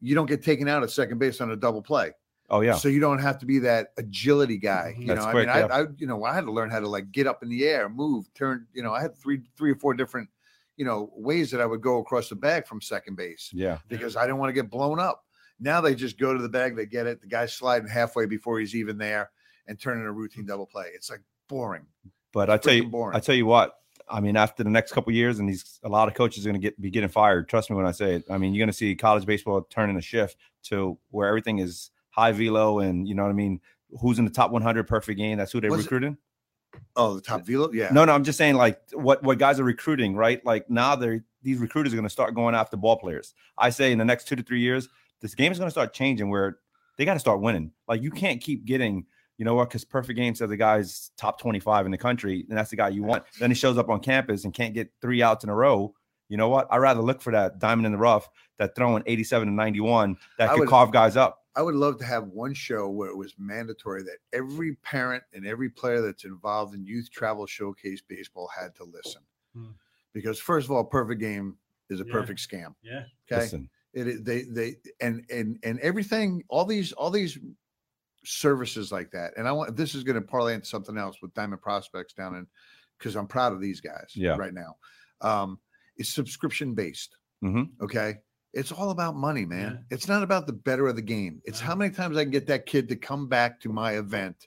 you 0.00 0.14
don't 0.14 0.26
get 0.26 0.42
taken 0.42 0.66
out 0.66 0.82
at 0.82 0.90
second 0.90 1.18
base 1.18 1.40
on 1.40 1.50
a 1.50 1.56
double 1.56 1.82
play, 1.82 2.12
oh 2.48 2.60
yeah, 2.60 2.74
so 2.74 2.88
you 2.88 3.00
don't 3.00 3.18
have 3.18 3.38
to 3.40 3.46
be 3.46 3.58
that 3.60 3.88
agility 3.98 4.56
guy. 4.56 4.92
Mm-hmm. 4.92 5.02
You 5.02 5.08
That's 5.08 5.26
know, 5.26 5.30
quick, 5.30 5.48
I 5.48 5.60
mean, 5.60 5.68
yeah. 5.68 5.76
I, 5.76 5.82
I 5.82 5.86
you 5.98 6.06
know 6.06 6.24
I 6.24 6.34
had 6.34 6.44
to 6.44 6.52
learn 6.52 6.70
how 6.70 6.80
to 6.80 6.88
like 6.88 7.12
get 7.12 7.26
up 7.26 7.42
in 7.42 7.50
the 7.50 7.64
air, 7.64 7.88
move, 7.88 8.32
turn. 8.34 8.66
You 8.72 8.82
know, 8.82 8.92
I 8.92 9.02
had 9.02 9.16
three 9.16 9.42
three 9.56 9.72
or 9.72 9.76
four 9.76 9.92
different 9.94 10.28
you 10.76 10.84
know 10.84 11.10
ways 11.14 11.50
that 11.50 11.60
I 11.60 11.66
would 11.66 11.80
go 11.80 11.98
across 11.98 12.28
the 12.28 12.36
bag 12.36 12.66
from 12.66 12.80
second 12.80 13.16
base 13.16 13.50
yeah. 13.52 13.78
because 13.88 14.16
I 14.16 14.22
didn't 14.22 14.38
want 14.38 14.48
to 14.50 14.54
get 14.54 14.70
blown 14.70 14.98
up. 14.98 15.24
Now 15.60 15.80
they 15.80 15.94
just 15.94 16.18
go 16.18 16.32
to 16.32 16.42
the 16.42 16.48
bag, 16.48 16.76
they 16.76 16.86
get 16.86 17.06
it. 17.06 17.20
The 17.20 17.28
guy's 17.28 17.52
sliding 17.52 17.88
halfway 17.88 18.26
before 18.26 18.58
he's 18.58 18.74
even 18.74 18.98
there 18.98 19.30
and 19.68 19.78
turning 19.78 20.04
a 20.04 20.12
routine 20.12 20.46
double 20.46 20.66
play. 20.66 20.86
It's 20.94 21.10
like 21.10 21.20
boring. 21.48 21.86
But 22.32 22.50
I 22.50 22.56
tell 22.56 22.74
you, 22.74 22.84
boring. 22.88 23.16
I 23.16 23.20
tell 23.20 23.34
you 23.34 23.46
what. 23.46 23.78
I 24.08 24.20
mean, 24.20 24.36
after 24.36 24.62
the 24.62 24.70
next 24.70 24.92
couple 24.92 25.12
years, 25.12 25.38
and 25.38 25.48
these 25.48 25.78
a 25.82 25.88
lot 25.88 26.08
of 26.08 26.14
coaches 26.14 26.44
are 26.44 26.50
going 26.50 26.60
to 26.60 26.64
get 26.66 26.80
be 26.80 26.90
getting 26.90 27.08
fired. 27.08 27.48
Trust 27.48 27.70
me 27.70 27.76
when 27.76 27.86
I 27.86 27.92
say 27.92 28.16
it. 28.16 28.24
I 28.30 28.36
mean, 28.38 28.52
you're 28.54 28.62
going 28.62 28.70
to 28.72 28.76
see 28.76 28.94
college 28.94 29.24
baseball 29.24 29.62
turning 29.70 29.96
a 29.96 30.02
shift 30.02 30.36
to 30.64 30.98
where 31.10 31.28
everything 31.28 31.58
is 31.58 31.90
high 32.10 32.32
velo, 32.32 32.80
and 32.80 33.06
you 33.08 33.14
know 33.14 33.22
what 33.22 33.30
I 33.30 33.34
mean. 33.34 33.60
Who's 34.00 34.18
in 34.18 34.24
the 34.24 34.30
top 34.30 34.50
100 34.50 34.86
perfect 34.86 35.18
game? 35.18 35.36
That's 35.38 35.52
who 35.52 35.60
they're 35.60 35.70
Was 35.70 35.80
it- 35.80 35.84
recruiting. 35.84 36.16
Oh, 36.96 37.14
the 37.16 37.20
top 37.20 37.44
velo, 37.46 37.70
yeah. 37.72 37.90
No, 37.92 38.06
no, 38.06 38.12
I'm 38.14 38.24
just 38.24 38.38
saying 38.38 38.54
like 38.54 38.80
what 38.94 39.22
what 39.22 39.38
guys 39.38 39.60
are 39.60 39.64
recruiting, 39.64 40.14
right? 40.16 40.44
Like 40.44 40.70
now 40.70 40.96
they're 40.96 41.22
these 41.42 41.58
recruiters 41.58 41.92
are 41.92 41.96
going 41.96 42.04
to 42.06 42.10
start 42.10 42.34
going 42.34 42.54
after 42.54 42.76
ball 42.78 42.96
players. 42.96 43.34
I 43.58 43.68
say 43.70 43.92
in 43.92 43.98
the 43.98 44.04
next 44.06 44.26
two 44.26 44.36
to 44.36 44.42
three 44.42 44.60
years, 44.60 44.88
this 45.20 45.34
game 45.34 45.52
is 45.52 45.58
going 45.58 45.66
to 45.66 45.72
start 45.72 45.92
changing 45.92 46.30
where 46.30 46.58
they 46.96 47.04
got 47.04 47.14
to 47.14 47.20
start 47.20 47.40
winning. 47.40 47.72
Like 47.88 48.00
you 48.02 48.10
can't 48.10 48.40
keep 48.40 48.64
getting, 48.64 49.04
you 49.38 49.44
know 49.44 49.54
what? 49.54 49.68
Because 49.68 49.84
perfect 49.84 50.16
game 50.16 50.34
says 50.34 50.48
the 50.50 50.56
guy's 50.56 51.10
top 51.16 51.40
25 51.40 51.86
in 51.86 51.92
the 51.92 51.98
country, 51.98 52.44
and 52.48 52.56
that's 52.56 52.70
the 52.70 52.76
guy 52.76 52.88
you 52.90 53.02
want. 53.02 53.24
Then 53.40 53.50
he 53.50 53.54
shows 53.54 53.78
up 53.78 53.88
on 53.88 54.00
campus 54.00 54.44
and 54.44 54.52
can't 54.54 54.74
get 54.74 54.90
three 55.00 55.22
outs 55.22 55.42
in 55.44 55.50
a 55.50 55.54
row. 55.54 55.94
You 56.28 56.36
know 56.36 56.48
what? 56.48 56.66
I'd 56.70 56.78
rather 56.78 57.02
look 57.02 57.20
for 57.20 57.32
that 57.32 57.58
diamond 57.58 57.86
in 57.86 57.92
the 57.92 57.98
rough 57.98 58.28
that 58.58 58.74
throwing 58.74 59.02
87 59.06 59.48
and 59.48 59.56
91 59.56 60.16
that 60.38 60.48
I 60.50 60.52
could 60.54 60.60
would- 60.60 60.68
carve 60.68 60.90
guys 60.92 61.16
up. 61.16 61.38
I 61.54 61.60
would 61.60 61.74
love 61.74 61.98
to 61.98 62.04
have 62.06 62.28
one 62.28 62.54
show 62.54 62.88
where 62.88 63.10
it 63.10 63.16
was 63.16 63.34
mandatory 63.38 64.02
that 64.04 64.16
every 64.32 64.74
parent 64.76 65.22
and 65.34 65.46
every 65.46 65.68
player 65.68 66.00
that's 66.00 66.24
involved 66.24 66.74
in 66.74 66.86
youth 66.86 67.10
travel 67.10 67.44
showcase 67.46 68.00
baseball 68.00 68.48
had 68.58 68.74
to 68.76 68.84
listen. 68.84 69.20
Hmm. 69.54 69.72
Because 70.14 70.38
first 70.40 70.64
of 70.64 70.70
all, 70.70 70.82
perfect 70.82 71.20
game 71.20 71.58
is 71.90 72.00
a 72.00 72.06
Yeah. 72.06 72.12
perfect 72.12 72.40
scam. 72.40 72.74
Yeah. 72.82 73.04
Okay. 73.30 73.42
Listen, 73.42 73.68
It 73.92 74.06
is 74.08 74.22
they 74.22 74.44
they 74.44 74.76
and 75.02 75.26
and 75.30 75.58
and 75.62 75.78
everything, 75.80 76.42
all 76.48 76.64
these 76.64 76.92
all 76.92 77.10
these 77.10 77.38
services 78.24 78.92
like 78.92 79.10
that. 79.12 79.32
And 79.36 79.48
I 79.48 79.52
want 79.52 79.76
this 79.76 79.94
is 79.94 80.04
going 80.04 80.16
to 80.16 80.22
parlay 80.22 80.54
into 80.54 80.66
something 80.66 80.96
else 80.96 81.16
with 81.22 81.34
Diamond 81.34 81.62
Prospects 81.62 82.14
down 82.14 82.34
in 82.36 82.46
because 82.98 83.16
I'm 83.16 83.26
proud 83.26 83.52
of 83.52 83.60
these 83.60 83.80
guys 83.80 84.12
Yeah. 84.14 84.36
right 84.36 84.54
now. 84.54 84.76
Um, 85.20 85.58
it's 85.96 86.10
subscription 86.10 86.74
based. 86.74 87.16
Mhm. 87.42 87.70
Okay. 87.80 88.16
It's 88.54 88.70
all 88.70 88.90
about 88.90 89.16
money, 89.16 89.44
man. 89.46 89.84
Yeah. 89.90 89.96
It's 89.96 90.08
not 90.08 90.22
about 90.22 90.46
the 90.46 90.52
better 90.52 90.86
of 90.86 90.94
the 90.96 91.02
game. 91.02 91.40
It's 91.44 91.58
how 91.58 91.74
many 91.74 91.92
times 91.92 92.16
I 92.16 92.22
can 92.24 92.30
get 92.30 92.46
that 92.48 92.66
kid 92.66 92.88
to 92.90 92.96
come 92.96 93.26
back 93.28 93.60
to 93.60 93.68
my 93.70 93.92
event 93.98 94.46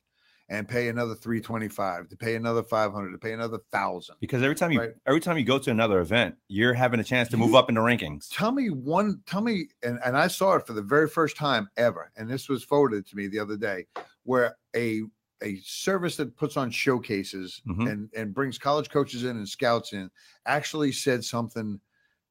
and 0.49 0.67
pay 0.67 0.89
another 0.89 1.15
325, 1.15 2.07
to 2.09 2.15
pay 2.17 2.35
another 2.35 2.61
500, 2.61 3.11
to 3.11 3.17
pay 3.17 3.33
another 3.33 3.57
thousand. 3.71 4.15
because 4.19 4.43
every 4.43 4.55
time 4.55 4.71
you 4.71 4.79
Right. 4.79 4.93
every 5.07 5.19
time 5.19 5.37
you 5.37 5.43
go 5.45 5.57
to 5.57 5.71
another 5.71 5.99
event, 5.99 6.35
you're 6.47 6.73
having 6.73 6.99
a 6.99 7.03
chance 7.03 7.29
to 7.29 7.37
move 7.37 7.55
up 7.55 7.67
in 7.69 7.75
the 7.75 7.81
rankings. 7.81 8.27
Tell 8.31 8.51
me 8.51 8.69
one, 8.69 9.21
tell 9.25 9.41
me, 9.41 9.69
and, 9.83 9.99
and 10.05 10.15
I 10.17 10.27
saw 10.27 10.55
it 10.55 10.67
for 10.67 10.73
the 10.73 10.81
very 10.83 11.07
first 11.09 11.35
time 11.35 11.69
ever, 11.77 12.11
and 12.15 12.29
this 12.29 12.47
was 12.47 12.63
forwarded 12.63 13.07
to 13.07 13.15
me 13.15 13.27
the 13.27 13.39
other 13.39 13.57
day, 13.57 13.87
where 14.23 14.55
a 14.75 15.01
a 15.41 15.57
service 15.57 16.15
that 16.15 16.35
puts 16.37 16.55
on 16.55 16.71
showcases 16.71 17.61
Mhm. 17.67 17.89
and 17.91 18.09
and 18.15 18.33
brings 18.33 18.57
college 18.57 18.89
coaches 18.89 19.23
in 19.25 19.35
and 19.37 19.47
scouts 19.49 19.91
in 19.93 20.09
actually 20.45 20.91
said 20.91 21.23
something 21.23 21.79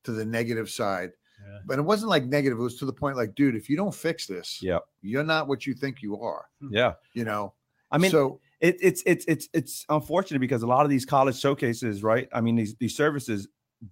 to 0.05 0.13
the 0.13 0.25
negative 0.25 0.71
side. 0.71 1.11
Yeah. 1.45 1.59
But 1.67 1.79
it 1.79 1.83
wasn't 1.83 2.09
like 2.11 2.25
negative. 2.25 2.59
It 2.59 2.63
was 2.63 2.77
to 2.79 2.87
the 2.87 2.93
point 2.93 3.17
like, 3.17 3.35
dude, 3.35 3.57
if 3.57 3.69
you 3.69 3.77
don't 3.77 3.95
fix 3.95 4.27
this, 4.27 4.63
Yeah. 4.63 4.79
you're 5.03 5.23
not 5.25 5.49
what 5.49 5.67
you 5.67 5.75
think 5.75 6.01
you 6.03 6.19
are. 6.21 6.47
Yeah. 6.71 6.95
You 7.13 7.25
know. 7.25 7.53
I 7.95 7.99
mean, 7.99 8.11
so 8.11 8.41
it, 8.61 8.77
it's 8.81 9.03
it's 9.07 9.25
it's 9.27 9.49
it's 9.53 9.85
unfortunate 9.89 10.41
because 10.41 10.63
a 10.63 10.67
lot 10.67 10.85
of 10.85 10.91
these 10.91 11.05
college 11.05 11.39
showcases, 11.39 12.03
right? 12.03 12.29
I 12.33 12.41
mean, 12.41 12.57
these 12.57 12.75
these 12.77 12.97
services 12.97 13.49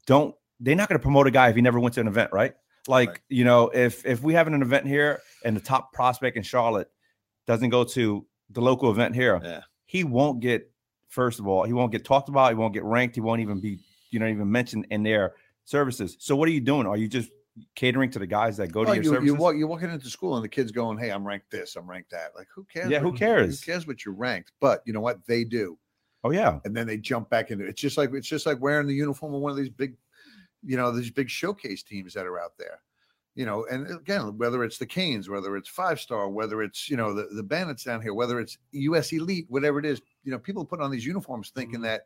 don't 0.06 0.34
they're 0.60 0.76
not 0.76 0.88
going 0.88 0.98
to 0.98 1.02
promote 1.02 1.26
a 1.26 1.30
guy 1.30 1.48
if 1.48 1.56
he 1.56 1.62
never 1.62 1.80
went 1.80 1.94
to 1.94 2.00
an 2.00 2.08
event, 2.08 2.30
right? 2.32 2.54
Like 2.88 3.08
Right. 3.08 3.18
you 3.28 3.44
know, 3.44 3.68
if 3.68 4.04
if 4.06 4.22
we 4.22 4.34
have 4.34 4.46
an 4.46 4.60
event 4.60 4.86
here 4.86 5.20
and 5.44 5.56
the 5.56 5.60
top 5.60 5.92
prospect 5.92 6.36
in 6.36 6.42
Charlotte 6.42 6.90
doesn't 7.46 7.70
go 7.70 7.84
to 7.84 8.26
the 8.50 8.60
local 8.60 8.90
event 8.90 9.14
here, 9.14 9.40
Yeah. 9.42 9.60
he 9.86 10.04
won't 10.04 10.40
get 10.40 10.70
first 11.08 11.38
of 11.38 11.46
all, 11.46 11.64
he 11.64 11.72
won't 11.72 11.92
get 11.92 12.04
talked 12.04 12.28
about, 12.28 12.48
he 12.50 12.54
won't 12.56 12.74
get 12.74 12.84
ranked, 12.84 13.14
he 13.14 13.20
won't 13.20 13.40
even 13.40 13.60
be 13.60 13.78
you 14.10 14.18
know 14.18 14.26
even 14.26 14.50
mentioned 14.50 14.86
in 14.90 15.02
their 15.02 15.34
services. 15.64 16.16
So 16.18 16.34
what 16.34 16.48
are 16.48 16.52
you 16.52 16.60
doing? 16.60 16.86
Are 16.86 16.96
you 16.96 17.08
just 17.08 17.30
catering 17.74 18.10
to 18.10 18.18
the 18.18 18.26
guys 18.26 18.56
that 18.56 18.72
go 18.72 18.84
to 18.84 18.94
your 18.94 19.02
you, 19.04 19.10
services? 19.10 19.26
you 19.26 19.34
walk, 19.34 19.56
you're 19.56 19.66
walking 19.68 19.90
into 19.90 20.08
school 20.08 20.36
and 20.36 20.44
the 20.44 20.48
kid's 20.48 20.72
going, 20.72 20.98
"Hey, 20.98 21.10
I'm 21.10 21.26
ranked 21.26 21.50
this, 21.50 21.76
I'm 21.76 21.88
ranked 21.88 22.10
that." 22.10 22.30
Like, 22.36 22.48
who 22.54 22.64
cares? 22.64 22.90
Yeah, 22.90 23.00
who 23.00 23.12
cares? 23.12 23.60
Who 23.62 23.72
cares 23.72 23.86
what 23.86 24.04
you're 24.04 24.14
ranked? 24.14 24.52
But 24.60 24.82
you 24.86 24.92
know 24.92 25.00
what? 25.00 25.24
They 25.26 25.44
do. 25.44 25.78
oh 26.24 26.30
yeah, 26.30 26.60
and 26.64 26.74
then 26.76 26.86
they 26.86 26.96
jump 26.96 27.28
back 27.30 27.50
into 27.50 27.64
it. 27.64 27.70
It's 27.70 27.80
just 27.80 27.96
like 27.98 28.12
it's 28.14 28.28
just 28.28 28.46
like 28.46 28.60
wearing 28.60 28.86
the 28.86 28.94
uniform 28.94 29.34
of 29.34 29.40
one 29.40 29.50
of 29.50 29.56
these 29.58 29.68
big, 29.70 29.96
you 30.64 30.76
know, 30.76 30.90
these 30.92 31.10
big 31.10 31.28
showcase 31.28 31.82
teams 31.82 32.14
that 32.14 32.26
are 32.26 32.40
out 32.40 32.52
there. 32.58 32.80
You 33.34 33.46
know, 33.46 33.64
and 33.70 33.90
again, 33.90 34.36
whether 34.36 34.62
it's 34.62 34.76
the 34.76 34.84
Canes, 34.86 35.28
whether 35.30 35.56
it's 35.56 35.68
five 35.68 35.98
star, 35.98 36.28
whether 36.28 36.62
it's 36.62 36.88
you 36.90 36.96
know 36.96 37.12
the, 37.14 37.28
the 37.34 37.42
bandits 37.42 37.82
down 37.84 38.00
here, 38.02 38.14
whether 38.14 38.38
it's 38.40 38.58
US 38.72 39.12
Elite, 39.12 39.46
whatever 39.48 39.78
it 39.78 39.86
is, 39.86 40.00
you 40.22 40.30
know, 40.30 40.38
people 40.38 40.64
put 40.64 40.80
on 40.80 40.90
these 40.90 41.04
uniforms 41.06 41.50
thinking 41.50 41.80
Mhm. 41.80 41.84
that 41.84 42.02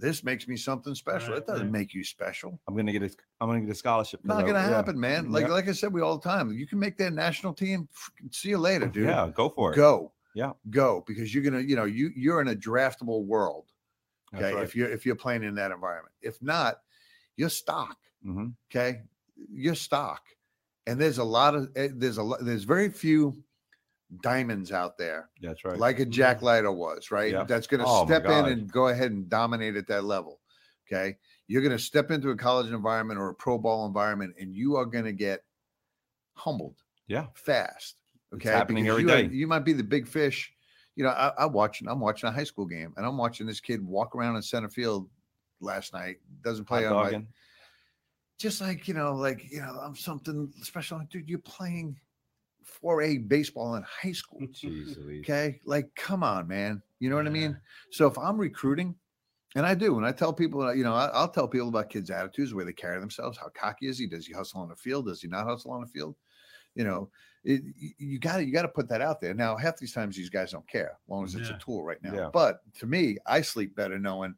this 0.00 0.24
makes 0.24 0.48
me 0.48 0.56
something 0.56 0.94
special. 0.94 1.30
Right, 1.30 1.38
it 1.38 1.46
doesn't 1.46 1.66
right. 1.66 1.72
make 1.72 1.94
you 1.94 2.02
special. 2.02 2.58
I'm 2.66 2.74
gonna 2.76 2.92
get 2.92 3.02
a 3.02 3.10
I'm 3.40 3.48
gonna 3.48 3.60
get 3.60 3.70
a 3.70 3.74
scholarship. 3.74 4.24
Not 4.24 4.46
gonna 4.46 4.60
happen, 4.60 4.98
man. 4.98 5.30
Like 5.30 5.46
Yeah. 5.46 5.52
like 5.52 5.68
I 5.68 5.72
said, 5.72 5.92
we 5.92 6.00
all 6.00 6.18
the 6.18 6.28
time. 6.28 6.52
You 6.52 6.66
can 6.66 6.78
make 6.78 6.96
that 6.98 7.12
national 7.12 7.52
team. 7.54 7.88
See 8.32 8.48
you 8.48 8.58
later, 8.58 8.86
dude. 8.86 9.06
Yeah, 9.08 9.30
go 9.34 9.48
for 9.48 9.72
it. 9.72 9.76
Go. 9.76 10.12
Yeah. 10.34 10.52
Go 10.70 11.04
because 11.06 11.34
you're 11.34 11.44
gonna, 11.44 11.60
you 11.60 11.76
know, 11.76 11.84
you 11.84 12.10
you're 12.16 12.40
in 12.40 12.48
a 12.48 12.54
draftable 12.54 13.24
world. 13.24 13.66
Okay. 14.34 14.54
right. 14.54 14.64
If 14.64 14.74
you're 14.74 14.90
if 14.90 15.04
you're 15.04 15.16
playing 15.16 15.42
in 15.42 15.54
that 15.56 15.70
environment. 15.70 16.14
If 16.22 16.40
not, 16.42 16.76
you're 17.36 17.50
stock. 17.50 17.96
Mhm. 18.24 18.54
Okay. 18.70 19.02
You're 19.52 19.74
stock. 19.74 20.22
And 20.86 21.00
there's 21.00 21.18
a 21.18 21.24
lot 21.24 21.54
of 21.54 21.70
eh, 21.76 21.88
there's 21.92 22.18
a 22.18 22.22
lot 22.22 22.44
there's 22.44 22.64
very 22.64 22.88
few 22.88 23.42
diamonds 24.22 24.72
out 24.72 24.98
there, 24.98 25.28
That's 25.40 25.64
right. 25.64 25.78
like 25.78 26.00
a 26.00 26.06
mm. 26.06 26.10
Jack 26.10 26.42
Leiter 26.42 26.72
was, 26.72 27.10
right? 27.10 27.32
Yeah. 27.32 27.44
That's 27.44 27.66
gonna 27.66 27.84
Oh, 27.86 28.04
step 28.06 28.24
in 28.24 28.46
and 28.46 28.70
go 28.70 28.88
ahead 28.88 29.12
and 29.12 29.28
dominate 29.28 29.76
at 29.76 29.86
that 29.88 30.04
level. 30.04 30.40
Okay. 30.86 31.16
You're 31.46 31.62
gonna 31.62 31.78
step 31.78 32.10
into 32.10 32.30
a 32.30 32.36
college 32.36 32.72
environment 32.72 33.18
or 33.20 33.30
a 33.30 33.34
pro 33.34 33.58
ball 33.58 33.86
environment 33.86 34.34
and 34.40 34.54
you 34.54 34.76
are 34.76 34.86
gonna 34.86 35.12
get 35.12 35.44
humbled 36.34 36.76
yeah. 37.06 37.26
fast. 37.34 37.96
It's 38.32 38.34
Okay, 38.34 38.50
happening 38.50 38.84
Because 38.84 39.00
every 39.00 39.22
you, 39.22 39.28
day. 39.28 39.34
you 39.34 39.46
might 39.46 39.64
be 39.64 39.72
the 39.72 39.82
big 39.84 40.06
fish. 40.06 40.52
You 40.96 41.04
know, 41.04 41.10
I, 41.10 41.32
I 41.38 41.46
watching. 41.46 41.88
I'm 41.88 42.00
watching 42.00 42.28
a 42.28 42.32
high 42.32 42.44
school 42.44 42.66
game, 42.66 42.92
and 42.96 43.06
I'm 43.06 43.16
watching 43.16 43.46
this 43.46 43.60
kid 43.60 43.84
walk 43.84 44.14
around 44.14 44.36
in 44.36 44.42
center 44.42 44.68
field 44.68 45.08
last 45.60 45.92
night. 45.92 46.16
Doesn't 46.42 46.66
play 46.66 46.84
Hot 46.84 46.92
on 47.06 47.12
my, 47.12 47.22
just 48.38 48.60
like 48.60 48.86
you 48.86 48.94
know, 48.94 49.14
like 49.14 49.50
you 49.50 49.60
know, 49.60 49.78
I'm 49.82 49.96
something 49.96 50.52
special. 50.62 51.00
Dude, 51.10 51.28
you're 51.28 51.38
playing 51.40 51.96
4A 52.82 53.28
baseball 53.28 53.74
in 53.76 53.82
high 53.82 54.12
school. 54.12 54.40
Jeez 54.52 54.96
Okay, 55.20 55.60
like 55.64 55.94
come 55.94 56.22
on, 56.22 56.48
man. 56.48 56.82
You 56.98 57.10
know 57.10 57.16
what 57.16 57.26
I 57.26 57.30
mean? 57.30 57.58
So 57.90 58.06
if 58.06 58.18
I'm 58.18 58.38
recruiting, 58.38 58.94
and 59.56 59.66
I 59.66 59.74
do, 59.74 59.96
and 59.96 60.06
I 60.06 60.12
tell 60.12 60.32
people, 60.32 60.74
you 60.74 60.84
know, 60.84 60.94
I'll 60.94 61.28
tell 61.30 61.48
people 61.48 61.68
about 61.68 61.90
kids' 61.90 62.10
attitudes, 62.10 62.50
the 62.50 62.56
way 62.56 62.64
they 62.64 62.72
carry 62.72 63.00
themselves, 63.00 63.36
how 63.36 63.48
cocky 63.48 63.88
is 63.88 63.98
he? 63.98 64.06
Does 64.06 64.26
he 64.26 64.32
hustle 64.32 64.60
on 64.60 64.68
the 64.68 64.76
field? 64.76 65.06
Does 65.06 65.22
he 65.22 65.28
not 65.28 65.46
hustle 65.46 65.72
on 65.72 65.80
the 65.80 65.86
field? 65.88 66.14
You 66.74 66.84
know, 66.84 67.10
it, 67.42 67.62
you 67.98 68.18
got 68.18 68.36
to 68.36 68.44
you 68.44 68.52
got 68.52 68.62
to 68.62 68.68
put 68.68 68.88
that 68.90 69.00
out 69.00 69.20
there. 69.20 69.34
Now, 69.34 69.56
half 69.56 69.76
these 69.76 69.92
times 69.92 70.16
these 70.16 70.30
guys 70.30 70.52
don't 70.52 70.68
care, 70.68 70.98
as 71.04 71.08
long 71.08 71.24
as 71.24 71.34
it's 71.34 71.48
Yeah. 71.50 71.56
a 71.56 71.58
tool 71.58 71.82
right 71.82 72.02
now. 72.02 72.14
Yeah. 72.14 72.30
But 72.32 72.60
to 72.78 72.86
me, 72.86 73.16
I 73.26 73.40
sleep 73.40 73.74
better 73.74 73.98
knowing, 73.98 74.34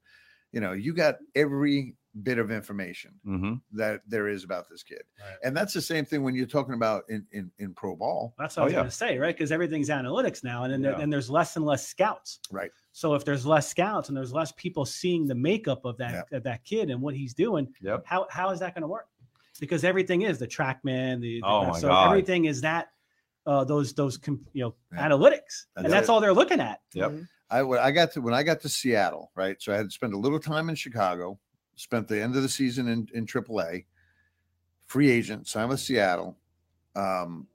you 0.52 0.60
know, 0.60 0.72
you 0.72 0.94
got 0.94 1.16
every 1.34 1.94
bit 2.22 2.36
of 2.38 2.50
information 2.50 3.12
hmm 3.24 3.54
that 3.72 4.02
there 4.06 4.28
is 4.28 4.44
about 4.44 4.68
this 4.68 4.82
kid, 4.82 5.02
Right. 5.18 5.36
and 5.44 5.56
that's 5.56 5.72
the 5.72 5.80
same 5.80 6.04
thing 6.04 6.22
when 6.22 6.34
you're 6.34 6.46
talking 6.46 6.74
about 6.74 7.04
in 7.08 7.26
in, 7.32 7.50
in 7.58 7.72
pro 7.74 7.96
ball. 7.96 8.34
That's 8.38 8.56
what 8.56 8.60
Oh, 8.60 8.62
I 8.62 8.66
was 8.66 8.72
yeah. 8.72 8.78
going 8.80 8.90
to 8.90 8.94
say, 8.96 9.18
right? 9.18 9.34
Because 9.34 9.50
everything's 9.50 9.88
analytics 9.88 10.44
now, 10.44 10.64
and 10.64 10.72
then 10.72 10.82
there- 10.82 10.92
and 11.00 11.10
there's 11.12 11.30
less 11.30 11.56
and 11.56 11.64
less 11.64 11.86
scouts. 11.86 12.40
Right. 12.50 12.70
So 12.92 13.14
if 13.14 13.24
there's 13.24 13.46
less 13.46 13.68
scouts 13.68 14.08
and 14.08 14.16
there's 14.16 14.32
less 14.34 14.52
people 14.52 14.84
seeing 14.84 15.26
the 15.26 15.34
makeup 15.34 15.84
of 15.86 15.96
that 15.98 16.26
of 16.32 16.42
that 16.42 16.64
kid 16.64 16.90
and 16.90 17.00
what 17.00 17.14
he's 17.14 17.32
doing, 17.34 17.72
Yep. 17.80 18.02
how 18.04 18.26
how 18.30 18.50
is 18.50 18.60
that 18.60 18.74
going 18.74 18.82
to 18.82 18.88
work? 18.88 19.06
Because 19.60 19.82
everything 19.84 20.22
is 20.22 20.38
the 20.38 20.46
TrackMan, 20.46 21.20
the, 21.20 21.40
the 21.40 21.46
Oh, 21.46 21.66
my 21.68 21.78
so 21.78 21.88
God. 21.88 22.08
everything 22.08 22.44
is 22.46 22.60
that 22.62 22.88
uh, 23.46 23.64
those 23.64 23.94
those 23.94 24.18
com- 24.18 24.44
you 24.52 24.64
know 24.64 24.74
Yeah. 24.92 25.08
analytics, 25.08 25.66
That's 25.74 25.84
and 25.84 25.92
that's 25.92 26.08
it. 26.08 26.10
all 26.10 26.20
they're 26.20 26.34
looking 26.34 26.60
at. 26.60 26.80
Yep. 26.92 27.12
I 27.50 27.62
when 27.62 27.78
I 27.80 27.90
got 27.90 28.12
to 28.12 28.20
when 28.20 28.34
I 28.34 28.42
got 28.42 28.60
to 28.60 28.68
Seattle, 28.68 29.30
right? 29.34 29.60
So 29.60 29.72
I 29.72 29.76
had 29.78 29.86
to 29.86 29.90
spend 29.90 30.12
a 30.14 30.18
little 30.18 30.38
time 30.38 30.68
in 30.68 30.74
Chicago, 30.74 31.38
spent 31.76 32.08
the 32.08 32.20
end 32.20 32.36
of 32.36 32.42
the 32.42 32.48
season 32.48 32.88
in 32.88 33.08
in 33.14 33.26
AAA, 33.26 33.86
free 34.86 35.10
agent, 35.10 35.46
signed 35.46 35.70
with 35.70 35.80
Seattle. 35.80 36.38
Um, 36.94 37.46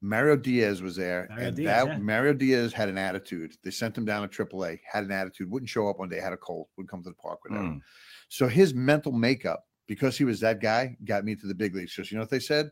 Mario 0.00 0.36
Diaz 0.36 0.82
was 0.82 0.96
there, 0.96 1.26
Mario 1.30 1.46
and 1.48 1.56
Diaz, 1.56 1.84
that 1.86 1.92
yeah. 1.92 1.98
Mario 1.98 2.34
Diaz 2.34 2.72
had 2.74 2.90
an 2.90 2.98
attitude. 2.98 3.54
They 3.62 3.70
sent 3.70 3.96
him 3.96 4.04
down 4.04 4.28
to 4.28 4.44
AAA, 4.44 4.80
had 4.90 5.04
an 5.04 5.12
attitude, 5.12 5.50
wouldn't 5.50 5.70
show 5.70 5.88
up 5.88 5.98
one 5.98 6.10
day, 6.10 6.20
had 6.20 6.34
a 6.34 6.36
cold, 6.36 6.66
wouldn't 6.76 6.90
come 6.90 7.02
to 7.04 7.08
the 7.08 7.14
park, 7.16 7.38
whatever. 7.42 7.68
Mm. 7.68 7.80
So 8.28 8.46
his 8.46 8.74
mental 8.74 9.12
makeup, 9.12 9.66
because 9.86 10.18
he 10.18 10.24
was 10.24 10.40
that 10.40 10.60
guy, 10.60 10.94
got 11.06 11.24
me 11.24 11.34
to 11.36 11.46
the 11.46 11.54
big 11.54 11.74
leagues. 11.74 11.96
Because 11.96 12.10
you 12.12 12.18
know 12.18 12.22
what 12.22 12.28
they 12.30 12.38
said? 12.38 12.70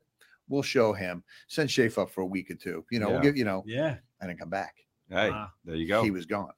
We'll 0.49 0.63
show 0.63 0.93
him. 0.93 1.25
Send 1.49 1.71
Shafe 1.71 1.97
up 1.97 2.11
for 2.11 2.21
a 2.21 2.27
week 2.27 2.51
or 2.51 2.55
two. 2.55 2.85
You 2.91 3.01
know, 3.01 3.07
we'll 3.09 3.17
Yeah. 3.19 3.23
give 3.23 3.37
you 3.39 3.45
know, 3.45 3.63
Yeah. 3.67 3.97
and 4.21 4.29
then 4.29 4.37
come 4.37 4.51
back 4.51 4.75
Hey, 5.09 5.31
Wow. 5.31 5.51
there 5.65 5.77
you 5.77 5.89
go. 5.89 6.03
he 6.03 6.11
was 6.11 6.27
gone. 6.27 6.53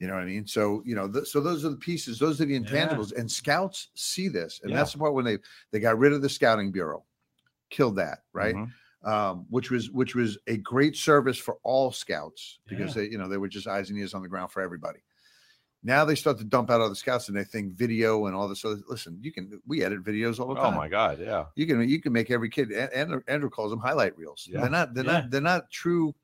You 0.00 0.06
know 0.08 0.14
what 0.14 0.22
I 0.22 0.26
mean? 0.26 0.46
So 0.46 0.82
you 0.84 0.94
know, 0.94 1.06
th- 1.10 1.26
so 1.26 1.40
those 1.40 1.64
are 1.64 1.68
the 1.70 1.76
pieces. 1.76 2.18
Those 2.18 2.40
are 2.40 2.46
the 2.46 2.54
Yeah. 2.54 2.60
intangibles, 2.60 3.12
and 3.16 3.30
scouts 3.30 3.88
see 3.94 4.28
this, 4.28 4.58
and 4.62 4.70
Yeah. 4.70 4.78
that's 4.78 4.92
the 4.92 4.98
part 4.98 5.14
when 5.14 5.24
they 5.24 5.38
they 5.70 5.78
got 5.78 5.98
rid 5.98 6.12
of 6.12 6.22
the 6.22 6.28
scouting 6.28 6.72
bureau, 6.72 7.04
killed 7.68 7.96
that, 7.96 8.24
right? 8.32 8.54
Mhm. 8.54 8.72
Um, 9.02 9.46
which 9.50 9.70
was 9.70 9.90
which 9.90 10.14
was 10.14 10.38
a 10.46 10.56
great 10.56 10.96
service 10.96 11.38
for 11.38 11.58
all 11.62 11.92
scouts 11.92 12.58
because 12.66 12.96
Yeah. 12.96 13.02
they 13.02 13.08
you 13.10 13.18
know 13.18 13.28
they 13.28 13.36
were 13.38 13.48
just 13.48 13.66
eyes 13.66 13.90
and 13.90 13.98
ears 13.98 14.14
on 14.14 14.22
the 14.22 14.28
ground 14.28 14.50
for 14.52 14.62
everybody. 14.62 15.00
Now 15.82 16.04
they 16.04 16.14
start 16.14 16.36
to 16.38 16.44
dump 16.44 16.70
out 16.70 16.80
other 16.82 16.94
scouts, 16.94 17.28
and 17.28 17.36
they 17.36 17.44
think 17.44 17.72
video 17.72 18.26
and 18.26 18.34
all 18.36 18.48
this. 18.48 18.64
Other, 18.64 18.80
listen, 18.88 19.18
you 19.22 19.32
can 19.32 19.60
we 19.66 19.82
edit 19.82 20.02
videos 20.02 20.38
all 20.40 20.48
the 20.48 20.60
time. 20.60 20.74
Oh 20.74 20.76
my 20.76 20.88
God. 20.88 21.18
Yeah. 21.20 21.46
You 21.56 21.66
can 21.66 21.86
you 21.88 22.00
can 22.00 22.12
make 22.12 22.30
every 22.30 22.48
kid. 22.50 22.70
and 22.72 23.22
Andrew, 23.28 23.50
calls 23.50 23.70
them 23.70 23.80
highlight 23.80 24.16
reels. 24.16 24.46
Yeah. 24.50 24.62
They're 24.62 24.70
not 24.70 24.94
they're 24.94 25.04
Yeah. 25.04 25.12
not 25.12 25.30
they're 25.30 25.40
not 25.42 25.70
true 25.70 26.14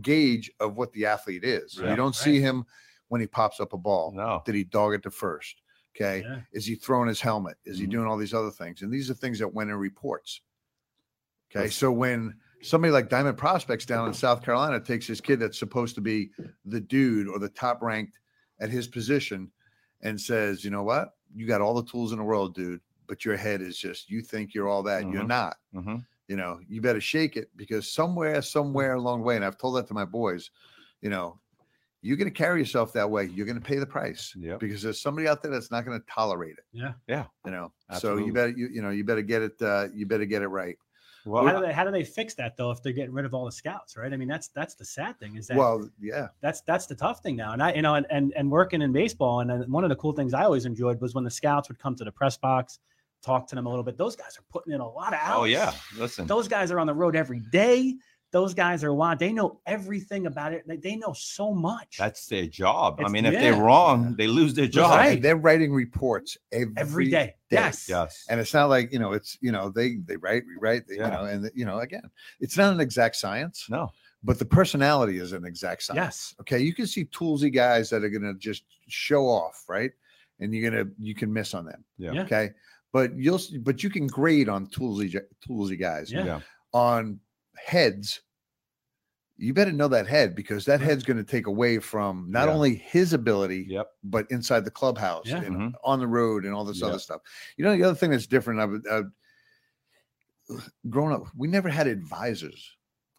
gauge 0.00 0.50
of 0.60 0.76
what 0.76 0.92
the 0.92 1.06
athlete 1.06 1.42
is. 1.44 1.78
Yeah. 1.80 1.90
You 1.90 1.96
don't 1.96 2.14
see 2.14 2.40
him 2.40 2.64
when 3.08 3.20
he 3.20 3.26
pops 3.26 3.60
up 3.60 3.72
a 3.72 3.76
ball. 3.78 4.12
No. 4.12 4.42
Did 4.44 4.54
he 4.54 4.64
dog 4.64 4.94
it 4.94 5.02
to 5.04 5.10
first? 5.10 5.62
Okay. 5.94 6.22
Yeah. 6.22 6.40
Is 6.52 6.66
he 6.66 6.74
throwing 6.74 7.08
his 7.08 7.20
helmet? 7.20 7.56
Is 7.64 7.78
he 7.78 7.86
Mhm. 7.86 7.90
doing 7.90 8.06
all 8.06 8.16
these 8.18 8.34
other 8.34 8.50
things? 8.50 8.82
And 8.82 8.92
these 8.92 9.10
are 9.10 9.14
things 9.14 9.38
that 9.38 9.52
went 9.54 9.70
in 9.70 9.76
reports. 9.76 10.42
Okay. 11.50 11.60
That's- 11.60 11.76
So 11.76 11.90
when 11.90 12.34
somebody 12.62 12.90
like 12.92 13.08
Diamond 13.08 13.38
Prospects 13.38 13.86
down 13.86 14.08
in 14.08 14.14
South 14.14 14.42
Carolina 14.42 14.80
takes 14.80 15.06
his 15.06 15.20
kid 15.20 15.38
that's 15.40 15.58
supposed 15.58 15.94
to 15.94 16.00
be 16.00 16.30
the 16.64 16.80
dude 16.80 17.28
or 17.28 17.38
the 17.38 17.48
top 17.48 17.80
ranked 17.80 18.18
at 18.60 18.68
his 18.68 18.88
position 18.88 19.50
and 20.02 20.20
says, 20.20 20.64
you 20.64 20.70
know 20.70 20.82
what? 20.82 21.16
You 21.34 21.46
got 21.46 21.60
all 21.60 21.74
the 21.74 21.88
tools 21.90 22.12
in 22.12 22.18
the 22.18 22.24
world, 22.24 22.54
dude, 22.54 22.80
but 23.06 23.24
your 23.24 23.36
head 23.36 23.62
is 23.62 23.78
just, 23.78 24.10
you 24.10 24.20
think 24.20 24.52
you're 24.54 24.68
all 24.68 24.82
that. 24.82 25.02
You're 25.10 25.22
Mhm. 25.24 25.28
not. 25.28 25.56
hmm 25.72 25.96
You 26.28 26.34
know, 26.36 26.58
you 26.68 26.80
better 26.80 27.00
shake 27.00 27.36
it 27.36 27.50
because 27.56 27.90
somewhere, 27.92 28.42
somewhere 28.42 28.94
along 28.94 29.20
the 29.20 29.24
way, 29.24 29.36
and 29.36 29.44
I've 29.44 29.56
told 29.58 29.76
that 29.76 29.86
to 29.86 29.94
my 29.94 30.04
boys, 30.04 30.50
you 31.00 31.08
know, 31.08 31.38
you're 32.06 32.16
going 32.16 32.30
to 32.32 32.38
carry 32.38 32.60
yourself 32.60 32.92
that 32.94 33.10
way. 33.10 33.24
You're 33.34 33.46
going 33.46 33.60
to 33.60 33.64
pay 33.64 33.76
the 33.78 33.86
price 33.86 34.32
Yep. 34.38 34.60
because 34.60 34.80
there's 34.82 35.00
somebody 35.00 35.26
out 35.28 35.42
there 35.42 35.50
that's 35.52 35.70
not 35.70 35.84
going 35.84 35.98
to 36.00 36.06
tolerate 36.08 36.52
it. 36.58 36.64
Yeah. 36.72 36.92
Yeah. 37.08 37.24
You 37.44 37.50
know, 37.52 37.72
so 37.98 38.16
you 38.16 38.32
better, 38.32 38.50
you, 38.50 38.68
you 38.72 38.82
know, 38.82 38.90
you 38.90 39.04
better 39.04 39.22
get 39.22 39.42
it, 39.42 39.60
uh, 39.60 39.88
you 39.94 40.06
better 40.06 40.24
get 40.24 40.42
it 40.42 40.48
right. 40.48 40.76
Well, 41.24 41.44
How 41.44 41.58
do 41.58 41.66
they 41.66 41.72
how 41.72 41.82
do 41.82 41.90
they 41.90 42.04
fix 42.04 42.34
that 42.34 42.56
though 42.56 42.70
if 42.70 42.80
they're 42.84 42.92
getting 42.92 43.12
rid 43.12 43.24
of 43.24 43.34
all 43.34 43.44
the 43.44 43.50
scouts, 43.50 43.96
right? 43.96 44.12
I 44.12 44.16
mean, 44.16 44.28
that's 44.28 44.46
that's 44.54 44.76
the 44.76 44.84
sad 44.84 45.18
thing 45.18 45.34
is 45.34 45.48
that 45.48 45.56
Well, 45.56 45.90
yeah. 46.00 46.28
that's 46.40 46.60
that's 46.60 46.86
the 46.86 46.94
tough 46.94 47.20
thing 47.20 47.34
now. 47.34 47.52
And 47.52 47.60
I, 47.60 47.72
you 47.74 47.82
know, 47.82 47.96
and 47.96 48.06
and, 48.10 48.32
and 48.36 48.48
working 48.48 48.80
in 48.80 48.92
baseball, 48.92 49.40
and 49.40 49.50
one 49.72 49.82
of 49.82 49.90
the 49.90 49.96
cool 49.96 50.12
things 50.12 50.32
I 50.34 50.44
always 50.44 50.66
enjoyed 50.66 51.00
was 51.00 51.16
when 51.16 51.24
the 51.24 51.30
scouts 51.30 51.68
would 51.68 51.80
come 51.80 51.96
to 51.96 52.04
the 52.04 52.12
press 52.12 52.36
box, 52.36 52.78
talk 53.24 53.48
to 53.48 53.56
them 53.56 53.66
a 53.66 53.68
little 53.68 53.82
bit. 53.82 53.96
Those 53.98 54.14
guys 54.14 54.38
are 54.38 54.44
putting 54.52 54.72
in 54.72 54.80
a 54.80 54.88
lot 54.88 55.14
of 55.14 55.18
hours. 55.20 55.38
oh 55.40 55.44
yeah. 55.46 55.72
Listen. 55.98 56.28
Those 56.28 56.46
guys 56.46 56.70
are 56.70 56.78
on 56.78 56.86
the 56.86 56.94
road 56.94 57.16
every 57.16 57.40
day. 57.40 57.96
Those 58.38 58.52
guys 58.54 58.84
are 58.84 58.92
wild. 59.02 59.18
They 59.18 59.32
know 59.32 59.50
everything 59.76 60.26
about 60.26 60.50
it. 60.56 60.60
They, 60.68 60.76
they 60.76 60.96
know 61.02 61.12
so 61.14 61.46
much 61.54 61.96
That's 61.98 62.26
their 62.26 62.46
job. 62.46 62.88
I 62.98 63.02
It's- 63.02 63.12
mean, 63.12 63.24
if 63.24 63.32
yeah. 63.34 63.40
they're 63.44 63.62
wrong, 63.68 64.14
they 64.20 64.26
lose 64.40 64.52
their 64.54 64.66
job. 64.78 64.90
right. 64.90 65.20
They're 65.24 65.36
writing 65.46 65.72
reports 65.72 66.36
every, 66.52 66.74
every 66.76 67.08
day. 67.18 67.28
Yes. 67.50 67.88
Yes. 67.88 68.26
And 68.28 68.38
it's 68.42 68.52
not 68.58 68.66
like, 68.68 68.92
you 68.92 68.98
know, 68.98 69.12
it's, 69.18 69.38
you 69.40 69.52
know, 69.52 69.70
they, 69.70 69.88
they 70.08 70.16
write, 70.24 70.42
rewrite, 70.50 70.84
they, 70.86 70.96
Yeah. 70.96 71.06
you 71.06 71.10
know, 71.16 71.24
and, 71.32 71.50
you 71.54 71.64
know, 71.64 71.78
again, 71.78 72.02
it's 72.40 72.56
not 72.58 72.72
an 72.74 72.80
exact 72.80 73.16
science, 73.16 73.66
No. 73.70 73.88
but 74.22 74.38
the 74.38 74.44
personality 74.44 75.16
is 75.18 75.32
an 75.32 75.44
exact 75.46 75.80
science. 75.84 76.04
Yes. 76.04 76.34
Okay, 76.42 76.58
you 76.58 76.74
can 76.74 76.86
see 76.86 77.04
toolsy 77.06 77.50
guys 77.52 77.88
that 77.90 78.04
are 78.04 78.10
going 78.16 78.28
to 78.30 78.34
just 78.38 78.64
show 78.88 79.24
off, 79.26 79.64
right? 79.68 79.92
And 80.40 80.54
you're 80.54 80.70
gonna 80.70 80.90
you 81.00 81.14
can 81.14 81.32
miss 81.32 81.54
on 81.54 81.64
them. 81.64 81.82
Yeah. 81.96 82.12
Yeah. 82.12 82.22
Okay, 82.24 82.50
but 82.92 83.16
you'll 83.16 83.36
s- 83.44 83.56
but 83.68 83.82
you 83.82 83.88
can 83.88 84.06
grade 84.06 84.50
on 84.50 84.66
toolsy 84.66 85.08
toolsy 85.48 85.80
guys. 85.80 86.12
Yeah. 86.12 86.24
Yeah. 86.26 86.40
On 86.74 87.18
heads, 87.56 88.20
you 89.38 89.52
better 89.52 89.72
know 89.72 89.88
that 89.88 90.06
head 90.06 90.34
because 90.34 90.64
that 90.64 90.80
head's 90.80 91.04
going 91.04 91.16
to 91.18 91.24
take 91.24 91.46
away 91.46 91.78
from 91.78 92.26
not 92.30 92.48
Yeah. 92.48 92.54
only 92.54 92.74
his 92.76 93.12
ability 93.12 93.66
Yep. 93.68 93.86
but 94.04 94.26
inside 94.30 94.64
the 94.64 94.70
clubhouse 94.70 95.26
Yeah. 95.26 95.42
and 95.42 95.56
Mhm. 95.56 95.72
on 95.84 95.98
the 96.00 96.06
road 96.06 96.44
and 96.46 96.54
all 96.54 96.64
this 96.64 96.80
Yeah. 96.80 96.86
other 96.88 96.98
stuff. 96.98 97.20
You 97.56 97.64
know, 97.64 97.76
the 97.76 97.82
other 97.84 97.94
thing 97.94 98.10
that's 98.10 98.26
different. 98.26 98.60
I've, 98.60 98.80
uh, 98.90 99.02
growing 100.90 101.12
up, 101.14 101.24
we 101.36 101.48
never 101.48 101.68
had 101.68 101.86
advisors. 101.86 102.76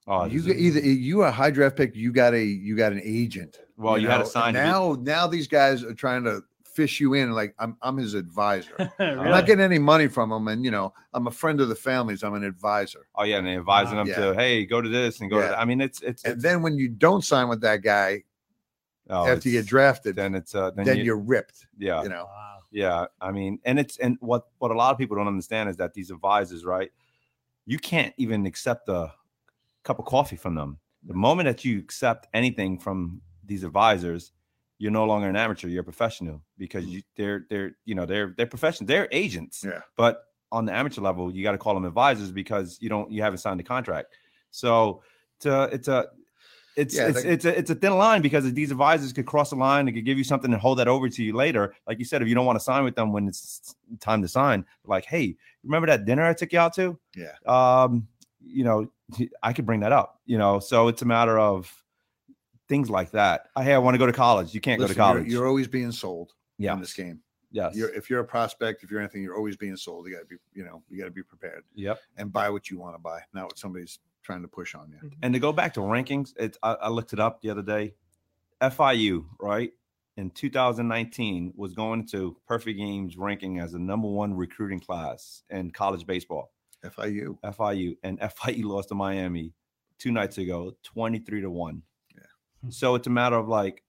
Oh, 0.10 0.24
you 0.26 0.42
get 0.42 0.58
either 0.58 0.80
you 0.80 1.22
are 1.22 1.28
a 1.28 1.32
high 1.32 1.52
draft 1.52 1.76
pick, 1.76 1.94
you 1.94 2.14
got 2.14 2.34
a 2.34 2.42
you 2.42 2.78
got 2.78 2.94
an 2.94 3.02
agent. 3.04 3.60
Well, 3.76 3.98
you 3.98 4.08
had 4.08 4.22
a 4.22 4.26
sign 4.26 4.54
to 4.54 4.60
be- 4.62 4.66
Now, 4.66 4.98
now 5.02 5.28
these 5.28 5.48
guys 5.48 5.84
are 5.84 5.94
trying 5.94 6.24
to 6.24 6.42
fish 6.78 7.00
you 7.00 7.16
in. 7.16 7.32
Like 7.32 7.56
I'm, 7.58 7.76
I'm 7.82 7.98
his 7.98 8.14
advisor. 8.14 8.78
I'm 9.00 9.32
not 9.32 9.48
getting 9.48 9.64
any 9.66 9.80
money 9.80 10.08
from 10.08 10.32
him, 10.32 10.48
and 10.48 10.64
you 10.64 10.70
know, 10.70 10.94
I'm 11.14 11.26
a 11.26 11.32
friend 11.32 11.60
of 11.60 11.70
the 11.70 11.76
families. 11.76 12.24
I'm 12.24 12.36
an 12.36 12.44
advisor. 12.44 13.08
Oh 13.16 13.24
yeah, 13.24 13.40
and 13.40 13.48
they 13.48 13.58
advising 13.58 13.98
Wow. 13.98 14.04
them 14.06 14.08
Yeah. 14.10 14.28
to 14.28 14.34
hey, 14.36 14.66
go 14.66 14.80
to 14.80 14.88
this 14.88 15.20
and 15.20 15.30
go 15.30 15.42
to 15.42 15.48
that. 15.48 15.60
I 15.60 15.66
mean, 15.66 15.82
it's 15.82 16.02
it's, 16.02 16.24
And 16.24 16.36
it's 16.36 16.44
then 16.44 16.62
when 16.62 16.78
you 16.78 16.88
don't 16.88 17.24
sign 17.24 17.50
with 17.50 17.62
that 17.62 17.82
guy 17.82 18.24
oh, 19.10 19.28
after 19.28 19.50
you 19.50 19.58
get 19.60 19.66
drafted, 19.66 20.16
then, 20.16 20.34
then 20.34 20.42
it's 20.42 20.54
uh 20.54 20.70
then, 20.72 21.00
you, 21.00 21.04
you're 21.04 21.18
ripped. 21.18 21.66
yeah 21.80 22.04
You 22.04 22.10
know, 22.10 22.26
Wow. 22.26 22.60
yeah. 22.72 23.06
I 23.20 23.32
mean, 23.32 23.60
and 23.66 23.80
it's 23.80 23.98
and 23.98 24.18
what 24.22 24.46
what 24.60 24.70
a 24.70 24.76
lot 24.76 24.92
of 24.92 25.00
people 25.00 25.18
don't 25.18 25.28
understand 25.28 25.70
is 25.70 25.78
that 25.78 25.96
these 25.96 26.12
advisors, 26.12 26.64
right? 26.64 26.92
You 27.66 27.80
can't 27.80 28.14
even 28.18 28.46
accept 28.46 28.88
a 28.88 29.12
cup 29.84 29.98
of 30.00 30.06
coffee 30.06 30.38
from 30.38 30.54
them. 30.54 30.78
The 31.04 31.16
moment 31.16 31.48
that 31.48 31.66
you 31.66 31.80
accept 31.80 32.28
anything 32.34 32.78
from 32.78 33.22
these 33.44 33.64
advisors, 33.64 34.32
you're 34.78 34.92
no 34.92 35.06
longer 35.06 35.28
an 35.28 35.36
amateur. 35.36 35.68
You're 35.68 35.82
a 35.82 35.84
professional 35.84 36.42
because 36.58 36.86
you, 36.86 37.02
they're 37.16 37.46
they're 37.50 37.72
you 37.86 37.96
know 37.96 38.06
they're 38.06 38.34
they're 38.38 38.48
professional. 38.48 38.88
They're 38.88 39.08
agents. 39.12 39.64
Yeah. 39.66 39.82
But 39.96 40.24
on 40.52 40.66
the 40.66 40.74
amateur 40.74 41.02
level, 41.02 41.34
you 41.34 41.44
got 41.44 41.52
to 41.54 41.58
call 41.58 41.74
them 41.74 41.86
advisors 41.86 42.32
because 42.32 42.78
you 42.80 42.90
don't 42.90 43.12
you 43.12 43.22
haven't 43.22 43.40
signed 43.40 43.60
the 43.60 43.64
contract. 43.64 44.16
So 44.52 45.04
to 45.42 45.64
it's 45.72 45.88
a 45.88 46.08
it's 46.78 46.96
Yeah, 46.96 47.08
it's 47.08 47.24
it's 47.24 47.46
a 47.46 47.58
it's 47.58 47.70
a 47.72 47.76
thin 47.76 47.98
line 47.98 48.22
because 48.22 48.52
these 48.54 48.70
advisors 48.72 49.12
could 49.12 49.26
cross 49.26 49.50
the 49.50 49.56
line. 49.56 49.86
They 49.86 49.92
could 49.92 50.06
give 50.06 50.18
you 50.18 50.24
something 50.24 50.54
and 50.54 50.62
hold 50.62 50.78
that 50.78 50.88
over 50.88 51.10
to 51.10 51.24
you 51.24 51.34
later. 51.34 51.74
Like 51.88 51.98
you 51.98 52.06
said, 52.06 52.22
if 52.22 52.28
you 52.28 52.36
don't 52.36 52.46
want 52.46 52.58
to 52.58 52.64
sign 52.64 52.84
with 52.84 52.96
them 52.96 53.12
when 53.12 53.28
it's 53.28 53.76
time 54.00 54.22
to 54.22 54.28
sign, 54.28 54.64
like, 54.86 55.06
hey, 55.06 55.36
remember 55.64 55.88
that 55.88 56.06
dinner 56.06 56.24
I 56.24 56.34
took 56.34 56.54
you 56.54 56.60
out 56.60 56.76
to? 56.76 56.98
Yeah. 57.16 57.34
Um, 57.48 58.08
you 58.46 58.64
know, 58.64 58.90
I 59.42 59.54
could 59.54 59.66
bring 59.66 59.80
that 59.80 59.92
up. 59.92 60.22
You 60.28 60.38
know, 60.38 60.60
so 60.60 60.88
it's 60.88 61.02
a 61.02 61.06
matter 61.06 61.40
of 61.40 61.74
things 62.68 62.90
like 62.90 63.12
that. 63.12 63.48
Hey, 63.58 63.74
I 63.74 63.78
want 63.78 63.96
to 63.96 64.00
go 64.00 64.06
to 64.06 64.14
college. 64.14 64.54
You 64.54 64.62
can't 64.62 64.80
Listen, 64.80 64.96
go 64.96 65.02
to 65.02 65.08
college. 65.08 65.28
You're, 65.28 65.40
you're 65.42 65.48
always 65.48 65.68
being 65.68 65.92
sold 65.92 66.34
yeah. 66.58 66.74
in 66.74 66.80
this 66.80 66.94
game. 66.94 67.22
Yes. 67.52 67.76
You're, 67.76 67.90
if 67.94 68.10
you're 68.10 68.20
a 68.20 68.26
prospect, 68.26 68.84
if 68.84 68.92
you're 68.92 69.00
anything, 69.00 69.24
you're 69.24 69.38
always 69.38 69.56
being 69.56 69.78
sold. 69.78 70.08
You 70.08 70.14
got 70.16 70.22
to 70.22 70.26
be, 70.26 70.36
you 70.54 70.66
know, 70.66 70.84
you 70.90 71.00
got 71.00 71.06
to 71.06 71.12
be 71.12 71.24
prepared 71.24 71.64
yep. 71.76 72.00
and 72.18 72.32
buy 72.32 72.50
what 72.50 72.70
you 72.70 72.78
want 72.78 72.96
to 72.96 73.00
buy, 73.00 73.22
not 73.34 73.46
what 73.46 73.58
somebody's 73.58 74.00
trying 74.22 74.42
to 74.42 74.48
push 74.48 74.76
on 74.76 74.90
you. 74.90 74.98
Mm-hmm. 74.98 75.20
And 75.24 75.34
to 75.34 75.40
go 75.40 75.54
back 75.54 75.74
to 75.76 75.80
rankings, 75.80 76.34
it's 76.38 76.58
I, 76.62 76.74
I 76.74 76.90
looked 76.90 77.14
it 77.14 77.20
up 77.20 77.42
the 77.42 77.50
other 77.50 77.62
day. 77.62 77.94
FIU, 78.62 79.26
right, 79.40 79.72
in 80.18 80.32
2019 80.32 81.54
was 81.56 81.74
going 81.74 82.06
to 82.08 82.36
Perfect 82.48 82.78
Games 82.78 83.18
ranking 83.18 83.60
as 83.60 83.72
the 83.72 83.80
number 83.80 84.08
one 84.08 84.34
recruiting 84.34 84.80
class 84.80 85.44
in 85.50 85.72
college 85.72 86.06
baseball. 86.06 86.52
FIU. 86.84 87.38
FIU 87.44 87.96
and 88.04 88.20
FIU 88.22 88.66
lost 88.66 88.90
to 88.90 88.96
Miami 88.96 89.54
two 89.98 90.12
nights 90.12 90.38
ago, 90.38 90.76
23 90.84 91.42
to 91.42 91.50
1. 91.50 91.82
Yeah. 92.64 92.70
So 92.72 92.96
it's 92.96 93.08
a 93.08 93.12
matter 93.12 93.38
of 93.38 93.48
like 93.48 93.84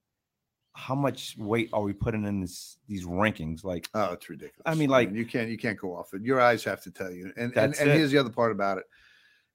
how 0.73 0.95
much 0.95 1.35
weight 1.37 1.69
are 1.73 1.81
we 1.81 1.93
putting 1.93 2.25
in 2.25 2.41
this 2.41 2.77
these 2.87 3.05
rankings? 3.05 3.63
Like 3.63 3.89
Oh, 3.93 4.13
it's 4.13 4.29
ridiculous. 4.29 4.61
I 4.65 4.75
mean, 4.75 4.89
like- 4.89 5.11
you 5.11 5.25
can't 5.25 5.49
you 5.49 5.57
can't 5.57 5.77
go 5.77 5.95
off 5.95 6.13
it. 6.13 6.21
Your 6.21 6.39
eyes 6.39 6.63
have 6.63 6.81
to 6.83 6.91
tell 6.91 7.11
you. 7.11 7.33
And 7.37 7.55
and, 7.57 7.75
and 7.75 7.89
it. 7.89 7.95
here's 7.95 8.11
the 8.11 8.17
other 8.17 8.29
part 8.29 8.51
about 8.51 8.77
it. 8.77 8.85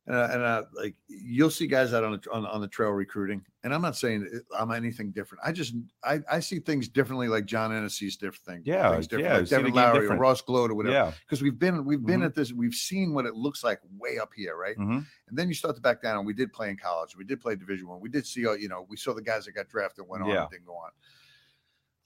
And, 0.07 0.16
uh, 0.16 0.28
and 0.32 0.42
uh, 0.42 0.62
like 0.74 0.96
you'll 1.09 1.48
see 1.50 1.66
guys 1.66 1.94
out 1.94 2.05
on 2.05 2.12
the 2.12 2.30
on, 2.30 2.44
on 2.44 2.61
the 2.61 2.68
trail 2.68 2.90
recruiting, 2.90 3.42
and 3.62 3.72
I'm 3.72 3.80
not 3.80 3.96
saying 3.96 4.28
I'm 4.55 4.70
anything 4.70 5.12
different. 5.12 5.42
I 5.42 5.50
just 5.50 5.74
I, 6.02 6.20
I 6.30 6.40
see 6.40 6.59
things 6.59 6.88
differently, 6.88 7.26
like 7.26 7.46
John 7.46 7.72
Ennis 7.74 7.94
sees 7.94 8.16
different 8.18 8.44
things. 8.44 8.66
Yeah, 8.66 8.90
things 8.92 9.07
different, 9.07 9.24
yeah, 9.28 9.32
like 9.32 9.40
you 9.40 9.46
see 9.46 9.55
the 9.57 9.62
Devin 9.62 9.74
Lowry 9.74 10.07
or. 10.09 10.16
Ross 10.18 10.42
Gloat 10.42 10.70
or 10.70 10.74
whatever. 10.74 10.94
Yeah. 10.94 11.12
Because 11.24 11.40
we've 11.42 11.59
been 11.59 11.86
we've 11.86 12.05
been 12.05 12.20
Mhm. 12.20 12.26
at 12.26 12.34
this, 12.34 12.52
we've 12.52 12.74
seen 12.74 13.14
what 13.14 13.24
it 13.24 13.34
looks 13.34 13.64
like 13.64 13.80
way 13.96 14.18
up 14.18 14.32
here, 14.36 14.57
right? 14.59 14.76
Mhm. 14.76 15.07
And 15.28 15.38
then 15.38 15.48
you 15.48 15.55
start 15.55 15.74
to 15.76 15.80
back 15.80 16.02
down. 16.02 16.18
And 16.18 16.26
we 16.26 16.34
did 16.34 16.52
play 16.52 16.68
in 16.68 16.76
college. 16.76 17.16
We 17.16 17.24
did 17.24 17.40
play 17.40 17.57
Division 17.57 17.88
One. 17.88 18.00
We 18.00 18.11
did 18.11 18.26
see, 18.26 18.46
uh, 18.46 18.52
you 18.52 18.68
know, 18.68 18.86
we 18.90 18.98
saw 18.98 19.14
the 19.14 19.22
guys 19.22 19.46
that 19.46 19.52
got 19.52 19.68
drafted 19.70 20.05
went 20.07 20.22
on 20.22 20.28
Yeah. 20.28 20.42
and 20.42 20.50
didn't 20.50 20.66
go 20.66 20.74
on. 20.74 20.90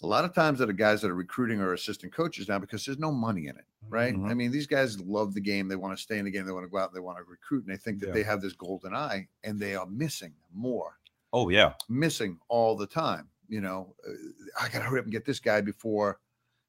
A 0.03 0.07
lot 0.07 0.25
of 0.25 0.33
times, 0.33 0.59
that 0.61 0.71
are 0.71 0.75
guys 0.75 1.03
that 1.03 1.11
are 1.11 1.15
recruiting 1.15 1.61
or 1.61 1.73
assistant 1.73 2.13
coaches 2.13 2.49
now 2.49 2.59
because 2.59 2.85
there's 2.87 2.99
no 3.01 3.11
money 3.11 3.49
in 3.49 3.57
it, 3.57 3.65
right? 3.89 4.15
Mhm. 4.15 4.31
I 4.31 4.35
mean, 4.35 4.53
these 4.53 4.67
guys 4.69 5.01
love 5.01 5.35
the 5.35 5.41
game. 5.41 5.67
They 5.67 5.75
want 5.77 5.97
to 5.97 6.01
stay 6.03 6.19
in 6.19 6.25
the 6.25 6.31
game. 6.31 6.47
They 6.47 6.53
want 6.53 6.65
to 6.65 6.71
go 6.71 6.79
out. 6.79 6.95
They 6.95 7.01
want 7.01 7.19
to 7.19 7.25
recruit, 7.25 7.65
and 7.67 7.73
they 7.75 7.79
think 7.79 7.99
that 8.01 8.09
Yeah. 8.09 8.13
they 8.13 8.23
have 8.23 8.41
this 8.41 8.53
golden 8.53 8.95
eye, 8.95 9.27
and 9.43 9.59
they 9.59 9.75
are 9.75 9.87
missing 9.87 10.35
more, 10.53 10.99
Oh 11.33 11.49
yeah. 11.49 11.75
missing 11.89 12.39
all 12.49 12.77
the 12.77 12.87
time. 12.87 13.29
You 13.49 13.61
know, 13.61 13.97
uh, 14.07 14.13
I 14.61 14.69
got 14.69 14.81
to 14.81 14.85
hurry 14.85 15.01
up 15.01 15.07
and 15.07 15.13
get 15.13 15.25
this 15.25 15.41
guy 15.41 15.61
before 15.63 16.21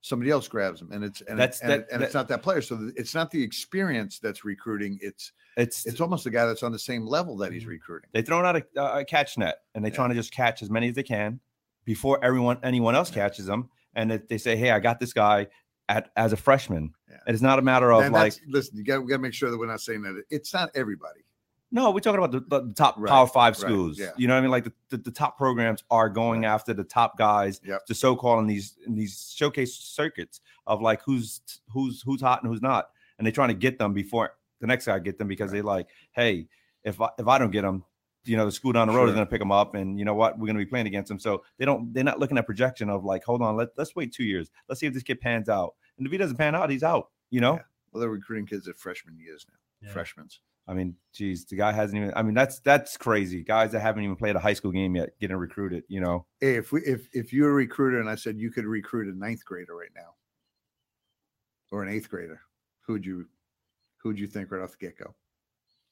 somebody 0.01 0.31
else 0.31 0.47
grabs 0.47 0.81
him, 0.81 0.91
and 0.91 1.03
it's 1.03 1.21
and, 1.21 1.37
That's- 1.37 1.57
it's, 1.57 1.61
and, 1.61 1.71
that- 1.71 1.87
and 1.91 2.01
it's 2.01 2.13
not 2.15 2.29
that 2.29 2.41
player. 2.41 2.61
So 2.61 2.89
it's 2.95 3.13
not 3.13 3.29
the 3.31 3.43
experience 3.43 4.17
that's 4.17 4.43
recruiting. 4.43 4.97
It's 5.03 5.33
It's 5.57 5.85
it's 5.85 5.99
almost 5.99 6.23
the 6.23 6.29
guy 6.31 6.45
that's 6.45 6.63
on 6.63 6.71
the 6.71 6.79
same 6.79 7.05
level 7.05 7.35
that 7.37 7.51
he's 7.51 7.65
Mhm. 7.65 7.67
recruiting. 7.67 8.09
they 8.13 8.21
thrown 8.21 8.45
out 8.45 8.55
a, 8.55 8.65
a 8.99 9.03
catch 9.05 9.37
net 9.37 9.63
and 9.75 9.83
they 9.83 9.89
Yeah. 9.89 9.95
trying 9.95 10.09
to 10.09 10.15
just 10.15 10.31
catch 10.31 10.63
as 10.63 10.69
many 10.69 10.87
as 10.89 10.95
they 10.95 11.03
can 11.03 11.41
before 11.85 12.23
everyone 12.23 12.57
anyone 12.63 12.95
else 12.95 13.09
catches 13.11 13.45
them. 13.45 13.69
And 13.95 14.11
they 14.29 14.37
say, 14.37 14.55
"Hey, 14.55 14.71
I 14.71 14.79
got 14.79 14.99
this 14.99 15.13
guy 15.13 15.47
at 15.89 16.11
as 16.15 16.31
a 16.33 16.37
freshman," 16.37 16.93
Yeah. 17.09 17.17
and 17.25 17.33
it's 17.33 17.41
not 17.41 17.59
a 17.59 17.61
matter 17.61 17.91
of 17.91 18.11
like, 18.11 18.33
listen, 18.47 18.77
you 18.77 18.83
got 18.83 19.01
we 19.01 19.09
got 19.09 19.15
to 19.17 19.21
make 19.21 19.33
sure 19.33 19.49
that 19.51 19.57
we're 19.57 19.65
not 19.67 19.81
saying 19.81 20.01
that 20.03 20.21
it's 20.29 20.53
not 20.53 20.69
everybody. 20.75 21.21
no, 21.71 21.91
we're 21.91 21.99
talking 21.99 22.17
about 22.23 22.31
the, 22.31 22.39
the, 22.39 22.67
the 22.67 22.73
top 22.73 22.95
Right, 22.97 23.09
Power 23.09 23.27
Five 23.27 23.53
right, 23.55 23.61
schools. 23.61 23.99
yeah. 23.99 24.09
You 24.17 24.27
know 24.27 24.33
what 24.33 24.39
I 24.39 24.41
mean? 24.41 24.49
Like 24.51 24.63
the, 24.63 24.73
the, 24.89 24.97
the 24.97 25.11
top 25.11 25.37
programs 25.37 25.83
are 25.91 26.09
going 26.09 26.45
after 26.45 26.73
the 26.73 26.83
top 26.83 27.15
guys 27.17 27.61
Yep. 27.63 27.85
to 27.87 27.93
so 27.95 28.15
call 28.15 28.39
in 28.39 28.47
these 28.47 28.77
in 28.87 28.95
these 28.95 29.33
showcase 29.35 29.75
circuits 29.75 30.41
of 30.67 30.81
like 30.81 31.01
who's 31.03 31.41
who's 31.71 32.01
who's 32.03 32.21
hot 32.21 32.41
and 32.43 32.51
who's 32.51 32.61
not, 32.61 32.89
and 33.17 33.25
they're 33.25 33.31
trying 33.31 33.49
to 33.49 33.53
get 33.55 33.77
them 33.79 33.93
before 33.93 34.31
the 34.61 34.67
next 34.67 34.85
guy 34.85 34.97
get 34.99 35.17
them 35.17 35.27
because 35.27 35.51
they're 35.51 35.63
like, 35.63 35.87
hey, 36.11 36.47
if 36.83 37.01
I 37.01 37.09
if 37.17 37.27
I 37.27 37.37
don't 37.39 37.51
get 37.51 37.63
them, 37.63 37.83
you 38.25 38.35
know, 38.37 38.45
the 38.45 38.51
school 38.51 38.71
down 38.73 38.87
the 38.87 38.93
road 38.93 39.07
is 39.09 39.15
going 39.15 39.25
to 39.25 39.29
pick 39.29 39.39
them 39.39 39.51
up, 39.51 39.75
and 39.75 39.97
you 39.97 40.05
know 40.05 40.13
what, 40.13 40.37
we're 40.37 40.45
going 40.45 40.57
to 40.57 40.63
be 40.63 40.69
playing 40.69 40.87
against 40.87 41.09
them. 41.09 41.19
So 41.19 41.43
they 41.57 41.65
don't 41.65 41.93
they're 41.93 42.03
not 42.03 42.19
looking 42.19 42.37
at 42.37 42.45
projection 42.45 42.89
of 42.89 43.03
like, 43.05 43.23
hold 43.23 43.41
on, 43.41 43.55
let 43.55 43.69
let's 43.77 43.95
wait 43.95 44.13
two 44.13 44.23
years, 44.25 44.49
let's 44.67 44.79
see 44.81 44.87
if 44.87 44.93
this 44.93 45.03
kid 45.03 45.19
pans 45.21 45.49
out, 45.49 45.75
and 45.97 46.05
if 46.05 46.11
he 46.11 46.17
doesn't 46.17 46.37
pan 46.37 46.55
out, 46.55 46.69
he's 46.69 46.83
out. 46.83 47.09
You 47.29 47.41
know, 47.41 47.53
Yeah. 47.55 47.61
Well, 47.91 48.01
they're 48.01 48.09
recruiting 48.09 48.45
kids 48.45 48.67
at 48.67 48.77
freshman 48.77 49.17
years 49.19 49.45
now, 49.49 49.87
Yeah. 49.87 49.93
freshmen. 49.93 50.27
I 50.67 50.73
mean, 50.75 50.95
geez, 51.13 51.45
the 51.45 51.55
guy 51.55 51.71
hasn't 51.71 51.97
even. 51.99 52.13
I 52.15 52.21
mean, 52.21 52.35
that's 52.35 52.59
that's 52.59 52.95
crazy. 52.97 53.43
Guys 53.43 53.71
that 53.71 53.79
haven't 53.79 54.03
even 54.03 54.15
played 54.15 54.35
a 54.35 54.39
high 54.39 54.53
school 54.53 54.71
game 54.71 54.95
yet 54.95 55.17
getting 55.19 55.37
recruited. 55.37 55.83
You 55.87 56.01
know, 56.01 56.27
Hey, 56.41 56.55
if 56.57 56.71
we 56.71 56.81
if 56.81 57.07
if 57.11 57.33
you're 57.33 57.49
a 57.49 57.53
recruiter 57.53 57.99
and 57.99 58.07
I 58.09 58.13
said 58.15 58.37
you 58.37 58.51
could 58.51 58.65
recruit 58.65 59.11
a 59.11 59.17
ninth 59.17 59.43
grader 59.45 59.75
right 59.75 59.89
now, 59.95 60.13
or 61.71 61.81
an 61.83 61.89
eighth 61.89 62.09
grader, 62.09 62.41
who 62.81 62.93
would 62.93 63.05
you 63.05 63.27
who 63.97 64.09
would 64.09 64.19
you 64.19 64.27
think 64.27 64.51
right 64.51 64.61
off 64.61 64.71
the 64.71 64.77
get 64.85 64.97
go? 64.97 65.15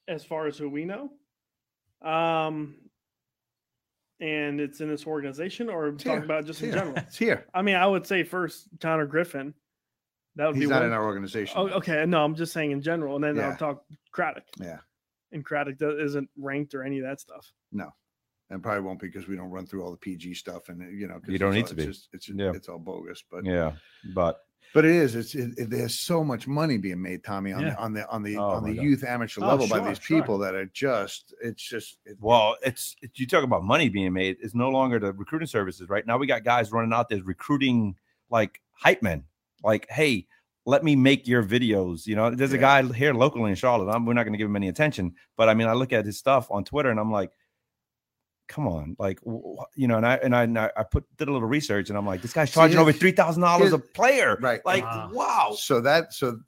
as 0.06 0.24
far 0.24 0.46
as 0.46 0.56
who 0.56 0.70
we 0.70 0.84
know. 0.86 1.10
Um, 2.02 2.76
and 4.20 4.60
it's 4.60 4.80
in 4.80 4.88
this 4.88 5.06
organization, 5.06 5.68
or 5.68 5.88
It's 5.88 6.02
talking 6.04 6.24
about 6.24 6.44
just 6.44 6.60
It's 6.60 6.68
in 6.68 6.72
here. 6.72 6.78
general. 6.78 6.96
It's 6.98 7.16
here. 7.18 7.46
I 7.54 7.62
mean, 7.62 7.76
I 7.76 7.86
would 7.86 8.06
say 8.06 8.22
first 8.24 8.68
Connor 8.80 9.06
Griffin. 9.06 9.54
That 10.36 10.46
would 10.48 10.56
He's 10.56 10.66
be 10.66 10.70
not 10.70 10.78
one. 10.80 10.86
in 10.86 10.92
our 10.92 11.04
organization. 11.04 11.56
Oh, 11.58 11.68
okay, 11.68 12.04
no, 12.06 12.24
I'm 12.24 12.34
just 12.34 12.52
saying 12.52 12.70
in 12.70 12.80
general, 12.80 13.16
and 13.16 13.24
then 13.24 13.36
Yeah. 13.36 13.50
I'll 13.50 13.56
talk 13.56 13.84
Craddock. 14.12 14.44
Yeah. 14.60 14.78
and 15.32 15.44
Craddock 15.44 15.76
do- 15.78 15.98
isn't 16.00 16.30
ranked 16.38 16.74
or 16.74 16.82
any 16.84 16.98
of 17.00 17.04
that 17.04 17.20
stuff. 17.20 17.52
No, 17.70 17.90
and 18.50 18.62
probably 18.62 18.80
won't 18.82 18.98
be 19.00 19.08
because 19.08 19.28
we 19.28 19.36
don't 19.36 19.50
run 19.50 19.66
through 19.66 19.82
all 19.82 19.90
the 19.90 19.96
PG 19.98 20.34
stuff, 20.34 20.68
and 20.70 20.80
you 20.98 21.06
know, 21.06 21.20
'cause 21.20 21.28
You 21.28 21.38
don't 21.38 21.54
it's 21.54 21.70
need 21.72 21.78
all- 21.80 21.84
to 21.84 21.88
It's, 21.90 21.98
just, 21.98 22.14
it's, 22.14 22.28
Yeah. 22.30 22.52
it's 22.54 22.68
all 22.68 22.78
bogus, 22.78 23.22
but 23.30 23.44
yeah, 23.44 23.76
but 24.14 24.47
but 24.74 24.84
it 24.84 24.90
is. 24.92 25.14
It's 25.14 25.34
it, 25.34 25.50
it- 25.56 25.70
there's 25.70 25.98
so 25.98 26.22
much 26.22 26.46
money 26.46 26.78
being 26.78 27.00
made, 27.00 27.24
Tommy, 27.24 27.52
on 27.52 27.62
Yeah. 27.62 27.70
the 27.70 27.78
on 27.78 27.92
the 27.94 28.08
on 28.08 28.22
the 28.22 28.36
Oh 28.36 28.42
on 28.50 28.62
my 28.62 28.70
the 28.70 28.76
God. 28.76 28.82
youth 28.84 29.04
amateur 29.04 29.40
Oh, 29.42 29.46
level 29.48 29.66
by 29.68 29.78
sure, 29.78 29.88
these 29.88 29.98
sure. 30.00 30.20
people 30.20 30.38
that 30.38 30.54
are 30.54 30.66
just. 30.66 31.34
It's 31.42 31.62
just. 31.62 31.98
It, 32.04 32.16
well, 32.20 32.56
it's 32.62 32.96
you 33.14 33.26
talk 33.26 33.44
about 33.44 33.64
money 33.64 33.88
being 33.88 34.12
made. 34.12 34.36
It's 34.42 34.54
no 34.54 34.68
longer 34.70 34.98
the 34.98 35.12
recruiting 35.12 35.48
services. 35.48 35.88
Right 35.88 36.06
now, 36.06 36.18
we 36.18 36.26
got 36.26 36.44
guys 36.44 36.70
running 36.72 36.92
out 36.92 37.08
there 37.08 37.22
recruiting 37.22 37.96
like 38.30 38.60
hype 38.72 39.02
men. 39.02 39.24
Like, 39.64 39.86
hey, 39.90 40.26
let 40.66 40.84
me 40.84 40.94
make 40.94 41.26
your 41.26 41.42
videos. 41.42 42.06
You 42.06 42.14
know, 42.16 42.30
there's 42.30 42.52
a 42.52 42.56
Yeah. 42.56 42.82
guy 42.82 42.92
here 42.92 43.14
locally 43.14 43.50
in 43.50 43.56
Charlotte. 43.56 43.90
I'm, 43.90 44.04
we're 44.04 44.12
not 44.12 44.24
going 44.24 44.34
to 44.34 44.38
give 44.38 44.48
him 44.48 44.56
any 44.56 44.68
attention, 44.68 45.14
but 45.36 45.48
I 45.48 45.54
mean, 45.54 45.66
I 45.66 45.72
look 45.72 45.92
at 45.94 46.04
his 46.04 46.18
stuff 46.18 46.46
on 46.50 46.62
Twitter 46.62 46.90
and 46.90 47.00
I'm 47.00 47.10
like, 47.10 47.30
come 48.48 48.66
on, 48.66 48.96
like, 48.98 49.20
wh- 49.20 49.60
wh- 49.60 49.64
you 49.76 49.86
know, 49.86 49.96
and 49.96 50.06
I 50.06 50.14
and 50.16 50.34
I, 50.34 50.42
and 50.44 50.58
I 50.58 50.70
I 50.76 50.82
put 50.82 51.04
did 51.16 51.28
a 51.28 51.32
little 51.32 51.46
research 51.48 51.88
and 51.90 51.96
I'm 51.98 52.06
like, 52.06 52.22
this 52.22 52.32
guy's 52.32 52.48
See, 52.50 52.54
charging 52.54 52.78
over 52.78 52.92
three 52.92 53.12
thousand 53.12 53.42
dollars 53.42 53.72
a 53.72 53.78
player. 53.78 54.36
right. 54.40 54.64
Like, 54.64 54.84
Wow. 54.84 55.10
wow. 55.12 55.56
So 55.56 55.80
that 55.82 56.12
so 56.12 56.38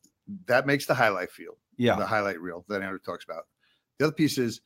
that 0.46 0.66
makes 0.66 0.86
the 0.86 0.94
highlight 0.94 1.30
field. 1.30 1.57
Yeah. 1.76 1.96
the 1.96 2.07
highlight 2.07 2.40
reel 2.40 2.64
that 2.68 2.82
Andrew 2.82 2.98
talks 2.98 3.24
about. 3.24 3.44
The 3.98 4.07
other 4.07 4.12
piece 4.14 4.36
is, 4.38 4.61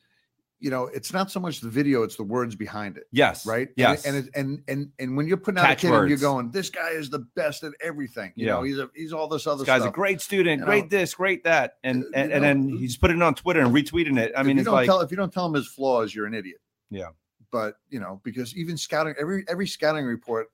you 0.60 0.70
know, 0.70 0.86
it's 0.86 1.12
not 1.12 1.30
so 1.30 1.38
much 1.40 1.60
the 1.60 1.68
video; 1.68 2.02
it's 2.02 2.16
the 2.16 2.22
words 2.24 2.56
behind 2.56 2.96
it, 2.96 3.04
Yes. 3.12 3.44
right? 3.46 3.68
Yes. 3.76 4.04
and 4.06 4.16
it, 4.16 4.28
and 4.34 4.58
it, 4.58 4.64
and 4.68 4.78
and 4.80 4.92
and 4.98 5.16
when 5.16 5.26
you're 5.28 5.36
putting 5.36 5.58
out 5.58 5.70
a 5.70 5.76
kid 5.76 5.92
and 5.92 6.08
you're 6.08 6.18
going, 6.18 6.50
this 6.50 6.70
guy 6.70 6.90
is 6.90 7.10
the 7.10 7.20
best 7.36 7.62
at 7.64 7.72
everything. 7.80 8.32
You 8.36 8.46
know, 8.46 8.62
Yeah. 8.62 8.68
he's 8.68 8.78
a, 8.78 8.90
he's 8.94 9.12
all 9.12 9.28
this 9.28 9.46
other 9.46 9.58
this 9.58 9.66
guy's 9.66 9.82
stuff. 9.82 9.92
a 9.92 9.94
great 9.94 10.20
student, 10.20 10.60
You 10.60 10.66
great 10.66 10.84
know, 10.84 10.98
this, 10.98 11.14
great 11.14 11.44
that, 11.44 11.74
and 11.84 12.02
uh, 12.04 12.06
and, 12.14 12.30
you 12.30 12.34
and 12.36 12.44
then 12.44 12.68
he's 12.70 12.96
putting 12.96 13.18
it 13.18 13.22
on 13.22 13.34
Twitter 13.34 13.60
and 13.60 13.74
retweeting 13.74 14.18
it. 14.18 14.32
I 14.36 14.40
If 14.40 14.46
mean, 14.46 14.56
you 14.56 14.60
it's 14.62 14.66
don't 14.66 14.74
like 14.74 14.86
tell 14.86 15.00
if 15.00 15.10
you 15.10 15.16
don't 15.16 15.32
tell 15.32 15.46
him 15.46 15.54
his 15.54 15.66
flaws, 15.68 16.14
you're 16.14 16.26
an 16.26 16.34
idiot. 16.34 16.58
Yeah. 16.90 17.08
But 17.50 17.76
you 17.88 18.00
know, 18.00 18.20
because 18.24 18.56
even 18.56 18.76
scouting, 18.76 19.14
every 19.18 19.44
every 19.48 19.66
scouting 19.66 20.04
report 20.04 20.48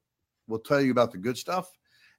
will 0.49 0.59
tell 0.59 0.81
you 0.81 0.91
about 0.91 1.13
the 1.13 1.19
good 1.19 1.39
stuff, 1.39 1.71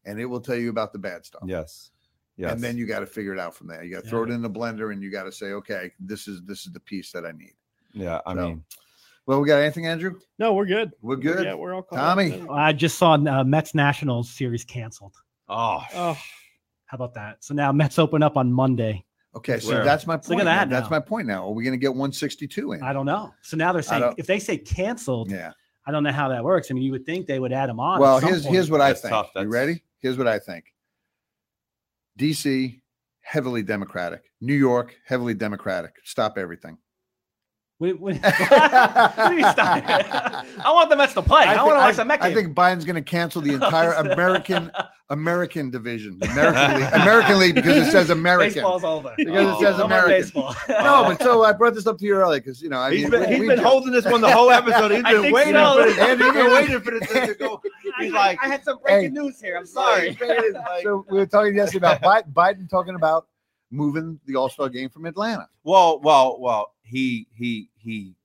and 0.06 0.20
it 0.20 0.26
will 0.26 0.40
tell 0.42 0.56
you 0.58 0.70
about 0.70 0.94
the 0.94 1.00
bad 1.00 1.26
stuff. 1.26 1.44
yes, 1.46 1.92
yes, 2.38 2.52
And 2.52 2.62
then 2.64 2.78
you 2.78 2.86
got 2.88 3.00
to 3.00 3.06
figure 3.06 3.34
it 3.34 3.40
out 3.40 3.54
from 3.56 3.68
there. 3.68 3.84
You 3.84 3.94
got 3.94 4.04
to 4.04 4.10
throw 4.10 4.24
it 4.24 4.30
in 4.30 4.42
the 4.42 4.50
blender, 4.50 4.94
and 4.94 5.04
you 5.04 5.12
got 5.12 5.24
to 5.24 5.32
say, 5.32 5.48
okay, 5.48 5.92
this 6.00 6.28
is 6.28 6.42
this 6.44 6.66
is 6.66 6.72
the 6.74 6.80
piece 6.80 7.12
that 7.12 7.26
I 7.26 7.32
need. 7.32 7.54
yeah. 7.94 8.22
I 8.26 8.34
So, 8.34 8.48
mean, 8.48 8.64
Well, 9.26 9.42
we 9.42 9.48
got 9.48 9.58
anything, 9.62 9.86
Andrew? 9.88 10.20
No, 10.40 10.54
we're 10.54 10.66
good. 10.66 10.92
We're 11.02 11.18
good. 11.18 11.44
Yeah, 11.46 11.54
we're 11.56 11.76
all 11.76 11.84
caught 11.84 12.00
up 12.00 12.18
Tommy. 12.18 12.42
I 12.50 12.74
just 12.74 12.98
saw 12.98 13.14
uh, 13.16 13.44
Mets 13.44 13.76
Nationals 13.76 14.30
series 14.30 14.64
canceled. 14.64 15.16
oh, 15.50 15.84
Oh, 15.94 16.18
How 16.86 16.96
about 16.96 17.14
that? 17.16 17.44
So 17.44 17.54
now 17.54 17.72
Mets 17.72 18.00
open 18.00 18.24
up 18.24 18.38
on 18.38 18.52
Monday. 18.52 19.06
Okay, 19.36 19.60
so 19.60 19.70
Where? 19.70 19.84
that's 19.86 20.06
my 20.06 20.16
point. 20.18 20.26
So 20.26 20.32
look 20.34 20.42
at 20.42 20.46
that 20.46 20.68
now. 20.70 20.80
That's 20.80 20.92
my 20.92 21.00
point. 21.00 21.26
Now, 21.28 21.46
are 21.48 21.52
we 21.52 21.64
going 21.64 21.72
to 21.74 21.78
get 21.82 21.92
162 21.92 22.74
in? 22.74 22.84
I 22.84 22.92
don't 22.92 23.06
know. 23.06 23.34
So 23.42 23.56
now 23.56 23.72
they're 23.72 23.82
saying 23.82 24.14
if 24.18 24.28
they 24.28 24.40
say 24.40 24.58
canceled, 24.58 25.32
Yeah. 25.32 25.52
I 25.88 25.92
don't 25.92 26.04
know 26.04 26.12
how 26.12 26.28
that 26.30 26.44
works. 26.44 26.70
I 26.70 26.74
mean, 26.76 26.84
you 26.84 26.92
would 26.92 27.06
think 27.06 27.26
they 27.28 27.40
would 27.40 27.52
add 27.54 27.70
them 27.70 27.80
on. 27.80 27.96
at 27.96 28.02
Well, 28.02 28.20
some 28.20 28.30
here's 28.30 28.44
point. 28.44 28.54
here's 28.56 28.70
what 28.70 28.82
I 28.82 28.94
think. 28.94 29.10
tough. 29.12 29.32
You 29.36 29.48
ready? 29.48 29.82
Here's 30.00 30.18
what 30.18 30.28
I 30.28 30.38
think. 30.38 30.66
DC 32.20 32.82
heavily 33.22 33.64
Democratic. 33.64 34.22
New 34.42 34.54
York 34.54 34.96
heavily 35.06 35.34
Democratic. 35.34 35.96
Stop 36.04 36.38
everything. 36.38 36.78
We- 37.82 37.94
we- 37.94 38.14
What 38.14 39.30
do 39.30 39.36
you 39.36 39.42
stop? 39.52 39.84
I 39.88 40.72
want 40.72 40.92
the 40.92 40.96
Mets 40.96 41.16
to 41.16 41.24
play. 41.24 41.46
I, 41.46 41.56
think- 41.56 41.66
want 41.66 41.78
to 41.78 41.80
watch 41.80 41.96
the 41.96 42.06
Met 42.06 42.22
I 42.22 42.32
think 42.32 42.54
Biden's 42.54 42.86
going 42.86 42.96
to 42.96 43.02
cancel 43.02 43.42
the 43.42 43.54
entire 43.56 43.94
American 43.94 44.72
American 45.10 45.72
division, 45.72 46.20
American 46.22 46.80
League, 46.80 46.94
American 46.94 47.40
League 47.40 47.56
because 47.56 47.88
it 47.88 47.92
says 47.92 48.12
American. 48.12 48.54
baseball's 48.54 48.84
over. 48.84 49.12
Because 49.18 49.56
it 49.58 49.60
says 49.66 49.78
No 49.80 49.86
American. 49.86 50.32
No, 50.70 51.04
but 51.06 51.24
so 51.24 51.44
I 51.44 51.54
brought 51.54 51.74
this 51.74 51.88
up 51.88 51.98
to 51.98 52.06
you 52.06 52.14
earlier 52.14 52.40
because 52.40 52.62
you 52.62 52.70
know 52.70 52.78
I 52.78 52.92
he's 52.94 53.02
mean, 53.10 53.12
been, 53.12 53.22
we- 53.22 53.28
he's 53.28 53.40
we 53.40 53.48
been 53.48 53.58
ju- 53.58 53.64
holding 53.64 53.92
this 53.92 54.06
one 54.06 54.22
the 54.22 54.32
whole 54.32 54.52
episode. 54.52 54.92
He's 54.92 55.04
I 55.06 55.14
been 55.14 55.22
think 55.24 55.36
waiting 55.36 55.54
so. 55.56 55.78
for 55.82 55.90
this. 55.90 55.98
Andy's 55.98 56.34
been 56.34 56.52
waiting 56.54 56.80
for 56.82 56.92
this 56.92 57.10
thing 57.12 57.28
to 57.30 57.34
go. 57.34 57.62
He's 58.00 58.14
I, 58.14 58.16
like, 58.16 58.40
I 58.44 58.48
had 58.48 58.64
some 58.64 58.78
breaking 58.84 59.14
news 59.16 59.42
here. 59.42 59.58
I'm 59.58 59.66
sorry. 59.66 60.16
so 60.84 61.04
we 61.10 61.18
were 61.18 61.26
talking 61.26 61.56
yesterday 61.56 61.78
about 61.96 62.02
Biden, 62.04 62.32
Biden 62.32 62.70
talking 62.70 62.94
about 62.94 63.26
moving 63.72 64.20
the 64.28 64.36
All 64.36 64.50
Star 64.50 64.70
game 64.70 64.90
from 64.90 65.06
Atlanta. 65.08 65.48
well, 65.64 66.00
well, 66.02 66.38
well. 66.40 66.71
He 66.92 67.28
he 67.34 67.70
he 67.78 68.16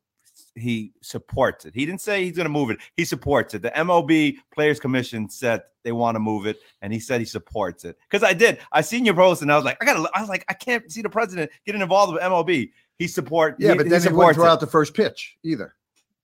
he 0.57 0.93
supports 1.03 1.65
it. 1.67 1.75
He 1.75 1.87
didn't 1.87 2.01
say 2.01 2.25
he's 2.25 2.35
going 2.37 2.47
to 2.47 2.51
move 2.51 2.71
it. 2.71 2.79
He 2.97 3.05
supports 3.05 3.55
it. 3.55 3.63
The 3.63 3.71
MLB 3.71 4.37
Players 4.53 4.81
Commission 4.81 5.29
said 5.29 5.63
they 5.85 5.93
want 5.93 6.17
to 6.17 6.19
move 6.19 6.47
it, 6.47 6.59
and 6.83 6.93
he 6.93 6.99
said 6.99 7.21
he 7.21 7.27
supports 7.27 7.85
it. 7.85 7.97
Because 8.11 8.25
I 8.29 8.33
did. 8.33 8.59
I 8.73 8.81
seen 8.81 9.05
your 9.05 9.15
post, 9.15 9.43
and 9.43 9.53
I 9.53 9.57
was 9.57 9.65
like, 9.65 9.77
I 9.81 9.85
got. 9.85 9.95
to 9.95 10.11
I 10.15 10.21
was 10.21 10.29
like, 10.29 10.45
I 10.49 10.55
can't 10.55 10.91
see 10.91 11.03
the 11.03 11.09
president 11.09 11.51
getting 11.65 11.81
involved 11.81 12.13
with 12.15 12.23
MLB. 12.23 12.71
He 12.99 13.07
support. 13.07 13.57
Yeah, 13.59 13.73
he, 13.73 13.77
but 13.79 13.89
then 13.89 14.03
he 14.03 14.09
wouldn't 14.09 14.15
supports 14.15 14.37
throw 14.37 14.47
it. 14.47 14.49
out 14.49 14.61
the 14.61 14.67
first 14.67 14.95
pitch 14.95 15.37
either. 15.45 15.75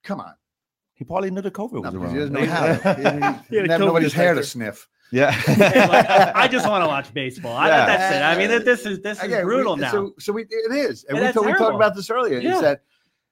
Come 0.02 0.18
on, 0.20 0.34
He 0.94 1.04
probably 1.04 1.30
knew 1.30 1.42
the 1.42 1.50
COVID 1.50 1.72
was 1.84 1.92
because 1.92 1.94
around. 1.94 2.12
he 2.14 2.18
doesn't 2.18 2.32
know 2.32 2.46
how. 2.46 2.66
to- 2.66 2.94
He, 2.96 3.02
He 3.02 3.04
he 3.04 3.10
had 3.12 3.20
a 3.22 3.68
didn't 3.68 3.70
have 3.70 3.80
COVID 3.80 3.86
nobody's 3.86 4.12
hair 4.12 4.34
to 4.34 4.40
detector. 4.40 4.48
sniff. 4.50 4.88
Yeah. 5.12 5.40
Like, 5.46 6.08
I 6.34 6.48
just 6.48 6.68
want 6.68 6.82
to 6.82 6.88
watch 6.88 7.12
baseball. 7.14 7.56
I, 7.56 7.68
Yeah. 7.68 7.86
That's 7.86 8.16
it. 8.16 8.22
I 8.22 8.36
mean, 8.38 8.64
this 8.64 8.86
is 8.86 9.00
this 9.00 9.18
is 9.18 9.24
Again, 9.24 9.46
we- 9.46 9.54
brutal 9.54 9.76
now. 9.76 9.90
So, 9.90 10.14
so 10.18 10.32
we, 10.32 10.42
it 10.42 10.72
is, 10.72 11.04
and 11.04 11.16
Yeah, 11.16 11.20
we, 11.20 11.26
that's 11.26 11.34
talked, 11.34 11.46
we 11.46 11.52
talked 11.54 11.74
about 11.76 11.94
this 11.94 12.10
earlier. 12.10 12.38
Yeah. 12.40 12.56
Is 12.56 12.60
that 12.62 12.82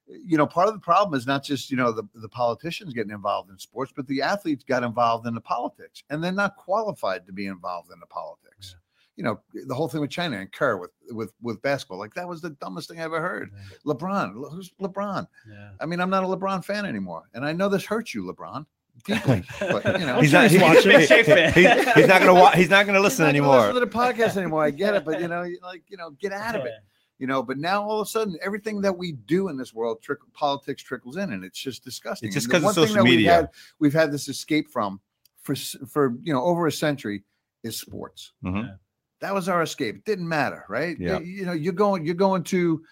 you 0.07 0.37
know 0.37 0.47
part 0.47 0.67
of 0.69 0.75
the 0.75 0.81
problem 0.81 1.17
is 1.19 1.27
not 1.27 1.43
just 1.45 1.71
you 1.71 1.77
know 1.77 1.93
the, 1.93 2.03
the 2.15 2.29
politicians 2.29 2.93
getting 2.93 3.13
involved 3.13 3.51
in 3.51 3.59
sports, 3.59 3.93
but 3.95 4.07
the 4.09 4.23
athletes 4.23 4.65
got 4.65 4.83
involved 4.83 5.27
in 5.27 5.35
the 5.35 5.41
politics, 5.41 6.03
and 6.11 6.23
they're 6.23 6.33
not 6.33 6.57
qualified 6.57 7.27
to 7.27 7.33
be 7.33 7.47
involved 7.47 7.91
in 7.93 7.99
the 8.01 8.07
politics. 8.07 8.77
you 9.17 9.25
know, 9.25 9.39
the 9.67 9.75
whole 9.75 9.87
thing 9.89 10.01
with 10.01 10.11
China 10.11 10.39
and 10.39 10.51
Kerr 10.51 10.79
with 10.79 10.91
with 11.11 11.33
with 11.43 11.61
basketball. 11.63 11.99
Like 11.99 12.15
that 12.15 12.27
was 12.27 12.41
the 12.41 12.51
dumbest 12.51 12.89
thing 12.89 13.01
I 13.01 13.05
ever 13.05 13.21
heard. 13.21 13.51
LeBron, 13.87 14.33
who's 14.51 14.73
LeBron? 14.81 15.27
Yeah. 15.49 15.71
I 15.81 15.87
mean, 15.87 16.01
I'm 16.01 16.11
not 16.11 16.25
a 16.25 16.27
LeBron 16.27 16.65
fan 16.65 16.85
anymore, 16.87 17.29
and 17.35 17.45
I 17.45 17.53
know 17.53 17.69
this 17.69 17.85
hurts 17.85 18.15
you, 18.15 18.25
LeBron, 18.25 18.65
deeply. 19.05 19.43
but 19.61 20.01
you 20.01 20.07
know, 20.07 20.21
He's 20.21 20.33
not. 20.33 20.51
he's. 20.51 20.61
He's, 20.61 21.09
he's, 21.09 21.95
he's 21.95 22.07
not 22.09 22.21
gonna. 22.21 22.35
Wa- 22.35 22.53
he's 22.53 22.71
not 22.71 22.87
gonna 22.87 23.01
listen 23.01 23.27
He's 23.27 23.41
not 23.41 23.47
gonna 23.47 23.53
anymore. 23.57 23.59
Listen 23.67 23.75
to 23.75 23.81
the 23.81 23.87
podcast 23.87 24.37
anymore. 24.37 24.65
I 24.65 24.71
get 24.71 24.95
it, 24.95 25.05
but 25.05 25.21
you 25.21 25.29
know, 25.29 25.47
like 25.63 25.83
you 25.89 25.97
know, 25.97 26.11
get 26.11 26.33
out 26.33 26.55
of 26.57 26.65
it. 26.67 26.73
You 27.19 27.27
know, 27.27 27.43
but 27.43 27.59
now 27.59 27.83
all 27.83 28.01
of 28.01 28.07
a 28.07 28.11
sudden, 28.11 28.39
everything 28.43 28.81
that 28.81 28.97
we 28.97 29.13
do 29.13 29.49
in 29.49 29.59
this 29.59 29.75
world, 29.75 30.01
trick, 30.01 30.21
politics 30.33 30.83
trickles 30.83 31.19
in, 31.19 31.33
and 31.33 31.45
it's 31.45 31.59
just 31.59 31.85
disgusting. 31.85 32.29
It's 32.29 32.35
just 32.35 32.47
And 32.47 32.55
the 32.55 32.55
'cause 32.55 32.63
of 32.63 32.65
one 32.65 32.75
thing 32.87 32.95
social 32.95 33.05
that 33.05 33.11
media. 33.11 33.29
We've 33.31 33.37
had, 33.37 33.49
we've 33.79 33.93
had 33.93 34.11
this 34.13 34.29
escape 34.29 34.71
from 34.71 35.01
for 35.43 35.55
for 35.55 36.15
you 36.23 36.33
know 36.33 36.43
over 36.43 36.67
a 36.67 36.73
century 36.73 37.23
is 37.63 37.79
sports. 37.79 38.33
Mhm. 38.43 38.75
That 39.21 39.35
was 39.35 39.51
our 39.51 39.61
escape. 39.61 39.97
It 39.97 40.05
didn't 40.07 40.27
matter, 40.29 40.65
right? 40.71 40.97
Yeah. 40.99 41.19
You 41.19 41.45
know, 41.45 41.53
you're 41.53 41.75
going, 41.75 42.07
you're 42.07 42.15
going 42.15 42.43
to, 42.45 42.83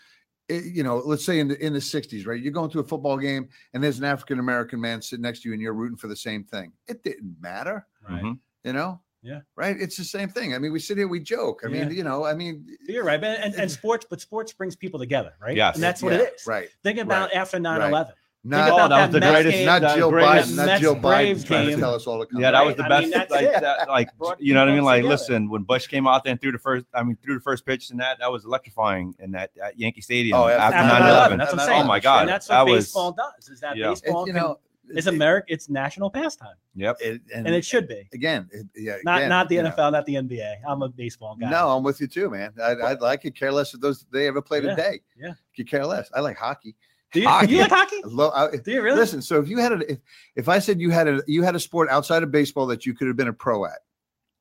you 0.49 0.83
know, 0.83 0.99
let's 0.99 1.25
say 1.25 1.41
in 1.41 1.49
the 1.49 1.65
in 1.65 1.73
the 1.73 1.79
'60s, 1.79 2.27
right? 2.27 2.41
You're 2.41 2.53
going 2.53 2.71
to 2.71 2.81
a 2.81 2.85
football 2.85 3.19
game, 3.19 3.49
and 3.75 3.83
there's 3.83 3.99
an 3.99 4.05
African 4.05 4.39
American 4.39 4.81
man 4.81 5.03
sitting 5.03 5.23
next 5.23 5.43
to 5.43 5.49
you, 5.49 5.53
and 5.53 5.63
you're 5.63 5.75
rooting 5.75 5.97
for 5.97 6.09
the 6.09 6.17
same 6.17 6.45
thing. 6.45 6.73
It 6.87 7.03
didn't 7.03 7.37
matter, 7.41 7.87
Right. 8.09 8.23
Mhm. 8.23 8.39
you 8.65 8.73
know. 8.73 9.01
Yeah. 9.21 9.41
Right. 9.57 9.77
It's 9.79 9.97
the 9.97 10.05
same 10.05 10.29
thing. 10.29 10.55
I 10.55 10.59
mean, 10.59 10.73
we 10.73 10.79
sit 10.79 10.97
here, 10.97 11.09
we 11.09 11.19
joke. 11.19 11.63
I 11.65 11.69
mean, 11.69 11.91
you 11.91 12.05
know, 12.05 12.25
I 12.25 12.35
mean, 12.35 12.67
You're 12.87 13.03
right, 13.05 13.21
man. 13.21 13.37
And, 13.43 13.55
and 13.57 13.71
sports, 13.71 14.07
but 14.09 14.21
sports 14.21 14.53
brings 14.53 14.77
people 14.77 14.99
together, 15.01 15.35
right? 15.41 15.57
Yes. 15.57 15.75
And 15.75 15.83
that's 15.83 16.03
what 16.03 16.13
yeah, 16.13 16.21
it 16.21 16.35
is. 16.37 16.47
Right. 16.47 16.69
Think 16.85 17.01
about 17.01 17.33
after 17.35 17.59
9 17.59 17.81
right. 17.81 18.07
11. 18.45 18.69
Not, 18.69 18.71
Oh, 18.81 18.89
that 18.89 19.07
was 19.07 19.13
the 19.13 19.21
Mets 19.21 19.33
greatest. 19.33 19.57
game, 19.57 19.67
not 19.67 19.83
that 19.83 19.97
Jill 19.97 20.13
Biden, 20.13 20.57
not 20.57 20.67
Mets 20.67 20.81
Jill 20.81 20.97
Biden 20.97 21.47
trying 21.47 21.65
to 21.67 21.71
game. 21.73 21.81
tell 21.81 21.95
us 21.95 22.07
all 22.07 22.21
to 22.21 22.27
come. 22.27 22.41
Yeah, 22.41 22.53
that 22.53 22.65
was 22.65 22.77
the 22.77 22.85
I 22.85 22.89
best. 22.89 23.03
mean, 23.03 23.13
like, 23.31 23.43
it. 23.43 23.61
that, 23.61 23.89
like 23.89 24.09
you 24.39 24.55
know 24.55 24.61
what 24.61 24.69
I 24.69 24.75
mean? 24.75 24.85
Like, 24.85 24.99
together. 24.99 25.13
listen, 25.15 25.49
when 25.51 25.63
Bush 25.65 25.87
came 25.89 26.07
out 26.07 26.23
there 26.25 26.31
and 26.33 26.41
threw 26.41 26.53
the 26.53 26.59
first, 26.59 26.87
I 26.95 27.03
mean, 27.03 27.17
threw 27.23 27.35
the 27.35 27.41
first 27.41 27.67
pitch 27.67 27.91
and 27.91 27.99
that, 28.01 28.19
that 28.21 28.31
was 28.31 28.45
electrifying 28.45 29.15
in 29.19 29.33
that 29.33 29.51
at 29.63 29.79
Yankee 29.79 30.01
Stadium 30.01 30.39
Oh, 30.39 30.47
after 30.49 30.77
after 30.77 30.77
After 30.79 30.89
9 30.89 31.03
9/11, 31.03 31.17
11. 31.17 31.39
That's 31.39 31.53
what 31.53 31.61
I'm 31.69 31.85
Oh 31.85 31.89
my 31.89 32.01
God, 32.01 32.21
And 32.23 32.29
that's 32.29 32.49
what 32.49 32.55
that 32.65 32.71
was- 32.71 32.85
baseball 32.87 33.13
does. 33.13 33.49
Is 33.49 33.61
that 33.61 33.77
Yeah. 33.77 33.89
baseball 33.91 34.25
It- 34.25 34.29
you 34.29 34.33
know, 34.35 34.59
is 34.91 35.07
America? 35.09 35.47
It's 35.53 35.69
national 35.69 36.09
pastime, 36.09 36.55
Yep. 36.77 36.97
it- 37.01 37.21
and, 37.35 37.47
and 37.47 37.55
it 37.55 37.65
should 37.65 37.87
be. 37.89 38.09
again, 38.15 38.49
it, 38.53 38.67
yeah, 38.77 38.97
Not 39.05 39.19
again, 39.19 39.29
not 39.31 39.49
the 39.51 39.57
you 39.57 39.63
know. 39.63 39.71
NFL, 39.71 39.91
not 39.93 40.07
the 40.07 40.15
NBA. 40.15 40.55
I'm 40.67 40.81
a 40.83 40.89
baseball 40.89 41.37
guy. 41.39 41.51
No, 41.51 41.71
I'm 41.77 41.83
with 41.83 42.01
you 42.01 42.07
too, 42.07 42.31
man. 42.31 42.53
I, 42.63 42.75
I'd 42.83 43.01
like 43.01 43.25
it. 43.27 43.35
Care 43.35 43.53
less 43.53 43.75
if 43.75 43.81
those 43.81 44.07
they 44.13 44.27
ever 44.29 44.41
played 44.41 44.65
Yeah, 44.65 44.73
a 44.73 44.77
day. 44.77 45.01
yeah. 45.21 45.33
Could 45.55 45.69
care 45.69 45.85
less. 45.85 46.09
I 46.15 46.21
like 46.21 46.39
hockey. 46.39 46.75
Do 47.13 47.21
you, 47.21 47.29
Hockey. 47.29 47.53
you 47.55 47.61
like 47.63 47.71
hockey? 47.71 47.97
I 48.05 48.09
lo- 48.09 48.31
I- 48.35 48.57
Do 48.57 48.71
you 48.71 48.83
really? 48.83 48.99
Listen, 48.99 49.23
so 49.23 49.41
if 49.41 49.49
you 49.49 49.59
had 49.59 49.73
a, 49.73 49.93
if, 49.93 49.99
if 50.37 50.49
I 50.49 50.59
said 50.59 50.81
you 50.81 50.91
had 50.91 51.09
a 51.09 51.23
you 51.27 51.43
had 51.43 51.55
a 51.57 51.61
sport 51.61 51.89
outside 51.91 52.23
of 52.23 52.31
baseball 52.31 52.67
that 52.67 52.85
you 52.85 52.95
could 52.95 53.07
have 53.09 53.17
been 53.17 53.29
a 53.29 53.33
pro 53.33 53.65
at, 53.65 53.79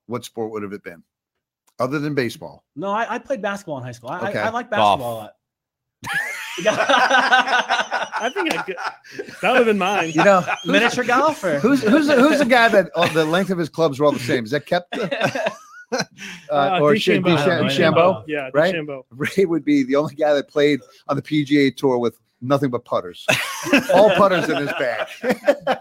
what 0.07 0.25
sport 0.25 0.51
would 0.51 0.63
have 0.63 0.73
it 0.73 0.83
been? 0.83 1.01
Other 1.79 1.99
than 1.99 2.13
baseball. 2.15 2.65
No, 2.75 2.89
I, 2.89 3.15
I 3.15 3.19
played 3.19 3.41
basketball 3.41 3.77
in 3.77 3.83
high 3.83 3.91
school. 3.91 4.09
I, 4.09 4.29
Okay. 4.29 4.39
I, 4.39 4.47
I 4.47 4.49
like 4.49 4.69
Golf. 4.71 4.99
basketball 4.99 5.13
a 5.13 5.17
lot. 5.17 5.33
I 8.19 8.31
think 8.33 8.53
I 8.57 8.61
could, 8.63 8.75
that 9.41 9.49
would 9.51 9.57
have 9.57 9.65
been 9.65 9.77
mine. 9.77 10.11
You 10.11 10.23
know, 10.23 10.43
miniature 10.65 11.03
golf 11.03 11.43
or 11.43 11.59
who's 11.59 11.81
who's 11.83 12.07
the, 12.07 12.15
who's 12.15 12.39
the 12.39 12.45
guy 12.45 12.67
that 12.69 12.89
oh, 12.95 13.07
the 13.09 13.25
length 13.25 13.51
of 13.51 13.57
his 13.57 13.69
clubs 13.69 13.99
were 13.99 14.05
all 14.07 14.11
the 14.11 14.19
same? 14.19 14.43
Is 14.43 14.51
that 14.51 14.65
Koepka 14.65 15.11
uh, 15.91 16.03
Uh, 16.51 16.79
or 16.81 16.93
DeChambeau. 16.93 17.37
DeChambeau? 17.37 17.69
DeChambeau? 17.69 18.23
Yeah, 18.27 18.49
Right? 18.53 18.73
DeChambeau. 18.75 19.03
Ray 19.11 19.45
would 19.45 19.63
be 19.63 19.83
the 19.83 19.95
only 19.95 20.15
guy 20.15 20.33
that 20.33 20.47
played 20.49 20.81
on 21.07 21.15
the 21.15 21.21
PGA 21.21 21.75
tour 21.75 21.97
with 21.99 22.17
nothing 22.41 22.69
but 22.69 22.85
putters. 22.85 23.25
all 23.93 24.09
putters 24.11 24.49
in 24.49 24.57
his 24.57 24.71
bag. 24.73 25.07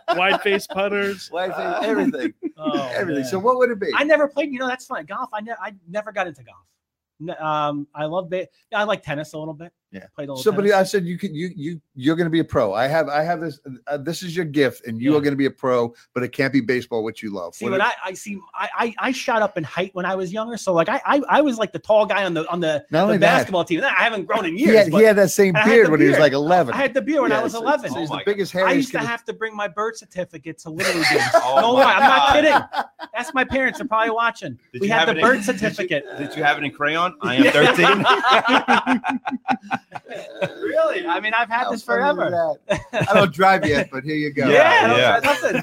Wide 0.16 0.40
face 0.42 0.66
putters. 0.66 1.30
everything. 1.34 2.32
Oh, 2.58 2.88
everything. 2.94 3.20
man. 3.22 3.30
So 3.30 3.38
what 3.38 3.58
would 3.58 3.70
it 3.70 3.78
be? 3.78 3.90
I 3.94 4.02
never 4.02 4.26
played. 4.28 4.50
You 4.50 4.58
know, 4.58 4.66
that's 4.66 4.86
fine. 4.86 5.04
Golf. 5.04 5.28
I 5.34 5.42
never. 5.42 5.58
I 5.60 5.74
never 5.88 6.10
got 6.10 6.26
into 6.26 6.42
golf. 6.42 7.38
Um, 7.38 7.86
I 7.94 8.06
love. 8.06 8.30
Ba- 8.30 8.48
I 8.74 8.84
like 8.84 9.02
tennis 9.02 9.34
a 9.34 9.38
little 9.38 9.52
bit. 9.52 9.72
Yeah. 9.92 10.06
Played 10.14 10.28
a 10.28 10.32
little. 10.32 10.42
Somebody, 10.42 10.72
I 10.72 10.82
said 10.82 11.06
you 11.06 11.16
could, 11.16 11.30
you, 11.34 11.50
you, 11.54 11.80
you're 11.94 12.16
going 12.16 12.26
to 12.26 12.30
be 12.30 12.40
a 12.40 12.44
pro. 12.44 12.74
I 12.74 12.86
have, 12.88 13.08
I 13.08 13.22
have 13.22 13.40
this. 13.40 13.60
Uh, 13.86 13.96
this 13.96 14.22
is 14.22 14.34
your 14.36 14.44
gift, 14.44 14.86
and 14.86 15.00
you 15.00 15.12
Yeah. 15.12 15.18
are 15.18 15.20
going 15.20 15.32
to 15.32 15.36
be 15.38 15.46
a 15.46 15.50
pro. 15.50 15.94
But 16.12 16.22
it 16.24 16.32
can't 16.32 16.52
be 16.52 16.60
baseball, 16.60 17.04
which 17.04 17.22
you 17.22 17.30
love. 17.32 17.54
See, 17.54 17.64
What 17.66 17.72
when 17.72 17.80
it- 17.80 17.84
I, 17.86 17.92
I 18.06 18.12
see, 18.14 18.38
I, 18.54 18.68
I, 18.76 18.94
I 18.98 19.12
shot 19.12 19.42
up 19.42 19.56
in 19.56 19.64
height 19.64 19.90
when 19.94 20.04
I 20.04 20.14
was 20.16 20.32
younger. 20.32 20.56
So 20.56 20.72
like, 20.74 20.88
I, 20.88 21.00
I, 21.06 21.22
I 21.28 21.40
was 21.40 21.56
like 21.58 21.72
the 21.72 21.78
tall 21.78 22.04
guy 22.04 22.24
on 22.24 22.34
the 22.34 22.50
on 22.50 22.58
the, 22.60 22.84
Not 22.90 23.04
only 23.04 23.16
the 23.16 23.20
that, 23.20 23.36
basketball 23.38 23.64
team. 23.64 23.82
I 23.84 23.88
haven't 24.02 24.24
grown 24.26 24.44
in 24.44 24.56
he 24.56 24.64
years. 24.64 24.76
had, 24.84 24.90
but 24.92 24.98
he 24.98 25.04
had 25.04 25.16
that 25.16 25.30
same 25.30 25.54
I 25.56 25.60
had 25.60 25.66
beard 25.70 25.86
the 25.86 25.90
when 25.92 26.00
he 26.00 26.08
was 26.08 26.18
like 26.18 26.32
11. 26.32 26.74
I 26.74 26.78
had 26.78 26.92
the 26.92 27.00
beard 27.02 27.22
when 27.22 27.32
I 27.32 27.42
was 27.42 27.52
so- 27.52 27.62
11. 27.62 27.90
So 27.90 27.98
he's 28.00 28.10
Oh 28.10 28.12
the 28.12 28.16
my 28.18 28.24
biggest 28.24 28.54
I 28.56 28.72
used 28.72 28.90
to 28.92 28.98
have 28.98 29.24
to 29.26 29.32
bring 29.32 29.54
my 29.56 29.68
birth 29.68 29.96
certificate 29.98 30.58
to 30.58 30.70
little 30.70 30.94
league 30.94 31.06
games. 31.10 31.22
Oh 31.36 31.58
no 31.60 31.72
lie, 31.74 31.94
I'm 31.94 32.00
not 32.00 32.32
kidding. 32.34 32.60
That's 33.16 33.32
my 33.32 33.44
parents; 33.44 33.78
they're 33.78 33.88
probably 33.88 34.10
watching. 34.10 34.58
Did 34.72 34.82
we 34.82 34.88
you 34.88 34.92
had 34.92 35.06
have 35.08 35.16
the 35.16 35.20
it 35.22 35.24
birth 35.24 35.44
certificate. 35.52 36.04
Did 36.18 36.36
you 36.36 36.42
have 36.42 36.58
it 36.58 36.64
in 36.64 36.70
crayon? 36.72 37.16
I 37.22 37.36
am 37.36 37.44
13. 39.66 39.75
Really? 40.60 41.06
I 41.06 41.20
mean, 41.20 41.32
I've 41.34 41.48
had 41.48 41.64
How 41.64 41.70
this 41.72 41.82
forever. 41.82 42.30
that? 42.68 42.80
I 43.10 43.14
don't 43.14 43.32
drive 43.32 43.66
yet, 43.66 43.88
but 43.90 44.04
here 44.04 44.16
you 44.16 44.32
go. 44.32 44.48
Yeah, 44.50 44.96
Yeah. 44.96 45.20
that's 45.20 45.42
nothing. 45.42 45.62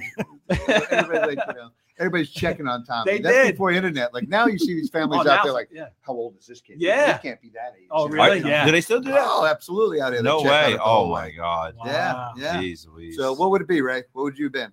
Everybody, 0.91 1.35
like, 1.35 1.47
you 1.47 1.53
know, 1.53 1.69
everybody's 1.99 2.29
checking 2.29 2.67
on 2.67 2.83
Tommy. 2.85 3.11
They 3.11 3.19
That's 3.19 3.35
did. 3.47 3.51
before 3.53 3.71
internet. 3.71 4.13
Like 4.13 4.27
now, 4.27 4.47
you 4.47 4.57
see 4.59 4.73
these 4.73 4.89
families 4.89 5.21
Oh, 5.25 5.29
out 5.31 5.37
now- 5.37 5.43
there. 5.43 5.53
Like, 5.53 5.69
yeah. 5.71 5.87
how 6.01 6.13
old 6.13 6.35
is 6.37 6.45
this 6.47 6.61
kid? 6.61 6.77
Yeah. 6.79 7.17
he 7.17 7.27
can't 7.29 7.41
be 7.41 7.49
that 7.49 7.73
age. 7.79 7.87
Oh, 7.91 8.07
You 8.09 8.15
know? 8.15 8.23
really? 8.23 8.39
Yeah. 8.41 8.65
Do 8.65 8.71
they 8.71 8.81
still 8.81 8.99
do 9.01 9.11
that? 9.11 9.21
Oh, 9.23 9.45
absolutely 9.45 10.01
out 10.01 10.11
there. 10.11 10.21
No 10.23 10.41
check 10.41 10.67
way. 10.67 10.73
it 10.73 10.79
Oh 10.83 11.07
my 11.09 11.25
way. 11.25 11.33
god. 11.37 11.75
Yeah, 11.85 12.13
Wow. 12.13 12.33
yeah. 12.37 12.57
Jeez 12.61 12.87
Louise. 12.87 13.15
So 13.15 13.33
what 13.33 13.51
would 13.51 13.61
it 13.61 13.67
be, 13.67 13.81
Ray? 13.81 14.03
What 14.13 14.23
would 14.23 14.37
you 14.37 14.45
have 14.45 14.53
been? 14.53 14.71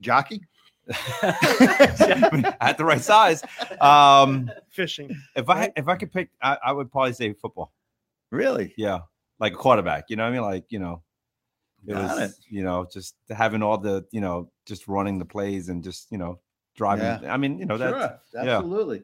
Jockey? 0.00 0.42
at 1.22 2.74
the 2.76 2.84
right 2.84 3.00
size. 3.00 3.42
Um, 3.80 4.50
Fishing. 4.70 5.16
if 5.36 5.48
I 5.48 5.72
if 5.76 5.86
I 5.86 5.96
could 5.96 6.12
pick, 6.12 6.30
I, 6.42 6.58
I 6.66 6.72
would 6.72 6.90
probably 6.90 7.12
say 7.12 7.32
football. 7.34 7.72
Really? 8.32 8.74
Yeah, 8.76 9.00
like 9.38 9.52
a 9.52 9.56
quarterback. 9.56 10.06
You 10.08 10.16
know 10.16 10.24
what 10.24 10.30
I 10.30 10.32
mean? 10.32 10.42
Like 10.42 10.64
you 10.70 10.80
know, 10.80 11.02
it 11.86 11.92
Got 11.92 12.18
was 12.18 12.40
you 12.48 12.64
know 12.64 12.88
just 12.92 13.14
having 13.30 13.62
all 13.62 13.78
the 13.78 14.04
you 14.10 14.20
know 14.20 14.50
just 14.66 14.88
running 14.88 15.18
the 15.20 15.24
plays 15.24 15.68
and 15.68 15.84
just 15.84 16.10
you 16.10 16.18
know 16.18 16.40
driving. 16.74 17.04
Yeah. 17.04 17.32
I 17.32 17.36
mean 17.36 17.58
you 17.58 17.66
know 17.66 17.76
that's 17.78 17.92
Sure, 18.32 18.44
yeah. 18.44 18.56
absolutely. 18.56 19.02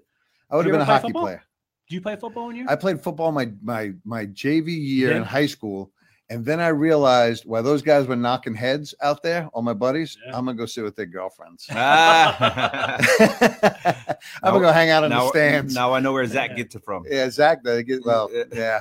I 0.51 0.57
would 0.57 0.66
You 0.66 0.72
have 0.72 0.81
been 0.81 0.89
a 0.89 0.91
hockey 0.91 1.09
football? 1.09 1.22
player. 1.24 1.43
Do 1.89 1.95
you 1.95 2.01
play 2.01 2.16
football 2.16 2.47
when 2.49 2.57
you? 2.57 2.66
I 2.68 2.74
played 2.76 3.01
football 3.01 3.31
my 3.33 3.53
my 3.62 3.93
my 4.05 4.26
JV 4.26 4.68
year 4.68 5.12
in 5.12 5.22
high 5.22 5.47
school, 5.47 5.91
and 6.31 6.45
then 6.45 6.61
I 6.61 6.68
realized 6.68 7.45
while 7.47 7.62
those 7.62 7.83
guys 7.83 8.07
were 8.07 8.16
knocking 8.16 8.55
heads 8.55 8.95
out 9.03 9.22
there, 9.22 9.47
all 9.53 9.62
my 9.62 9.72
buddies, 9.74 10.16
Yeah. 10.26 10.37
I'm 10.37 10.45
gonna 10.47 10.57
go 10.57 10.64
sit 10.66 10.85
with 10.85 10.97
their 10.97 11.07
girlfriends. 11.07 11.66
Ah. 11.72 12.97
I'm 14.43 14.53
gonna 14.53 14.61
go 14.61 14.72
hang 14.72 14.91
out 14.91 15.05
in 15.05 15.11
the 15.11 15.16
now, 15.16 15.29
stands. 15.31 15.74
now 15.74 15.93
I 15.93 16.01
know 16.01 16.12
where 16.12 16.26
Zach 16.26 16.57
gets 16.57 16.74
it 16.74 16.85
from. 16.85 17.05
Yeah, 17.09 17.29
Zach. 17.31 17.62
They 17.62 17.83
get 17.83 18.03
well. 18.07 18.31
Yeah. 18.53 18.81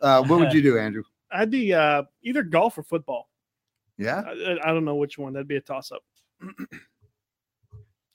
Uh, 0.00 0.22
what 0.24 0.40
would 0.40 0.52
you 0.52 0.62
do, 0.62 0.78
Andrew? 0.86 1.02
I'd 1.32 1.50
be 1.50 1.72
uh, 1.74 2.04
either 2.22 2.42
golf 2.42 2.76
or 2.78 2.82
football. 2.82 3.28
Yeah, 3.98 4.22
I, 4.26 4.30
I- 4.30 4.70
I 4.70 4.72
don't 4.72 4.84
know 4.84 4.96
which 4.96 5.18
one. 5.18 5.32
That'd 5.32 5.48
be 5.48 5.56
a 5.56 5.60
toss 5.60 5.92
up. 5.92 6.02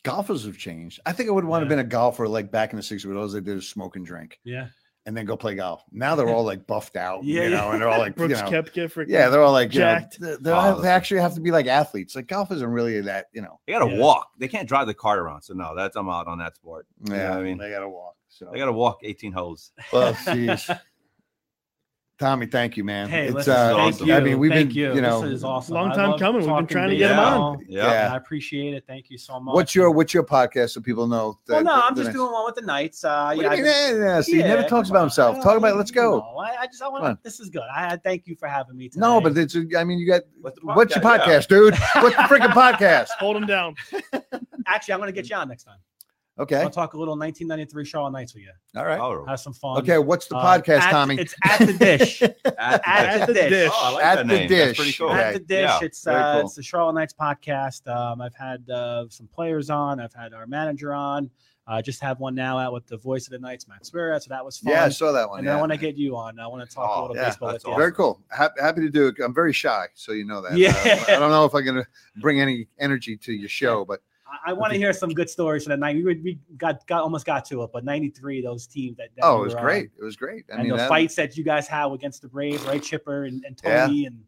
golfers 0.03 0.45
have 0.45 0.57
changed. 0.57 0.99
I 1.05 1.11
think 1.11 1.29
I 1.29 1.31
would 1.31 1.45
want 1.45 1.61
to 1.61 1.65
have 1.65 1.69
been 1.69 1.85
a 1.85 1.89
golfer 1.89 2.27
like 2.27 2.51
back 2.51 2.71
in 2.71 2.77
the 2.77 2.83
'60s, 2.83 3.05
where 3.05 3.17
all 3.17 3.27
they 3.27 3.41
did 3.41 3.57
is 3.57 3.67
smoke 3.67 3.95
and 3.95 4.05
drink, 4.05 4.39
yeah. 4.43 4.67
and 5.05 5.15
then 5.15 5.25
go 5.25 5.37
play 5.37 5.55
golf. 5.55 5.83
Now 5.91 6.15
they're 6.15 6.29
all 6.29 6.43
like 6.43 6.65
buffed 6.67 6.95
out, 6.95 7.23
Yeah, 7.23 7.43
you 7.43 7.49
know, 7.51 7.71
and 7.71 7.81
they're 7.81 7.89
all 7.89 7.99
like, 7.99 8.13
you 8.19 8.27
Brooks 8.27 8.41
know, 8.41 8.49
Koepka, 8.49 8.91
freaking 8.91 9.05
yeah, 9.09 9.29
they're 9.29 9.41
all 9.41 9.51
like, 9.53 9.73
you 9.73 9.79
know, 9.81 9.85
jacked. 9.85 10.19
they- 10.19 10.35
they, 10.41 10.51
Oh, 10.51 10.59
have- 10.59 10.81
they 10.81 10.89
actually 10.89 11.21
have 11.21 11.33
to 11.35 11.41
be 11.41 11.51
like 11.51 11.67
athletes. 11.67 12.15
Like 12.15 12.27
golf 12.27 12.51
isn't 12.51 12.69
really 12.69 13.01
that, 13.01 13.27
you 13.33 13.41
know. 13.41 13.59
They 13.65 13.73
got 13.73 13.85
to 13.87 13.91
Yeah. 13.93 13.99
walk. 14.01 14.29
They 14.39 14.47
can't 14.47 14.67
drive 14.67 14.87
the 14.87 14.93
cart 14.93 15.19
around. 15.19 15.41
So 15.43 15.53
no, 15.53 15.75
that's 15.75 15.95
I'm 15.95 16.09
out 16.09 16.27
on 16.27 16.37
that 16.39 16.55
sport. 16.55 16.87
You 17.03 17.11
know 17.11 17.15
Yeah, 17.17 17.29
what 17.31 17.39
I 17.39 17.43
mean, 17.43 17.57
they 17.57 17.69
gotta 17.69 17.89
walk. 17.89 18.15
So 18.27 18.49
they 18.51 18.57
got 18.59 18.65
to 18.65 18.73
walk 18.73 18.99
18 19.03 19.31
holes. 19.31 19.71
Well, 19.93 20.13
jeez. 20.13 20.77
Tommy, 22.17 22.45
thank 22.45 22.77
you, 22.77 22.85
man. 22.85 23.09
Hey, 23.09 23.25
it's 23.25 23.35
listen, 23.35 23.53
uh, 23.53 23.75
thank 23.75 24.09
I 24.09 24.21
mean, 24.21 24.39
we've 24.39 24.49
thank 24.49 24.69
been, 24.69 24.77
you. 24.77 24.95
you 24.95 25.01
know, 25.01 25.21
this 25.21 25.31
is 25.31 25.43
awesome. 25.43 25.73
Long 25.75 25.91
time 25.91 26.17
coming. 26.17 26.45
We've 26.45 26.55
been 26.55 26.65
trying 26.67 26.89
to 26.91 26.95
get 26.95 27.11
'em 27.11 27.19
on. 27.19 27.57
baseball, 27.57 27.75
Yeah. 27.77 28.13
I 28.13 28.15
appreciate 28.15 28.73
it. 28.73 28.85
Thank 28.87 29.09
you 29.09 29.17
so 29.17 29.37
much. 29.41 29.53
what's 29.53 29.75
your 29.75 29.91
what's 29.91 30.13
your 30.13 30.23
podcast 30.23 30.69
so 30.69 30.79
people 30.81 31.07
know? 31.07 31.37
Well, 31.49 31.57
that- 31.57 31.63
no, 31.65 31.73
I'm 31.73 31.93
just 31.93 32.05
next- 32.05 32.15
doing 32.15 32.31
one 32.31 32.45
with 32.45 32.55
the 32.55 32.61
Knights. 32.61 33.03
Uh, 33.03 33.33
yeah, 33.35 33.35
do 33.35 33.41
you 33.43 33.47
I 33.49 33.55
mean? 33.57 33.65
Yeah, 33.65 33.91
yeah, 34.05 34.21
see, 34.21 34.37
he 34.37 34.43
never 34.43 34.63
talks 34.63 34.89
about 34.89 35.01
himself. 35.01 35.43
Talk 35.43 35.57
about 35.57 35.73
it. 35.73 35.75
Let's 35.75 35.91
go. 35.91 36.19
No, 36.19 36.37
I, 36.39 36.61
I 36.61 36.67
just 36.67 36.81
I 36.81 36.85
Come 36.85 36.95
on. 36.95 37.01
want 37.01 37.23
this 37.23 37.41
is 37.41 37.49
good. 37.49 37.63
I, 37.63 37.93
I 37.93 37.97
thank 37.97 38.27
you 38.27 38.37
for 38.37 38.47
having 38.47 38.77
me. 38.77 38.87
Today. 38.87 39.01
No, 39.01 39.19
but 39.19 39.37
it's. 39.37 39.57
I 39.77 39.83
mean, 39.83 39.99
you 39.99 40.07
got. 40.07 40.21
What's 40.39 40.57
the 40.57 40.65
What's 40.67 40.95
your 40.95 41.03
podcast? 41.03 41.17
Yeah. 41.27 41.37
podcast, 41.39 41.47
dude? 41.49 41.75
What's 42.01 42.15
the 42.15 42.21
freaking 42.23 42.53
podcast? 42.53 43.09
Hold 43.19 43.35
him 43.35 43.45
down. 43.45 43.75
actually, 44.67 44.93
I'm 44.93 44.99
going 45.01 45.07
to 45.13 45.21
get 45.21 45.29
you 45.29 45.35
on 45.35 45.49
next 45.49 45.65
time. 45.65 45.79
Okay. 46.37 46.57
I'll 46.57 46.69
talk 46.69 46.93
a 46.95 46.97
little 46.97 47.17
1993 47.17 47.85
Charlotte 47.85 48.11
Knights 48.11 48.33
with 48.33 48.43
you. 48.43 48.51
All 48.75 48.85
right. 48.85 48.99
Oh, 48.99 49.23
Have 49.25 49.39
some 49.39 49.53
fun. 49.53 49.77
Okay. 49.77 49.97
What's 49.97 50.27
the 50.27 50.35
Uh, 50.35 50.57
podcast, 50.59 50.79
at- 50.81 50.91
Tommy? 50.91 51.15
It's 51.17 51.33
at 51.43 51.59
the 51.65 51.73
dish. 51.73 52.21
at, 52.21 52.35
At 52.85 53.25
the 53.27 53.33
dish. 53.33 53.71
Oh, 53.73 53.79
I 53.85 53.89
like 53.93 54.03
At 54.03 54.15
that 54.15 54.27
the 54.27 54.33
name. 54.33 54.49
That's 54.49 54.67
dish. 54.71 54.77
pretty 54.77 54.93
cool. 54.93 55.11
At 55.11 55.33
the 55.33 55.39
dish. 55.39 55.69
Yeah, 55.69 55.79
it's 55.81 56.03
very 56.03 56.21
uh, 56.21 56.33
cool. 56.33 56.45
it's 56.47 56.55
the 56.55 56.63
Charlotte 56.63 56.93
Knights 56.95 57.13
podcast. 57.17 57.87
Um, 57.87 58.19
I've 58.21 58.35
had 58.35 58.69
uh, 58.69 59.05
some 59.09 59.27
players 59.27 59.69
on. 59.69 60.01
I've 60.01 60.13
had 60.13 60.33
our 60.33 60.45
manager 60.45 60.93
on. 60.93 61.29
I 61.67 61.81
just 61.81 61.99
have 62.01 62.19
one 62.19 62.35
now 62.35 62.59
out 62.59 62.73
with 62.73 62.85
the 62.85 62.97
voice 62.97 63.25
of 63.25 63.31
the 63.31 63.39
Knights, 63.39 63.67
Matt 63.67 63.83
Swierad. 63.85 64.21
So 64.21 64.27
that 64.29 64.43
was 64.45 64.59
fun. 64.59 64.73
yeah, 64.73 64.83
I 64.83 64.89
saw 64.89 65.11
that 65.13 65.27
one. 65.29 65.39
and 65.39 65.47
yeah. 65.47 65.57
I 65.57 65.59
want 65.59 65.71
to 65.71 65.77
get 65.79 65.95
you 65.97 66.15
on. 66.15 66.37
I 66.39 66.45
want 66.45 66.69
to 66.69 66.75
talk 66.75 66.91
Oh, 66.93 66.99
a 66.99 67.01
little 67.03 67.15
yeah, 67.15 67.29
baseball 67.29 67.47
with 67.47 67.53
that's 67.55 67.63
you. 67.65 67.71
awesome. 67.71 67.79
Very 67.81 67.93
cool. 67.93 68.21
Happy, 68.29 68.61
happy 68.61 68.81
to 68.81 68.89
do 68.89 69.07
it. 69.07 69.15
I'm 69.23 69.33
very 69.33 69.51
shy, 69.53 69.85
so 69.95 70.11
you 70.11 70.25
know 70.25 70.41
that. 70.41 70.57
Yeah. 70.57 70.75
Uh, 70.85 71.13
I 71.13 71.17
don't 71.17 71.31
know 71.31 71.45
if 71.45 71.55
I'm 71.55 71.63
going 71.63 71.77
to 71.77 71.87
bring 72.21 72.39
any 72.39 72.67
energy 72.77 73.17
to 73.17 73.33
your 73.33 73.49
show, 73.49 73.83
but 73.83 74.01
I, 74.45 74.51
I 74.51 74.53
want 74.53 74.71
to 74.73 74.77
hear 74.77 74.93
some 74.93 75.11
good 75.13 75.29
stories 75.29 75.63
from 75.63 75.71
that 75.71 75.79
night. 75.79 75.95
We, 75.95 76.03
were, 76.03 76.15
we 76.23 76.39
got 76.57 76.85
got 76.87 77.01
almost 77.01 77.25
got 77.25 77.45
to 77.45 77.63
it, 77.63 77.69
but 77.73 77.83
'93, 77.85 78.41
those 78.41 78.67
teams 78.67 78.97
that, 78.97 79.09
that 79.15 79.23
Oh, 79.25 79.35
we 79.37 79.41
it 79.41 79.43
was 79.45 79.53
were 79.53 79.59
on, 79.59 79.65
great. 79.65 79.89
It 79.99 80.03
was 80.03 80.15
great. 80.15 80.45
I 80.51 80.55
and 80.55 80.63
mean, 80.63 80.71
the 80.71 80.77
that, 80.77 80.89
fights 80.89 81.15
that 81.15 81.37
you 81.37 81.43
guys 81.43 81.67
had 81.67 81.91
against 81.91 82.21
the 82.21 82.27
Braves, 82.27 82.63
right? 82.63 82.81
Chipper 82.81 83.25
and, 83.25 83.43
and 83.45 83.59
Yeah. 83.63 83.87
Tony 83.87 84.05
and 84.05 84.23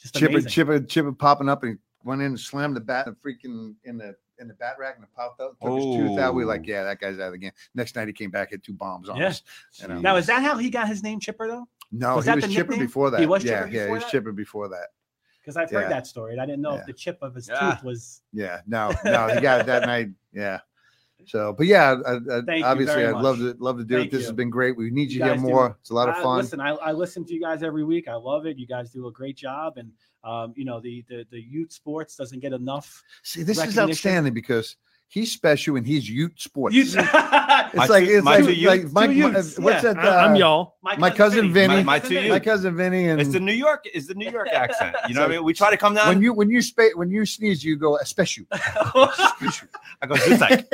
just 0.00 0.14
Chipper, 0.14 0.32
amazing. 0.32 0.50
Chipper, 0.50 0.80
Chipper 0.80 1.12
popping 1.12 1.48
up 1.48 1.62
and 1.62 1.78
went 2.04 2.20
in 2.22 2.28
and 2.28 2.40
slammed 2.40 2.76
the 2.76 2.80
bat 2.80 3.06
and 3.06 3.16
freaking 3.22 3.74
in 3.84 3.98
the 3.98 4.14
in 4.38 4.48
the 4.48 4.54
bat 4.54 4.76
rack 4.78 4.94
and 4.96 5.04
it 5.04 5.10
popped 5.14 5.38
out, 5.40 5.54
took 5.60 5.76
his 5.76 5.84
tooth 5.84 6.18
out. 6.18 6.34
We 6.34 6.44
were 6.44 6.48
like, 6.50 6.62
Oh. 6.62 6.70
yeah, 6.70 6.82
that 6.84 6.98
guy's 6.98 7.18
out 7.18 7.26
of 7.26 7.32
the 7.32 7.38
game. 7.38 7.52
Next 7.74 7.94
night 7.94 8.06
he 8.08 8.14
came 8.14 8.30
back, 8.30 8.50
hit 8.50 8.62
two 8.62 8.72
bombs 8.72 9.10
on 9.10 9.18
Yeah. 9.18 9.28
us. 9.28 9.42
You 9.74 9.84
um, 9.84 9.94
know? 9.96 10.00
Now, 10.00 10.16
is 10.16 10.26
that 10.28 10.42
how 10.42 10.56
he 10.56 10.70
got 10.70 10.88
his 10.88 11.02
name, 11.02 11.20
Chipper? 11.20 11.46
Though, 11.46 11.68
No, 11.92 12.16
was 12.16 12.24
he 12.24 12.30
that 12.30 12.36
was 12.36 12.44
the 12.46 12.50
Chipper 12.54 12.70
nickname? 12.70 12.86
before 12.86 13.10
that. 13.10 13.20
He 13.20 13.26
was 13.26 13.44
yeah, 13.44 13.64
Chipper 13.64 13.68
yeah, 13.76 13.86
he 13.86 13.92
was 13.92 14.02
that? 14.04 14.10
Chipper 14.10 14.32
before 14.32 14.68
that. 14.70 14.86
Because 15.50 15.56
I've 15.56 15.70
heard 15.70 15.82
Yeah. 15.82 15.88
that 15.96 16.06
story. 16.06 16.32
and 16.32 16.40
I 16.40 16.46
didn't 16.46 16.62
know 16.62 16.74
Yeah. 16.74 16.80
if 16.80 16.86
the 16.86 16.92
chip 16.92 17.18
of 17.22 17.34
his 17.34 17.48
Yeah. 17.48 17.72
tooth 17.72 17.84
was. 17.84 18.22
Yeah, 18.32 18.60
no, 18.66 18.92
no, 19.04 19.28
he 19.28 19.40
got 19.40 19.60
it 19.60 19.66
that 19.66 19.86
night. 19.86 20.10
Yeah. 20.32 20.60
So, 21.26 21.52
but 21.52 21.66
yeah, 21.66 21.96
I, 22.06 22.12
I, 22.14 22.40
Thank 22.46 22.64
obviously, 22.64 23.04
I'd 23.04 23.16
love 23.16 23.38
to 23.38 23.54
love 23.58 23.76
to 23.78 23.84
do 23.84 23.96
Thank 23.96 24.08
it. 24.08 24.10
This 24.12 24.20
you. 24.22 24.26
has 24.28 24.32
been 24.36 24.48
great. 24.50 24.76
We 24.76 24.90
need 24.90 25.10
you, 25.10 25.18
You 25.18 25.24
here 25.24 25.34
guys 25.34 25.42
do- 25.42 25.48
more. 25.48 25.76
It's 25.80 25.90
a 25.90 25.94
lot 25.94 26.08
of 26.08 26.14
I- 26.16 26.22
fun. 26.22 26.38
listen, 26.38 26.60
I, 26.60 26.70
I 26.70 26.92
listen 26.92 27.24
to 27.26 27.34
you 27.34 27.40
guys 27.40 27.62
every 27.62 27.84
week. 27.84 28.08
I 28.08 28.14
love 28.14 28.46
it. 28.46 28.56
You 28.58 28.66
guys 28.66 28.90
do 28.90 29.06
a 29.06 29.12
great 29.12 29.36
job, 29.36 29.76
and 29.76 29.92
um, 30.24 30.54
you 30.56 30.64
know 30.64 30.80
the, 30.80 31.04
the 31.08 31.26
the 31.30 31.40
youth 31.40 31.72
sports 31.72 32.16
doesn't 32.16 32.40
get 32.40 32.52
enough. 32.52 33.02
See, 33.22 33.42
this 33.42 33.62
is 33.62 33.78
outstanding 33.78 34.32
because 34.34 34.76
he's 35.10 35.32
special 35.32 35.76
and 35.76 35.86
he's 35.86 36.08
Ute 36.08 36.40
Sports. 36.40 36.74
Youth- 36.74 36.94
it's 36.96 37.02
like 37.90 38.04
it's 38.04 38.24
my 38.24 38.38
like, 38.38 38.44
two 38.46 38.66
like 38.66 38.80
Utes. 38.82 38.92
Mike, 38.94 39.10
Two 39.10 39.16
Utes, 39.16 39.58
what's 39.58 39.84
yeah. 39.84 39.92
that? 39.92 39.98
I, 39.98 40.24
am 40.26 40.32
uh, 40.32 40.38
y'all. 40.38 40.74
My 40.82 41.10
cousin 41.10 41.52
Vinny. 41.52 41.74
My- 41.76 41.82
my 41.82 41.98
two 41.98 42.08
Vinny. 42.10 42.20
youth. 42.22 42.30
My 42.30 42.38
cousin 42.38 42.76
Vinny 42.76 43.08
and 43.08 43.20
It's 43.20 43.32
the 43.32 43.40
New 43.40 43.52
York. 43.52 43.84
Is 43.92 44.06
the 44.06 44.14
New 44.14 44.30
York 44.30 44.48
accent? 44.52 44.96
You 45.08 45.14
know 45.14 45.22
what 45.22 45.30
I 45.30 45.34
mean? 45.34 45.44
We 45.44 45.52
try 45.52 45.70
to 45.70 45.76
come 45.76 45.94
down. 45.94 46.08
when 46.08 46.22
you 46.22 46.32
when 46.32 46.48
you 46.48 46.62
spa- 46.62 46.94
when 46.94 47.10
you 47.10 47.26
sneeze, 47.26 47.62
you 47.62 47.76
go 47.76 47.96
especial. 47.98 48.46
I 48.52 50.06
go 50.06 50.14
Zutek. 50.14 50.66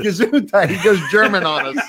Gesundheit. 0.00 0.68
He 0.76 0.82
goes 0.82 1.00
German 1.10 1.44
on 1.44 1.76
us. 1.76 1.84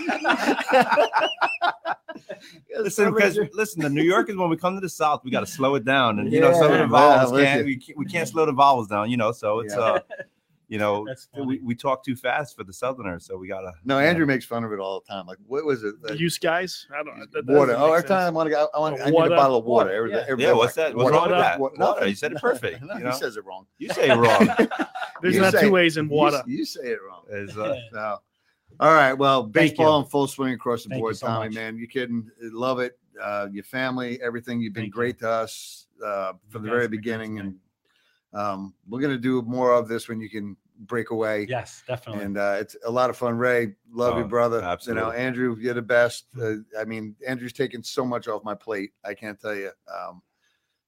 Listen, 2.79 3.13
because 3.13 3.39
listen, 3.53 3.81
the 3.81 3.89
New 3.89 4.03
Yorkers 4.03 4.35
when 4.35 4.49
we 4.49 4.57
come 4.57 4.75
to 4.75 4.81
the 4.81 4.89
South, 4.89 5.23
we 5.23 5.31
got 5.31 5.39
to 5.41 5.45
slow 5.45 5.75
it 5.75 5.85
down, 5.85 6.19
and 6.19 6.31
you 6.31 6.39
know 6.39 6.53
some 6.53 6.71
of 6.71 6.77
the 6.79 6.87
vowels 6.87 7.31
well, 7.31 7.43
can't 7.43 7.65
we, 7.65 7.77
can't 7.77 7.97
we 7.97 8.05
can't 8.05 8.27
slow 8.27 8.45
the 8.45 8.51
vowels 8.51 8.87
down. 8.87 9.09
You 9.09 9.17
know, 9.17 9.31
so 9.31 9.59
it's 9.59 9.73
Yeah. 9.75 9.81
uh, 9.81 9.99
you 10.69 10.77
know, 10.77 11.07
we, 11.45 11.59
we 11.59 11.73
talk 11.75 12.03
too 12.03 12.15
fast 12.15 12.55
for 12.57 12.63
the 12.65 12.73
Southerners, 12.73 13.25
so 13.25 13.37
we 13.37 13.47
gotta. 13.47 13.71
no, 13.85 13.97
you 13.99 14.03
know. 14.03 14.09
Andrew 14.09 14.25
makes 14.25 14.43
fun 14.45 14.63
of 14.65 14.73
it 14.73 14.79
all 14.79 14.99
the 14.99 15.05
time. 15.13 15.25
Like, 15.25 15.37
what 15.47 15.63
was 15.65 15.83
it? 15.83 16.01
The 16.01 16.09
Like, 16.09 16.19
use 16.19 16.37
guys. 16.37 16.85
I 16.93 17.03
don't. 17.03 17.19
That, 17.31 17.45
that 17.45 17.45
water. 17.53 17.73
Oh, 17.77 17.87
make 17.87 17.97
every 17.99 18.07
time 18.09 18.27
I 18.27 18.29
want 18.31 18.47
to 18.47 18.51
go, 18.51 18.67
I 18.75 18.79
want. 18.79 18.99
I 19.01 19.09
need 19.09 19.17
a 19.17 19.29
bottle 19.29 19.57
of 19.57 19.63
water. 19.65 19.89
Water, 19.89 19.95
Every, 19.95 20.11
yeah. 20.11 20.25
every 20.27 20.43
Yeah, 20.43 20.51
what's 20.53 20.75
like, 20.75 20.87
that? 20.87 20.95
What's 20.97 21.11
wrong 21.11 21.29
with 21.29 21.39
that? 21.39 21.59
water. 21.59 21.75
Water. 21.77 21.93
Nothing. 21.99 22.09
You 22.09 22.15
said 22.15 22.31
it 22.33 22.37
perfect. 22.41 22.83
No, 22.83 22.97
You 22.97 23.05
he 23.07 23.11
says 23.13 23.37
it 23.37 23.45
wrong. 23.45 23.65
you 23.77 23.89
say 23.89 24.09
it 24.09 24.15
wrong. 24.15 24.47
There's 25.21 25.35
You 25.35 25.41
not 25.41 25.53
say- 25.53 25.61
two 25.61 25.71
ways 25.71 25.97
in 25.97 26.09
water. 26.09 26.43
You, 26.45 26.65
say 26.65 26.81
it 26.91 26.99
wrong. 27.07 27.23
Is, 27.29 27.57
uh, 27.57 27.73
So, 27.93 28.17
all 28.79 28.93
right. 28.93 29.13
Well, 29.13 29.43
baseball 29.43 29.97
you. 29.99 30.03
in 30.03 30.09
full 30.09 30.27
swing 30.27 30.53
across 30.53 30.83
the 30.83 30.89
Thank 30.89 31.01
board, 31.01 31.15
so 31.17 31.27
Tommy. 31.27 31.47
much. 31.47 31.55
Man, 31.55 31.77
you 31.77 31.87
kidding? 31.87 32.29
Love 32.41 32.79
it. 32.79 32.99
Uh, 33.23 33.47
your 33.51 33.63
family, 33.63 34.21
everything. 34.21 34.59
You've 34.61 34.73
been 34.73 34.83
Thank 34.83 34.93
you. 34.93 34.99
great 34.99 35.19
to 35.19 35.29
us 35.29 35.87
uh, 36.05 36.33
from 36.49 36.61
the 36.63 36.69
very 36.69 36.81
have 36.83 36.91
been 36.91 36.99
great 37.01 37.07
to 37.15 37.19
beginning, 37.19 37.39
and 37.39 37.55
um, 38.33 38.73
we're 38.87 39.01
gonna 39.01 39.17
do 39.17 39.41
more 39.43 39.73
of 39.73 39.87
this 39.87 40.07
when 40.07 40.19
you 40.19 40.29
can 40.29 40.55
break 40.81 41.09
away. 41.09 41.45
yes, 41.49 41.83
definitely. 41.87 42.23
And 42.23 42.37
uh, 42.37 42.57
it's 42.59 42.75
a 42.85 42.91
lot 42.91 43.09
of 43.09 43.17
fun. 43.17 43.37
Ray, 43.37 43.73
love 43.91 44.17
you, 44.17 44.23
Oh, 44.25 44.27
brother. 44.27 44.77
You 44.85 44.93
know. 44.93 45.11
Andrew, 45.11 45.57
you're 45.59 45.73
the 45.73 45.81
best. 45.81 46.27
Uh, 46.39 46.55
I 46.79 46.85
mean, 46.85 47.15
Andrew's 47.27 47.53
taken 47.53 47.83
so 47.83 48.05
much 48.05 48.27
off 48.27 48.43
my 48.43 48.53
plate. 48.53 48.91
I 49.03 49.13
can't 49.15 49.39
tell 49.39 49.55
you 49.55 49.71
um, 49.91 50.21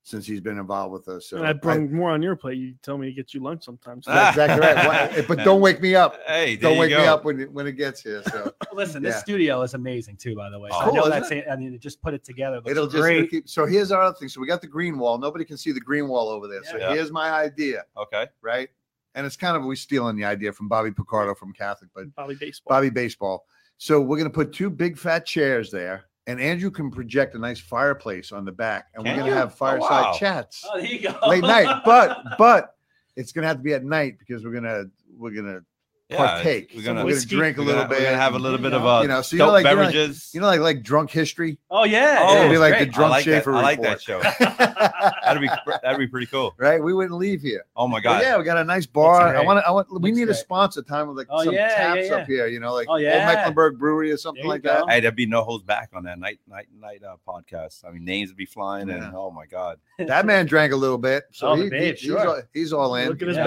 since 0.10 0.26
he's 0.26 0.42
been 0.42 0.58
involved 0.58 0.92
with 0.92 1.08
us. 1.08 1.28
So 1.28 1.38
and 1.38 1.46
I 1.48 1.54
bring 1.54 1.94
more 1.94 2.10
on 2.10 2.22
your 2.22 2.36
plate. 2.36 2.58
You 2.58 2.74
tell 2.82 2.98
me 2.98 3.08
to 3.08 3.14
get 3.14 3.34
you 3.34 3.42
lunch 3.42 3.64
sometimes. 3.64 4.06
That's 4.06 4.36
exactly 4.38 4.68
right. 4.68 5.16
Why- 5.16 5.22
But 5.28 5.44
don't 5.44 5.62
wake 5.62 5.82
me 5.82 5.96
up. 5.96 6.16
Hey, 6.26 6.56
there 6.56 6.70
Don't 6.70 6.74
you 6.74 6.80
wake 6.80 6.90
me 6.92 7.06
up 7.06 7.24
when 7.26 7.40
it, 7.42 7.52
when 7.52 7.68
it 7.68 7.74
gets 7.74 8.02
here. 8.02 8.24
So 8.24 8.52
Listen, 8.74 9.04
this 9.04 9.20
studio 9.20 9.62
is 9.62 9.76
amazing 9.76 10.18
too. 10.18 10.36
By 10.36 10.50
the 10.50 10.60
way, 10.60 10.70
So 10.72 10.78
Oh. 10.78 10.82
I 10.82 10.86
know 10.88 11.02
Cool, 11.04 11.10
that's 11.12 11.28
isn't 11.28 11.38
it. 11.40 11.46
I 11.52 11.56
mean, 11.56 11.74
it 11.74 11.80
just 11.82 12.02
put 12.02 12.14
it 12.14 12.24
together. 12.24 12.58
It 12.66 12.72
It'll 12.72 12.88
just 12.88 13.02
great. 13.02 13.30
keep. 13.30 13.48
So 13.48 13.66
here's 13.66 13.92
our 13.92 14.02
other 14.02 14.16
thing. 14.16 14.30
So 14.30 14.42
we 14.42 14.48
got 14.48 14.62
the 14.62 14.68
green 14.68 14.98
wall. 14.98 15.18
Nobody 15.20 15.46
can 15.46 15.58
see 15.58 15.72
the 15.72 15.80
green 15.80 16.08
wall 16.08 16.30
over 16.30 16.48
there. 16.48 16.64
So 16.64 16.78
Yeah. 16.78 16.94
here's 16.94 17.12
my 17.12 17.30
idea, 17.32 17.86
Okay. 17.96 18.28
right? 18.42 18.70
And 19.16 19.26
it's 19.26 19.38
kind 19.38 19.56
of 19.58 19.64
we 19.64 19.76
stealing 19.76 20.16
the 20.16 20.26
idea 20.26 20.52
from 20.54 20.68
Bobby 20.68 20.92
Picardo 20.92 21.36
from 21.36 21.54
Catholic, 21.54 21.90
but 21.94 22.14
Bobby 22.16 22.36
baseball. 22.40 22.76
Bobby 22.76 22.90
Baseball. 22.90 23.46
So 23.78 24.02
we're 24.02 24.18
gonna 24.18 24.30
put 24.30 24.52
two 24.54 24.70
big 24.70 24.98
fat 24.98 25.26
chairs 25.26 25.72
there, 25.72 26.06
and 26.30 26.40
Andrew 26.40 26.70
can 26.70 26.92
project 26.92 27.34
a 27.34 27.40
nice 27.40 27.60
fireplace 27.60 28.32
on 28.32 28.46
the 28.46 28.52
back, 28.52 28.90
and 28.94 29.04
Can 29.04 29.14
we're 29.16 29.20
gonna 29.22 29.32
you? 29.32 29.38
have 29.38 29.52
Oh, 29.54 29.56
fireside 29.56 29.90
wow. 29.90 30.14
chats 30.18 30.64
Oh, 30.72 30.78
there 30.78 30.86
you 30.86 31.00
go. 31.02 31.18
late 31.28 31.42
night. 31.42 31.82
But 31.84 32.24
but 32.38 32.76
it's 33.16 33.32
gonna 33.32 33.48
have 33.48 33.58
to 33.58 33.64
be 33.64 33.74
at 33.74 33.84
night 33.84 34.20
because 34.20 34.46
we're 34.46 34.54
gonna 34.54 34.86
we're 35.18 35.32
gonna 35.32 35.62
Yeah, 36.10 36.18
partake. 36.18 36.72
We're 36.76 36.82
gonna, 36.82 37.06
we're 37.06 37.14
gonna 37.14 37.26
drink 37.26 37.58
a 37.60 37.62
little 37.62 37.84
gonna, 37.84 37.90
bit. 37.90 38.00
We're 38.00 38.06
gonna 38.06 38.18
have 38.18 38.34
a 38.34 38.40
little 38.40 38.58
bit 38.58 38.74
of 38.74 38.84
uh, 38.84 39.02
You 39.04 39.08
know, 39.10 39.22
so 39.22 39.36
you 39.36 39.38
know, 39.40 39.46
dope 39.46 39.54
like- 39.54 39.66
you 39.66 39.76
know, 39.76 39.82
like- 39.84 40.34
you 40.34 40.42
know, 40.42 40.48
like 40.48 40.60
like 40.60 40.82
drunk 40.84 41.12
history. 41.12 41.60
oh 41.70 41.84
yeah. 41.84 42.18
oh, 42.22 42.36
it'd 42.38 42.50
be 42.50 42.54
it's 42.56 42.60
like 42.62 42.80
the 42.80 42.86
drunk 42.88 43.08
I 43.12 43.16
like 43.16 43.24
Schaefer 43.26 43.52
that. 43.52 43.58
I 43.58 43.62
like 43.62 43.82
that 43.84 44.08
report. 44.08 44.24
show. 44.40 44.46
That'd 45.24 45.42
be 45.44 45.50
that'd 45.84 46.00
be 46.00 46.08
pretty 46.08 46.26
cool. 46.26 46.56
right? 46.58 46.84
We 46.84 46.94
wouldn't 46.96 47.14
leave 47.20 47.42
here. 47.42 47.64
Oh 47.76 47.88
my 47.88 47.98
But 48.00 48.04
god. 48.04 48.22
yeah, 48.24 48.38
we 48.40 48.44
got 48.44 48.58
a 48.58 48.64
nice 48.64 48.88
bar. 48.88 49.36
I 49.36 49.44
want 49.44 49.60
to. 49.64 49.68
I 49.68 49.70
want. 49.72 49.88
We 49.92 50.10
Looks 50.10 50.18
need 50.18 50.30
a 50.30 50.34
sponsor 50.34 50.82
time 50.82 51.08
with 51.10 51.18
like 51.18 51.28
Oh, 51.30 51.44
some 51.44 51.54
yeah, 51.54 51.68
yeah, 51.70 51.76
taps 51.96 52.08
yeah. 52.10 52.16
up 52.16 52.28
here. 52.28 52.48
You 52.48 52.60
know, 52.60 52.74
like 52.74 52.88
Oh, 52.90 52.94
Old. 52.94 53.04
Mecklenburg 53.04 53.78
Brewery 53.78 54.12
or 54.12 54.18
something 54.18 54.46
like 54.48 54.64
go. 54.64 54.70
that. 54.88 54.90
Hey, 54.92 55.00
there'd 55.02 55.16
be 55.16 55.28
no 55.28 55.44
holds 55.44 55.64
back 55.64 55.92
on 55.94 56.04
that 56.06 56.18
night, 56.18 56.40
night, 56.50 56.68
night 56.80 57.04
uh, 57.04 57.18
podcast. 57.28 57.86
I 57.86 57.92
mean, 57.92 58.04
names 58.04 58.32
would 58.32 58.38
be 58.38 58.46
flying, 58.48 58.90
and 58.90 59.14
oh 59.16 59.30
my 59.30 59.46
god, 59.46 59.78
That 60.00 60.26
man 60.26 60.48
drank 60.48 60.74
a 60.74 60.78
little 60.78 60.98
bit, 60.98 61.26
so 61.32 61.50
Oh, 61.50 61.56
the 61.56 61.66
he, 61.66 61.70
babe, 61.70 61.96
he- 61.96 62.08
sure. 62.08 62.18
he's, 62.18 62.26
all, 62.28 62.42
he's 62.54 62.74
all 62.74 62.96
in. 62.96 63.10
Look 63.10 63.22
at 63.22 63.28
his 63.28 63.38
Yeah. 63.38 63.44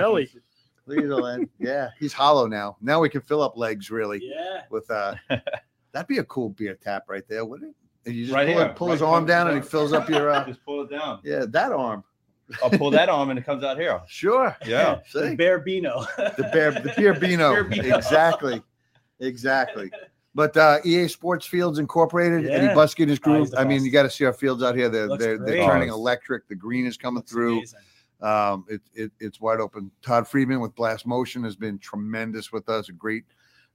Belly. 0.86 1.02
He's 1.02 1.10
all 1.10 1.26
in. 1.26 1.48
Yeah, 1.59 1.88
he's 1.98 2.12
hollow 2.12 2.46
now. 2.46 2.76
Now 2.80 3.00
we 3.00 3.09
can 3.09 3.20
fill 3.20 3.42
up 3.42 3.56
legs 3.56 3.90
really 3.90 4.20
Yeah. 4.22 4.62
with 4.70 4.90
uh. 4.90 5.14
that'd 5.92 6.09
be 6.09 6.18
a 6.18 6.24
cool 6.24 6.48
beer 6.50 6.74
tap 6.82 7.04
right 7.09 7.24
there, 7.28 7.44
wouldn't 7.44 7.70
it? 7.70 7.76
And 8.09 8.14
you 8.16 8.24
just 8.24 8.34
Right 8.34 8.48
pull, 8.48 8.56
here, 8.59 8.68
pull 8.74 8.86
right 8.88 8.92
his 8.94 9.02
arm 9.02 9.26
there. 9.26 9.36
down 9.38 9.48
and 9.48 9.62
he 9.62 9.68
fills 9.68 9.92
up 9.92 10.09
your. 10.09 10.30
Uh, 10.30 10.44
just 10.46 10.64
pull 10.64 10.82
it 10.82 10.90
down. 10.90 11.20
yeah, 11.22 11.44
that 11.48 11.72
arm. 11.72 12.02
I'll 12.62 12.70
pull 12.70 12.90
that 12.90 13.09
arm, 13.09 13.30
and 13.30 13.38
it 13.38 13.44
comes 13.46 13.62
out 13.64 13.78
here. 13.78 14.00
Sure. 14.09 14.56
Yeah. 14.66 15.00
The 15.12 15.28
See? 15.30 15.34
Bear 15.36 15.59
Beano. 15.60 16.04
The 16.16 16.48
bear, 16.52 16.72
the 16.72 16.92
beer 16.96 17.14
Beano. 17.18 17.64
Beer 17.64 17.94
Exactly. 17.96 18.62
Exactly. 19.20 19.90
But 20.34 20.56
uh, 20.56 20.78
EA 20.84 21.09
Sports 21.09 21.46
Fields 21.46 21.78
Incorporated, 21.78 22.50
Eddie 22.50 22.66
Yeah. 22.66 22.74
Buskett, 22.74 23.09
his 23.09 23.18
Oh, 23.20 23.22
group. 23.24 23.38
he's 23.40 23.50
the 23.50 23.60
I 23.60 23.64
mean, 23.64 23.84
you 23.84 23.90
got 23.90 24.02
to 24.04 24.10
see 24.10 24.24
our 24.24 24.32
fields 24.32 24.62
out 24.62 24.74
here. 24.74 24.88
They're 24.88 25.06
Looks 25.06 25.22
they're, 25.22 25.38
they're 25.38 25.64
turning 25.66 25.88
electric. 25.90 26.48
The 26.48 26.54
green 26.54 26.86
is 26.86 26.96
coming 26.96 27.18
Looks 27.18 27.30
through. 27.30 27.59
amazing. 27.59 27.80
Um, 28.23 28.65
it, 28.69 28.81
it 28.94 29.12
it's 29.20 29.40
wide 29.40 29.61
open. 29.61 29.90
Todd 30.01 30.28
Friedman 30.28 30.61
with 30.61 30.74
Blast 30.74 31.07
Motion 31.07 31.43
has 31.44 31.57
been 31.57 31.78
tremendous 31.78 32.53
with 32.53 32.69
us. 32.69 32.89
A 32.89 32.93
great, 32.93 33.24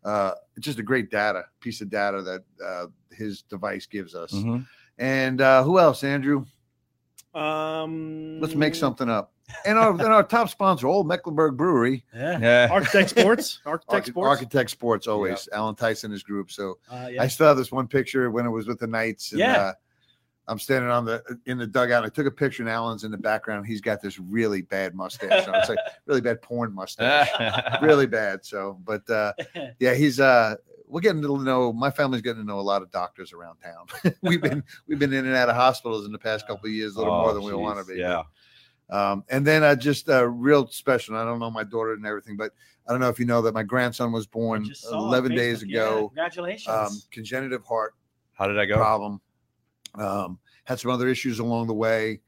uh, 0.05 0.31
just 0.59 0.79
a 0.79 0.83
great 0.83 1.11
data 1.11 1.43
piece 1.59 1.81
of 1.81 1.89
data 1.89 2.21
that 2.21 2.43
uh, 2.65 2.85
his 3.11 3.41
device 3.41 3.85
gives 3.85 4.15
us. 4.15 4.31
Mhm. 4.31 4.65
And 4.97 5.41
uh, 5.41 5.63
who 5.63 5.79
else, 5.79 6.03
Andrew? 6.03 6.45
Um, 7.35 8.39
Let's 8.39 8.55
make 8.55 8.75
something 8.75 9.09
up. 9.09 9.31
And 9.65 9.77
our 9.77 9.91
and 9.91 10.01
our 10.01 10.23
top 10.23 10.49
sponsor, 10.49 10.87
Olde 10.87 11.07
Mecklenburg 11.07 11.55
Brewery, 11.55 12.03
Yeah. 12.13 12.39
Yeah. 12.39 12.67
Architect 12.71 13.11
Sports. 13.11 13.59
Architect 13.65 13.93
Archi- 13.93 14.11
Sports. 14.11 14.27
Architect 14.29 14.69
Sports, 14.71 15.07
always. 15.07 15.47
Alan 15.53 15.75
Tyson, 15.75 16.11
his 16.11 16.23
group. 16.23 16.51
So 16.51 16.79
Uh, 16.91 17.07
yeah. 17.11 17.21
I 17.23 17.27
still 17.27 17.47
have 17.47 17.55
this 17.57 17.71
one 17.71 17.87
picture 17.87 18.29
when 18.29 18.45
it 18.45 18.49
was 18.49 18.67
with 18.67 18.79
the 18.79 18.87
Knights. 18.87 19.31
And, 19.31 19.39
Yeah. 19.39 19.73
I'm 20.47 20.59
standing 20.59 20.89
on 20.89 21.03
the 21.05 21.21
in 21.45 21.57
the 21.57 21.67
dugout. 21.67 22.05
I 22.05 22.09
took 22.09 22.25
a 22.25 22.31
picture, 22.31 22.63
and 22.63 22.69
Alan's 22.69 23.03
in 23.03 23.11
the 23.11 23.17
background. 23.17 23.65
He's 23.67 23.81
got 23.81 24.01
this 24.01 24.17
really 24.19 24.61
bad 24.61 24.95
mustache. 24.95 25.47
on. 25.47 25.55
It's 25.55 25.69
like 25.69 25.79
really 26.05 26.21
bad 26.21 26.41
porn 26.41 26.73
mustache, 26.73 27.29
really 27.81 28.07
bad. 28.07 28.45
So, 28.45 28.79
but 28.85 29.09
uh, 29.09 29.33
yeah, 29.79 29.93
he's 29.93 30.19
uh, 30.19 30.55
we're 30.87 31.01
getting 31.01 31.21
to 31.21 31.37
know. 31.43 31.73
My 31.73 31.91
family's 31.91 32.21
getting 32.21 32.41
to 32.43 32.47
know 32.47 32.59
a 32.59 32.61
lot 32.61 32.81
of 32.81 32.89
doctors 32.91 33.33
around 33.33 33.57
town. 33.57 34.13
we've 34.21 34.41
been 34.41 34.63
we've 34.87 34.99
been 34.99 35.11
in 35.13 35.25
and 35.25 35.35
out 35.35 35.49
of 35.49 35.55
hospitals 35.55 36.05
in 36.05 36.11
the 36.13 36.19
past 36.19 36.47
couple 36.47 36.67
of 36.67 36.71
years, 36.71 36.95
a 36.95 36.99
little 36.99 37.13
more 37.13 37.31
Oh, 37.31 37.33
than 37.33 37.43
we 37.43 37.53
want 37.53 37.79
to 37.85 37.93
be. 37.93 37.99
Yeah. 37.99 38.23
Um, 38.89 39.25
and 39.27 39.45
then 39.45 39.63
uh, 39.63 39.75
just 39.75 40.07
uh, 40.07 40.25
real 40.29 40.65
special. 40.67 41.17
I 41.17 41.25
don't 41.25 41.39
know 41.39 41.51
my 41.51 41.65
daughter 41.65 41.91
and 41.91 42.05
everything, 42.05 42.37
but 42.37 42.53
I 42.87 42.93
don't 42.93 43.01
know 43.01 43.09
if 43.09 43.19
you 43.19 43.25
know 43.25 43.41
that 43.41 43.53
my 43.53 43.63
grandson 43.63 44.13
was 44.13 44.25
born 44.27 44.63
Just 44.63 44.83
saw 44.83 44.97
on 44.97 45.07
11 45.09 45.35
days 45.35 45.61
Facebook. 45.61 45.65
Yeah, 45.67 45.81
ago. 45.81 46.07
Congratulations. 46.07 46.67
Um, 46.73 47.01
congenitive 47.11 47.65
heart 47.65 47.95
How 48.31 48.47
did 48.47 48.57
I 48.57 48.65
go? 48.65 48.77
problem. 48.77 49.19
Um, 49.97 50.39
had 50.65 50.79
some 50.79 50.91
other 50.91 51.07
issues 51.07 51.39
along 51.39 51.67
the 51.67 51.73
way, 51.73 52.21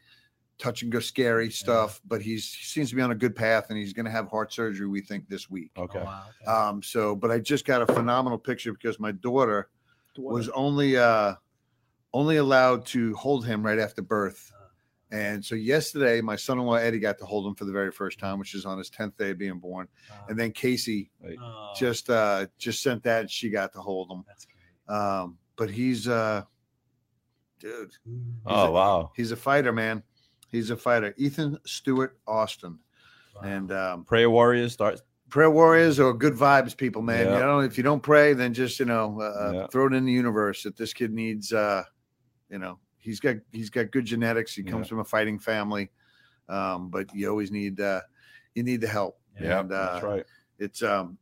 touch 0.58 0.82
and 0.82 0.92
go 0.92 1.00
scary 1.00 1.50
stuff, 1.52 2.02
but 2.06 2.22
he's 2.22 2.54
he 2.54 2.64
seems 2.66 2.90
to 2.90 2.96
be 2.96 3.02
on 3.02 3.12
a 3.12 3.16
good 3.16 3.36
path 3.36 3.68
and 3.70 3.78
he's 3.78 3.94
going 3.94 4.06
to 4.06 4.12
have 4.12 4.28
heart 4.28 4.52
surgery, 4.54 4.88
we 4.88 5.02
think, 5.02 5.28
this 5.30 5.50
week. 5.50 5.72
Oh, 5.78 5.84
Okay. 5.84 6.04
wow, 6.04 6.24
okay. 6.42 6.52
Um, 6.52 6.82
so, 6.84 7.16
but 7.16 7.32
I 7.32 7.40
just 7.40 7.66
got 7.66 7.82
a 7.82 7.86
phenomenal 7.88 8.38
picture 8.38 8.74
because 8.74 9.00
my 9.00 9.12
daughter 9.12 9.70
What 10.16 10.34
was 10.34 10.50
only 10.50 10.98
uh 10.98 11.36
only 12.14 12.38
allowed 12.38 12.86
to 12.88 13.14
hold 13.16 13.46
him 13.46 13.64
right 13.64 13.80
after 13.80 14.02
birth. 14.02 14.52
And 15.12 15.44
so 15.44 15.56
yesterday, 15.56 16.22
my 16.22 16.36
son-in-law 16.36 16.76
Eddie 16.76 17.00
got 17.00 17.18
to 17.20 17.26
hold 17.26 17.48
him 17.48 17.56
for 17.56 17.66
the 17.66 17.72
very 17.72 17.92
first 17.92 18.20
time, 18.20 18.38
which 18.38 18.54
is 18.54 18.64
on 18.66 18.78
his 18.78 18.92
10th 18.92 19.18
day 19.18 19.32
of 19.32 19.38
being 19.40 19.58
born. 19.60 19.88
Wow. 20.10 20.16
And 20.30 20.38
then 20.40 20.52
Casey 20.52 21.10
Oh, 21.24 21.72
just 21.76 22.10
uh 22.10 22.48
just 22.58 22.82
sent 22.84 23.04
that 23.04 23.22
and 23.22 23.30
she 23.32 23.50
got 23.50 23.74
to 23.74 23.80
hold 23.80 24.12
him. 24.12 24.24
that's 24.28 24.46
great. 24.46 24.96
Um, 24.96 25.38
but 25.56 25.70
he's 25.70 26.08
uh 26.08 26.44
dude, 27.60 27.92
Oh 28.46 28.72
wow. 28.72 29.12
he's 29.16 29.32
a 29.32 29.36
fighter, 29.36 29.72
man. 29.72 30.04
He's 30.50 30.70
a 30.72 30.78
fighter. 30.78 31.14
Ethan 31.18 31.58
Stewart 31.66 32.18
Austin. 32.28 32.80
And 33.44 33.72
um, 33.72 34.04
Prayer 34.06 34.30
Warriors 34.30 34.74
start. 34.74 35.02
prayer 35.30 35.52
warriors 35.52 36.00
or 36.00 36.14
good 36.14 36.34
vibes 36.34 36.76
people, 36.76 37.02
man. 37.02 37.28
Yeah. 37.28 37.34
You 37.36 37.40
know, 37.40 37.60
if 37.60 37.78
you 37.78 37.84
don't 37.84 38.02
pray, 38.02 38.34
then 38.34 38.54
just 38.54 38.80
you 38.80 38.86
know 38.86 39.22
uh, 39.22 39.52
Yeah. 39.54 39.68
throw 39.68 39.88
it 39.88 39.94
in 39.94 40.06
the 40.06 40.12
universe 40.12 40.64
that 40.64 40.76
this 40.76 40.92
kid 40.94 41.14
needs. 41.14 41.54
Uh, 41.54 41.84
you 42.50 42.58
know, 42.58 42.80
he's 42.98 43.20
got 43.20 43.36
he's 43.52 43.70
got 43.70 43.92
good 43.92 44.06
genetics. 44.06 44.54
He 44.56 44.64
comes 44.64 44.88
Yeah. 44.88 44.90
from 44.90 45.00
a 45.00 45.06
fighting 45.06 45.38
family, 45.40 45.92
um, 46.50 46.90
but 46.90 47.14
you 47.14 47.30
always 47.30 47.52
need 47.52 47.80
uh, 47.80 48.02
you 48.56 48.64
need 48.64 48.82
the 48.82 48.88
help. 48.88 49.20
Yeah, 49.40 49.60
and, 49.62 49.72
uh, 49.72 49.94
that's 49.94 50.04
right. 50.04 50.26
It's 50.58 50.82
um, 50.84 51.18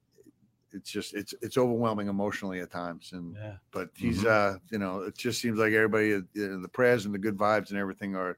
it's 0.77 0.91
just 0.91 1.13
it's 1.13 1.33
it's 1.41 1.57
overwhelming 1.57 2.07
emotionally 2.07 2.59
at 2.61 2.71
times, 2.71 3.11
and 3.13 3.35
Yeah. 3.35 3.57
but 3.71 3.89
he's 3.95 4.23
Mm-hmm. 4.23 4.27
uh 4.55 4.59
you 4.71 4.77
know 4.79 5.01
it 5.01 5.17
just 5.17 5.41
seems 5.41 5.57
like 5.59 5.73
everybody 5.73 6.13
uh, 6.15 6.21
the 6.35 6.69
prayers 6.71 7.05
and 7.05 7.13
the 7.13 7.19
good 7.19 7.37
vibes 7.37 7.69
and 7.69 7.79
everything 7.79 8.15
are 8.15 8.37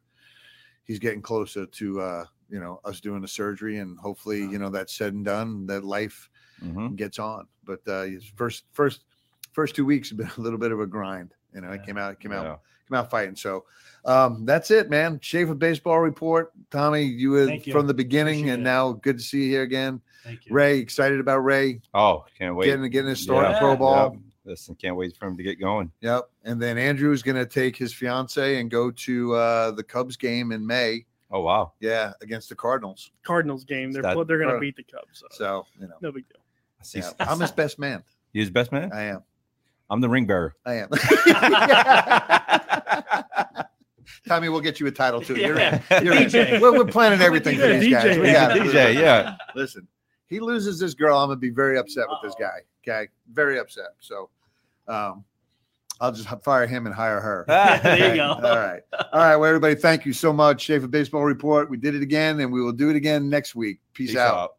he's 0.84 1.00
getting 1.00 1.22
closer 1.22 1.66
to 1.66 2.02
uh 2.02 2.26
you 2.50 2.60
know 2.60 2.80
us 2.86 3.00
doing 3.00 3.22
the 3.22 3.28
surgery 3.28 3.78
and 3.78 3.98
hopefully 4.00 4.40
you 4.40 4.58
know 4.58 4.70
that's 4.70 4.96
said 4.96 5.14
and 5.14 5.26
done 5.26 5.66
that 5.68 5.84
life 5.84 6.30
Mhm. 6.64 6.96
gets 6.96 7.20
on 7.20 7.48
but 7.64 7.80
uh 7.88 8.04
his 8.04 8.26
first 8.26 8.66
first 8.72 9.06
first 9.54 9.76
two 9.76 9.86
weeks 9.86 10.10
have 10.10 10.18
been 10.18 10.32
a 10.38 10.42
little 10.42 10.60
bit 10.60 10.72
of 10.72 10.80
a 10.80 10.88
grind 10.88 11.34
you 11.54 11.62
know 11.62 11.72
it 11.72 11.84
came 11.84 11.98
out 11.98 12.12
it 12.14 12.20
came 12.20 12.32
out 12.32 12.62
Yeah. 12.92 12.98
came 12.98 13.06
out 13.06 13.12
fighting 13.12 13.36
so 13.36 13.66
um 14.06 14.46
that's 14.46 14.72
it 14.72 14.90
man 14.90 15.20
Schaefer 15.22 15.54
baseball 15.56 16.00
report 16.00 16.52
tommy 16.72 17.04
you 17.04 17.32
were 17.32 17.52
you. 17.52 17.72
from 17.74 17.88
the 17.88 17.94
beginning 17.94 18.40
Appreciate 18.40 18.54
and 18.54 18.62
it. 18.62 18.66
now 18.66 18.92
good 18.94 19.18
to 19.18 19.24
see 19.24 19.44
you 19.44 19.50
here 19.50 19.62
again 19.64 20.02
Thank 20.24 20.46
you. 20.46 20.54
ray 20.54 20.80
excited 20.80 21.20
about 21.20 21.40
ray 21.40 21.82
Oh, 21.94 22.26
can't 22.38 22.56
wait. 22.56 22.66
getting 22.66 22.90
getting 22.90 23.10
his 23.10 23.20
start 23.22 23.46
in 23.46 23.52
Yeah. 23.52 23.60
pro 23.60 23.76
ball 23.76 24.12
Yep. 24.14 24.22
Listen, 24.46 24.74
can't 24.76 24.96
wait 24.96 25.16
for 25.16 25.28
him 25.28 25.38
to 25.38 25.44
get 25.44 25.60
going. 25.60 25.92
Yep. 26.02 26.28
And 26.44 26.60
then 26.60 26.76
Andrew 26.80 27.12
is 27.12 27.22
going 27.22 27.36
to 27.36 27.46
take 27.46 27.76
his 27.76 27.94
fiance 27.94 28.60
and 28.60 28.72
go 28.72 28.90
to 28.90 29.34
uh, 29.36 29.72
the 29.72 29.84
Cubs 29.84 30.18
game 30.18 30.52
in 30.52 30.66
May. 30.66 31.06
Oh 31.30 31.42
wow. 31.42 31.74
Yeah, 31.80 32.14
against 32.22 32.50
the 32.50 32.56
Cardinals. 32.56 33.12
Cardinals 33.24 33.64
game. 33.64 33.92
They're 33.92 34.02
That- 34.02 34.28
they're 34.28 34.40
gonna 34.40 34.58
beat 34.58 34.76
the 34.76 34.82
Cubs. 34.84 35.20
So, 35.20 35.28
So 35.32 35.66
you 35.80 35.88
know, 35.88 35.94
no 36.02 36.12
big 36.12 36.28
deal. 36.30 36.40
I 36.80 36.84
see. 36.84 37.00
yeah, 37.00 37.12
I'm 37.20 37.40
his 37.40 37.52
best 37.52 37.78
man. 37.78 38.02
You 38.34 38.42
his 38.42 38.50
best 38.50 38.72
man. 38.72 38.92
I 38.92 39.04
am. 39.04 39.22
I'm 39.92 40.02
the 40.02 40.10
ring 40.10 40.26
bearer. 40.26 40.56
I 40.66 40.76
am. 40.76 40.90
Tommy, 44.28 44.50
we'll 44.50 44.62
get 44.62 44.80
you 44.80 44.88
a 44.88 44.92
title 44.92 45.22
too. 45.22 45.36
You're 45.36 45.60
in. 45.60 45.82
Yeah. 45.90 46.02
You're 46.02 46.14
in. 46.14 46.24
DJ. 46.30 46.60
We're, 46.60 46.74
we're 46.78 46.86
planning 46.86 47.22
everything 47.22 47.58
for 47.58 47.68
these 47.80 47.94
guys. 47.94 48.18
DJ. 48.18 48.22
We 48.22 48.32
got 48.32 48.58
it. 48.58 48.64
DJ, 48.64 48.94
yeah. 48.96 49.36
Listen, 49.56 49.88
he 50.28 50.40
loses 50.40 50.80
this 50.80 50.94
girl. 50.94 51.18
I'm 51.18 51.30
gonna 51.30 51.40
be 51.40 51.50
very 51.50 51.78
upset 51.78 52.06
with 52.10 52.20
this 52.24 52.36
guy. 52.40 52.60
Okay, 52.88 53.10
very 53.32 53.60
upset. 53.60 53.90
So, 54.00 54.30
um, 54.88 55.24
I'll 56.02 56.12
just 56.12 56.30
fire 56.44 56.66
him 56.66 56.86
and 56.86 56.96
hire 56.96 57.20
her. 57.20 57.46
there 57.48 58.10
you 58.10 58.16
go. 58.16 58.32
All 58.32 58.42
right. 58.42 58.82
All 59.12 59.20
right. 59.20 59.36
Well, 59.36 59.46
everybody, 59.46 59.76
thank 59.76 60.06
you 60.06 60.14
so 60.14 60.32
much. 60.32 60.62
Schaefer 60.62 60.88
Baseball 60.88 61.24
Report. 61.24 61.70
We 61.70 61.76
did 61.78 61.94
it 61.94 62.02
again 62.02 62.40
and 62.40 62.54
we 62.54 62.62
will 62.62 62.72
do 62.72 62.90
it 62.90 62.96
again 62.96 63.30
next 63.30 63.54
week. 63.54 63.80
Peace, 63.94 64.12
Peace 64.12 64.18
out. 64.18 64.38
out. 64.38 64.52